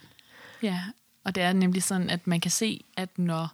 Ja, 0.64 0.82
og 1.24 1.36
det 1.36 1.44
er 1.44 1.54
nemlig 1.54 1.84
sådan, 1.84 2.10
at 2.10 2.28
man 2.28 2.40
kan 2.40 2.52
se, 2.52 2.84
at 2.98 3.20
når 3.20 3.52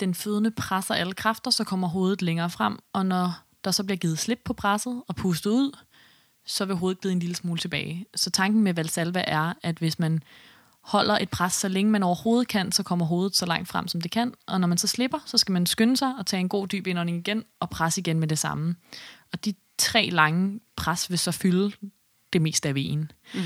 den 0.00 0.14
fødende 0.14 0.50
presser 0.50 0.94
alle 0.94 1.12
kræfter, 1.12 1.50
så 1.50 1.64
kommer 1.64 1.88
hovedet 1.88 2.22
længere 2.22 2.50
frem, 2.50 2.78
og 2.92 3.06
når 3.06 3.32
der 3.64 3.70
så 3.70 3.84
bliver 3.84 3.96
givet 3.96 4.18
slip 4.18 4.40
på 4.44 4.52
presset 4.52 5.02
og 5.08 5.16
pustet 5.16 5.50
ud, 5.50 5.78
så 6.46 6.64
vil 6.64 6.76
hovedet 6.76 7.00
glide 7.00 7.12
en 7.12 7.18
lille 7.18 7.36
smule 7.36 7.58
tilbage. 7.58 8.06
Så 8.14 8.30
tanken 8.30 8.62
med 8.62 8.74
Valsalva 8.74 9.24
er, 9.26 9.52
at 9.62 9.78
hvis 9.78 9.98
man 9.98 10.22
holder 10.80 11.18
et 11.18 11.28
pres, 11.28 11.52
så 11.52 11.68
længe 11.68 11.90
man 11.90 12.02
overhovedet 12.02 12.48
kan, 12.48 12.72
så 12.72 12.82
kommer 12.82 13.06
hovedet 13.06 13.36
så 13.36 13.46
langt 13.46 13.68
frem, 13.68 13.88
som 13.88 14.00
det 14.00 14.10
kan. 14.10 14.34
Og 14.46 14.60
når 14.60 14.68
man 14.68 14.78
så 14.78 14.86
slipper, 14.86 15.18
så 15.26 15.38
skal 15.38 15.52
man 15.52 15.66
skynde 15.66 15.96
sig 15.96 16.14
og 16.18 16.26
tage 16.26 16.40
en 16.40 16.48
god 16.48 16.68
dyb 16.68 16.86
indånding 16.86 17.18
igen 17.18 17.44
og 17.60 17.70
presse 17.70 18.00
igen 18.00 18.20
med 18.20 18.28
det 18.28 18.38
samme. 18.38 18.76
Og 19.32 19.44
de 19.44 19.54
tre 19.78 20.08
lange 20.12 20.60
pres 20.76 21.10
vil 21.10 21.18
så 21.18 21.32
fylde 21.32 21.72
det 22.32 22.42
meste 22.42 22.68
af 22.68 22.74
vejen. 22.74 23.12
Mm. 23.34 23.40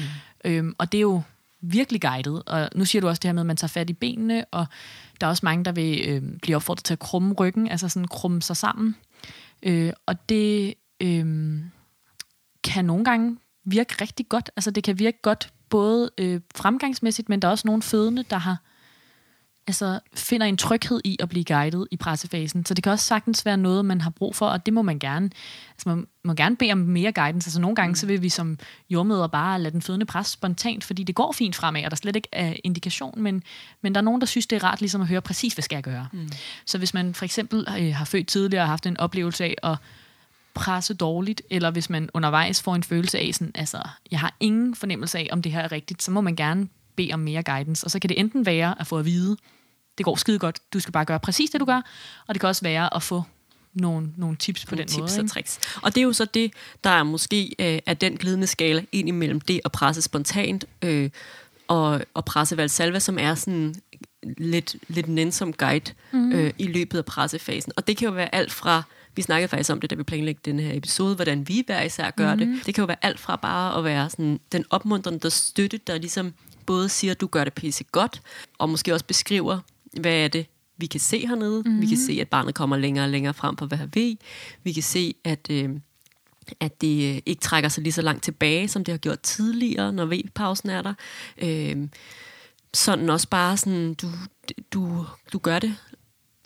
Øhm, 0.44 0.74
og 0.78 0.92
det 0.92 0.98
er 0.98 1.02
jo 1.02 1.22
virkelig 1.60 2.02
guidet. 2.02 2.42
Og 2.42 2.68
nu 2.74 2.84
siger 2.84 3.00
du 3.00 3.08
også 3.08 3.20
det 3.20 3.28
her 3.28 3.32
med, 3.32 3.42
at 3.42 3.46
man 3.46 3.56
tager 3.56 3.68
fat 3.68 3.90
i 3.90 3.92
benene, 3.92 4.44
og 4.44 4.66
der 5.20 5.26
er 5.26 5.30
også 5.30 5.46
mange, 5.46 5.64
der 5.64 5.72
vil 5.72 6.08
øh, 6.08 6.22
blive 6.42 6.56
opfordret 6.56 6.84
til 6.84 6.94
at 6.94 6.98
krumme 6.98 7.34
ryggen, 7.34 7.68
altså 7.68 7.88
sådan 7.88 8.08
krumme 8.08 8.42
sig 8.42 8.56
sammen. 8.56 8.96
Øh, 9.62 9.92
og 10.06 10.28
det 10.28 10.74
øh, 11.00 11.60
kan 12.64 12.84
nogle 12.84 13.04
gange 13.04 13.36
virke 13.64 13.94
rigtig 14.00 14.28
godt. 14.28 14.50
Altså 14.56 14.70
det 14.70 14.84
kan 14.84 14.98
virke 14.98 15.18
godt 15.22 15.52
både 15.68 16.10
øh, 16.18 16.40
fremgangsmæssigt, 16.54 17.28
men 17.28 17.42
der 17.42 17.48
er 17.48 17.52
også 17.52 17.68
nogle 17.68 17.82
fødende, 17.82 18.24
der 18.30 18.38
har 18.38 18.56
altså, 19.66 20.00
finder 20.14 20.46
en 20.46 20.56
tryghed 20.56 21.00
i 21.04 21.16
at 21.20 21.28
blive 21.28 21.44
guidet 21.44 21.88
i 21.90 21.96
pressefasen. 21.96 22.66
Så 22.66 22.74
det 22.74 22.84
kan 22.84 22.92
også 22.92 23.04
sagtens 23.04 23.46
være 23.46 23.56
noget, 23.56 23.84
man 23.84 24.00
har 24.00 24.10
brug 24.10 24.36
for, 24.36 24.46
og 24.46 24.66
det 24.66 24.74
må 24.74 24.82
man 24.82 24.98
gerne. 24.98 25.30
Altså, 25.70 25.88
man 25.88 26.06
må 26.24 26.34
gerne 26.34 26.56
bede 26.56 26.72
om 26.72 26.78
mere 26.78 27.12
guidance. 27.12 27.48
Altså, 27.48 27.60
nogle 27.60 27.76
gange 27.76 27.96
så 27.96 28.06
vil 28.06 28.22
vi 28.22 28.28
som 28.28 28.58
jordmøder 28.90 29.26
bare 29.26 29.60
lade 29.60 29.72
den 29.72 29.82
fødende 29.82 30.06
presse 30.06 30.32
spontant, 30.32 30.84
fordi 30.84 31.02
det 31.02 31.14
går 31.14 31.32
fint 31.32 31.56
fremad, 31.56 31.84
og 31.84 31.90
der 31.90 31.96
slet 31.96 32.16
ikke 32.16 32.28
er 32.32 32.54
indikation, 32.64 33.22
men, 33.22 33.42
men 33.82 33.94
der 33.94 34.00
er 34.00 34.04
nogen, 34.04 34.20
der 34.20 34.26
synes, 34.26 34.46
det 34.46 34.56
er 34.56 34.64
rart 34.64 34.80
ligesom 34.80 35.00
at 35.00 35.06
høre 35.06 35.20
præcis, 35.20 35.54
hvad 35.54 35.62
skal 35.62 35.76
jeg 35.76 35.82
gøre. 35.82 36.08
Mm. 36.12 36.28
Så 36.66 36.78
hvis 36.78 36.94
man 36.94 37.14
for 37.14 37.24
eksempel 37.24 37.66
øh, 37.80 37.94
har 37.94 38.04
født 38.04 38.28
tidligere 38.28 38.64
og 38.64 38.68
haft 38.68 38.86
en 38.86 38.96
oplevelse 38.96 39.44
af 39.44 39.54
at 39.62 39.76
presse 40.54 40.94
dårligt, 40.94 41.42
eller 41.50 41.70
hvis 41.70 41.90
man 41.90 42.10
undervejs 42.14 42.62
får 42.62 42.74
en 42.74 42.82
følelse 42.82 43.18
af, 43.18 43.30
sådan, 43.34 43.52
altså, 43.54 43.82
jeg 44.10 44.20
har 44.20 44.36
ingen 44.40 44.74
fornemmelse 44.74 45.18
af, 45.18 45.28
om 45.32 45.42
det 45.42 45.52
her 45.52 45.60
er 45.60 45.72
rigtigt, 45.72 46.02
så 46.02 46.10
må 46.10 46.20
man 46.20 46.36
gerne 46.36 46.68
bede 46.96 47.12
om 47.12 47.20
mere 47.20 47.42
guidance. 47.42 47.86
Og 47.86 47.90
så 47.90 47.98
kan 47.98 48.08
det 48.08 48.20
enten 48.20 48.46
være 48.46 48.80
at 48.80 48.86
få 48.86 48.98
at 48.98 49.04
vide, 49.04 49.36
det 49.98 50.04
går 50.04 50.16
skide 50.16 50.38
godt, 50.38 50.58
du 50.72 50.80
skal 50.80 50.92
bare 50.92 51.04
gøre 51.04 51.20
præcis 51.20 51.50
det, 51.50 51.60
du 51.60 51.64
gør, 51.64 51.82
og 52.26 52.34
det 52.34 52.40
kan 52.40 52.48
også 52.48 52.62
være 52.62 52.94
at 52.94 53.02
få 53.02 53.22
nogle, 53.74 54.12
nogle 54.16 54.36
tips 54.36 54.64
på 54.64 54.74
nogle 54.74 54.82
den 54.82 54.88
tips 54.88 54.98
måde. 54.98 55.10
Tips 55.10 55.18
og 55.18 55.30
tricks. 55.30 55.60
Og 55.82 55.94
det 55.94 56.00
er 56.00 56.04
jo 56.04 56.12
så 56.12 56.24
det, 56.24 56.52
der 56.84 56.90
er 56.90 57.02
måske 57.02 57.54
øh, 57.58 57.78
er 57.86 57.94
den 57.94 58.16
glidende 58.16 58.46
skala 58.46 58.82
ind 58.92 59.08
imellem 59.08 59.40
det 59.40 59.60
at 59.64 59.72
presse 59.72 60.02
spontant 60.02 60.64
øh, 60.82 61.10
og, 61.68 62.02
og 62.14 62.24
presse 62.24 62.56
valsalva, 62.56 62.98
som 62.98 63.18
er 63.18 63.34
sådan 63.34 63.74
lidt, 64.22 64.76
lidt 64.88 65.08
nænsom 65.08 65.52
guide 65.52 65.92
mm. 66.12 66.32
øh, 66.32 66.52
i 66.58 66.66
løbet 66.66 66.98
af 66.98 67.04
pressefasen. 67.04 67.72
Og 67.76 67.86
det 67.86 67.96
kan 67.96 68.08
jo 68.08 68.14
være 68.14 68.34
alt 68.34 68.52
fra 68.52 68.82
vi 69.20 69.24
snakkede 69.24 69.48
faktisk 69.48 69.72
om 69.72 69.80
det, 69.80 69.90
da 69.90 69.94
vi 69.94 70.02
planlægte 70.02 70.50
den 70.50 70.60
her 70.60 70.76
episode, 70.76 71.14
hvordan 71.14 71.48
vi 71.48 71.62
hver 71.66 71.82
især 71.82 72.10
gør 72.10 72.34
mm. 72.34 72.38
det. 72.38 72.66
Det 72.66 72.74
kan 72.74 72.82
jo 72.82 72.86
være 72.86 73.04
alt 73.04 73.20
fra 73.20 73.36
bare 73.36 73.78
at 73.78 73.84
være 73.84 74.10
sådan, 74.10 74.40
den 74.52 74.64
opmuntrende 74.70 75.18
der 75.18 75.28
støtte, 75.28 75.80
der 75.86 75.98
ligesom 75.98 76.34
både 76.66 76.88
siger, 76.88 77.10
at 77.10 77.20
du 77.20 77.26
gør 77.26 77.44
det 77.44 77.52
pisse 77.52 77.84
godt, 77.84 78.22
og 78.58 78.68
måske 78.68 78.92
også 78.92 79.04
beskriver, 79.04 79.58
hvad 80.00 80.12
er 80.12 80.28
det, 80.28 80.46
vi 80.76 80.86
kan 80.86 81.00
se 81.00 81.26
hernede. 81.26 81.62
Mm. 81.66 81.80
Vi 81.80 81.86
kan 81.86 81.98
mhm. 81.98 82.06
se, 82.06 82.18
at 82.20 82.28
barnet 82.28 82.54
kommer 82.54 82.76
længere 82.76 83.04
og 83.04 83.10
længere 83.10 83.34
frem 83.34 83.56
på 83.56 83.66
hver 83.66 83.86
V. 83.96 84.16
Vi 84.64 84.72
kan 84.72 84.82
se, 84.82 85.14
at, 85.24 85.46
øh, 85.50 85.70
at 86.60 86.80
det 86.80 87.14
øh, 87.14 87.22
ikke 87.26 87.40
trækker 87.40 87.68
sig 87.68 87.82
lige 87.82 87.92
så 87.92 88.02
langt 88.02 88.22
tilbage, 88.22 88.68
som 88.68 88.84
det 88.84 88.92
har 88.92 88.98
gjort 88.98 89.20
tidligere, 89.20 89.92
når 89.92 90.04
V-pausen 90.06 90.70
er 90.70 90.82
der. 90.82 90.94
Øh, 91.38 91.88
sådan 92.74 93.10
også 93.10 93.28
bare 93.28 93.56
sådan, 93.56 93.94
du, 93.94 94.08
du, 94.72 95.06
du 95.32 95.38
gør 95.38 95.58
det 95.58 95.76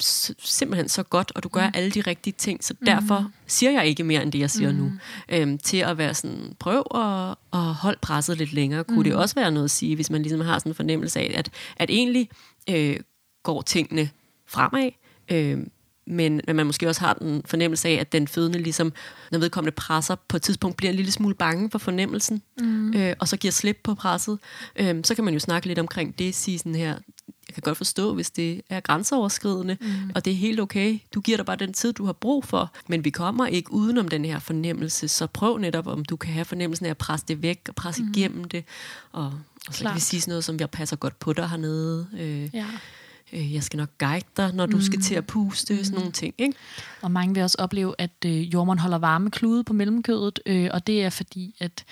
simpelthen 0.01 0.89
så 0.89 1.03
godt, 1.03 1.33
og 1.35 1.43
du 1.43 1.49
gør 1.49 1.67
mm. 1.67 1.73
alle 1.75 1.91
de 1.91 2.01
rigtige 2.01 2.35
ting, 2.39 2.65
så 2.65 2.75
mm. 2.81 2.87
derfor 2.87 3.31
siger 3.47 3.73
jeg 3.73 3.87
ikke 3.87 4.05
mere 4.05 4.23
end 4.23 4.33
det, 4.33 4.39
jeg 4.39 4.51
siger 4.51 4.73
mm. 4.73 4.79
nu. 4.79 4.93
Øhm, 5.29 5.59
til 5.59 5.77
at 5.77 5.99
være 5.99 6.15
sådan, 6.15 6.57
prøv 6.59 6.85
at, 6.95 7.35
at 7.53 7.75
holde 7.75 7.99
presset 8.03 8.39
lidt 8.39 8.53
længere, 8.53 8.85
kunne 8.85 8.97
mm. 8.97 9.05
det 9.05 9.15
også 9.15 9.35
være 9.35 9.51
noget 9.51 9.65
at 9.65 9.71
sige, 9.71 9.95
hvis 9.95 10.11
man 10.11 10.23
ligesom 10.23 10.41
har 10.41 10.59
sådan 10.59 10.71
en 10.71 10.75
fornemmelse 10.75 11.21
af, 11.21 11.33
at, 11.35 11.51
at 11.77 11.91
egentlig 11.91 12.29
øh, 12.71 12.97
går 13.43 13.63
tingene 13.63 14.11
fremad, 14.47 14.91
øh, 15.31 15.59
men 16.07 16.41
at 16.49 16.57
man 16.57 16.67
måske 16.67 16.89
også 16.89 17.01
har 17.01 17.15
den 17.15 17.43
fornemmelse 17.45 17.89
af, 17.89 17.93
at 17.93 18.13
den 18.13 18.29
fødende, 18.29 18.59
ligesom, 18.59 18.93
når 19.31 19.39
vedkommende 19.39 19.75
presser, 19.75 20.17
på 20.29 20.37
et 20.37 20.43
tidspunkt 20.43 20.77
bliver 20.77 20.91
en 20.91 20.97
lille 20.97 21.13
smule 21.13 21.35
bange 21.35 21.71
for 21.71 21.79
fornemmelsen, 21.79 22.43
mm. 22.61 22.95
øh, 22.95 23.15
og 23.19 23.29
så 23.29 23.37
giver 23.37 23.53
slip 23.53 23.81
på 23.85 23.95
presset, 23.95 24.39
øh, 24.77 25.01
så 25.05 25.15
kan 25.15 25.25
man 25.25 25.35
jo 25.35 25.41
snakke 25.41 25.69
lidt 25.69 25.79
omkring 25.79 26.19
det, 26.19 26.35
sige 26.35 26.59
sådan 26.59 26.75
her, 26.75 26.99
jeg 27.57 27.63
kan 27.63 27.71
godt 27.71 27.77
forstå, 27.77 28.15
hvis 28.15 28.31
det 28.31 28.63
er 28.71 28.81
grænseoverskridende, 28.81 29.77
mm. 29.81 30.11
og 30.15 30.25
det 30.25 30.33
er 30.33 30.37
helt 30.37 30.61
okay. 30.61 30.99
Du 31.15 31.21
giver 31.21 31.37
dig 31.37 31.47
bare 31.47 31.57
den 31.57 31.73
tid, 31.73 31.93
du 31.93 32.05
har 32.05 32.13
brug 32.13 32.45
for, 32.45 32.73
men 32.89 33.05
vi 33.05 33.11
kommer 33.11 33.47
ikke 33.47 33.73
udenom 33.73 34.09
den 34.09 34.25
her 34.25 34.39
fornemmelse, 34.39 35.09
så 35.09 35.27
prøv 35.27 35.59
netop, 35.59 35.87
om 35.87 36.05
du 36.05 36.17
kan 36.17 36.33
have 36.33 36.45
fornemmelsen 36.45 36.87
af 36.87 36.91
at 36.91 36.99
presse 36.99 37.27
det 37.29 37.43
væk, 37.43 37.61
og 37.69 37.75
presse 37.75 38.03
mm. 38.03 38.13
igennem 38.15 38.45
det, 38.45 38.65
og, 39.13 39.25
og 39.25 39.75
så 39.75 39.81
Klart. 39.81 39.93
kan 39.93 39.97
vi 39.97 40.01
sige 40.01 40.21
sådan 40.21 40.31
noget, 40.31 40.45
som 40.45 40.61
jeg 40.61 40.71
passer 40.71 40.97
godt 40.97 41.19
på 41.19 41.33
dig 41.33 41.49
hernede. 41.49 42.07
Øh, 42.19 42.55
ja 42.55 42.67
øh, 43.33 43.55
jeg 43.55 43.63
skal 43.63 43.77
nok 43.77 43.89
guide 43.99 44.27
dig, 44.37 44.55
når 44.55 44.67
du 44.67 44.77
mm. 44.77 44.83
skal 44.83 45.01
til 45.01 45.15
at 45.15 45.27
puste, 45.27 45.75
mm. 45.75 45.85
sådan 45.85 45.99
nogle 45.99 46.13
ting. 46.13 46.35
Ikke? 46.39 46.55
Og 47.03 47.11
mange 47.11 47.35
vil 47.35 47.43
også 47.43 47.57
opleve, 47.59 47.95
at 47.99 48.11
øh, 48.27 48.55
jordmoren 48.55 48.79
holder 48.79 48.99
varme 48.99 49.31
klude 49.31 49.65
på 49.65 49.73
mellemkødet, 49.73 50.41
øh, 50.47 50.71
og 50.73 50.87
det 50.87 51.05
er 51.05 51.11
fordi, 51.11 51.55
at 51.61 51.85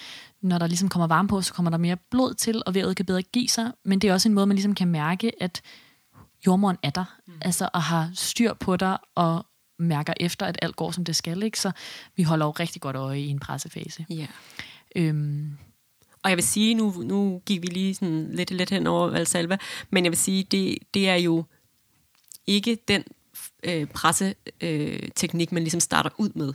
når 0.42 0.58
der 0.58 0.66
ligesom 0.66 0.88
kommer 0.88 1.06
varme 1.06 1.28
på, 1.28 1.42
så 1.42 1.54
kommer 1.54 1.70
der 1.70 1.78
mere 1.78 1.96
blod 2.10 2.34
til, 2.34 2.62
og 2.66 2.74
vævet 2.74 2.96
kan 2.96 3.06
bedre 3.06 3.22
give 3.22 3.48
sig. 3.48 3.72
Men 3.84 3.98
det 3.98 4.10
er 4.10 4.14
også 4.14 4.28
en 4.28 4.34
måde, 4.34 4.46
man 4.46 4.56
ligesom 4.56 4.74
kan 4.74 4.88
mærke, 4.88 5.42
at 5.42 5.62
jordmoren 6.46 6.76
er 6.82 6.90
der, 6.90 7.04
mm. 7.26 7.32
altså 7.40 7.68
og 7.74 7.82
har 7.82 8.10
styr 8.14 8.54
på 8.54 8.76
dig, 8.76 8.98
og 9.14 9.46
mærker 9.78 10.12
efter, 10.20 10.46
at 10.46 10.58
alt 10.62 10.76
går, 10.76 10.90
som 10.90 11.04
det 11.04 11.16
skal. 11.16 11.42
Ikke? 11.42 11.60
Så 11.60 11.72
vi 12.16 12.22
holder 12.22 12.46
jo 12.46 12.50
rigtig 12.50 12.82
godt 12.82 12.96
øje 12.96 13.20
i 13.20 13.28
en 13.28 13.38
pressefase. 13.38 14.06
Ja. 14.10 14.26
Øhm. 14.96 15.58
Og 16.22 16.30
jeg 16.30 16.36
vil 16.36 16.44
sige, 16.44 16.74
nu, 16.74 16.94
nu 17.04 17.42
gik 17.46 17.62
vi 17.62 17.66
lige 17.66 17.94
sådan 17.94 18.28
lidt, 18.34 18.50
lidt 18.50 18.70
hen 18.70 18.86
over 18.86 19.10
Valsalva, 19.10 19.56
men 19.90 20.04
jeg 20.04 20.10
vil 20.12 20.18
sige, 20.18 20.44
det, 20.44 20.78
det 20.94 21.08
er 21.08 21.14
jo 21.14 21.44
ikke 22.46 22.78
den 22.88 23.04
øh, 23.62 23.86
presseteknik, 23.86 25.48
øh, 25.48 25.54
man 25.54 25.62
ligesom 25.62 25.80
starter 25.80 26.10
ud 26.18 26.30
med. 26.34 26.52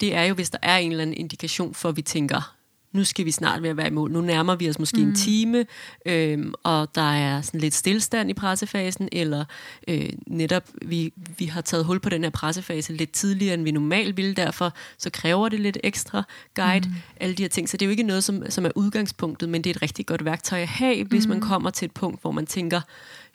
Det 0.00 0.14
er 0.14 0.22
jo, 0.22 0.34
hvis 0.34 0.50
der 0.50 0.58
er 0.62 0.76
en 0.76 0.90
eller 0.90 1.02
anden 1.02 1.16
indikation 1.16 1.74
for, 1.74 1.88
at 1.88 1.96
vi 1.96 2.02
tænker, 2.02 2.56
nu 2.92 3.04
skal 3.04 3.24
vi 3.24 3.30
snart 3.30 3.62
være 3.62 3.86
i 3.86 3.90
mål. 3.90 4.10
Nu 4.10 4.20
nærmer 4.20 4.54
vi 4.54 4.68
os 4.68 4.78
måske 4.78 4.96
mm. 4.96 5.08
en 5.08 5.14
time, 5.14 5.66
øhm, 6.06 6.54
og 6.62 6.94
der 6.94 7.12
er 7.12 7.40
sådan 7.40 7.60
lidt 7.60 7.74
stillstand 7.74 8.30
i 8.30 8.34
pressefasen, 8.34 9.08
eller 9.12 9.44
øh, 9.88 10.08
netop 10.26 10.68
vi, 10.82 11.12
vi 11.38 11.44
har 11.44 11.60
taget 11.60 11.84
hul 11.84 12.00
på 12.00 12.08
den 12.08 12.22
her 12.22 12.30
pressefase 12.30 12.92
lidt 12.92 13.12
tidligere, 13.12 13.54
end 13.54 13.62
vi 13.62 13.70
normalt 13.70 14.16
ville, 14.16 14.34
derfor 14.34 14.72
så 14.98 15.10
kræver 15.10 15.48
det 15.48 15.60
lidt 15.60 15.78
ekstra 15.84 16.22
guide, 16.54 16.88
mm. 16.88 16.94
alle 17.16 17.34
de 17.34 17.42
her 17.42 17.48
ting. 17.48 17.68
Så 17.68 17.76
det 17.76 17.82
er 17.82 17.86
jo 17.86 17.90
ikke 17.90 18.02
noget, 18.02 18.24
som, 18.24 18.50
som 18.50 18.66
er 18.66 18.70
udgangspunktet, 18.74 19.48
men 19.48 19.64
det 19.64 19.70
er 19.70 19.74
et 19.74 19.82
rigtig 19.82 20.06
godt 20.06 20.24
værktøj 20.24 20.60
at 20.60 20.68
have, 20.68 21.04
hvis 21.04 21.26
mm. 21.26 21.30
man 21.30 21.40
kommer 21.40 21.70
til 21.70 21.86
et 21.86 21.92
punkt, 21.92 22.22
hvor 22.22 22.30
man 22.30 22.46
tænker, 22.46 22.80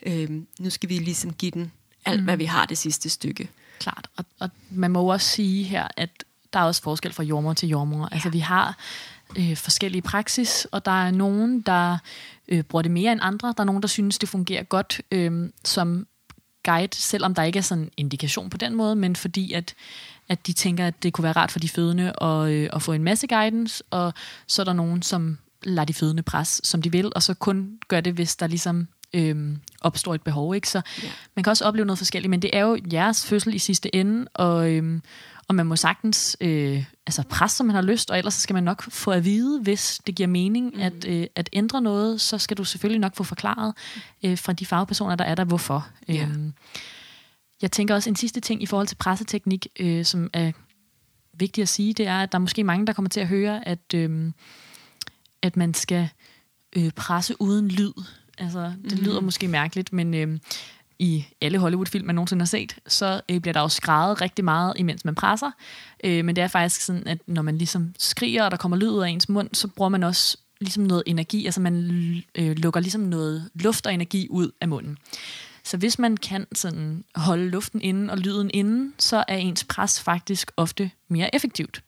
øh, 0.06 0.30
nu 0.60 0.70
skal 0.70 0.90
vi 0.90 0.98
ligesom 0.98 1.34
give 1.34 1.52
den 1.52 1.72
alt, 2.06 2.20
mm. 2.20 2.26
hvad 2.26 2.38
vi 2.38 2.46
har 2.46 2.66
det 2.66 2.78
sidste 2.78 3.10
stykke. 3.10 3.50
Klart, 3.80 4.08
og, 4.18 4.26
og 4.40 4.50
man 4.70 4.92
må 4.92 5.12
også 5.12 5.28
sige 5.28 5.64
her, 5.64 5.88
at 5.98 6.10
der 6.54 6.60
er 6.60 6.64
også 6.64 6.82
forskel 6.82 7.14
fra 7.14 7.24
jordmor 7.24 7.54
til 7.54 7.70
jordmor. 7.70 8.06
Altså, 8.06 8.10
ja. 8.12 8.16
Altså 8.16 8.30
vi 8.30 8.40
har 8.40 8.78
øh, 9.40 9.58
forskellige 9.58 10.02
praksis, 10.02 10.68
og 10.72 10.86
der 10.86 11.06
er 11.06 11.12
nogen, 11.12 11.62
der 11.62 11.98
øh, 12.48 12.64
bruger 12.64 12.82
det 12.82 12.92
mere 12.92 13.12
end 13.12 13.22
andre. 13.24 13.54
Der 13.58 13.64
er 13.64 13.66
nogen, 13.66 13.82
der 13.82 13.88
synes, 13.88 14.18
det 14.18 14.30
fungerer 14.30 14.64
godt 14.64 15.02
øh, 15.12 15.50
som 15.64 16.08
guide, 16.66 16.96
selvom 16.96 17.36
der 17.36 17.44
ikke 17.44 17.60
er 17.60 17.64
sådan 17.64 17.84
en 17.84 17.92
indikation 17.98 18.50
på 18.50 18.58
den 18.58 18.76
måde, 18.76 18.96
men 18.96 19.16
fordi 19.16 19.54
at, 19.54 19.76
at 20.30 20.48
de 20.48 20.54
tænker, 20.54 20.88
at 20.88 21.04
det 21.04 21.14
kunne 21.14 21.24
være 21.24 21.34
rart 21.34 21.52
for 21.52 21.60
de 21.60 21.70
fødende 21.70 22.14
at, 22.22 22.50
øh, 22.52 22.70
at 22.74 22.82
få 22.82 22.92
en 22.94 23.04
masse 23.04 23.28
guidance, 23.28 23.84
og 23.90 24.14
så 24.48 24.62
er 24.62 24.64
der 24.64 24.74
nogen, 24.74 25.02
som 25.02 25.38
lader 25.64 25.86
de 25.86 25.94
fødende 25.94 26.24
pres, 26.24 26.62
som 26.64 26.82
de 26.82 26.92
vil, 26.92 27.12
og 27.16 27.24
så 27.24 27.34
kun 27.34 27.80
gør 27.88 28.02
det, 28.02 28.14
hvis 28.14 28.36
der 28.36 28.48
ligesom 28.48 28.88
øh, 29.14 29.58
opstår 29.82 30.16
et 30.16 30.22
behov. 30.22 30.56
Ikke? 30.56 30.70
Så 30.70 30.82
ja. 31.04 31.08
man 31.36 31.44
kan 31.44 31.52
også 31.52 31.66
opleve 31.66 31.86
noget 31.86 31.98
forskelligt, 31.98 32.30
men 32.30 32.42
det 32.42 32.50
er 32.54 32.62
jo 32.62 32.78
jeres 32.94 33.26
fødsel 33.26 33.54
i 33.54 33.60
sidste 33.60 33.96
ende, 33.96 34.28
og, 34.34 34.72
øh, 34.72 35.00
og 35.48 35.56
man 35.56 35.66
må 35.66 35.76
sagtens 35.76 36.38
øh, 36.42 36.84
altså 37.08 37.24
presse, 37.30 37.58
som 37.58 37.66
man 37.66 37.76
har 37.76 37.82
lyst, 37.82 38.12
og 38.12 38.18
ellers 38.18 38.34
skal 38.34 38.54
man 38.54 38.64
nok 38.64 38.92
få 38.92 39.12
at 39.12 39.26
vide, 39.26 39.62
hvis 39.62 40.02
det 40.08 40.16
giver 40.16 40.28
mening 40.28 40.74
mm. 40.76 40.82
at, 40.82 41.06
øh, 41.08 41.28
at 41.36 41.50
ændre 41.54 41.82
noget, 41.82 42.22
så 42.22 42.38
skal 42.38 42.58
du 42.58 42.64
selvfølgelig 42.64 43.00
nok 43.00 43.16
få 43.16 43.24
forklaret 43.24 43.74
øh, 44.24 44.38
fra 44.38 44.54
de 44.54 44.66
fagpersoner, 44.66 45.16
der 45.16 45.26
er 45.26 45.36
der, 45.36 45.44
hvorfor. 45.44 45.88
Ja. 46.08 46.24
Øhm, 46.24 46.54
jeg 47.62 47.72
tænker 47.72 47.96
også 47.96 48.10
en 48.10 48.16
sidste 48.16 48.40
ting 48.40 48.64
i 48.64 48.66
forhold 48.66 48.88
til 48.88 48.96
presseteknik, 48.96 49.68
øh, 49.80 50.06
som 50.06 50.30
er 50.34 50.52
vigtigt 51.34 51.64
at 51.64 51.70
sige, 51.70 51.94
det 51.94 52.08
er, 52.08 52.18
at 52.18 52.32
der 52.32 52.38
er 52.38 52.42
måske 52.42 52.64
mange, 52.64 52.88
der 52.88 52.94
kommer 52.94 53.10
til 53.10 53.20
at 53.20 53.28
høre, 53.28 53.68
at, 53.68 53.94
øh, 53.94 54.32
at 55.42 55.58
man 55.58 55.74
skal 55.74 56.10
øh, 56.76 56.92
presse 56.92 57.42
uden 57.42 57.68
lyd. 57.68 57.94
Altså, 58.38 58.74
det 58.90 59.00
mm. 59.00 59.06
lyder 59.06 59.22
måske 59.22 59.48
mærkeligt, 59.48 59.94
men 59.94 60.14
øh, 60.14 60.40
i 61.00 61.26
alle 61.42 61.58
Hollywood-film, 61.58 62.06
man 62.06 62.16
nogensinde 62.16 62.42
har 62.42 62.48
set, 62.48 62.76
så 62.88 63.22
øh, 63.30 63.40
bliver 63.40 63.54
der 63.54 63.62
jo 63.62 63.68
skrevet 63.68 64.22
rigtig 64.22 64.46
meget, 64.46 64.74
imens 64.78 65.06
man 65.06 65.16
presser. 65.16 65.52
Øh, 66.04 66.26
men 66.26 66.36
det 66.36 66.44
er 66.44 66.48
faktisk 66.48 66.82
sådan, 66.82 67.08
at 67.08 67.18
når 67.28 67.42
man 67.42 67.58
ligesom 67.58 67.94
skriger, 68.00 68.44
og 68.44 68.52
der 68.52 68.58
kommer 68.58 68.78
lyd 68.78 68.90
ud 68.90 69.04
af 69.04 69.10
ens 69.10 69.30
mund, 69.30 69.50
så 69.54 69.68
bruger 69.68 69.90
man 69.90 70.04
også 70.04 70.38
ligesom 70.62 70.84
noget 70.84 71.04
energi, 71.06 71.46
altså 71.46 71.62
man 71.62 71.76
øh, 72.36 72.58
lukker 72.58 72.80
ligesom 72.80 73.02
noget 73.02 73.50
luft 73.56 73.86
og 73.86 73.94
energi 73.94 74.28
ud 74.30 74.52
af 74.62 74.68
munden. 74.68 74.98
Så 75.64 75.78
hvis 75.78 76.00
man 76.00 76.18
kan 76.18 76.48
sådan 76.56 77.04
holde 77.16 77.50
luften 77.50 77.82
inde 77.82 78.12
og 78.12 78.18
lyden 78.18 78.52
inde, 78.54 78.94
så 79.00 79.24
er 79.28 79.38
ens 79.38 79.64
pres 79.64 80.02
faktisk 80.02 80.52
ofte 80.58 80.92
mere 81.08 81.36
effektivt. 81.36 81.82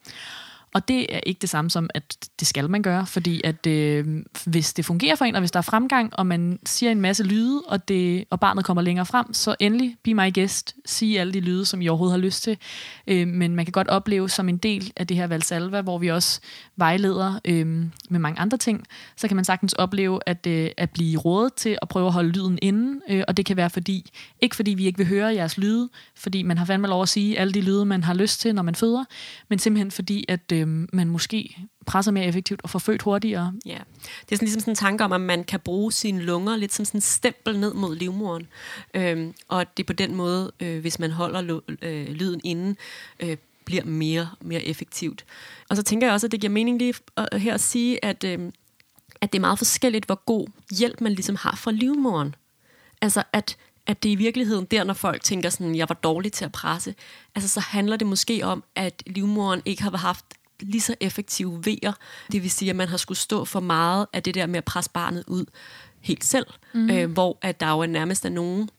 Og 0.74 0.88
det 0.88 1.16
er 1.16 1.20
ikke 1.26 1.40
det 1.40 1.50
samme 1.50 1.70
som, 1.70 1.90
at 1.94 2.30
det 2.40 2.48
skal 2.48 2.70
man 2.70 2.82
gøre, 2.82 3.06
fordi 3.06 3.42
at 3.44 3.68
øh, 3.68 4.24
hvis 4.46 4.74
det 4.74 4.86
fungerer 4.86 5.16
for 5.16 5.26
en, 5.26 5.36
og 5.36 5.42
hvis 5.42 5.52
der 5.52 5.58
er 5.58 5.62
fremgang, 5.62 6.14
og 6.14 6.28
man 6.28 6.60
siger 6.66 6.92
en 6.92 7.02
masse 7.02 7.24
lyde, 7.24 7.62
og, 7.68 7.88
det, 7.88 8.26
og 8.30 8.40
barnet 8.40 8.66
kommer 8.66 8.82
længere 8.82 9.06
frem, 9.06 9.34
så 9.34 9.56
endelig, 9.60 9.98
be 10.04 10.14
my 10.14 10.34
guest, 10.36 10.76
sige 10.86 11.20
alle 11.20 11.34
de 11.34 11.40
lyde, 11.40 11.66
som 11.66 11.82
I 11.82 11.88
overhovedet 11.88 12.14
har 12.14 12.26
lyst 12.26 12.44
til. 12.44 12.58
Øh, 13.08 13.28
men 13.28 13.56
man 13.56 13.66
kan 13.66 13.72
godt 13.72 13.88
opleve 13.88 14.30
som 14.30 14.50
en 14.50 14.58
del 14.58 14.94
af 14.96 15.08
det 15.08 15.18
her 15.18 15.28
Valsalva, 15.28 15.82
hvor 15.82 15.98
vi 15.98 16.08
også 16.08 16.40
vejleder 16.76 17.40
øh, 17.46 17.66
med 18.10 18.20
mange 18.20 18.40
andre 18.40 18.58
ting, 18.58 18.86
så 19.16 19.28
kan 19.28 19.36
man 19.36 19.46
sagtens 19.46 19.74
opleve 19.74 20.20
at, 20.26 20.48
øh, 20.48 20.70
at 20.78 20.90
blive 20.90 21.20
rådet 21.20 21.54
til 21.54 21.78
at 21.82 21.88
prøve 21.88 22.08
at 22.08 22.14
holde 22.14 22.30
lyden 22.30 22.60
inde, 22.62 23.02
øh, 23.10 23.24
og 23.28 23.38
det 23.38 23.46
kan 23.46 23.58
være 23.58 23.70
fordi, 23.70 24.12
ikke 24.42 24.56
fordi 24.56 24.72
vi 24.72 24.86
ikke 24.86 24.98
vil 24.98 25.08
høre 25.08 25.34
jeres 25.36 25.58
lyde, 25.58 25.90
fordi 26.16 26.44
man 26.44 26.58
har 26.58 26.66
fandme 26.66 26.88
lov 26.88 27.02
at 27.02 27.10
sige 27.10 27.40
alle 27.40 27.54
de 27.54 27.62
lyde, 27.62 27.86
man 27.86 28.04
har 28.04 28.14
lyst 28.14 28.40
til, 28.40 28.56
når 28.56 28.64
man 28.64 28.76
føder, 28.76 29.04
men 29.50 29.60
simpelthen 29.60 29.92
fordi, 29.92 30.26
at 30.28 30.52
øh, 30.62 30.88
man 30.94 31.08
måske 31.08 31.58
presser 31.86 32.12
mere 32.12 32.26
effektivt 32.26 32.62
og 32.64 32.70
får 32.70 32.80
født 32.80 33.02
hurtigere. 33.02 33.54
Ja, 33.66 33.72
det 33.72 34.32
er 34.32 34.36
sådan 34.36 34.46
ligesom 34.46 34.60
sådan 34.60 34.72
en 34.72 34.76
tanke 34.76 35.04
om, 35.04 35.12
at 35.12 35.22
man 35.22 35.44
kan 35.44 35.60
bruge 35.60 35.92
sine 35.92 36.22
lunger 36.22 36.56
lidt 36.56 36.74
som 36.74 36.86
sådan 36.86 36.98
en 36.98 37.02
stempel 37.02 37.60
ned 37.60 37.74
mod 37.74 37.96
livmoren. 37.96 38.48
Øhm, 38.94 39.34
og 39.48 39.60
det 39.60 39.78
det 39.78 39.86
på 39.86 39.94
den 39.94 40.16
måde, 40.16 40.52
øh, 40.60 40.82
hvis 40.82 41.00
man 41.00 41.12
holder 41.12 41.60
øh, 41.82 42.08
lyden 42.08 42.42
inden, 42.44 42.78
øh, 43.20 43.38
bliver 43.66 43.86
mere, 43.86 44.30
mere 44.42 44.64
effektivt. 44.64 45.26
Og 45.70 45.76
så 45.76 45.84
tænker 45.84 46.08
jeg 46.08 46.14
også, 46.14 46.28
at 46.28 46.32
det 46.32 46.42
giver 46.42 46.52
mening 46.52 46.78
lige 46.80 46.94
her 47.34 47.54
at 47.54 47.62
sige, 47.62 48.06
at, 48.06 48.24
øh, 48.24 48.40
at 49.22 49.34
det 49.34 49.40
er 49.40 49.42
meget 49.42 49.58
forskelligt, 49.58 50.06
hvor 50.06 50.24
god 50.26 50.48
hjælp 50.72 51.02
man 51.02 51.12
ligesom 51.12 51.36
har 51.36 51.56
fra 51.56 51.72
livmoren. 51.72 52.36
Altså 53.02 53.24
at 53.34 53.58
at 53.88 54.04
det 54.04 54.10
i 54.10 54.16
virkeligheden 54.16 54.66
der, 54.66 54.84
når 54.84 54.94
folk 54.94 55.24
tænker 55.24 55.50
sådan, 55.50 55.76
jeg 55.76 55.90
var 55.90 55.96
dårlig 55.96 56.32
til 56.32 56.46
at 56.46 56.52
presse, 56.52 56.96
altså 57.36 57.50
så 57.50 57.60
handler 57.60 57.98
det 57.98 58.08
måske 58.08 58.46
om, 58.46 58.64
at 58.76 59.04
livmoren 59.06 59.62
ikke 59.66 59.84
har 59.84 59.98
haft 59.98 60.26
lige 60.60 60.82
så 60.82 60.96
effektive 61.00 61.66
vejer. 61.66 61.94
Det 62.32 62.44
vil 62.44 62.52
sige, 62.52 62.70
at 62.70 62.76
man 62.76 62.88
har 62.88 62.98
skulle 62.98 63.18
stå 63.18 63.46
for 63.46 63.60
meget 63.60 64.06
af 64.14 64.24
det 64.24 64.36
der 64.36 64.46
med 64.46 64.58
at 64.58 64.66
presse 64.66 64.92
barnet 64.92 65.24
ud 65.28 65.46
helt 66.02 66.24
selv, 66.24 66.46
mm. 66.74 66.90
øh, 66.90 67.12
hvor 67.12 67.38
at 67.42 67.60
der 67.60 67.72
jo 67.72 67.80
er 67.80 67.86
nærmest 67.86 68.26
er 68.26 68.30
nogen, 68.30 68.70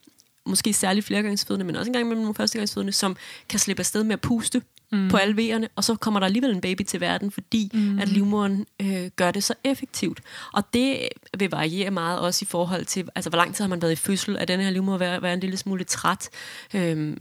måske 0.46 0.72
særligt 0.72 1.06
flergangsfødende, 1.06 1.66
men 1.66 1.76
også 1.76 1.88
engang 1.88 2.08
med 2.08 2.16
nogle 2.16 2.34
førstegangsfødende, 2.34 2.92
som 2.92 3.16
kan 3.48 3.58
slippe 3.58 3.80
afsted 3.80 4.04
med 4.04 4.12
at 4.12 4.20
puste 4.20 4.62
mm. 4.92 5.08
på 5.08 5.16
alle 5.16 5.36
vejerne, 5.36 5.68
og 5.76 5.84
så 5.84 5.94
kommer 5.94 6.20
der 6.20 6.26
alligevel 6.26 6.50
en 6.50 6.60
baby 6.60 6.82
til 6.82 7.00
verden, 7.00 7.30
fordi 7.30 7.70
mm. 7.74 7.98
at 7.98 8.08
livmoderen 8.08 8.66
øh, 8.82 9.06
gør 9.16 9.30
det 9.30 9.44
så 9.44 9.54
effektivt. 9.64 10.20
Og 10.52 10.64
det 10.72 11.08
vil 11.38 11.50
variere 11.50 11.90
meget 11.90 12.18
også 12.18 12.42
i 12.42 12.46
forhold 12.46 12.84
til, 12.84 13.08
altså 13.14 13.30
hvor 13.30 13.36
lang 13.36 13.54
tid 13.54 13.62
har 13.64 13.68
man 13.68 13.82
været 13.82 13.92
i 13.92 13.96
fødsel, 13.96 14.36
af 14.36 14.46
den 14.46 14.60
her 14.60 14.70
livmoder 14.70 14.98
være, 14.98 15.22
være 15.22 15.34
en 15.34 15.40
lille 15.40 15.56
smule 15.56 15.84
træt, 15.84 16.28
øh, 16.74 17.16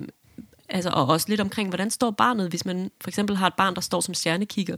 altså, 0.69 0.89
og 0.89 1.07
også 1.07 1.25
lidt 1.29 1.41
omkring, 1.41 1.69
hvordan 1.69 1.91
står 1.91 2.11
barnet, 2.11 2.49
hvis 2.49 2.65
man 2.65 2.91
for 3.01 3.09
eksempel 3.09 3.35
har 3.35 3.47
et 3.47 3.53
barn, 3.53 3.75
der 3.75 3.81
står 3.81 4.01
som 4.01 4.13
stjernekigger, 4.13 4.75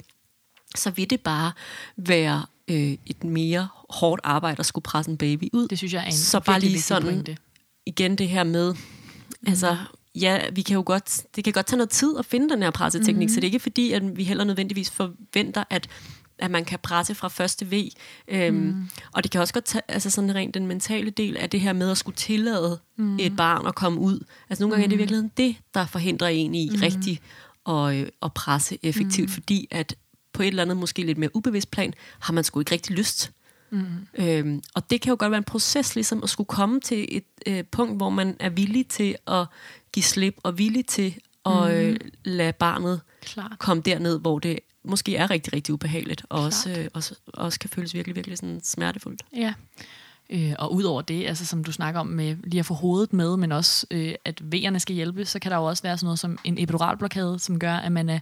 så 0.75 0.91
vil 0.91 1.09
det 1.09 1.21
bare 1.21 1.51
være 1.97 2.45
øh, 2.67 2.97
et 3.05 3.23
mere 3.23 3.67
hårdt 3.89 4.21
arbejde 4.23 4.59
at 4.59 4.65
skulle 4.65 4.83
presse 4.83 5.11
en 5.11 5.17
baby 5.17 5.49
ud. 5.53 5.67
Det 5.67 5.77
synes 5.77 5.93
jeg 5.93 6.01
er 6.01 6.05
en 6.05 6.13
Så 6.13 6.39
bare 6.39 6.59
lige 6.59 6.81
sådan, 6.81 7.03
pointe. 7.03 7.37
igen 7.85 8.15
det 8.15 8.29
her 8.29 8.43
med, 8.43 8.73
mm. 8.73 9.47
altså, 9.47 9.77
ja, 10.15 10.49
vi 10.51 10.61
kan 10.61 10.73
jo 10.73 10.83
godt, 10.85 11.21
det 11.35 11.43
kan 11.43 11.53
godt 11.53 11.65
tage 11.65 11.77
noget 11.77 11.89
tid 11.89 12.17
at 12.17 12.25
finde 12.25 12.49
den 12.49 12.63
her 12.63 12.71
presseteknik, 12.71 13.29
mm. 13.29 13.33
så 13.33 13.35
det 13.35 13.43
er 13.43 13.47
ikke 13.47 13.59
fordi, 13.59 13.91
at 13.91 14.17
vi 14.17 14.23
heller 14.23 14.43
nødvendigvis 14.43 14.89
forventer, 14.91 15.63
at 15.69 15.87
at 16.39 16.51
man 16.51 16.65
kan 16.65 16.79
presse 16.83 17.15
fra 17.15 17.27
første 17.27 17.65
V. 17.71 17.89
Øhm, 18.27 18.55
mm. 18.55 18.89
Og 19.11 19.23
det 19.23 19.31
kan 19.31 19.41
også 19.41 19.53
godt 19.53 19.65
tage, 19.65 19.81
altså 19.87 20.09
sådan 20.09 20.35
rent 20.35 20.53
den 20.53 20.67
mentale 20.67 21.09
del 21.09 21.37
af 21.37 21.49
det 21.49 21.61
her 21.61 21.73
med 21.73 21.91
at 21.91 21.97
skulle 21.97 22.15
tillade 22.15 22.79
mm. 22.95 23.19
et 23.19 23.35
barn 23.35 23.67
at 23.67 23.75
komme 23.75 23.99
ud. 23.99 24.25
Altså 24.49 24.63
nogle 24.63 24.75
gange 24.75 24.77
mm. 24.77 24.83
er 24.83 24.87
det 24.87 24.93
i 24.93 24.95
mm. 24.95 24.99
virkeligheden 24.99 25.31
det, 25.37 25.55
der 25.73 25.85
forhindrer 25.85 26.27
en 26.27 26.55
i 26.55 26.69
mm. 26.69 26.79
rigtig 26.81 27.19
at, 27.69 27.95
øh, 27.95 28.07
at 28.21 28.33
presse 28.33 28.77
effektivt, 28.83 29.29
mm. 29.29 29.33
fordi 29.33 29.67
at 29.71 29.95
på 30.33 30.43
et 30.43 30.47
eller 30.47 30.63
andet 30.63 30.77
måske 30.77 31.03
lidt 31.03 31.17
mere 31.17 31.35
ubevidst 31.35 31.71
plan, 31.71 31.93
har 32.19 32.33
man 32.33 32.43
sgu 32.43 32.59
ikke 32.59 32.71
rigtig 32.71 32.95
lyst. 32.95 33.31
Mm. 33.69 33.85
Øhm, 34.13 34.61
og 34.75 34.89
det 34.89 35.01
kan 35.01 35.09
jo 35.09 35.15
godt 35.19 35.31
være 35.31 35.37
en 35.37 35.43
proces 35.43 35.95
ligesom 35.95 36.23
at 36.23 36.29
skulle 36.29 36.47
komme 36.47 36.79
til 36.79 37.07
et 37.11 37.23
øh, 37.47 37.63
punkt, 37.71 37.97
hvor 37.97 38.09
man 38.09 38.35
er 38.39 38.49
villig 38.49 38.87
til 38.87 39.15
at 39.27 39.45
give 39.93 40.03
slip, 40.03 40.35
og 40.43 40.57
villig 40.57 40.85
til 40.85 41.15
at 41.45 41.51
mm. 41.53 41.67
øh, 41.67 41.97
lade 42.23 42.53
barnet 42.53 43.01
Klart. 43.21 43.59
komme 43.59 43.83
derned, 43.83 44.19
hvor 44.19 44.39
det 44.39 44.59
måske 44.89 45.15
er 45.15 45.29
rigtig, 45.29 45.53
rigtig 45.53 45.73
ubehageligt, 45.73 46.25
og 46.29 46.43
også, 46.43 46.69
øh, 46.69 46.87
også, 46.93 47.15
også 47.27 47.59
kan 47.59 47.69
føles 47.69 47.93
virkelig, 47.93 48.15
virkelig 48.15 48.37
sådan 48.37 48.61
smertefuldt. 48.63 49.21
Ja. 49.35 49.53
Øh, 50.29 50.53
og 50.59 50.73
udover 50.73 51.01
det, 51.01 51.27
altså 51.27 51.45
som 51.45 51.63
du 51.63 51.71
snakker 51.71 51.99
om 51.99 52.07
med 52.07 52.35
lige 52.43 52.59
at 52.59 52.65
få 52.65 52.73
hovedet 52.73 53.13
med, 53.13 53.37
men 53.37 53.51
også 53.51 53.87
øh, 53.91 54.15
at 54.25 54.51
vejerne 54.51 54.79
skal 54.79 54.95
hjælpe, 54.95 55.25
så 55.25 55.39
kan 55.39 55.51
der 55.51 55.57
jo 55.57 55.63
også 55.63 55.83
være 55.83 55.97
sådan 55.97 56.05
noget 56.05 56.19
som 56.19 56.37
en 56.43 56.57
epiduralblokade, 56.59 57.39
som 57.39 57.59
gør, 57.59 57.73
at 57.73 57.91
man 57.91 58.09
er 58.09 58.19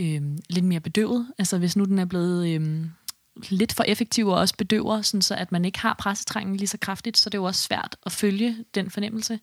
øh, 0.00 0.22
lidt 0.48 0.64
mere 0.64 0.80
bedøvet. 0.80 1.26
Altså 1.38 1.58
hvis 1.58 1.76
nu 1.76 1.84
den 1.84 1.98
er 1.98 2.04
blevet 2.04 2.48
øh, 2.48 2.86
lidt 3.48 3.72
for 3.72 3.84
effektiv 3.84 4.26
og 4.26 4.38
også 4.38 4.54
bedøver, 4.58 5.02
sådan 5.02 5.22
så 5.22 5.34
at 5.34 5.52
man 5.52 5.64
ikke 5.64 5.78
har 5.78 5.96
pressetrængen 5.98 6.56
lige 6.56 6.68
så 6.68 6.78
kraftigt, 6.78 7.18
så 7.18 7.30
det 7.30 7.34
er 7.34 7.42
jo 7.42 7.44
også 7.44 7.62
svært 7.62 7.96
at 8.06 8.12
følge 8.12 8.56
den 8.74 8.90
fornemmelse. 8.90 9.40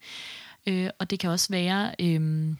Øh, 0.67 0.89
og 0.99 1.09
det 1.09 1.19
kan 1.19 1.29
også 1.29 1.47
være, 1.49 1.95
øh, 1.99 2.53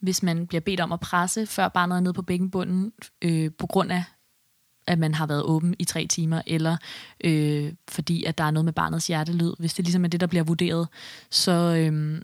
hvis 0.00 0.22
man 0.22 0.46
bliver 0.46 0.60
bedt 0.60 0.80
om 0.80 0.92
at 0.92 1.00
presse, 1.00 1.46
før 1.46 1.68
barnet 1.68 1.96
er 1.96 2.00
nede 2.00 2.14
på 2.14 2.22
bækkenbunden, 2.22 2.92
øh, 3.24 3.50
på 3.58 3.66
grund 3.66 3.92
af 3.92 4.04
at 4.86 4.98
man 4.98 5.14
har 5.14 5.26
været 5.26 5.42
åben 5.42 5.74
i 5.78 5.84
tre 5.84 6.06
timer, 6.06 6.42
eller 6.46 6.76
øh, 7.24 7.72
fordi 7.88 8.24
at 8.24 8.38
der 8.38 8.44
er 8.44 8.50
noget 8.50 8.64
med 8.64 8.72
barnets 8.72 9.06
hjertelyd. 9.06 9.52
Hvis 9.58 9.74
det 9.74 9.84
ligesom 9.84 10.04
er 10.04 10.08
det, 10.08 10.20
der 10.20 10.26
bliver 10.26 10.44
vurderet, 10.44 10.88
så 11.30 11.52
øh, 11.52 12.22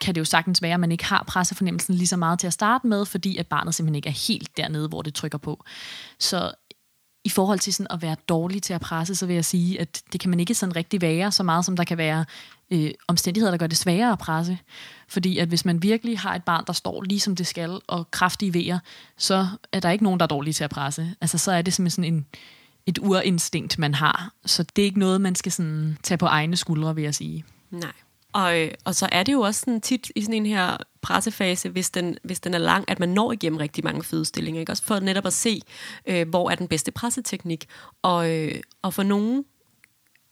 kan 0.00 0.14
det 0.14 0.18
jo 0.18 0.24
sagtens 0.24 0.62
være, 0.62 0.74
at 0.74 0.80
man 0.80 0.92
ikke 0.92 1.04
har 1.04 1.24
pressefornemmelsen 1.28 1.94
lige 1.94 2.06
så 2.06 2.16
meget 2.16 2.38
til 2.38 2.46
at 2.46 2.52
starte 2.52 2.86
med, 2.86 3.04
fordi 3.04 3.36
at 3.36 3.46
barnet 3.46 3.74
simpelthen 3.74 3.94
ikke 3.94 4.08
er 4.08 4.26
helt 4.28 4.56
dernede, 4.56 4.88
hvor 4.88 5.02
det 5.02 5.14
trykker 5.14 5.38
på. 5.38 5.64
Så 6.18 6.52
i 7.24 7.28
forhold 7.28 7.58
til 7.58 7.74
sådan 7.74 7.86
at 7.90 8.02
være 8.02 8.16
dårlig 8.28 8.62
til 8.62 8.72
at 8.72 8.80
presse, 8.80 9.14
så 9.14 9.26
vil 9.26 9.34
jeg 9.34 9.44
sige, 9.44 9.80
at 9.80 10.02
det 10.12 10.20
kan 10.20 10.30
man 10.30 10.40
ikke 10.40 10.54
sådan 10.54 10.76
rigtig 10.76 11.00
være, 11.00 11.32
så 11.32 11.42
meget 11.42 11.64
som 11.64 11.76
der 11.76 11.84
kan 11.84 11.98
være 11.98 12.24
øh, 12.70 12.90
omstændigheder, 13.08 13.50
der 13.50 13.58
gør 13.58 13.66
det 13.66 13.76
sværere 13.76 14.12
at 14.12 14.18
presse. 14.18 14.58
Fordi 15.08 15.38
at 15.38 15.48
hvis 15.48 15.64
man 15.64 15.82
virkelig 15.82 16.18
har 16.18 16.34
et 16.34 16.44
barn, 16.44 16.64
der 16.66 16.72
står 16.72 17.02
lige 17.02 17.20
som 17.20 17.36
det 17.36 17.46
skal, 17.46 17.80
og 17.86 18.10
kraftige 18.10 18.54
vejer, 18.54 18.78
så 19.16 19.46
er 19.72 19.80
der 19.80 19.90
ikke 19.90 20.04
nogen, 20.04 20.20
der 20.20 20.24
er 20.24 20.28
dårlige 20.28 20.54
til 20.54 20.64
at 20.64 20.70
presse. 20.70 21.14
Altså 21.20 21.38
så 21.38 21.52
er 21.52 21.62
det 21.62 21.74
simpelthen 21.74 22.04
sådan 22.04 22.14
en, 22.14 22.26
et 22.86 22.98
urinstinkt, 22.98 23.78
man 23.78 23.94
har. 23.94 24.32
Så 24.46 24.62
det 24.62 24.82
er 24.82 24.86
ikke 24.86 24.98
noget, 24.98 25.20
man 25.20 25.34
skal 25.34 25.52
sådan 25.52 25.98
tage 26.02 26.18
på 26.18 26.26
egne 26.26 26.56
skuldre, 26.56 26.94
vil 26.94 27.04
jeg 27.04 27.14
sige. 27.14 27.44
Nej. 27.70 27.92
Og, 28.32 28.60
øh, 28.60 28.70
og 28.84 28.94
så 28.94 29.08
er 29.12 29.22
det 29.22 29.32
jo 29.32 29.40
også 29.40 29.60
sådan 29.60 29.80
tit 29.80 30.10
i 30.16 30.22
sådan 30.22 30.34
en 30.34 30.46
her 30.46 30.76
pressefase, 31.02 31.68
hvis 31.68 31.90
den, 31.90 32.16
hvis 32.24 32.40
den 32.40 32.54
er 32.54 32.58
lang, 32.58 32.84
at 32.88 33.00
man 33.00 33.08
når 33.08 33.32
igennem 33.32 33.56
rigtig 33.56 33.84
mange 33.84 34.02
fødestillinger. 34.02 34.60
Ikke? 34.60 34.72
Også 34.72 34.84
for 34.84 35.00
netop 35.00 35.26
at 35.26 35.32
se, 35.32 35.60
øh, 36.06 36.28
hvor 36.28 36.50
er 36.50 36.54
den 36.54 36.68
bedste 36.68 36.90
presseteknik. 36.90 37.66
Og, 38.02 38.30
øh, 38.30 38.54
og 38.82 38.94
for 38.94 39.02
nogen, 39.02 39.44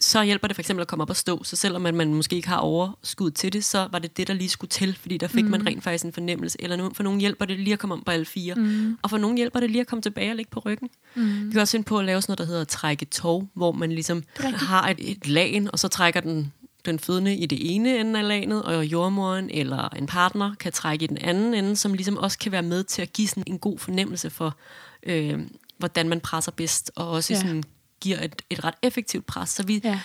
så 0.01 0.23
hjælper 0.25 0.49
det 0.49 0.57
for 0.57 0.61
eksempel 0.61 0.83
at 0.83 0.89
komme 0.89 1.03
op 1.03 1.11
og 1.11 1.17
stå. 1.17 1.45
Så 1.45 1.57
selvom 1.57 1.83
man, 1.83 1.95
man 1.95 2.15
måske 2.15 2.37
ikke 2.37 2.49
har 2.49 2.57
overskud 2.57 3.31
til 3.31 3.53
det, 3.53 3.65
så 3.65 3.89
var 3.93 3.99
det 3.99 4.17
det, 4.17 4.29
der 4.29 4.35
lige 4.35 4.49
skulle 4.49 4.69
til, 4.69 4.97
fordi 5.01 5.17
der 5.17 5.29
fik 5.29 5.45
mm. 5.45 5.51
man 5.51 5.67
rent 5.67 5.85
faktisk 5.85 6.05
en 6.05 6.13
fornemmelse. 6.13 6.63
Eller 6.63 6.91
for 6.95 7.03
nogen 7.03 7.21
hjælper 7.21 7.45
det 7.45 7.59
lige 7.59 7.73
at 7.73 7.79
komme 7.79 7.95
om 7.95 8.03
på 8.07 8.11
alle 8.11 8.25
fire. 8.25 8.55
Mm. 8.55 8.99
Og 9.03 9.11
for 9.11 9.19
nogen 9.19 9.37
hjælper 9.37 9.61
det 9.61 9.71
lige 9.71 9.81
at 9.81 9.87
komme 9.87 10.03
tilbage 10.03 10.31
og 10.31 10.37
ligge 10.37 10.51
på 10.51 10.61
ryggen. 10.61 10.89
Mm. 11.15 11.47
Vi 11.47 11.53
kan 11.53 11.61
også 11.61 11.73
finde 11.73 11.85
på 11.85 11.99
at 11.99 12.05
lave 12.05 12.23
sådan 12.23 12.31
noget, 12.31 12.39
der 12.39 12.45
hedder 12.45 12.65
trække 12.65 13.05
tog, 13.05 13.49
hvor 13.55 13.73
man 13.73 13.93
ligesom 13.93 14.23
har 14.39 14.89
et, 14.89 15.11
et 15.11 15.27
lagen, 15.27 15.71
og 15.73 15.79
så 15.79 15.89
trækker 15.89 16.21
den 16.21 16.53
den 16.87 16.99
fødende 16.99 17.37
i 17.37 17.47
det 17.47 17.75
ene 17.75 17.99
ende 17.99 18.19
af 18.19 18.29
lanet, 18.29 18.63
og 18.63 18.87
jordmoren 18.87 19.51
eller 19.51 19.89
en 19.89 20.07
partner 20.07 20.55
kan 20.55 20.73
trække 20.73 21.05
i 21.05 21.07
den 21.07 21.19
anden 21.19 21.55
ende, 21.55 21.77
som 21.77 21.95
ligesom 21.95 22.17
også 22.17 22.39
kan 22.39 22.53
være 22.53 22.63
med 22.63 22.85
til 22.85 23.03
at 23.03 23.13
give 23.13 23.29
sådan 23.29 23.45
en 23.47 23.59
god 23.59 23.79
fornemmelse 23.79 24.31
for, 24.31 24.57
øh, 25.03 25.41
hvordan 25.79 26.09
man 26.09 26.21
presser 26.21 26.53
bedst, 26.53 26.91
og 26.97 27.11
også 27.11 27.33
ja. 27.33 27.41
sådan 27.41 27.63
giver 28.01 28.23
et, 28.23 28.43
et 28.51 28.65
ret 28.65 28.75
effektivt 28.83 29.27
pres. 29.27 29.51
Så 29.51 29.63
vi, 29.63 29.81
ja. 29.85 30.01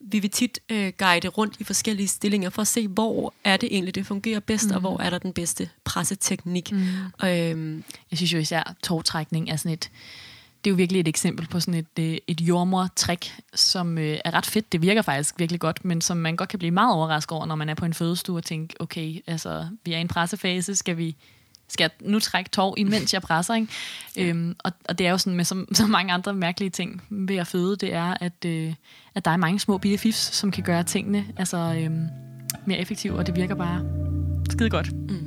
vi 0.00 0.18
vil 0.18 0.30
tit 0.30 0.58
øh, 0.68 0.92
guide 0.98 1.28
rundt 1.28 1.54
i 1.58 1.64
forskellige 1.64 2.08
stillinger 2.08 2.50
for 2.50 2.62
at 2.62 2.68
se, 2.68 2.88
hvor 2.88 3.34
er 3.44 3.56
det 3.56 3.68
egentlig, 3.72 3.94
det 3.94 4.06
fungerer 4.06 4.40
bedst, 4.40 4.66
mm. 4.68 4.74
og 4.74 4.80
hvor 4.80 5.00
er 5.00 5.10
der 5.10 5.18
den 5.18 5.32
bedste 5.32 5.68
presseteknik. 5.84 6.72
Mm. 6.72 6.78
Øh, 7.24 7.82
Jeg 8.10 8.18
synes 8.18 8.32
jo 8.32 8.38
især, 8.38 8.74
tårtrækning 8.82 9.50
er 9.50 9.56
sådan 9.56 9.72
et 9.72 9.90
det 10.66 10.70
er 10.70 10.74
jo 10.74 10.76
virkelig 10.76 11.00
et 11.00 11.08
eksempel 11.08 11.46
på 11.46 11.60
sådan 11.60 11.74
et, 11.74 11.98
øh, 11.98 12.18
et 12.26 12.40
jordmor-trick, 12.40 13.40
som 13.54 13.98
øh, 13.98 14.18
er 14.24 14.34
ret 14.34 14.46
fedt. 14.46 14.72
Det 14.72 14.82
virker 14.82 15.02
faktisk 15.02 15.38
virkelig 15.38 15.60
godt, 15.60 15.84
men 15.84 16.00
som 16.00 16.16
man 16.16 16.36
godt 16.36 16.48
kan 16.48 16.58
blive 16.58 16.70
meget 16.70 16.94
overrasket 16.94 17.36
over, 17.36 17.46
når 17.46 17.54
man 17.54 17.68
er 17.68 17.74
på 17.74 17.84
en 17.84 17.94
fødestue 17.94 18.36
og 18.36 18.44
tænker, 18.44 18.76
okay, 18.80 19.20
altså, 19.26 19.66
vi 19.84 19.92
er 19.92 19.98
i 19.98 20.00
en 20.00 20.08
pressefase, 20.08 20.74
skal 20.74 20.96
vi 20.96 21.16
skal 21.68 21.84
jeg 21.84 22.08
nu 22.08 22.20
trække 22.20 22.50
tår, 22.50 22.74
imens 22.78 23.14
jeg 23.14 23.22
presser, 23.22 23.54
ikke? 23.54 23.68
Ja. 24.16 24.24
Øhm, 24.24 24.56
og, 24.58 24.72
og 24.88 24.98
det 24.98 25.06
er 25.06 25.10
jo 25.10 25.18
sådan 25.18 25.36
med 25.36 25.44
så, 25.44 25.64
så 25.72 25.86
mange 25.86 26.12
andre 26.12 26.34
mærkelige 26.34 26.70
ting 26.70 27.02
ved 27.10 27.36
at 27.36 27.46
føde, 27.46 27.76
det 27.76 27.94
er, 27.94 28.16
at, 28.20 28.44
øh, 28.46 28.74
at 29.14 29.24
der 29.24 29.30
er 29.30 29.36
mange 29.36 29.58
små 29.58 29.78
bitte 29.78 29.98
fifs, 29.98 30.36
som 30.36 30.50
kan 30.50 30.64
gøre 30.64 30.82
tingene 30.82 31.24
altså, 31.36 31.56
øhm, 31.56 32.06
mere 32.66 32.78
effektive, 32.78 33.14
og 33.18 33.26
det 33.26 33.36
virker 33.36 33.54
bare 33.54 33.82
skide 34.50 34.70
godt. 34.70 34.92
Mm, 34.92 35.25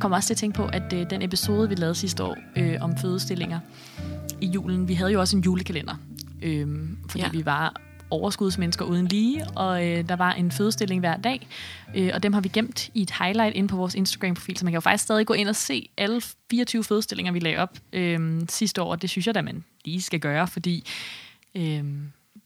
Jeg 0.00 0.02
kommer 0.02 0.16
også 0.16 0.26
til 0.26 0.34
at 0.34 0.38
tænke 0.38 0.56
på, 0.56 0.66
at 0.66 0.92
øh, 0.92 1.10
den 1.10 1.22
episode, 1.22 1.68
vi 1.68 1.74
lavede 1.74 1.94
sidste 1.94 2.24
år 2.24 2.36
øh, 2.56 2.76
om 2.80 2.98
fødestillinger 2.98 3.60
i 4.40 4.46
julen, 4.46 4.88
vi 4.88 4.94
havde 4.94 5.12
jo 5.12 5.20
også 5.20 5.36
en 5.36 5.42
julekalender, 5.42 5.94
øh, 6.42 6.68
fordi 7.08 7.24
ja. 7.24 7.30
vi 7.30 7.44
var 7.44 7.74
overskudsmennesker 8.10 8.84
uden 8.84 9.06
lige, 9.06 9.46
og 9.56 9.88
øh, 9.88 10.08
der 10.08 10.16
var 10.16 10.32
en 10.32 10.50
fødestilling 10.50 11.00
hver 11.00 11.16
dag, 11.16 11.48
øh, 11.96 12.10
og 12.14 12.22
dem 12.22 12.32
har 12.32 12.40
vi 12.40 12.48
gemt 12.48 12.90
i 12.94 13.02
et 13.02 13.10
highlight 13.18 13.56
inde 13.56 13.68
på 13.68 13.76
vores 13.76 13.94
Instagram-profil, 13.94 14.56
så 14.56 14.64
man 14.64 14.72
kan 14.72 14.76
jo 14.76 14.80
faktisk 14.80 15.04
stadig 15.04 15.26
gå 15.26 15.34
ind 15.34 15.48
og 15.48 15.56
se 15.56 15.88
alle 15.98 16.20
24 16.50 16.84
fødestillinger, 16.84 17.32
vi 17.32 17.38
lagde 17.38 17.56
op 17.56 17.78
øh, 17.92 18.40
sidste 18.48 18.82
år, 18.82 18.90
og 18.90 19.02
det 19.02 19.10
synes 19.10 19.26
jeg 19.26 19.34
da, 19.34 19.42
man 19.42 19.64
lige 19.84 20.02
skal 20.02 20.20
gøre, 20.20 20.46
fordi 20.46 20.88
øh, 21.54 21.84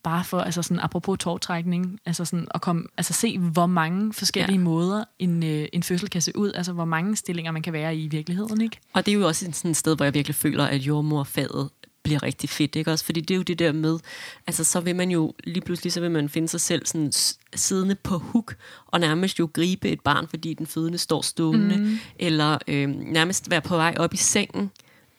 bare 0.05 0.25
for, 0.25 0.41
altså 0.41 0.63
sådan, 0.63 0.81
apropos 0.81 1.19
tårtrækning, 1.19 2.01
altså 2.07 2.25
sådan 2.25 2.47
at 2.55 2.61
komme, 2.61 2.85
altså 2.97 3.13
se, 3.13 3.39
hvor 3.39 3.67
mange 3.67 4.13
forskellige 4.13 4.59
ja. 4.59 4.65
måder 4.65 5.05
en, 5.19 5.43
øh, 5.43 5.69
en 5.73 5.83
fødsel 5.83 6.11
kan 6.11 6.21
se 6.21 6.39
ud, 6.39 6.53
altså 6.53 6.73
hvor 6.73 6.85
mange 6.85 7.17
stillinger 7.17 7.53
man 7.53 7.63
kan 7.63 7.73
være 7.73 7.97
i 7.97 8.05
i 8.05 8.09
virkeligheden, 8.09 8.61
ikke? 8.61 8.81
Og 8.93 9.07
det 9.07 9.13
er 9.13 9.19
jo 9.19 9.27
også 9.27 9.49
sådan 9.53 9.71
et 9.71 9.77
sted, 9.77 9.97
hvor 9.97 10.05
jeg 10.05 10.15
virkelig 10.15 10.35
føler, 10.35 10.65
at 10.65 10.81
jordmorfaget 10.81 11.71
bliver 12.03 12.23
rigtig 12.23 12.51
fedt, 12.51 12.77
ikke 12.77 12.91
også? 12.91 13.05
Fordi 13.05 13.21
det 13.21 13.35
er 13.35 13.37
jo 13.37 13.43
det 13.43 13.59
der 13.59 13.73
med, 13.73 13.99
altså 14.47 14.65
så 14.65 14.81
vil 14.81 14.97
man 14.97 15.11
jo 15.11 15.35
lige 15.45 15.61
pludselig, 15.61 15.93
så 15.93 16.01
vil 16.01 16.11
man 16.11 16.29
finde 16.29 16.49
sig 16.49 16.61
selv 16.61 16.87
sådan 16.87 17.13
siddende 17.55 17.95
på 17.95 18.19
huk, 18.19 18.57
og 18.87 19.01
nærmest 19.01 19.39
jo 19.39 19.51
gribe 19.53 19.89
et 19.89 20.01
barn, 20.01 20.29
fordi 20.29 20.55
den 20.55 20.67
fødende 20.67 20.99
står 20.99 21.23
stående, 21.23 21.77
mm. 21.77 21.99
eller 22.19 22.59
øh, 22.69 22.89
nærmest 22.89 23.51
være 23.51 23.61
på 23.61 23.77
vej 23.77 23.95
op 23.99 24.15
i 24.15 24.17
sengen, 24.17 24.71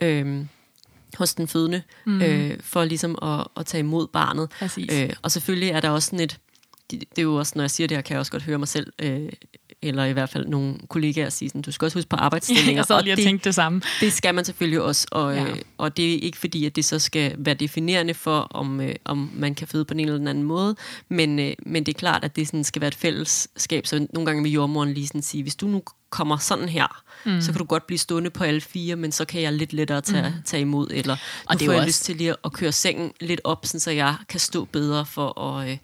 øh, 0.02 0.46
hos 1.16 1.34
den 1.34 1.48
fødende, 1.48 1.82
mm. 2.06 2.22
øh, 2.22 2.58
for 2.62 2.84
ligesom 2.84 3.18
at, 3.22 3.48
at 3.58 3.66
tage 3.66 3.80
imod 3.80 4.08
barnet. 4.08 4.50
Øh, 4.92 5.10
og 5.22 5.32
selvfølgelig 5.32 5.70
er 5.70 5.80
der 5.80 5.90
også 5.90 6.06
sådan 6.06 6.20
et, 6.20 6.40
det, 6.92 7.00
det 7.00 7.18
er 7.18 7.24
jo 7.24 7.36
også, 7.36 7.54
når 7.56 7.64
jeg 7.64 7.72
siger 7.72 7.88
det 7.88 7.98
her, 7.98 8.02
kan 8.02 8.14
jeg 8.14 8.20
også 8.20 8.32
godt 8.32 8.44
høre 8.44 8.58
mig 8.58 8.68
selv, 8.68 8.94
øh, 9.02 9.30
eller 9.82 10.06
i 10.06 10.14
hvert 10.14 10.30
fald 10.30 10.48
nogle 10.48 10.76
kollegaer 10.90 11.30
sige 11.30 11.50
sådan, 11.50 11.62
du 11.62 11.72
skal 11.72 11.86
også 11.86 11.98
huske 11.98 12.10
på 12.10 12.16
arbejdsstillinger. 12.16 12.74
jeg 12.80 12.86
sad 12.86 13.04
lige 13.04 13.14
og 13.14 13.18
det, 13.18 13.26
tænkte 13.26 13.46
det 13.46 13.56
samme. 13.56 13.82
Det 14.00 14.14
skal 14.14 14.36
man 14.36 14.46
selvfølgelig 14.46 14.82
også, 14.82 15.08
og, 15.12 15.36
ja. 15.36 15.44
øh, 15.44 15.58
og 15.78 15.98
det 15.98 16.14
er 16.14 16.20
ikke 16.20 16.38
fordi, 16.38 16.66
at 16.66 16.76
det 16.76 16.86
så 16.86 17.00
skal 17.00 17.36
være 17.38 17.56
definerende 17.56 18.14
for, 18.14 18.40
om, 18.40 18.82
øh, 18.82 18.96
om 19.06 19.32
man 19.34 19.56
kan 19.56 19.68
føde 19.68 19.86
på 19.86 19.94
en 19.94 20.00
eller 20.00 20.30
anden 20.30 20.44
måde, 20.44 20.76
men, 21.10 21.40
øh, 21.40 21.54
men 21.66 21.86
det 21.86 21.96
er 21.96 22.00
klart, 22.00 22.24
at 22.24 22.36
det 22.36 22.48
sådan 22.48 22.64
skal 22.64 22.82
være 22.82 22.88
et 22.88 22.96
fællesskab, 22.96 23.86
så 23.88 24.08
nogle 24.14 24.26
gange 24.26 24.44
vil 24.44 24.52
jordmoren 24.52 24.94
lige 24.94 25.08
sådan 25.08 25.22
sige, 25.22 25.44
hvis 25.44 25.56
du 25.56 25.68
nu 25.68 25.84
kommer 26.16 26.38
sådan 26.38 26.70
her, 26.70 27.04
mm. 27.26 27.42
så 27.42 27.52
kan 27.52 27.60
du 27.60 27.66
godt 27.66 27.88
blive 27.88 28.00
stående 28.00 28.30
på 28.30 28.44
alle 28.44 28.62
fire, 28.62 28.96
men 28.96 29.12
så 29.12 29.26
kan 29.26 29.42
jeg 29.42 29.54
lidt 29.54 29.74
lettere 29.74 30.02
tage, 30.02 30.30
mm. 30.30 30.44
tage 30.46 30.62
imod, 30.62 30.88
eller 30.92 31.18
og 31.46 31.60
det 31.60 31.66
får 31.66 31.72
jeg 31.72 31.80
også... 31.80 31.88
lyst 31.88 32.04
til 32.04 32.16
lige 32.16 32.36
at 32.46 32.54
køre 32.54 32.72
sengen 32.72 33.12
lidt 33.22 33.42
op, 33.44 33.66
sådan, 33.66 33.80
så 33.80 33.92
jeg 33.92 34.16
kan 34.30 34.40
stå 34.40 34.66
bedre 34.66 35.06
for 35.06 35.42
at, 35.42 35.70
øh, 35.70 35.78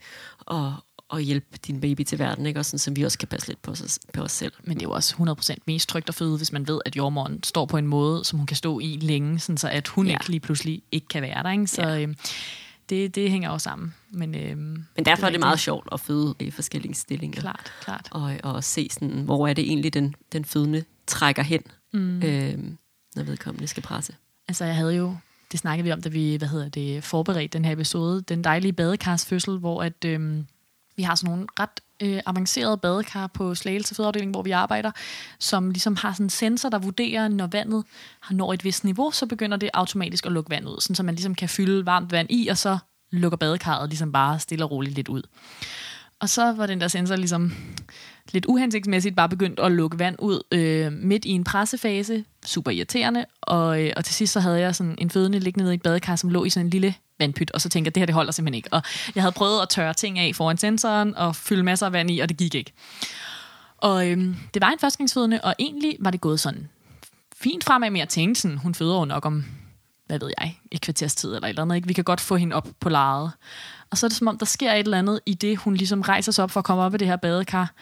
at, 0.50 0.72
at 1.12 1.24
hjælpe 1.24 1.58
din 1.66 1.80
baby 1.80 2.02
til 2.02 2.18
verden, 2.18 2.46
ikke? 2.46 2.60
Og 2.60 2.64
sådan, 2.64 2.78
så 2.78 2.90
vi 2.90 3.02
også 3.02 3.18
kan 3.18 3.28
passe 3.28 3.48
lidt 3.48 3.62
på 3.62 3.70
os, 3.70 3.98
på 4.14 4.22
os 4.22 4.32
selv. 4.32 4.52
Men 4.64 4.76
det 4.76 4.82
er 4.82 4.88
jo 4.88 4.92
også 4.92 5.36
100% 5.50 5.54
mest 5.66 5.88
trygt 5.88 6.08
at 6.08 6.14
føde, 6.14 6.36
hvis 6.36 6.52
man 6.52 6.68
ved, 6.68 6.80
at 6.86 6.96
jordmoren 6.96 7.42
står 7.42 7.66
på 7.66 7.76
en 7.76 7.86
måde, 7.86 8.24
som 8.24 8.38
hun 8.38 8.46
kan 8.46 8.56
stå 8.56 8.80
i 8.80 8.98
længe, 9.00 9.38
sådan 9.38 9.56
så 9.56 9.68
at 9.68 9.88
hun 9.88 10.06
ja. 10.06 10.12
ikke 10.12 10.28
lige 10.28 10.40
pludselig 10.40 10.82
ikke 10.92 11.08
kan 11.08 11.22
være 11.22 11.42
der. 11.42 11.50
Ikke? 11.50 11.66
Så 11.66 11.82
ja. 11.82 12.00
øh, 12.00 12.14
det, 12.88 13.14
det 13.14 13.30
hænger 13.30 13.50
jo 13.50 13.58
sammen. 13.58 13.94
Men, 14.10 14.34
øh, 14.34 14.56
Men 14.56 15.04
derfor 15.04 15.20
det 15.20 15.26
er 15.26 15.30
det 15.30 15.40
meget 15.40 15.60
sjovt 15.60 15.88
at 15.92 16.00
føde 16.00 16.34
i 16.38 16.50
forskellige 16.50 16.94
stillinger. 16.94 17.40
Klart, 17.40 17.72
klart. 17.80 18.08
Og, 18.10 18.36
og 18.42 18.64
se, 18.64 18.88
sådan, 18.90 19.22
hvor 19.22 19.48
er 19.48 19.52
det 19.52 19.64
egentlig, 19.64 19.94
den, 19.94 20.14
den 20.32 20.44
fødende 20.44 20.84
trækker 21.06 21.42
hen, 21.42 21.62
mm. 21.92 22.22
øh, 22.22 22.58
når 23.16 23.22
vedkommende 23.22 23.66
skal 23.66 23.82
presse. 23.82 24.14
Altså, 24.48 24.64
jeg 24.64 24.76
havde 24.76 24.96
jo 24.96 25.16
det 25.52 25.60
snakkede 25.60 25.84
vi 25.84 25.92
om, 25.92 26.02
da 26.02 26.08
vi 26.08 26.36
hvad 26.36 26.48
hedder 26.48 26.68
det, 26.68 27.04
forberedte 27.04 27.58
den 27.58 27.64
her 27.64 27.72
episode, 27.72 28.22
den 28.22 28.44
dejlige 28.44 28.72
badekarsfødsel, 28.72 29.58
hvor 29.58 29.82
at, 29.82 30.04
øhm, 30.04 30.46
vi 30.96 31.02
har 31.02 31.14
sådan 31.14 31.30
nogle 31.30 31.46
ret 31.60 31.80
øh, 32.02 32.20
avanceret 32.26 32.80
badekar 32.80 33.26
på 33.26 33.54
Slagelse 33.54 33.94
Fødeafdeling, 33.94 34.30
hvor 34.30 34.42
vi 34.42 34.50
arbejder, 34.50 34.90
som 35.38 35.70
ligesom 35.70 35.96
har 35.96 36.12
sådan 36.12 36.26
en 36.26 36.30
sensor, 36.30 36.68
der 36.68 36.78
vurderer, 36.78 37.28
når 37.28 37.46
vandet 37.46 37.84
har 38.20 38.34
når 38.34 38.52
et 38.52 38.64
vist 38.64 38.84
niveau, 38.84 39.10
så 39.10 39.26
begynder 39.26 39.56
det 39.56 39.70
automatisk 39.74 40.26
at 40.26 40.32
lukke 40.32 40.50
vand 40.50 40.68
ud, 40.68 40.80
sådan 40.80 40.94
så 40.94 41.02
man 41.02 41.14
ligesom 41.14 41.34
kan 41.34 41.48
fylde 41.48 41.86
varmt 41.86 42.12
vand 42.12 42.30
i, 42.30 42.48
og 42.48 42.58
så 42.58 42.78
lukker 43.10 43.36
badekarret 43.36 43.88
ligesom 43.88 44.12
bare 44.12 44.38
stille 44.38 44.64
og 44.64 44.70
roligt 44.70 44.94
lidt 44.94 45.08
ud. 45.08 45.22
Og 46.20 46.28
så 46.28 46.52
var 46.52 46.66
den 46.66 46.80
der 46.80 46.88
sensor 46.88 47.16
ligesom 47.16 47.52
lidt 48.32 48.46
uhensigtsmæssigt 48.46 49.16
bare 49.16 49.28
begyndt 49.28 49.60
at 49.60 49.72
lukke 49.72 49.98
vand 49.98 50.16
ud 50.18 50.42
øh, 50.52 50.92
midt 50.92 51.24
i 51.24 51.30
en 51.30 51.44
pressefase. 51.44 52.24
Super 52.44 52.70
irriterende. 52.70 53.24
Og, 53.42 53.82
øh, 53.82 53.92
og 53.96 54.04
til 54.04 54.14
sidst 54.14 54.32
så 54.32 54.40
havde 54.40 54.60
jeg 54.60 54.74
sådan 54.74 54.94
en 54.98 55.10
fødende 55.10 55.38
liggende 55.38 55.64
nede 55.64 55.74
i 55.74 55.76
et 55.76 55.82
badekar, 55.82 56.16
som 56.16 56.30
lå 56.30 56.44
i 56.44 56.50
sådan 56.50 56.66
en 56.66 56.70
lille 56.70 56.94
vandpyt, 57.22 57.50
og 57.50 57.60
så 57.60 57.68
tænkte 57.68 57.88
jeg, 57.88 57.94
det 57.94 58.00
her 58.00 58.06
det 58.06 58.14
holder 58.14 58.32
simpelthen 58.32 58.54
ikke. 58.54 58.72
Og 58.72 58.82
jeg 59.14 59.22
havde 59.22 59.32
prøvet 59.32 59.62
at 59.62 59.68
tørre 59.68 59.94
ting 59.94 60.18
af 60.18 60.34
foran 60.34 60.58
sensoren 60.58 61.16
og 61.16 61.36
fylde 61.36 61.62
masser 61.62 61.86
af 61.86 61.92
vand 61.92 62.10
i, 62.10 62.18
og 62.18 62.28
det 62.28 62.36
gik 62.36 62.54
ikke. 62.54 62.72
Og 63.78 64.08
øhm, 64.08 64.36
det 64.54 64.62
var 64.62 64.70
en 64.70 64.78
førstgangsfødende, 64.78 65.40
og 65.44 65.54
egentlig 65.58 65.96
var 66.00 66.10
det 66.10 66.20
gået 66.20 66.40
sådan 66.40 66.68
fint 67.36 67.64
fremad, 67.64 67.90
med 67.90 68.00
at 68.00 68.08
tænke 68.08 68.40
sådan, 68.40 68.58
hun 68.58 68.74
føder 68.74 68.98
jo 68.98 69.04
nok 69.04 69.26
om 69.26 69.44
hvad 70.06 70.18
ved 70.18 70.32
jeg, 70.40 70.58
et 70.70 70.80
kvarters 70.80 71.14
tid 71.14 71.34
eller 71.34 71.46
et 71.46 71.48
eller 71.48 71.62
andet. 71.62 71.76
Ikke? 71.76 71.88
Vi 71.88 71.92
kan 71.92 72.04
godt 72.04 72.20
få 72.20 72.36
hende 72.36 72.56
op 72.56 72.68
på 72.80 72.88
lejet. 72.88 73.32
Og 73.90 73.98
så 73.98 74.06
er 74.06 74.08
det 74.08 74.16
som 74.16 74.28
om, 74.28 74.38
der 74.38 74.46
sker 74.46 74.72
et 74.72 74.78
eller 74.78 74.98
andet 74.98 75.20
i 75.26 75.34
det, 75.34 75.56
hun 75.58 75.74
ligesom 75.74 76.00
rejser 76.00 76.32
sig 76.32 76.44
op 76.44 76.50
for 76.50 76.60
at 76.60 76.64
komme 76.64 76.82
op 76.82 76.94
i 76.94 76.96
det 76.96 77.08
her 77.08 77.16
badekar. 77.16 77.72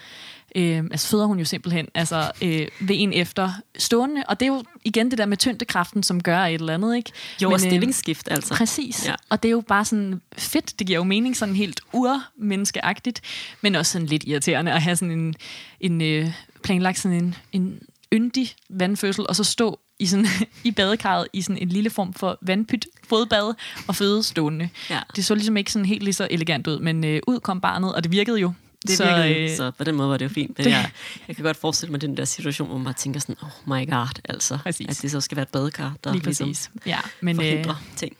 Øh, 0.56 0.78
altså 0.78 1.08
føder 1.08 1.26
hun 1.26 1.38
jo 1.38 1.44
simpelthen 1.44 1.88
altså, 1.94 2.32
øh, 2.42 2.68
ved 2.80 2.96
en 2.98 3.12
efter 3.12 3.52
stående. 3.78 4.22
Og 4.28 4.40
det 4.40 4.46
er 4.46 4.52
jo 4.52 4.64
igen 4.84 5.10
det 5.10 5.18
der 5.18 5.26
med 5.26 5.36
tyngdekraften, 5.36 6.02
som 6.02 6.22
gør 6.22 6.38
et 6.38 6.54
eller 6.54 6.74
andet. 6.74 6.96
Ikke? 6.96 7.12
Jo, 7.42 7.48
Men, 7.48 7.54
og 7.54 7.60
øh, 7.60 7.70
stillingsskift 7.70 8.28
altså. 8.30 8.54
Præcis. 8.54 9.06
Ja. 9.06 9.10
Ja. 9.10 9.16
Og 9.28 9.42
det 9.42 9.48
er 9.48 9.52
jo 9.52 9.60
bare 9.60 9.84
sådan 9.84 10.20
fedt. 10.38 10.78
Det 10.78 10.86
giver 10.86 10.98
jo 10.98 11.04
mening 11.04 11.36
sådan 11.36 11.56
helt 11.56 11.80
urmenneskeagtigt, 11.92 13.20
men 13.60 13.74
også 13.74 13.92
sådan 13.92 14.06
lidt 14.06 14.24
irriterende 14.26 14.72
at 14.72 14.82
have 14.82 14.96
sådan 14.96 15.18
en, 15.18 15.34
en 15.80 16.02
øh, 16.02 16.32
planlagt 16.62 16.98
sådan 16.98 17.24
en, 17.24 17.34
en 17.52 17.82
yndig 18.12 18.50
vandfødsel, 18.68 19.26
og 19.28 19.36
så 19.36 19.44
stå 19.44 19.80
i, 19.98 20.06
sådan, 20.06 20.26
i 20.64 20.70
badekarret 20.70 21.26
i 21.32 21.42
sådan 21.42 21.62
en 21.62 21.68
lille 21.68 21.90
form 21.90 22.14
for 22.14 22.38
vandpyt, 22.42 22.86
fodbad 23.08 23.54
og 23.88 23.96
føde 23.96 24.22
stående. 24.22 24.68
Ja. 24.90 25.00
Det 25.16 25.24
så 25.24 25.34
ligesom 25.34 25.56
ikke 25.56 25.72
sådan 25.72 25.86
helt 25.86 26.02
lige 26.02 26.14
så 26.14 26.28
elegant 26.30 26.66
ud, 26.66 26.78
men 26.78 27.04
øh, 27.04 27.20
ud 27.26 27.40
kom 27.40 27.60
barnet, 27.60 27.94
og 27.94 28.04
det 28.04 28.12
virkede 28.12 28.40
jo. 28.40 28.52
Det 28.86 28.96
så, 28.96 29.04
virkede, 29.04 29.50
øh, 29.50 29.56
så, 29.56 29.70
på 29.70 29.84
den 29.84 29.94
måde 29.94 30.10
var 30.10 30.16
det 30.16 30.24
jo 30.24 30.28
fint. 30.28 30.58
Men 30.58 30.64
det- 30.64 30.70
jeg, 30.70 30.90
jeg 31.28 31.36
kan 31.36 31.44
godt 31.44 31.56
forestille 31.56 31.90
mig 31.90 32.00
den 32.00 32.16
der 32.16 32.24
situation, 32.24 32.68
hvor 32.68 32.78
man 32.78 32.94
tænker 32.94 33.20
sådan, 33.20 33.36
oh 33.42 33.48
my 33.78 33.90
god, 33.90 34.20
altså. 34.24 34.58
Præcis. 34.62 34.88
At 34.88 35.02
det 35.02 35.10
så 35.10 35.20
skal 35.20 35.36
være 35.36 35.42
et 35.42 35.48
badekar, 35.48 35.94
der 36.04 36.12
Lige 36.12 36.24
ligesom 36.24 36.48
præcis. 36.48 36.70
Ja, 36.86 36.98
men 37.20 37.36
øh, 37.36 37.36
forhindrer 37.36 37.74
ting. 37.96 38.16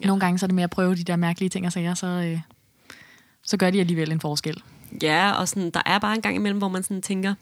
ja. 0.00 0.06
nogle 0.06 0.20
gange 0.20 0.38
så 0.38 0.46
er 0.46 0.48
det 0.48 0.54
med 0.54 0.64
at 0.64 0.70
prøve 0.70 0.94
de 0.94 1.04
der 1.04 1.16
mærkelige 1.16 1.48
ting 1.48 1.66
og 1.66 1.72
sager, 1.72 1.94
så, 1.94 2.06
øh, 2.06 2.40
så 3.42 3.56
gør 3.56 3.70
de 3.70 3.80
alligevel 3.80 4.12
en 4.12 4.20
forskel. 4.20 4.62
Ja, 5.02 5.32
og 5.32 5.48
sådan, 5.48 5.70
der 5.70 5.82
er 5.86 5.98
bare 5.98 6.14
en 6.14 6.22
gang 6.22 6.36
imellem, 6.36 6.58
hvor 6.58 6.68
man 6.68 6.82
sådan 6.82 7.02
tænker, 7.02 7.34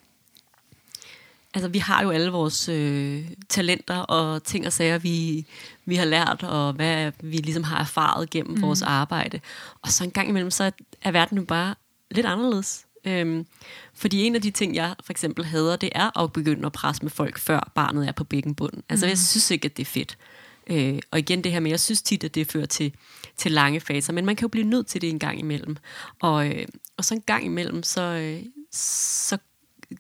altså 1.55 1.69
vi 1.69 1.79
har 1.79 2.03
jo 2.03 2.11
alle 2.11 2.31
vores 2.31 2.69
øh, 2.69 3.25
talenter 3.49 3.99
og 3.99 4.45
ting 4.45 4.67
og 4.67 4.73
sager, 4.73 4.99
vi, 4.99 5.47
vi 5.85 5.97
har 5.97 6.05
lært, 6.05 6.43
og 6.43 6.73
hvad 6.73 7.13
vi 7.23 7.37
ligesom 7.37 7.63
har 7.65 7.79
erfaret 7.81 8.31
gennem 8.31 8.55
mm. 8.57 8.63
vores 8.63 8.83
arbejde. 8.83 9.41
Og 9.83 9.89
så 9.89 10.05
en 10.05 10.11
gang 10.11 10.29
imellem, 10.29 10.51
så 10.51 10.71
er 11.03 11.11
verden 11.11 11.39
jo 11.39 11.45
bare 11.45 11.75
lidt 12.13 12.27
anderledes. 12.27 12.87
Øhm, 13.05 13.47
fordi 13.95 14.23
en 14.23 14.35
af 14.35 14.43
de 14.43 14.51
ting, 14.51 14.75
jeg 14.75 14.95
for 15.05 15.13
eksempel 15.13 15.45
hader, 15.45 15.77
det 15.77 15.91
er 15.95 16.21
at 16.21 16.33
begynde 16.33 16.67
at 16.67 16.73
presse 16.73 17.03
med 17.03 17.11
folk, 17.11 17.39
før 17.39 17.73
barnet 17.75 18.09
er 18.09 18.13
på 18.13 18.25
bækkenbunden. 18.25 18.83
Altså, 18.89 19.07
jeg 19.07 19.19
synes 19.19 19.51
ikke, 19.51 19.67
at 19.67 19.77
det 19.77 19.83
er 19.83 19.87
fedt. 19.87 20.19
Øh, 20.67 20.99
og 21.11 21.19
igen 21.19 21.45
det 21.45 21.53
her 21.53 21.61
med, 21.61 21.71
jeg 21.71 21.81
synes 21.81 22.03
tit, 22.03 22.25
at 22.25 22.35
det 22.35 22.47
fører 22.47 22.67
til, 22.67 22.93
til 23.37 23.53
lange 23.53 23.81
faser, 23.81 24.13
men 24.13 24.25
man 24.25 24.37
kan 24.37 24.45
jo 24.45 24.49
blive 24.49 24.67
nødt 24.67 24.87
til 24.87 25.01
det 25.01 25.11
en 25.11 25.19
gang 25.19 25.39
imellem. 25.39 25.77
Og, 26.21 26.49
øh, 26.49 26.67
og 26.97 27.05
så 27.05 27.15
en 27.15 27.21
gang 27.21 27.45
imellem, 27.45 27.83
så, 27.83 28.01
øh, 28.03 28.43
så 28.73 29.39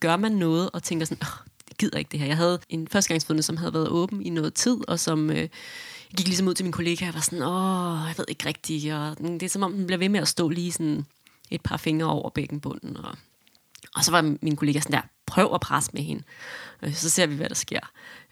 gør 0.01 0.17
man 0.17 0.33
noget 0.33 0.71
og 0.73 0.83
tænker 0.83 1.07
sådan, 1.07 1.23
oh, 1.23 1.47
jeg 1.69 1.77
gider 1.77 1.99
ikke 1.99 2.09
det 2.13 2.21
her. 2.21 2.27
Jeg 2.27 2.37
havde 2.37 2.59
en 2.69 2.89
førstegangsfødende, 2.89 3.43
som 3.43 3.57
havde 3.57 3.75
været 3.75 3.89
åben 3.89 4.27
i 4.27 4.31
noget 4.31 4.55
tid, 4.55 4.89
og 4.89 5.01
som 5.01 5.31
øh, 5.31 5.37
jeg 5.37 6.17
gik 6.17 6.27
ligesom 6.27 6.49
ud 6.49 6.55
til 6.55 6.65
min 6.65 6.73
kollega 6.73 7.09
og 7.09 7.15
var 7.15 7.21
sådan, 7.21 7.43
åh, 7.43 8.09
jeg 8.09 8.15
ved 8.17 8.25
ikke 8.29 8.47
rigtigt. 8.47 8.93
Og 8.93 9.19
det 9.19 9.43
er 9.43 9.49
som 9.49 9.63
om, 9.63 9.73
den 9.73 9.87
bliver 9.87 9.99
ved 9.99 10.09
med 10.09 10.21
at 10.21 10.29
stå 10.29 10.49
lige 10.49 10.73
sådan 10.73 11.05
et 11.55 11.61
par 11.63 11.77
fingre 11.77 12.07
over 12.07 12.31
bækkenbunden. 12.31 12.97
Og, 12.97 13.17
og 13.95 14.05
så 14.05 14.11
var 14.11 14.35
min 14.43 14.57
kollega 14.57 14.81
sådan 14.81 14.93
der, 14.93 15.07
prøv 15.27 15.55
at 15.55 15.61
presse 15.61 15.91
med 15.95 16.03
hende. 16.03 16.23
Øh, 16.83 16.95
Så 16.95 17.11
ser 17.11 17.27
vi, 17.27 17.35
hvad 17.37 17.49
der 17.49 17.55
sker. 17.55 17.81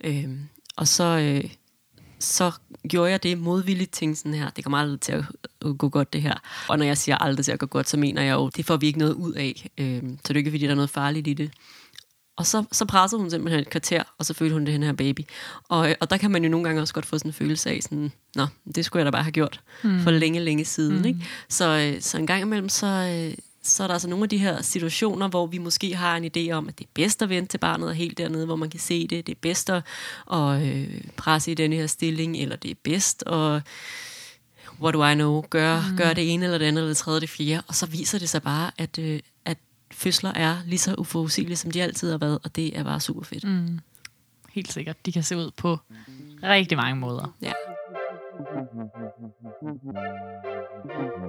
Øh, 0.04 0.28
og 0.76 0.88
så, 0.88 1.04
øh, 1.04 1.50
så 2.18 2.52
gjorde 2.88 3.10
jeg 3.10 3.22
det 3.22 3.38
modvilligt, 3.38 3.92
tænkte 3.92 4.20
sådan 4.20 4.34
her, 4.34 4.50
det 4.50 4.64
kommer 4.64 4.78
aldrig 4.78 5.00
til 5.00 5.12
at 5.12 5.24
at 5.64 5.78
gå 5.78 5.88
godt 5.88 6.12
det 6.12 6.22
her. 6.22 6.34
Og 6.68 6.78
når 6.78 6.84
jeg 6.84 6.98
siger 6.98 7.16
aldrig 7.16 7.44
til 7.44 7.52
at 7.52 7.58
gå 7.58 7.66
godt, 7.66 7.88
så 7.88 7.96
mener 7.96 8.22
jeg 8.22 8.32
jo, 8.34 8.48
det 8.48 8.64
får 8.66 8.76
vi 8.76 8.86
ikke 8.86 8.98
noget 8.98 9.14
ud 9.14 9.32
af. 9.32 9.68
Øh, 9.78 10.02
så 10.02 10.18
det 10.28 10.30
er 10.30 10.36
ikke, 10.36 10.50
fordi 10.50 10.64
der 10.64 10.70
er 10.70 10.74
noget 10.74 10.90
farligt 10.90 11.26
i 11.26 11.34
det. 11.34 11.50
Og 12.40 12.46
så, 12.46 12.64
så 12.72 12.84
pressede 12.84 13.20
hun 13.20 13.30
simpelthen 13.30 13.60
et 13.60 13.70
kvarter, 13.70 14.02
og 14.18 14.26
så 14.26 14.34
følte 14.34 14.52
hun 14.52 14.66
det 14.66 14.84
her 14.84 14.92
baby. 14.92 15.20
Og, 15.68 15.96
og 16.00 16.10
der 16.10 16.16
kan 16.16 16.30
man 16.30 16.44
jo 16.44 16.50
nogle 16.50 16.66
gange 16.66 16.82
også 16.82 16.94
godt 16.94 17.06
få 17.06 17.18
sådan 17.18 17.28
en 17.28 17.32
følelse 17.32 17.70
af, 17.70 17.78
sådan, 17.82 18.12
nå, 18.36 18.46
det 18.74 18.84
skulle 18.84 19.00
jeg 19.00 19.06
da 19.06 19.10
bare 19.10 19.22
have 19.22 19.32
gjort 19.32 19.60
mm. 19.84 20.00
for 20.00 20.10
længe, 20.10 20.40
længe 20.40 20.64
siden. 20.64 20.98
Mm. 20.98 21.04
Ikke? 21.04 21.26
Så, 21.48 21.92
øh, 21.94 22.02
så 22.02 22.18
en 22.18 22.26
gang 22.26 22.42
imellem, 22.42 22.68
så, 22.68 22.86
øh, 22.86 23.36
så 23.62 23.82
er 23.82 23.86
der 23.86 23.94
altså 23.94 24.08
nogle 24.08 24.22
af 24.22 24.28
de 24.28 24.38
her 24.38 24.62
situationer, 24.62 25.28
hvor 25.28 25.46
vi 25.46 25.58
måske 25.58 25.96
har 25.96 26.16
en 26.16 26.24
idé 26.36 26.52
om, 26.52 26.68
at 26.68 26.78
det 26.78 26.84
er 26.84 26.90
bedst 26.94 27.22
at 27.22 27.28
vente 27.28 27.48
til 27.48 27.58
barnet 27.58 27.88
er 27.88 27.92
helt 27.92 28.18
dernede, 28.18 28.46
hvor 28.46 28.56
man 28.56 28.70
kan 28.70 28.80
se 28.80 29.06
det. 29.06 29.26
Det 29.26 29.32
er 29.32 29.40
bedst 29.42 29.70
at, 29.70 29.82
at 30.32 30.62
øh, 30.62 31.00
presse 31.16 31.50
i 31.50 31.54
den 31.54 31.72
her 31.72 31.86
stilling, 31.86 32.36
eller 32.36 32.56
det 32.56 32.70
er 32.70 32.74
bedst 32.84 33.22
at 33.26 33.62
what 34.82 34.94
do 34.94 35.04
I 35.04 35.14
know, 35.14 35.42
gør, 35.50 35.84
mm. 35.90 35.96
gør 35.96 36.12
det 36.12 36.32
ene 36.32 36.44
eller 36.44 36.58
det 36.58 36.66
andet 36.66 36.80
eller 36.80 36.90
det 36.90 36.96
tredje 36.96 37.20
det 37.20 37.30
fjerde, 37.30 37.62
og 37.68 37.74
så 37.74 37.86
viser 37.86 38.18
det 38.18 38.28
sig 38.28 38.42
bare, 38.42 38.70
at, 38.78 38.98
øh, 38.98 39.20
at 39.44 39.58
fødsler 39.92 40.32
er 40.32 40.56
lige 40.66 40.78
så 40.78 40.94
uforudsigelige, 40.98 41.56
som 41.56 41.70
de 41.70 41.82
altid 41.82 42.10
har 42.10 42.18
været, 42.18 42.38
og 42.44 42.56
det 42.56 42.78
er 42.78 42.84
bare 42.84 43.00
super 43.00 43.22
fedt. 43.22 43.44
Mm. 43.44 43.78
Helt 44.52 44.72
sikkert. 44.72 45.06
De 45.06 45.12
kan 45.12 45.22
se 45.22 45.36
ud 45.36 45.50
på 45.56 45.78
rigtig 46.42 46.78
mange 46.78 46.96
måder. 46.96 47.34
Ja. 47.42 47.52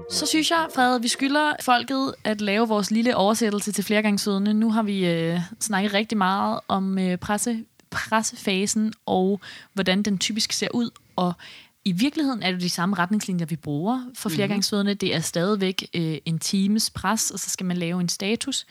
Så 0.09 0.26
synes 0.26 0.51
jeg, 0.51 0.68
Frede, 0.76 1.01
vi 1.01 1.07
skylder 1.07 1.53
folket 1.62 2.14
at 2.24 2.41
lave 2.41 2.68
vores 2.68 2.91
lille 2.91 3.16
oversættelse 3.16 3.72
til 3.72 3.84
flergangsfødende. 3.84 4.53
Nu 4.53 4.72
har 4.72 4.84
vi 4.84 5.05
øh, 5.05 5.39
snakket 5.59 5.93
rigtig 5.93 6.18
meget 6.18 6.59
om 6.68 6.99
øh, 6.99 7.18
presse, 7.18 7.66
pressefasen 7.89 8.93
og 9.05 9.41
hvordan 9.74 10.03
den 10.03 10.18
typisk 10.18 10.51
ser 10.51 10.68
ud. 10.74 10.89
Og 11.16 11.34
i 11.86 11.91
virkeligheden 11.91 12.43
er 12.43 12.51
det 12.51 12.61
de 12.61 12.69
samme 12.69 12.95
retningslinjer, 12.95 13.45
vi 13.45 13.55
bruger 13.55 14.03
for 14.15 14.29
flergangsfødende. 14.29 14.93
Det 14.93 15.15
er 15.15 15.19
stadigvæk 15.19 15.89
øh, 15.93 16.17
en 16.25 16.39
times 16.39 16.89
pres, 16.89 17.32
og 17.32 17.39
så 17.39 17.49
skal 17.49 17.65
man 17.65 17.77
lave 17.77 18.01
en 18.01 18.09
status. 18.09 18.65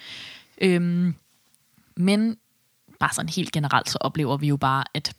Øhm, 0.61 1.14
men 1.96 2.36
bare 3.00 3.14
sådan 3.14 3.28
helt 3.28 3.52
generelt, 3.52 3.90
så 3.90 3.98
oplever 4.00 4.36
vi 4.36 4.46
jo 4.46 4.56
bare, 4.56 4.84
at 4.94 5.12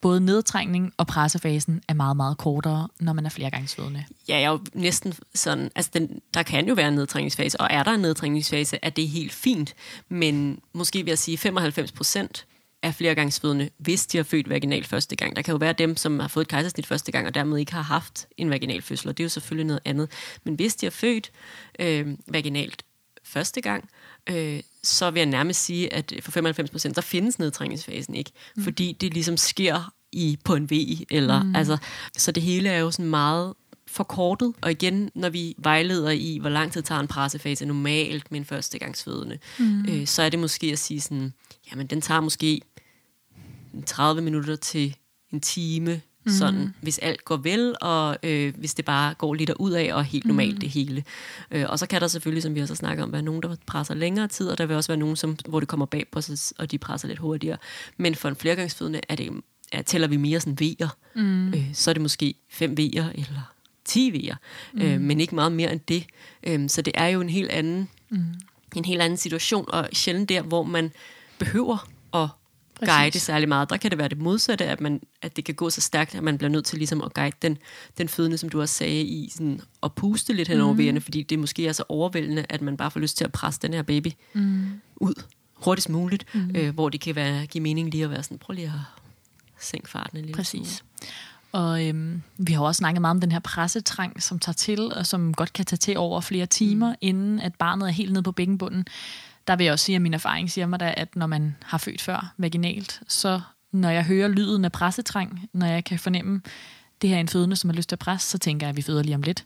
både 0.00 0.20
nedtrængning 0.20 0.92
og 0.96 1.06
pressefasen 1.06 1.82
er 1.88 1.94
meget, 1.94 2.16
meget 2.16 2.38
kortere, 2.38 2.88
når 3.00 3.12
man 3.12 3.26
er 3.26 3.30
flergangsfødende. 3.30 4.04
Ja, 4.28 4.34
jeg 4.34 4.42
er 4.42 4.50
jo 4.50 4.60
næsten 4.74 5.14
sådan, 5.34 5.70
altså 5.74 5.90
den, 5.94 6.20
der 6.34 6.42
kan 6.42 6.68
jo 6.68 6.74
være 6.74 6.88
en 6.88 6.94
nedtræningsfase, 6.94 7.60
og 7.60 7.68
er 7.70 7.82
der 7.82 7.92
en 7.92 8.00
nedtræningsfase, 8.00 8.78
er 8.82 8.90
det 8.90 9.08
helt 9.08 9.32
fint, 9.32 9.74
men 10.08 10.60
måske 10.72 10.98
vil 10.98 11.10
jeg 11.10 11.18
sige 11.18 11.38
95 11.38 11.92
procent 11.92 12.46
af 12.82 12.94
flergangsfødende, 12.94 13.70
hvis 13.78 14.06
de 14.06 14.16
har 14.18 14.24
født 14.24 14.48
vaginal 14.48 14.84
første 14.84 15.16
gang. 15.16 15.36
Der 15.36 15.42
kan 15.42 15.52
jo 15.52 15.58
være 15.58 15.72
dem, 15.72 15.96
som 15.96 16.20
har 16.20 16.28
fået 16.28 16.44
et 16.44 16.48
kejsersnit 16.48 16.86
første 16.86 17.12
gang, 17.12 17.26
og 17.26 17.34
dermed 17.34 17.58
ikke 17.58 17.72
har 17.72 17.82
haft 17.82 18.26
en 18.36 18.50
vaginal 18.50 18.82
fødsel, 18.82 19.08
og 19.08 19.18
det 19.18 19.22
er 19.22 19.24
jo 19.24 19.28
selvfølgelig 19.28 19.66
noget 19.66 19.80
andet. 19.84 20.10
Men 20.44 20.54
hvis 20.54 20.76
de 20.76 20.86
har 20.86 20.90
født 20.90 21.32
øh, 21.78 22.06
vaginalt 22.28 22.84
første 23.24 23.60
gang, 23.60 23.88
øh, 24.30 24.60
så 24.82 25.10
vil 25.10 25.20
jeg 25.20 25.26
nærmest 25.26 25.64
sige, 25.64 25.92
at 25.92 26.12
for 26.20 26.30
95 26.30 26.70
procent, 26.70 26.94
så 26.94 27.00
findes 27.00 27.38
nedtræningsfasen 27.38 28.14
ikke, 28.14 28.30
mm. 28.56 28.62
fordi 28.62 28.96
det 29.00 29.14
ligesom 29.14 29.36
sker 29.36 29.92
i 30.12 30.38
på 30.44 30.54
en 30.54 30.70
V, 30.70 30.72
eller 31.10 31.42
mm. 31.42 31.56
altså, 31.56 31.76
så 32.16 32.32
det 32.32 32.42
hele 32.42 32.68
er 32.68 32.78
jo 32.78 32.90
sådan 32.90 33.10
meget 33.10 33.54
forkortet, 33.86 34.54
og 34.60 34.70
igen, 34.70 35.10
når 35.14 35.28
vi 35.28 35.54
vejleder 35.58 36.10
i, 36.10 36.38
hvor 36.40 36.50
lang 36.50 36.72
tid 36.72 36.82
tager 36.82 37.00
en 37.00 37.06
pressefase 37.06 37.64
normalt 37.64 38.30
med 38.30 38.40
en 38.40 38.44
førstegangsfødende, 38.44 39.38
mm. 39.58 39.84
øh, 39.88 40.06
så 40.06 40.22
er 40.22 40.28
det 40.28 40.38
måske 40.38 40.66
at 40.66 40.78
sige 40.78 41.00
sådan, 41.00 41.32
jamen 41.70 41.86
den 41.86 42.00
tager 42.00 42.20
måske 42.20 42.60
30 43.86 44.22
minutter 44.22 44.56
til 44.56 44.96
en 45.32 45.40
time, 45.40 46.00
mm. 46.24 46.32
sådan, 46.32 46.74
hvis 46.80 46.98
alt 46.98 47.24
går 47.24 47.36
vel, 47.36 47.74
og 47.80 48.16
øh, 48.22 48.54
hvis 48.58 48.74
det 48.74 48.84
bare 48.84 49.14
går 49.14 49.34
lidt 49.34 49.50
ud 49.50 49.72
af 49.72 49.94
og 49.94 50.04
helt 50.04 50.24
normalt 50.24 50.54
mm. 50.54 50.60
det 50.60 50.68
hele. 50.68 51.04
Øh, 51.50 51.66
og 51.68 51.78
så 51.78 51.86
kan 51.86 52.00
der 52.00 52.08
selvfølgelig, 52.08 52.42
som 52.42 52.54
vi 52.54 52.60
også 52.60 52.74
har 52.74 52.76
snakket 52.76 53.04
om, 53.04 53.12
være 53.12 53.22
nogen, 53.22 53.42
der 53.42 53.56
presser 53.66 53.94
længere 53.94 54.28
tid, 54.28 54.48
og 54.48 54.58
der 54.58 54.66
vil 54.66 54.76
også 54.76 54.88
være 54.88 54.98
nogen, 54.98 55.16
som, 55.16 55.36
hvor 55.48 55.60
det 55.60 55.68
kommer 55.68 55.86
bag 55.86 56.06
på 56.12 56.20
sig, 56.20 56.54
og 56.58 56.70
de 56.70 56.78
presser 56.78 57.08
lidt 57.08 57.18
hurtigere. 57.18 57.58
Men 57.96 58.14
for 58.14 58.28
en 58.28 58.36
flergangsfødende 58.36 59.00
er 59.08 59.14
det, 59.14 59.30
er, 59.72 59.82
tæller 59.82 60.08
vi 60.08 60.16
mere 60.16 60.40
sådan 60.40 60.58
V'er. 60.62 60.88
Mm. 61.14 61.48
Øh, 61.48 61.74
så 61.74 61.90
er 61.90 61.92
det 61.92 62.02
måske 62.02 62.34
5 62.50 62.70
V'er, 62.80 63.04
eller 63.14 63.52
10 63.84 64.10
V'er, 64.10 64.36
mm. 64.72 64.82
øh, 64.82 65.00
men 65.00 65.20
ikke 65.20 65.34
meget 65.34 65.52
mere 65.52 65.72
end 65.72 65.80
det. 65.88 66.06
Øh, 66.42 66.68
så 66.68 66.82
det 66.82 66.92
er 66.96 67.06
jo 67.06 67.20
en 67.20 67.28
helt 67.28 67.50
anden, 67.50 67.88
mm. 68.10 68.24
en 68.76 68.84
helt 68.84 69.02
anden 69.02 69.16
situation, 69.16 69.64
og 69.68 69.88
sjældent 69.92 70.28
der, 70.28 70.42
hvor 70.42 70.62
man 70.62 70.92
behøver 71.38 71.88
at 72.14 72.28
Præcis. 72.86 72.94
guide 72.94 73.20
særlig 73.20 73.48
meget. 73.48 73.70
Der 73.70 73.76
kan 73.76 73.90
det 73.90 73.98
være 73.98 74.08
det 74.08 74.18
modsatte, 74.18 74.64
at, 74.64 74.80
man, 74.80 75.00
at 75.22 75.36
det 75.36 75.44
kan 75.44 75.54
gå 75.54 75.70
så 75.70 75.80
stærkt, 75.80 76.14
at 76.14 76.22
man 76.22 76.38
bliver 76.38 76.50
nødt 76.50 76.64
til 76.64 76.78
ligesom 76.78 77.02
at 77.02 77.14
guide 77.14 77.36
den, 77.42 77.58
den 77.98 78.08
fødende, 78.08 78.38
som 78.38 78.48
du 78.48 78.60
også 78.60 78.74
sagde, 78.74 79.02
i 79.02 79.30
sådan, 79.30 79.60
at 79.82 79.92
puste 79.92 80.32
lidt 80.32 80.48
hen 80.48 80.60
over 80.60 80.92
mm. 80.92 81.00
fordi 81.00 81.22
det 81.22 81.38
måske 81.38 81.66
er 81.66 81.72
så 81.72 81.84
overvældende, 81.88 82.46
at 82.48 82.62
man 82.62 82.76
bare 82.76 82.90
får 82.90 83.00
lyst 83.00 83.16
til 83.16 83.24
at 83.24 83.32
presse 83.32 83.60
den 83.60 83.74
her 83.74 83.82
baby 83.82 84.08
mm. 84.32 84.66
ud 84.96 85.14
hurtigst 85.54 85.88
muligt, 85.88 86.34
mm. 86.34 86.50
øh, 86.54 86.74
hvor 86.74 86.88
det 86.88 87.00
kan 87.00 87.14
være, 87.14 87.46
give 87.46 87.62
mening 87.62 87.90
lige 87.90 88.04
at 88.04 88.10
være 88.10 88.22
sådan, 88.22 88.38
prøv 88.38 88.54
lige 88.54 88.66
at 88.66 89.02
sænke 89.60 89.88
farten 89.88 90.18
en 90.18 90.24
lille 90.24 90.36
Præcis. 90.36 90.84
Og 91.52 91.86
øhm, 91.86 92.22
vi 92.38 92.52
har 92.52 92.62
også 92.62 92.78
snakket 92.78 93.00
meget 93.00 93.14
om 93.14 93.20
den 93.20 93.32
her 93.32 93.38
pressetrang, 93.38 94.22
som 94.22 94.38
tager 94.38 94.54
til, 94.54 94.94
og 94.94 95.06
som 95.06 95.34
godt 95.34 95.52
kan 95.52 95.64
tage 95.64 95.76
til 95.76 95.96
over 95.96 96.20
flere 96.20 96.46
timer, 96.46 96.90
mm. 96.90 96.96
inden 97.00 97.40
at 97.40 97.54
barnet 97.54 97.88
er 97.88 97.92
helt 97.92 98.12
nede 98.12 98.22
på 98.22 98.32
bækkenbunden. 98.32 98.86
Der 99.46 99.56
vil 99.56 99.64
jeg 99.64 99.72
også 99.72 99.84
sige, 99.84 99.96
at 99.96 100.02
min 100.02 100.14
erfaring 100.14 100.50
siger 100.50 100.66
mig 100.66 100.80
da, 100.80 100.94
at 100.96 101.16
når 101.16 101.26
man 101.26 101.56
har 101.64 101.78
født 101.78 102.00
før 102.00 102.34
vaginalt, 102.38 103.00
så 103.08 103.40
når 103.72 103.90
jeg 103.90 104.04
hører 104.04 104.28
lyden 104.28 104.64
af 104.64 104.72
pressetrang, 104.72 105.48
når 105.52 105.66
jeg 105.66 105.84
kan 105.84 105.98
fornemme 105.98 106.42
det 107.02 107.10
her 107.10 107.16
er 107.16 107.20
en 107.20 107.28
fødende, 107.28 107.56
som 107.56 107.70
har 107.70 107.74
lyst 107.74 107.88
til 107.88 107.94
at 107.96 107.98
presse, 107.98 108.28
så 108.28 108.38
tænker 108.38 108.66
jeg, 108.66 108.70
at 108.70 108.76
vi 108.76 108.82
føder 108.82 109.02
lige 109.02 109.14
om 109.14 109.22
lidt. 109.22 109.44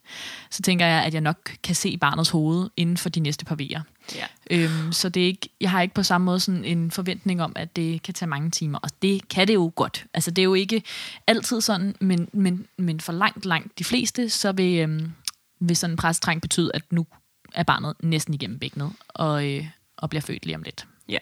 Så 0.51 0.63
tænker 0.63 0.87
jeg, 0.87 1.05
at 1.05 1.15
jeg 1.15 1.21
nok 1.21 1.51
kan 1.63 1.75
se 1.75 1.97
barnets 1.97 2.31
hoved 2.31 2.71
inden 2.77 2.97
for 2.97 3.09
de 3.09 3.21
næste 3.21 3.45
par 3.45 3.55
vejer. 3.55 3.81
Ja. 4.15 4.27
Øhm, 4.51 4.93
så 4.93 5.09
det 5.09 5.23
er 5.23 5.27
ikke, 5.27 5.49
jeg 5.61 5.71
har 5.71 5.83
ikke 5.83 5.95
på 5.95 6.03
samme 6.03 6.25
måde 6.25 6.41
sådan 6.41 6.65
en 6.65 6.91
forventning 6.91 7.43
om, 7.43 7.53
at 7.57 7.77
det 7.77 8.03
kan 8.03 8.15
tage 8.15 8.29
mange 8.29 8.51
timer. 8.51 8.79
Og 8.79 8.91
det 9.03 9.29
kan 9.29 9.49
det 9.49 9.55
jo 9.55 9.73
godt. 9.75 10.07
Altså 10.15 10.31
det 10.31 10.43
er 10.43 10.45
jo 10.45 10.55
ikke 10.55 10.83
altid 11.27 11.61
sådan, 11.61 11.95
men, 12.01 12.29
men, 12.33 12.67
men 12.79 13.01
for 13.01 13.13
langt, 13.13 13.45
langt 13.45 13.79
de 13.79 13.85
fleste, 13.85 14.29
så 14.29 14.53
vil, 14.53 14.79
øhm, 14.79 15.13
vil 15.61 15.77
sådan 15.77 15.93
en 15.93 15.97
pressetræng 15.97 16.43
betyde, 16.43 16.71
at 16.75 16.83
nu 16.91 17.07
er 17.55 17.63
barnet 17.63 17.95
næsten 18.03 18.35
igennem 18.35 18.59
bækkenet 18.59 18.93
og, 19.09 19.47
øh, 19.47 19.67
og 19.97 20.11
bliver 20.11 20.23
født 20.23 20.47
lige 20.47 20.57
om 20.57 20.63
lidt. 20.63 20.87
Ja, 21.09 21.19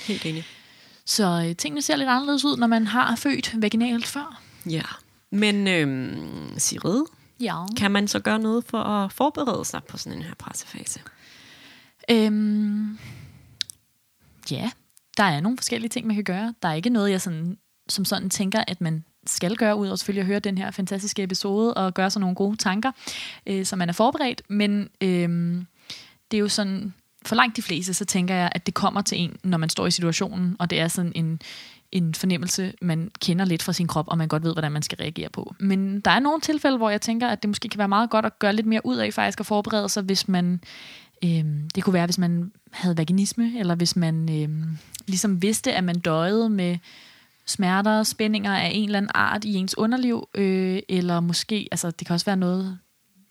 helt 0.00 0.26
enig. 0.26 0.44
Så 1.04 1.44
øh, 1.48 1.56
tingene 1.56 1.82
ser 1.82 1.96
lidt 1.96 2.08
anderledes 2.08 2.44
ud, 2.44 2.56
når 2.56 2.66
man 2.66 2.86
har 2.86 3.16
født 3.16 3.62
vaginalt 3.62 4.06
før. 4.06 4.42
Ja. 4.70 4.82
Men 5.30 5.68
øhm, 5.68 6.54
Sigrid, 6.58 7.02
Ja. 7.40 7.64
kan 7.76 7.90
man 7.90 8.08
så 8.08 8.20
gøre 8.20 8.38
noget 8.38 8.64
for 8.64 8.78
at 8.82 9.12
forberede 9.12 9.64
sig 9.64 9.84
på 9.84 9.96
sådan 9.98 10.18
en 10.18 10.24
her 10.24 10.34
pressefase? 10.34 11.00
Øhm, 12.10 12.98
ja, 14.50 14.70
der 15.16 15.24
er 15.24 15.40
nogle 15.40 15.58
forskellige 15.58 15.88
ting, 15.88 16.06
man 16.06 16.16
kan 16.16 16.24
gøre. 16.24 16.54
Der 16.62 16.68
er 16.68 16.72
ikke 16.74 16.90
noget, 16.90 17.10
jeg 17.10 17.20
sådan, 17.20 17.58
som 17.88 18.04
sådan 18.04 18.30
tænker, 18.30 18.64
at 18.66 18.80
man 18.80 19.04
skal 19.26 19.56
gøre, 19.56 19.76
ud 19.76 19.86
over 19.86 19.96
selvfølgelig 19.96 20.20
at 20.20 20.26
høre 20.26 20.38
den 20.38 20.58
her 20.58 20.70
fantastiske 20.70 21.22
episode 21.22 21.74
og 21.74 21.94
gøre 21.94 22.10
sig 22.10 22.20
nogle 22.20 22.36
gode 22.36 22.56
tanker, 22.56 22.92
øh, 23.46 23.64
så 23.66 23.76
man 23.76 23.88
er 23.88 23.92
forberedt. 23.92 24.42
Men 24.48 24.88
øhm, 25.00 25.66
det 26.30 26.36
er 26.36 26.40
jo 26.40 26.48
sådan, 26.48 26.94
for 27.26 27.36
langt 27.36 27.56
de 27.56 27.62
fleste, 27.62 27.94
så 27.94 28.04
tænker 28.04 28.34
jeg, 28.34 28.52
at 28.54 28.66
det 28.66 28.74
kommer 28.74 29.02
til 29.02 29.20
en, 29.20 29.36
når 29.42 29.58
man 29.58 29.68
står 29.68 29.86
i 29.86 29.90
situationen, 29.90 30.56
og 30.58 30.70
det 30.70 30.80
er 30.80 30.88
sådan 30.88 31.12
en, 31.14 31.40
en 31.92 32.14
fornemmelse, 32.14 32.72
man 32.82 33.10
kender 33.20 33.44
lidt 33.44 33.62
fra 33.62 33.72
sin 33.72 33.86
krop, 33.86 34.08
og 34.08 34.18
man 34.18 34.28
godt 34.28 34.44
ved, 34.44 34.52
hvordan 34.52 34.72
man 34.72 34.82
skal 34.82 34.98
reagere 34.98 35.28
på. 35.28 35.54
Men 35.60 36.00
der 36.00 36.10
er 36.10 36.20
nogle 36.20 36.40
tilfælde, 36.40 36.76
hvor 36.76 36.90
jeg 36.90 37.00
tænker, 37.00 37.28
at 37.28 37.42
det 37.42 37.48
måske 37.48 37.68
kan 37.68 37.78
være 37.78 37.88
meget 37.88 38.10
godt 38.10 38.26
at 38.26 38.38
gøre 38.38 38.52
lidt 38.52 38.66
mere 38.66 38.80
ud 38.84 38.96
af 38.96 39.14
faktisk 39.14 39.40
at 39.40 39.46
forberede 39.46 39.88
sig, 39.88 40.02
hvis 40.02 40.28
man 40.28 40.60
Øh, 41.24 41.44
det 41.74 41.84
kunne 41.84 41.94
være, 41.94 42.06
hvis 42.06 42.18
man 42.18 42.52
havde 42.70 42.96
vaginisme, 42.96 43.58
eller 43.58 43.74
hvis 43.74 43.96
man 43.96 44.42
øh, 44.42 44.66
ligesom 45.06 45.42
vidste, 45.42 45.72
at 45.72 45.84
man 45.84 45.98
døjede 45.98 46.50
med 46.50 46.78
smerter 47.46 47.98
og 47.98 48.06
spændinger 48.06 48.56
af 48.56 48.70
en 48.74 48.84
eller 48.84 48.98
anden 48.98 49.10
art 49.14 49.44
i 49.44 49.54
ens 49.54 49.78
underliv, 49.78 50.28
øh, 50.34 50.82
eller 50.88 51.20
måske, 51.20 51.68
altså 51.70 51.90
det 51.90 52.06
kan 52.06 52.14
også 52.14 52.26
være 52.26 52.36
noget 52.36 52.78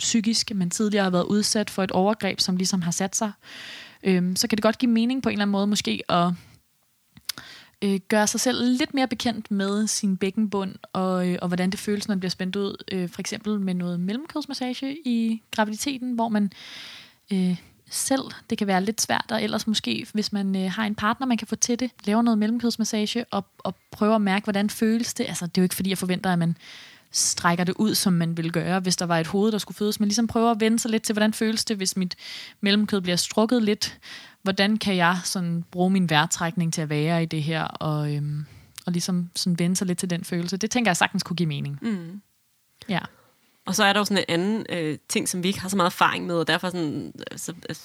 psykisk, 0.02 0.52
man 0.56 0.70
tidligere 0.70 1.04
har 1.04 1.12
været 1.12 1.24
udsat 1.24 1.70
for 1.70 1.84
et 1.84 1.92
overgreb, 1.92 2.40
som 2.40 2.58
ligesom 2.58 2.82
har 2.82 2.92
sat 2.92 3.16
sig. 3.16 3.32
øh, 4.04 4.36
så 4.36 4.48
kan 4.48 4.58
det 4.58 4.64
godt 4.64 4.78
give 4.78 4.92
mening 4.92 5.24
på 5.24 5.30
en 5.30 5.34
eller 5.34 5.44
anden 5.44 5.52
måde 5.52 5.68
måske 5.68 6.02
at 6.10 6.34
øh, 7.82 8.00
gøre 8.08 8.28
sig 8.28 8.40
selv 8.40 8.78
lidt 8.78 8.94
mere 8.94 9.08
bekendt 9.08 9.52
med 9.52 9.88
sin 9.88 10.18
bækkenbund, 10.18 10.76
og, 10.94 11.28
øh, 11.28 11.38
og 11.42 11.48
hvordan 11.48 11.70
det 11.70 11.80
føles, 11.80 12.08
når 12.08 12.16
det 12.16 12.20
bliver 12.20 12.30
spændt 12.30 12.56
ud. 12.56 12.84
Øh, 12.92 13.10
for 13.10 13.20
eksempel 13.20 13.60
med 13.60 13.74
noget 13.74 14.00
mellemkødsmassage 14.00 14.98
i 15.06 15.42
graviditeten, 15.52 16.12
hvor 16.12 16.30
man 16.30 16.52
øh, 17.34 17.58
selv, 17.90 18.22
det 18.50 18.58
kan 18.58 18.68
være 18.68 18.84
lidt 18.84 19.02
svært, 19.02 19.26
og 19.32 19.44
ellers 19.44 19.68
måske, 19.68 20.06
hvis 20.14 20.34
man 20.34 20.56
øh, 20.56 20.72
har 20.72 20.86
en 20.86 20.96
partner, 20.96 21.28
man 21.28 21.38
kan 21.38 21.48
få 21.48 21.56
til 21.56 21.80
det, 21.80 21.92
laver 22.06 22.22
noget 22.22 22.38
mellemkødsmassage, 22.38 23.26
og, 23.32 23.46
og 23.58 23.76
prøver 23.92 24.16
at 24.16 24.22
mærke, 24.22 24.44
hvordan 24.44 24.70
føles 24.70 25.14
det. 25.14 25.26
Altså, 25.28 25.46
det 25.46 25.58
er 25.58 25.62
jo 25.62 25.64
ikke 25.64 25.76
fordi, 25.76 25.90
jeg 25.90 25.98
forventer, 25.98 26.34
at 26.34 26.40
man 26.40 26.58
strækker 27.12 27.64
det 27.64 27.76
ud, 27.78 27.96
som 27.96 28.14
man 28.14 28.38
ville 28.38 28.52
gøre, 28.52 28.80
hvis 28.80 28.96
der 28.96 29.06
var 29.06 29.20
et 29.20 29.28
hoved, 29.28 29.52
der 29.52 29.58
skulle 29.58 29.78
fødes, 29.78 30.00
men 30.00 30.08
ligesom 30.08 30.28
prøver 30.28 30.52
at 30.52 30.60
vende 30.60 30.80
sig 30.80 30.92
lidt 30.92 31.04
til, 31.04 31.14
hvordan 31.14 31.34
føles 31.34 31.66
det, 31.66 31.78
hvis 31.78 31.98
mit 31.98 32.16
mellemkød 32.62 33.02
bliver 33.02 33.16
strukket 33.16 33.64
lidt. 33.64 34.00
Hvordan 34.44 34.78
kan 34.78 34.96
jeg 34.96 35.20
sådan 35.24 35.66
bruge 35.72 35.90
min 35.90 36.10
vejrtrækning 36.10 36.74
til 36.74 36.82
at 36.82 36.90
være 36.90 37.24
i 37.24 37.26
det 37.26 37.44
her, 37.44 37.64
og, 37.64 38.16
øhm, 38.16 38.46
og 38.86 38.92
ligesom 38.92 39.30
sådan 39.36 39.60
vende 39.60 39.76
sig 39.76 39.88
lidt 39.88 39.98
til 39.98 40.10
den 40.10 40.24
følelse. 40.24 40.58
Det 40.58 40.72
tænker 40.72 40.90
jeg 40.90 40.98
sagtens 40.98 41.24
kunne 41.24 41.36
give 41.36 41.48
mening. 41.48 41.80
Mm. 41.82 42.22
Ja. 42.90 43.00
Og 43.66 43.76
så 43.76 43.84
er 43.84 43.94
der 43.94 44.00
jo 44.00 44.06
sådan 44.06 44.24
en 44.28 44.40
anden 44.40 44.66
øh, 44.70 44.98
ting, 45.10 45.30
som 45.30 45.44
vi 45.44 45.48
ikke 45.48 45.60
har 45.60 45.70
så 45.70 45.76
meget 45.76 45.90
erfaring 45.90 46.26
med, 46.26 46.36
og 46.36 46.48
derfor 46.48 46.70
sådan, 46.70 47.14
så 47.36 47.54
øh, 47.70 47.76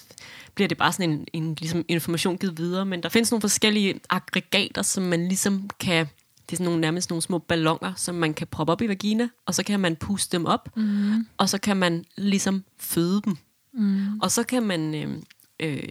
bliver 0.55 0.67
det 0.67 0.77
bare 0.77 0.91
sådan 0.91 1.11
en, 1.11 1.27
en 1.33 1.55
ligesom 1.55 1.85
information 1.87 2.37
givet 2.37 2.57
videre. 2.57 2.85
Men 2.85 3.03
der 3.03 3.09
findes 3.09 3.31
nogle 3.31 3.41
forskellige 3.41 3.99
aggregater, 4.09 4.81
som 4.81 5.03
man 5.03 5.27
ligesom 5.27 5.69
kan... 5.79 6.07
Det 6.49 6.55
er 6.55 6.57
sådan 6.57 6.65
nogle, 6.65 6.81
nærmest 6.81 7.09
nogle 7.09 7.21
små 7.21 7.37
ballonger, 7.37 7.93
som 7.95 8.15
man 8.15 8.33
kan 8.33 8.47
proppe 8.47 8.73
op 8.73 8.81
i 8.81 8.87
vagina, 8.87 9.29
og 9.45 9.55
så 9.55 9.63
kan 9.63 9.79
man 9.79 9.95
puste 9.95 10.37
dem 10.37 10.45
op, 10.45 10.77
mm. 10.77 11.27
og 11.37 11.49
så 11.49 11.57
kan 11.57 11.77
man 11.77 12.05
ligesom 12.17 12.63
føde 12.79 13.21
dem. 13.25 13.37
Mm. 13.73 14.19
Og 14.19 14.31
så 14.31 14.43
kan 14.43 14.63
man 14.63 14.95
øh, 14.95 15.17
øh, 15.59 15.83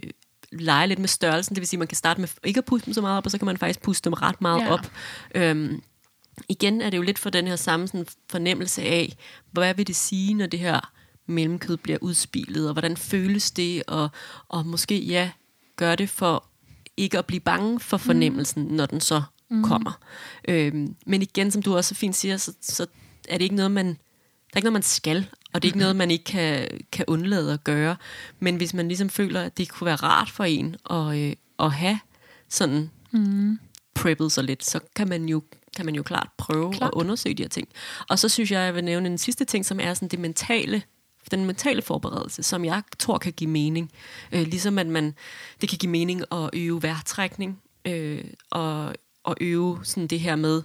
lege 0.51 0.87
lidt 0.87 0.99
med 0.99 1.07
størrelsen, 1.07 1.55
det 1.55 1.61
vil 1.61 1.67
sige, 1.67 1.77
man 1.77 1.87
kan 1.87 1.97
starte 1.97 2.21
med 2.21 2.29
ikke 2.43 2.57
at 2.57 2.65
puste 2.65 2.85
dem 2.85 2.93
så 2.93 3.01
meget 3.01 3.17
op, 3.17 3.25
og 3.25 3.31
så 3.31 3.37
kan 3.37 3.45
man 3.45 3.57
faktisk 3.57 3.81
puste 3.81 4.05
dem 4.05 4.13
ret 4.13 4.41
meget 4.41 4.61
Ja. 4.61 4.73
op. 4.73 4.91
Øhm, 5.35 5.81
igen 6.49 6.81
er 6.81 6.89
det 6.89 6.97
jo 6.97 7.01
lidt 7.01 7.19
for 7.19 7.29
den 7.29 7.47
her 7.47 7.55
samme 7.55 7.87
sådan, 7.87 8.05
fornemmelse 8.29 8.81
af, 8.81 9.15
hvad 9.51 9.73
vil 9.73 9.87
det 9.87 9.95
sige, 9.95 10.33
når 10.33 10.45
det 10.47 10.59
her 10.59 10.91
mellemkød 11.25 11.77
bliver 11.77 11.97
udspilet, 12.01 12.67
og 12.67 12.73
hvordan 12.73 12.97
føles 12.97 13.51
det, 13.51 13.83
og, 13.87 14.09
og 14.47 14.65
måske 14.65 14.99
ja, 14.99 15.31
gør 15.75 15.95
det 15.95 16.09
for 16.09 16.45
ikke 16.97 17.17
at 17.17 17.25
blive 17.25 17.39
bange 17.39 17.79
for 17.79 17.97
fornemmelsen, 17.97 18.63
mm. 18.63 18.73
når 18.73 18.85
den 18.85 19.01
så 19.01 19.23
mm. 19.49 19.63
kommer. 19.63 19.99
Øhm, 20.47 20.95
men 21.05 21.21
igen, 21.21 21.51
som 21.51 21.61
du 21.61 21.75
også 21.75 21.87
så 21.87 21.95
fint 21.95 22.15
siger, 22.15 22.37
så, 22.37 22.53
så 22.61 22.85
er 23.29 23.37
det 23.37 23.43
ikke 23.43 23.55
noget, 23.55 23.71
man, 23.71 23.87
der 23.87 24.53
er 24.53 24.57
ikke 24.57 24.65
noget, 24.65 24.73
man 24.73 24.83
skal, 24.83 25.29
og 25.53 25.61
det 25.61 25.67
er 25.67 25.69
ikke 25.69 25.79
noget, 25.79 25.95
man 25.95 26.11
ikke 26.11 26.25
kan, 26.25 26.67
kan 26.91 27.05
undlade 27.07 27.53
at 27.53 27.63
gøre. 27.63 27.95
Men 28.39 28.55
hvis 28.55 28.73
man 28.73 28.87
ligesom 28.87 29.09
føler, 29.09 29.41
at 29.41 29.57
det 29.57 29.69
kunne 29.69 29.85
være 29.85 29.95
rart 29.95 30.29
for 30.29 30.43
en 30.43 30.75
at, 30.89 31.17
øh, 31.17 31.33
at 31.59 31.71
have 31.71 31.99
sådan 32.49 32.91
mm. 33.11 33.59
preppet 33.93 34.31
sig 34.31 34.43
lidt, 34.43 34.65
så 34.65 34.79
kan 34.95 35.09
man 35.09 35.29
jo 35.29 35.43
kan 35.75 35.85
man 35.85 35.95
jo 35.95 36.03
klart 36.03 36.29
prøve 36.37 36.73
Klart. 36.73 36.87
at 36.93 36.93
undersøge 36.93 37.35
de 37.35 37.43
her 37.43 37.49
ting. 37.49 37.67
Og 38.09 38.19
så 38.19 38.29
synes 38.29 38.51
jeg, 38.51 38.59
jeg 38.59 38.75
vil 38.75 38.83
nævne 38.83 39.09
en 39.09 39.17
sidste 39.17 39.45
ting, 39.45 39.65
som 39.65 39.79
er 39.79 39.93
sådan 39.93 40.07
det 40.07 40.19
mentale 40.19 40.83
den 41.31 41.45
mentale 41.45 41.81
forberedelse, 41.81 42.43
som 42.43 42.65
jeg 42.65 42.83
tror 42.99 43.17
kan 43.17 43.33
give 43.33 43.49
mening. 43.49 43.91
Øh, 44.31 44.41
ligesom 44.41 44.79
at 44.79 44.87
man, 44.87 45.15
det 45.61 45.69
kan 45.69 45.77
give 45.77 45.91
mening 45.91 46.21
at 46.31 46.49
øve 46.53 46.83
vejrtrækning, 46.83 47.61
øh, 47.85 48.23
og, 48.51 48.95
og 49.27 49.35
øve 49.41 49.79
sådan 49.83 50.07
det 50.07 50.19
her 50.19 50.35
med 50.35 50.63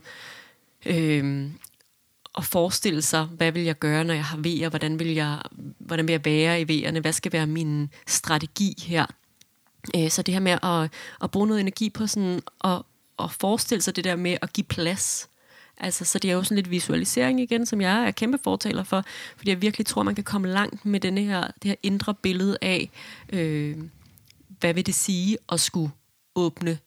øh, 0.87 1.51
at 2.39 2.45
forestille 2.45 3.03
sig, 3.03 3.25
hvad 3.25 3.53
vil 3.53 3.63
jeg 3.63 3.79
gøre, 3.79 4.05
når 4.05 4.15
jeg 4.15 4.25
har 4.25 4.37
vejer, 4.37 4.69
hvordan 4.69 4.99
vil 4.99 5.15
jeg, 5.15 5.39
hvordan 5.79 6.09
vil 6.09 6.13
jeg 6.13 6.25
være 6.25 6.61
i 6.61 6.69
vejerne, 6.69 7.01
hvad 7.01 7.13
skal 7.13 7.33
være 7.33 7.47
min 7.47 7.91
strategi 8.07 8.83
her. 8.87 9.07
Øh, 9.97 10.11
så 10.11 10.23
det 10.23 10.35
her 10.35 10.41
med 10.41 10.59
at, 10.63 10.91
at 11.23 11.31
bruge 11.31 11.47
noget 11.47 11.61
energi 11.61 11.91
på 11.91 12.07
sådan 12.07 12.43
at, 12.65 12.83
at 13.19 13.31
forestille 13.31 13.83
sig 13.83 13.97
det 13.97 14.05
der 14.05 14.17
med 14.17 14.37
at 14.43 14.53
give 14.53 14.65
plads. 14.65 15.29
Altså, 15.79 16.05
så 16.05 16.19
det 16.19 16.31
er 16.31 16.35
jo 16.35 16.43
sådan 16.43 16.57
lidt 16.57 16.71
visualisering 16.71 17.41
igen, 17.41 17.67
som 17.67 17.81
jeg 17.81 18.07
er 18.07 18.11
kæmpe 18.11 18.39
fortaler 18.45 18.85
for, 18.85 19.05
fordi 19.37 19.51
jeg 19.51 19.63
virkelig 19.63 19.87
tror, 19.87 20.03
man 20.03 20.15
kan 20.15 20.25
komme 20.25 20.49
langt 20.49 20.87
med 20.87 21.01
denne 21.01 21.21
her, 21.21 21.41
det 21.63 21.69
her 21.69 21.75
indre 21.83 22.15
billede 22.15 22.59
af, 22.63 22.91
øh, 23.29 23.79
hvad 24.61 24.75
vil 24.75 24.87
det 24.87 24.95
sige 24.95 25.39
at 25.53 25.61
skulle 25.61 25.91
åbne 26.35 26.79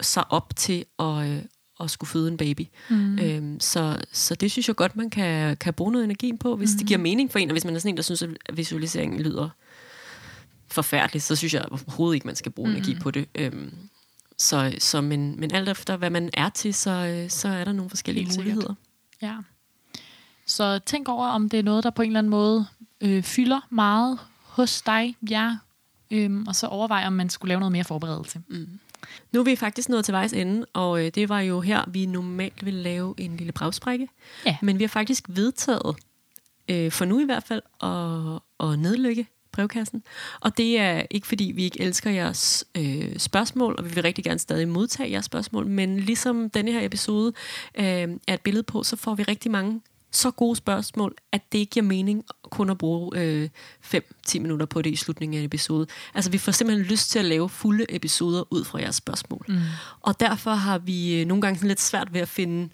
sig 0.00 0.32
op 0.32 0.56
til 0.56 0.84
at, 0.98 1.28
øh, 1.28 1.42
at 1.80 1.90
skulle 1.90 2.08
føde 2.08 2.28
en 2.28 2.36
baby. 2.36 2.66
Mm. 2.90 3.18
Øhm, 3.18 3.60
så, 3.60 3.96
så 4.12 4.34
det 4.34 4.50
synes 4.50 4.68
jeg 4.68 4.76
godt, 4.76 4.96
man 4.96 5.10
kan, 5.10 5.56
kan 5.56 5.74
bruge 5.74 5.92
noget 5.92 6.04
energi 6.04 6.36
på, 6.36 6.56
hvis 6.56 6.72
mm. 6.72 6.78
det 6.78 6.86
giver 6.86 6.98
mening 6.98 7.32
for 7.32 7.38
en, 7.38 7.50
og 7.50 7.52
hvis 7.52 7.64
man 7.64 7.74
er 7.74 7.78
sådan 7.78 7.92
en, 7.92 7.96
der 7.96 8.02
synes, 8.02 8.22
at 8.22 8.30
visualiseringen 8.52 9.20
lyder 9.20 9.48
forfærdeligt, 10.68 11.24
så 11.24 11.36
synes 11.36 11.54
jeg 11.54 11.64
overhovedet 11.70 12.14
ikke, 12.14 12.26
man 12.26 12.36
skal 12.36 12.52
bruge 12.52 12.68
mm. 12.68 12.76
energi 12.76 12.94
på 12.94 13.10
det. 13.10 13.28
Øhm, 13.34 13.74
så, 14.38 14.74
så 14.78 15.00
men, 15.00 15.40
men 15.40 15.54
alt 15.54 15.68
efter, 15.68 15.96
hvad 15.96 16.10
man 16.10 16.30
er 16.34 16.48
til, 16.48 16.74
så, 16.74 16.90
øh, 16.90 17.30
så 17.30 17.48
er 17.48 17.64
der 17.64 17.72
nogle 17.72 17.90
forskellige 17.90 18.24
Helt 18.24 18.38
muligheder. 18.38 18.74
Ja. 19.22 19.36
Så 20.46 20.78
tænk 20.78 21.08
over, 21.08 21.26
om 21.26 21.48
det 21.48 21.58
er 21.58 21.62
noget, 21.62 21.84
der 21.84 21.90
på 21.90 22.02
en 22.02 22.08
eller 22.08 22.18
anden 22.18 22.30
måde 22.30 22.66
øh, 23.00 23.22
fylder 23.22 23.60
meget 23.70 24.18
hos 24.42 24.82
dig, 24.82 25.16
ja, 25.30 25.56
øhm, 26.10 26.46
og 26.46 26.56
så 26.56 26.66
overvej, 26.66 27.06
om 27.06 27.12
man 27.12 27.30
skulle 27.30 27.48
lave 27.48 27.60
noget 27.60 27.72
mere 27.72 27.84
forberedelse. 27.84 28.42
Mm. 28.48 28.80
Nu 29.32 29.40
er 29.40 29.44
vi 29.44 29.56
faktisk 29.56 29.88
nået 29.88 30.04
til 30.04 30.12
vejs 30.12 30.32
ende, 30.32 30.66
og 30.72 31.04
øh, 31.04 31.10
det 31.14 31.28
var 31.28 31.40
jo 31.40 31.60
her, 31.60 31.84
vi 31.88 32.06
normalt 32.06 32.64
ville 32.64 32.82
lave 32.82 33.14
en 33.18 33.36
lille 33.36 33.52
brevsprække. 33.52 34.08
Ja. 34.46 34.56
Men 34.62 34.78
vi 34.78 34.84
har 34.84 34.88
faktisk 34.88 35.24
vedtaget, 35.28 35.96
øh, 36.68 36.92
for 36.92 37.04
nu 37.04 37.20
i 37.20 37.24
hvert 37.24 37.42
fald, 37.42 37.62
at, 37.82 38.68
at 38.70 38.78
nedlægge 38.78 39.26
brevkassen. 39.52 40.02
Og 40.40 40.56
det 40.56 40.78
er 40.78 41.02
ikke 41.10 41.26
fordi, 41.26 41.52
vi 41.54 41.64
ikke 41.64 41.80
elsker 41.80 42.10
jeres 42.10 42.64
øh, 42.76 43.18
spørgsmål, 43.18 43.74
og 43.78 43.84
vi 43.84 43.90
vil 43.94 44.02
rigtig 44.02 44.24
gerne 44.24 44.38
stadig 44.38 44.68
modtage 44.68 45.10
jeres 45.10 45.24
spørgsmål, 45.24 45.66
men 45.66 45.96
ligesom 45.96 46.50
denne 46.50 46.72
her 46.72 46.84
episode 46.84 47.32
øh, 47.78 47.84
er 48.28 48.34
et 48.34 48.40
billede 48.40 48.62
på, 48.62 48.82
så 48.82 48.96
får 48.96 49.14
vi 49.14 49.22
rigtig 49.22 49.50
mange 49.50 49.80
så 50.16 50.30
gode 50.30 50.56
spørgsmål, 50.56 51.14
at 51.32 51.52
det 51.52 51.58
ikke 51.58 51.70
giver 51.70 51.86
mening 51.86 52.24
kun 52.50 52.70
at 52.70 52.78
bruge 52.78 53.18
øh, 53.18 53.48
5-10 53.84 54.38
minutter 54.38 54.66
på 54.66 54.82
det 54.82 54.90
i 54.90 54.96
slutningen 54.96 55.34
af 55.34 55.40
en 55.40 55.46
episode. 55.46 55.86
Altså 56.14 56.30
vi 56.30 56.38
får 56.38 56.52
simpelthen 56.52 56.86
lyst 56.86 57.10
til 57.10 57.18
at 57.18 57.24
lave 57.24 57.48
fulde 57.48 57.84
episoder 57.88 58.44
ud 58.50 58.64
fra 58.64 58.80
jeres 58.80 58.96
spørgsmål. 58.96 59.44
Mm. 59.48 59.58
Og 60.00 60.20
derfor 60.20 60.50
har 60.50 60.78
vi 60.78 61.20
øh, 61.20 61.26
nogle 61.26 61.42
gange 61.42 61.56
sådan 61.56 61.68
lidt 61.68 61.80
svært 61.80 62.12
ved 62.12 62.20
at 62.20 62.28
finde 62.28 62.68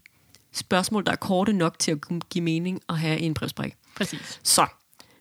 spørgsmål, 0.53 1.05
der 1.05 1.13
er 1.13 1.17
korte 1.17 1.53
nok 1.53 1.79
til 1.79 1.91
at 1.91 1.99
give 2.31 2.45
mening 2.45 2.81
at 2.89 2.99
have 2.99 3.21
i 3.21 3.25
en 3.25 3.35
brevspræk. 3.35 3.75
Præcis. 3.97 4.41
Så, 4.43 4.67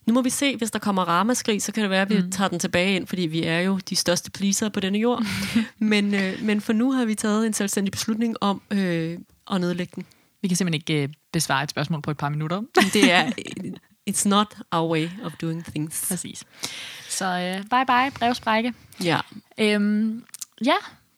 nu 0.06 0.14
må 0.14 0.22
vi 0.22 0.30
se, 0.30 0.58
hvis 0.58 0.72
der 0.72 0.80
kommer 0.80 1.04
ramaskrig, 1.04 1.62
så 1.62 1.72
kan 1.72 1.84
det 1.84 1.90
være, 1.90 2.02
at 2.02 2.10
vi 2.10 2.18
mm. 2.18 2.32
tager 2.32 2.48
den 2.48 2.60
tilbage 2.60 2.96
ind, 2.96 3.08
fordi 3.08 3.22
vi 3.22 3.44
er 3.44 3.60
jo 3.60 3.80
de 3.90 3.96
største 3.96 4.32
pleaser 4.32 4.70
på 4.70 4.80
denne 4.80 5.00
jord. 5.00 5.26
men, 5.80 6.14
øh, 6.14 6.44
men 6.44 6.62
for 6.62 6.74
nu 6.74 6.92
har 6.92 7.06
vi 7.06 7.16
taget 7.16 7.46
en 7.48 7.54
selvstændig 7.54 7.92
beslutning 7.92 8.36
om 8.42 8.62
øh, 8.72 9.18
at 9.52 9.62
nedlægge 9.62 9.92
den. 9.96 10.06
Vi 10.42 10.48
kan 10.48 10.58
simpelthen 10.58 10.82
ikke 10.82 11.04
øh, 11.04 11.10
besvare 11.32 11.64
et 11.64 11.70
spørgsmål 11.70 12.02
på 12.02 12.12
et 12.12 12.18
par 12.18 12.30
minutter. 12.30 12.62
Det 12.94 13.12
er, 13.12 13.32
it's 14.10 14.30
not 14.30 14.48
our 14.72 14.92
way 14.92 15.10
of 15.24 15.34
doing 15.42 15.66
things. 15.66 16.06
Præcis. 16.08 16.44
Så 17.10 17.26
øh, 17.26 17.56
bye 17.70 17.86
bye, 17.88 18.12
brevsprække. 18.20 18.74
Ja, 19.04 19.20
Øhm, 19.58 20.24
ja, 20.66 20.76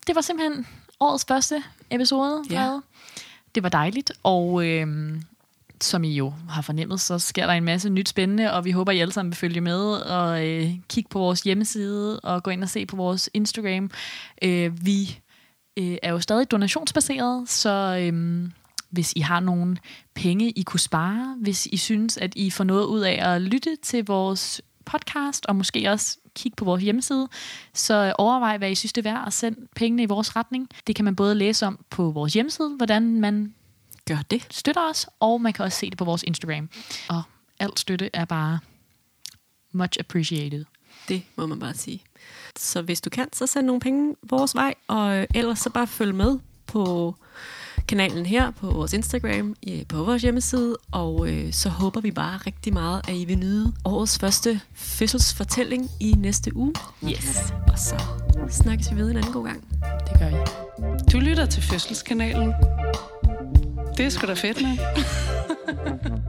det 0.08 0.16
var 0.16 0.22
simpelthen 0.22 0.68
årets 1.00 1.26
første 1.28 1.64
episode. 1.90 2.44
Ja. 2.50 2.80
Det 3.56 3.64
var 3.64 3.70
dejligt, 3.70 4.12
og 4.24 4.66
øhm, 4.68 5.22
som 5.82 6.04
I 6.04 6.14
jo 6.16 6.34
har 6.50 6.62
fornemmet, 6.62 7.02
så 7.02 7.20
sker 7.20 7.46
der 7.46 7.54
en 7.54 7.64
masse 7.64 7.90
nyt 7.90 8.10
spændende, 8.10 8.54
og 8.54 8.66
vi 8.66 8.72
håber, 8.72 8.92
I 8.92 9.00
alle 9.00 9.12
sammen 9.14 9.32
vil 9.32 9.38
følge 9.38 9.62
med 9.62 9.80
og 9.94 10.48
øh, 10.48 10.72
kigge 10.90 11.10
på 11.10 11.20
vores 11.20 11.42
hjemmeside 11.42 12.20
og 12.20 12.44
gå 12.44 12.52
ind 12.52 12.64
og 12.64 12.70
se 12.70 12.86
på 12.86 12.96
vores 12.96 13.30
Instagram. 13.34 13.92
Øh, 14.42 14.86
vi 14.86 15.20
øh, 15.78 15.98
er 16.04 16.12
jo 16.12 16.20
stadig 16.20 16.52
donationsbaseret, 16.52 17.50
så 17.50 17.98
øhm, 18.02 18.52
hvis 18.94 19.14
I 19.16 19.20
har 19.20 19.40
nogle 19.40 19.78
penge, 20.14 20.50
I 20.50 20.64
kunne 20.64 20.80
spare, 20.80 21.36
hvis 21.42 21.66
I 21.66 21.78
synes, 21.78 22.18
at 22.18 22.34
I 22.36 22.50
får 22.50 22.64
noget 22.64 22.86
ud 22.86 23.00
af 23.00 23.34
at 23.34 23.42
lytte 23.42 23.76
til 23.76 24.06
vores 24.06 24.62
podcast, 24.86 25.46
og 25.46 25.56
måske 25.56 25.92
også 25.92 26.18
kigge 26.36 26.56
på 26.56 26.66
vores 26.66 26.84
hjemmeside, 26.84 27.28
så 27.74 28.14
overvej, 28.18 28.58
hvad 28.58 28.72
I 28.72 28.76
synes, 28.76 28.94
det 28.94 29.06
er 29.06 29.12
værd 29.14 29.28
at 29.28 29.34
sende 29.34 29.68
pengene 29.76 30.04
i 30.04 30.06
vores 30.06 30.36
retning. 30.36 30.70
Det 30.88 30.96
kan 30.96 31.06
man 31.06 31.16
både 31.16 31.36
læse 31.36 31.66
om 31.66 31.80
på 31.90 32.12
vores 32.12 32.34
hjemmeside, 32.34 32.70
hvordan 32.78 33.22
man 33.22 33.54
gør 34.08 34.18
det. 34.32 34.48
støtter 34.52 34.90
os, 34.90 35.08
og 35.20 35.42
man 35.42 35.54
kan 35.54 35.66
også 35.66 35.78
se 35.78 35.90
det 35.90 35.98
på 35.98 36.06
vores 36.06 36.24
Instagram. 36.24 36.70
Og 37.10 37.24
alt 37.60 37.80
støtte 37.80 38.10
er 38.14 38.26
bare 38.26 38.60
much 39.72 40.00
appreciated. 40.00 40.66
Det 41.08 41.24
må 41.36 41.46
man 41.46 41.60
bare 41.60 41.74
sige. 41.74 42.04
Så 42.58 42.82
hvis 42.82 43.02
du 43.02 43.10
kan, 43.10 43.34
så 43.34 43.48
send 43.48 43.66
nogle 43.66 43.82
penge 43.82 44.16
vores 44.24 44.56
vej, 44.56 44.74
og 44.88 45.28
ellers 45.34 45.60
så 45.60 45.70
bare 45.70 45.88
følg 45.88 46.16
med 46.16 46.40
på 46.66 47.16
kanalen 47.88 48.26
her, 48.26 48.52
på 48.52 48.72
vores 48.72 48.94
Instagram, 48.94 49.56
på 49.90 50.04
vores 50.04 50.22
hjemmeside, 50.22 50.76
og 50.92 51.30
øh, 51.30 51.54
så 51.54 51.70
håber 51.70 52.02
vi 52.02 52.12
bare 52.12 52.38
rigtig 52.38 52.74
meget, 52.74 53.02
at 53.08 53.16
I 53.16 53.26
vil 53.26 53.38
nyde 53.38 53.74
årets 53.86 54.20
første 54.20 54.60
fødselsfortælling 54.74 55.90
i 56.00 56.12
næste 56.18 56.56
uge. 56.56 56.74
Yes, 57.10 57.54
Og 57.68 57.80
så 57.80 58.02
snakkes 58.50 58.92
vi 58.92 58.96
ved 58.98 59.12
en 59.12 59.18
anden 59.18 59.34
god 59.34 59.46
gang. 59.46 59.64
det 60.10 60.20
gør 60.20 60.28
I. 60.28 60.34
Du 61.12 61.18
lytter 61.20 61.46
til 61.46 61.64
Fødselskanalen. 61.64 62.54
Det 63.98 64.06
er 64.06 64.10
sgu 64.10 64.28
da 64.28 64.34
fedt, 64.34 64.62
med. 64.62 64.78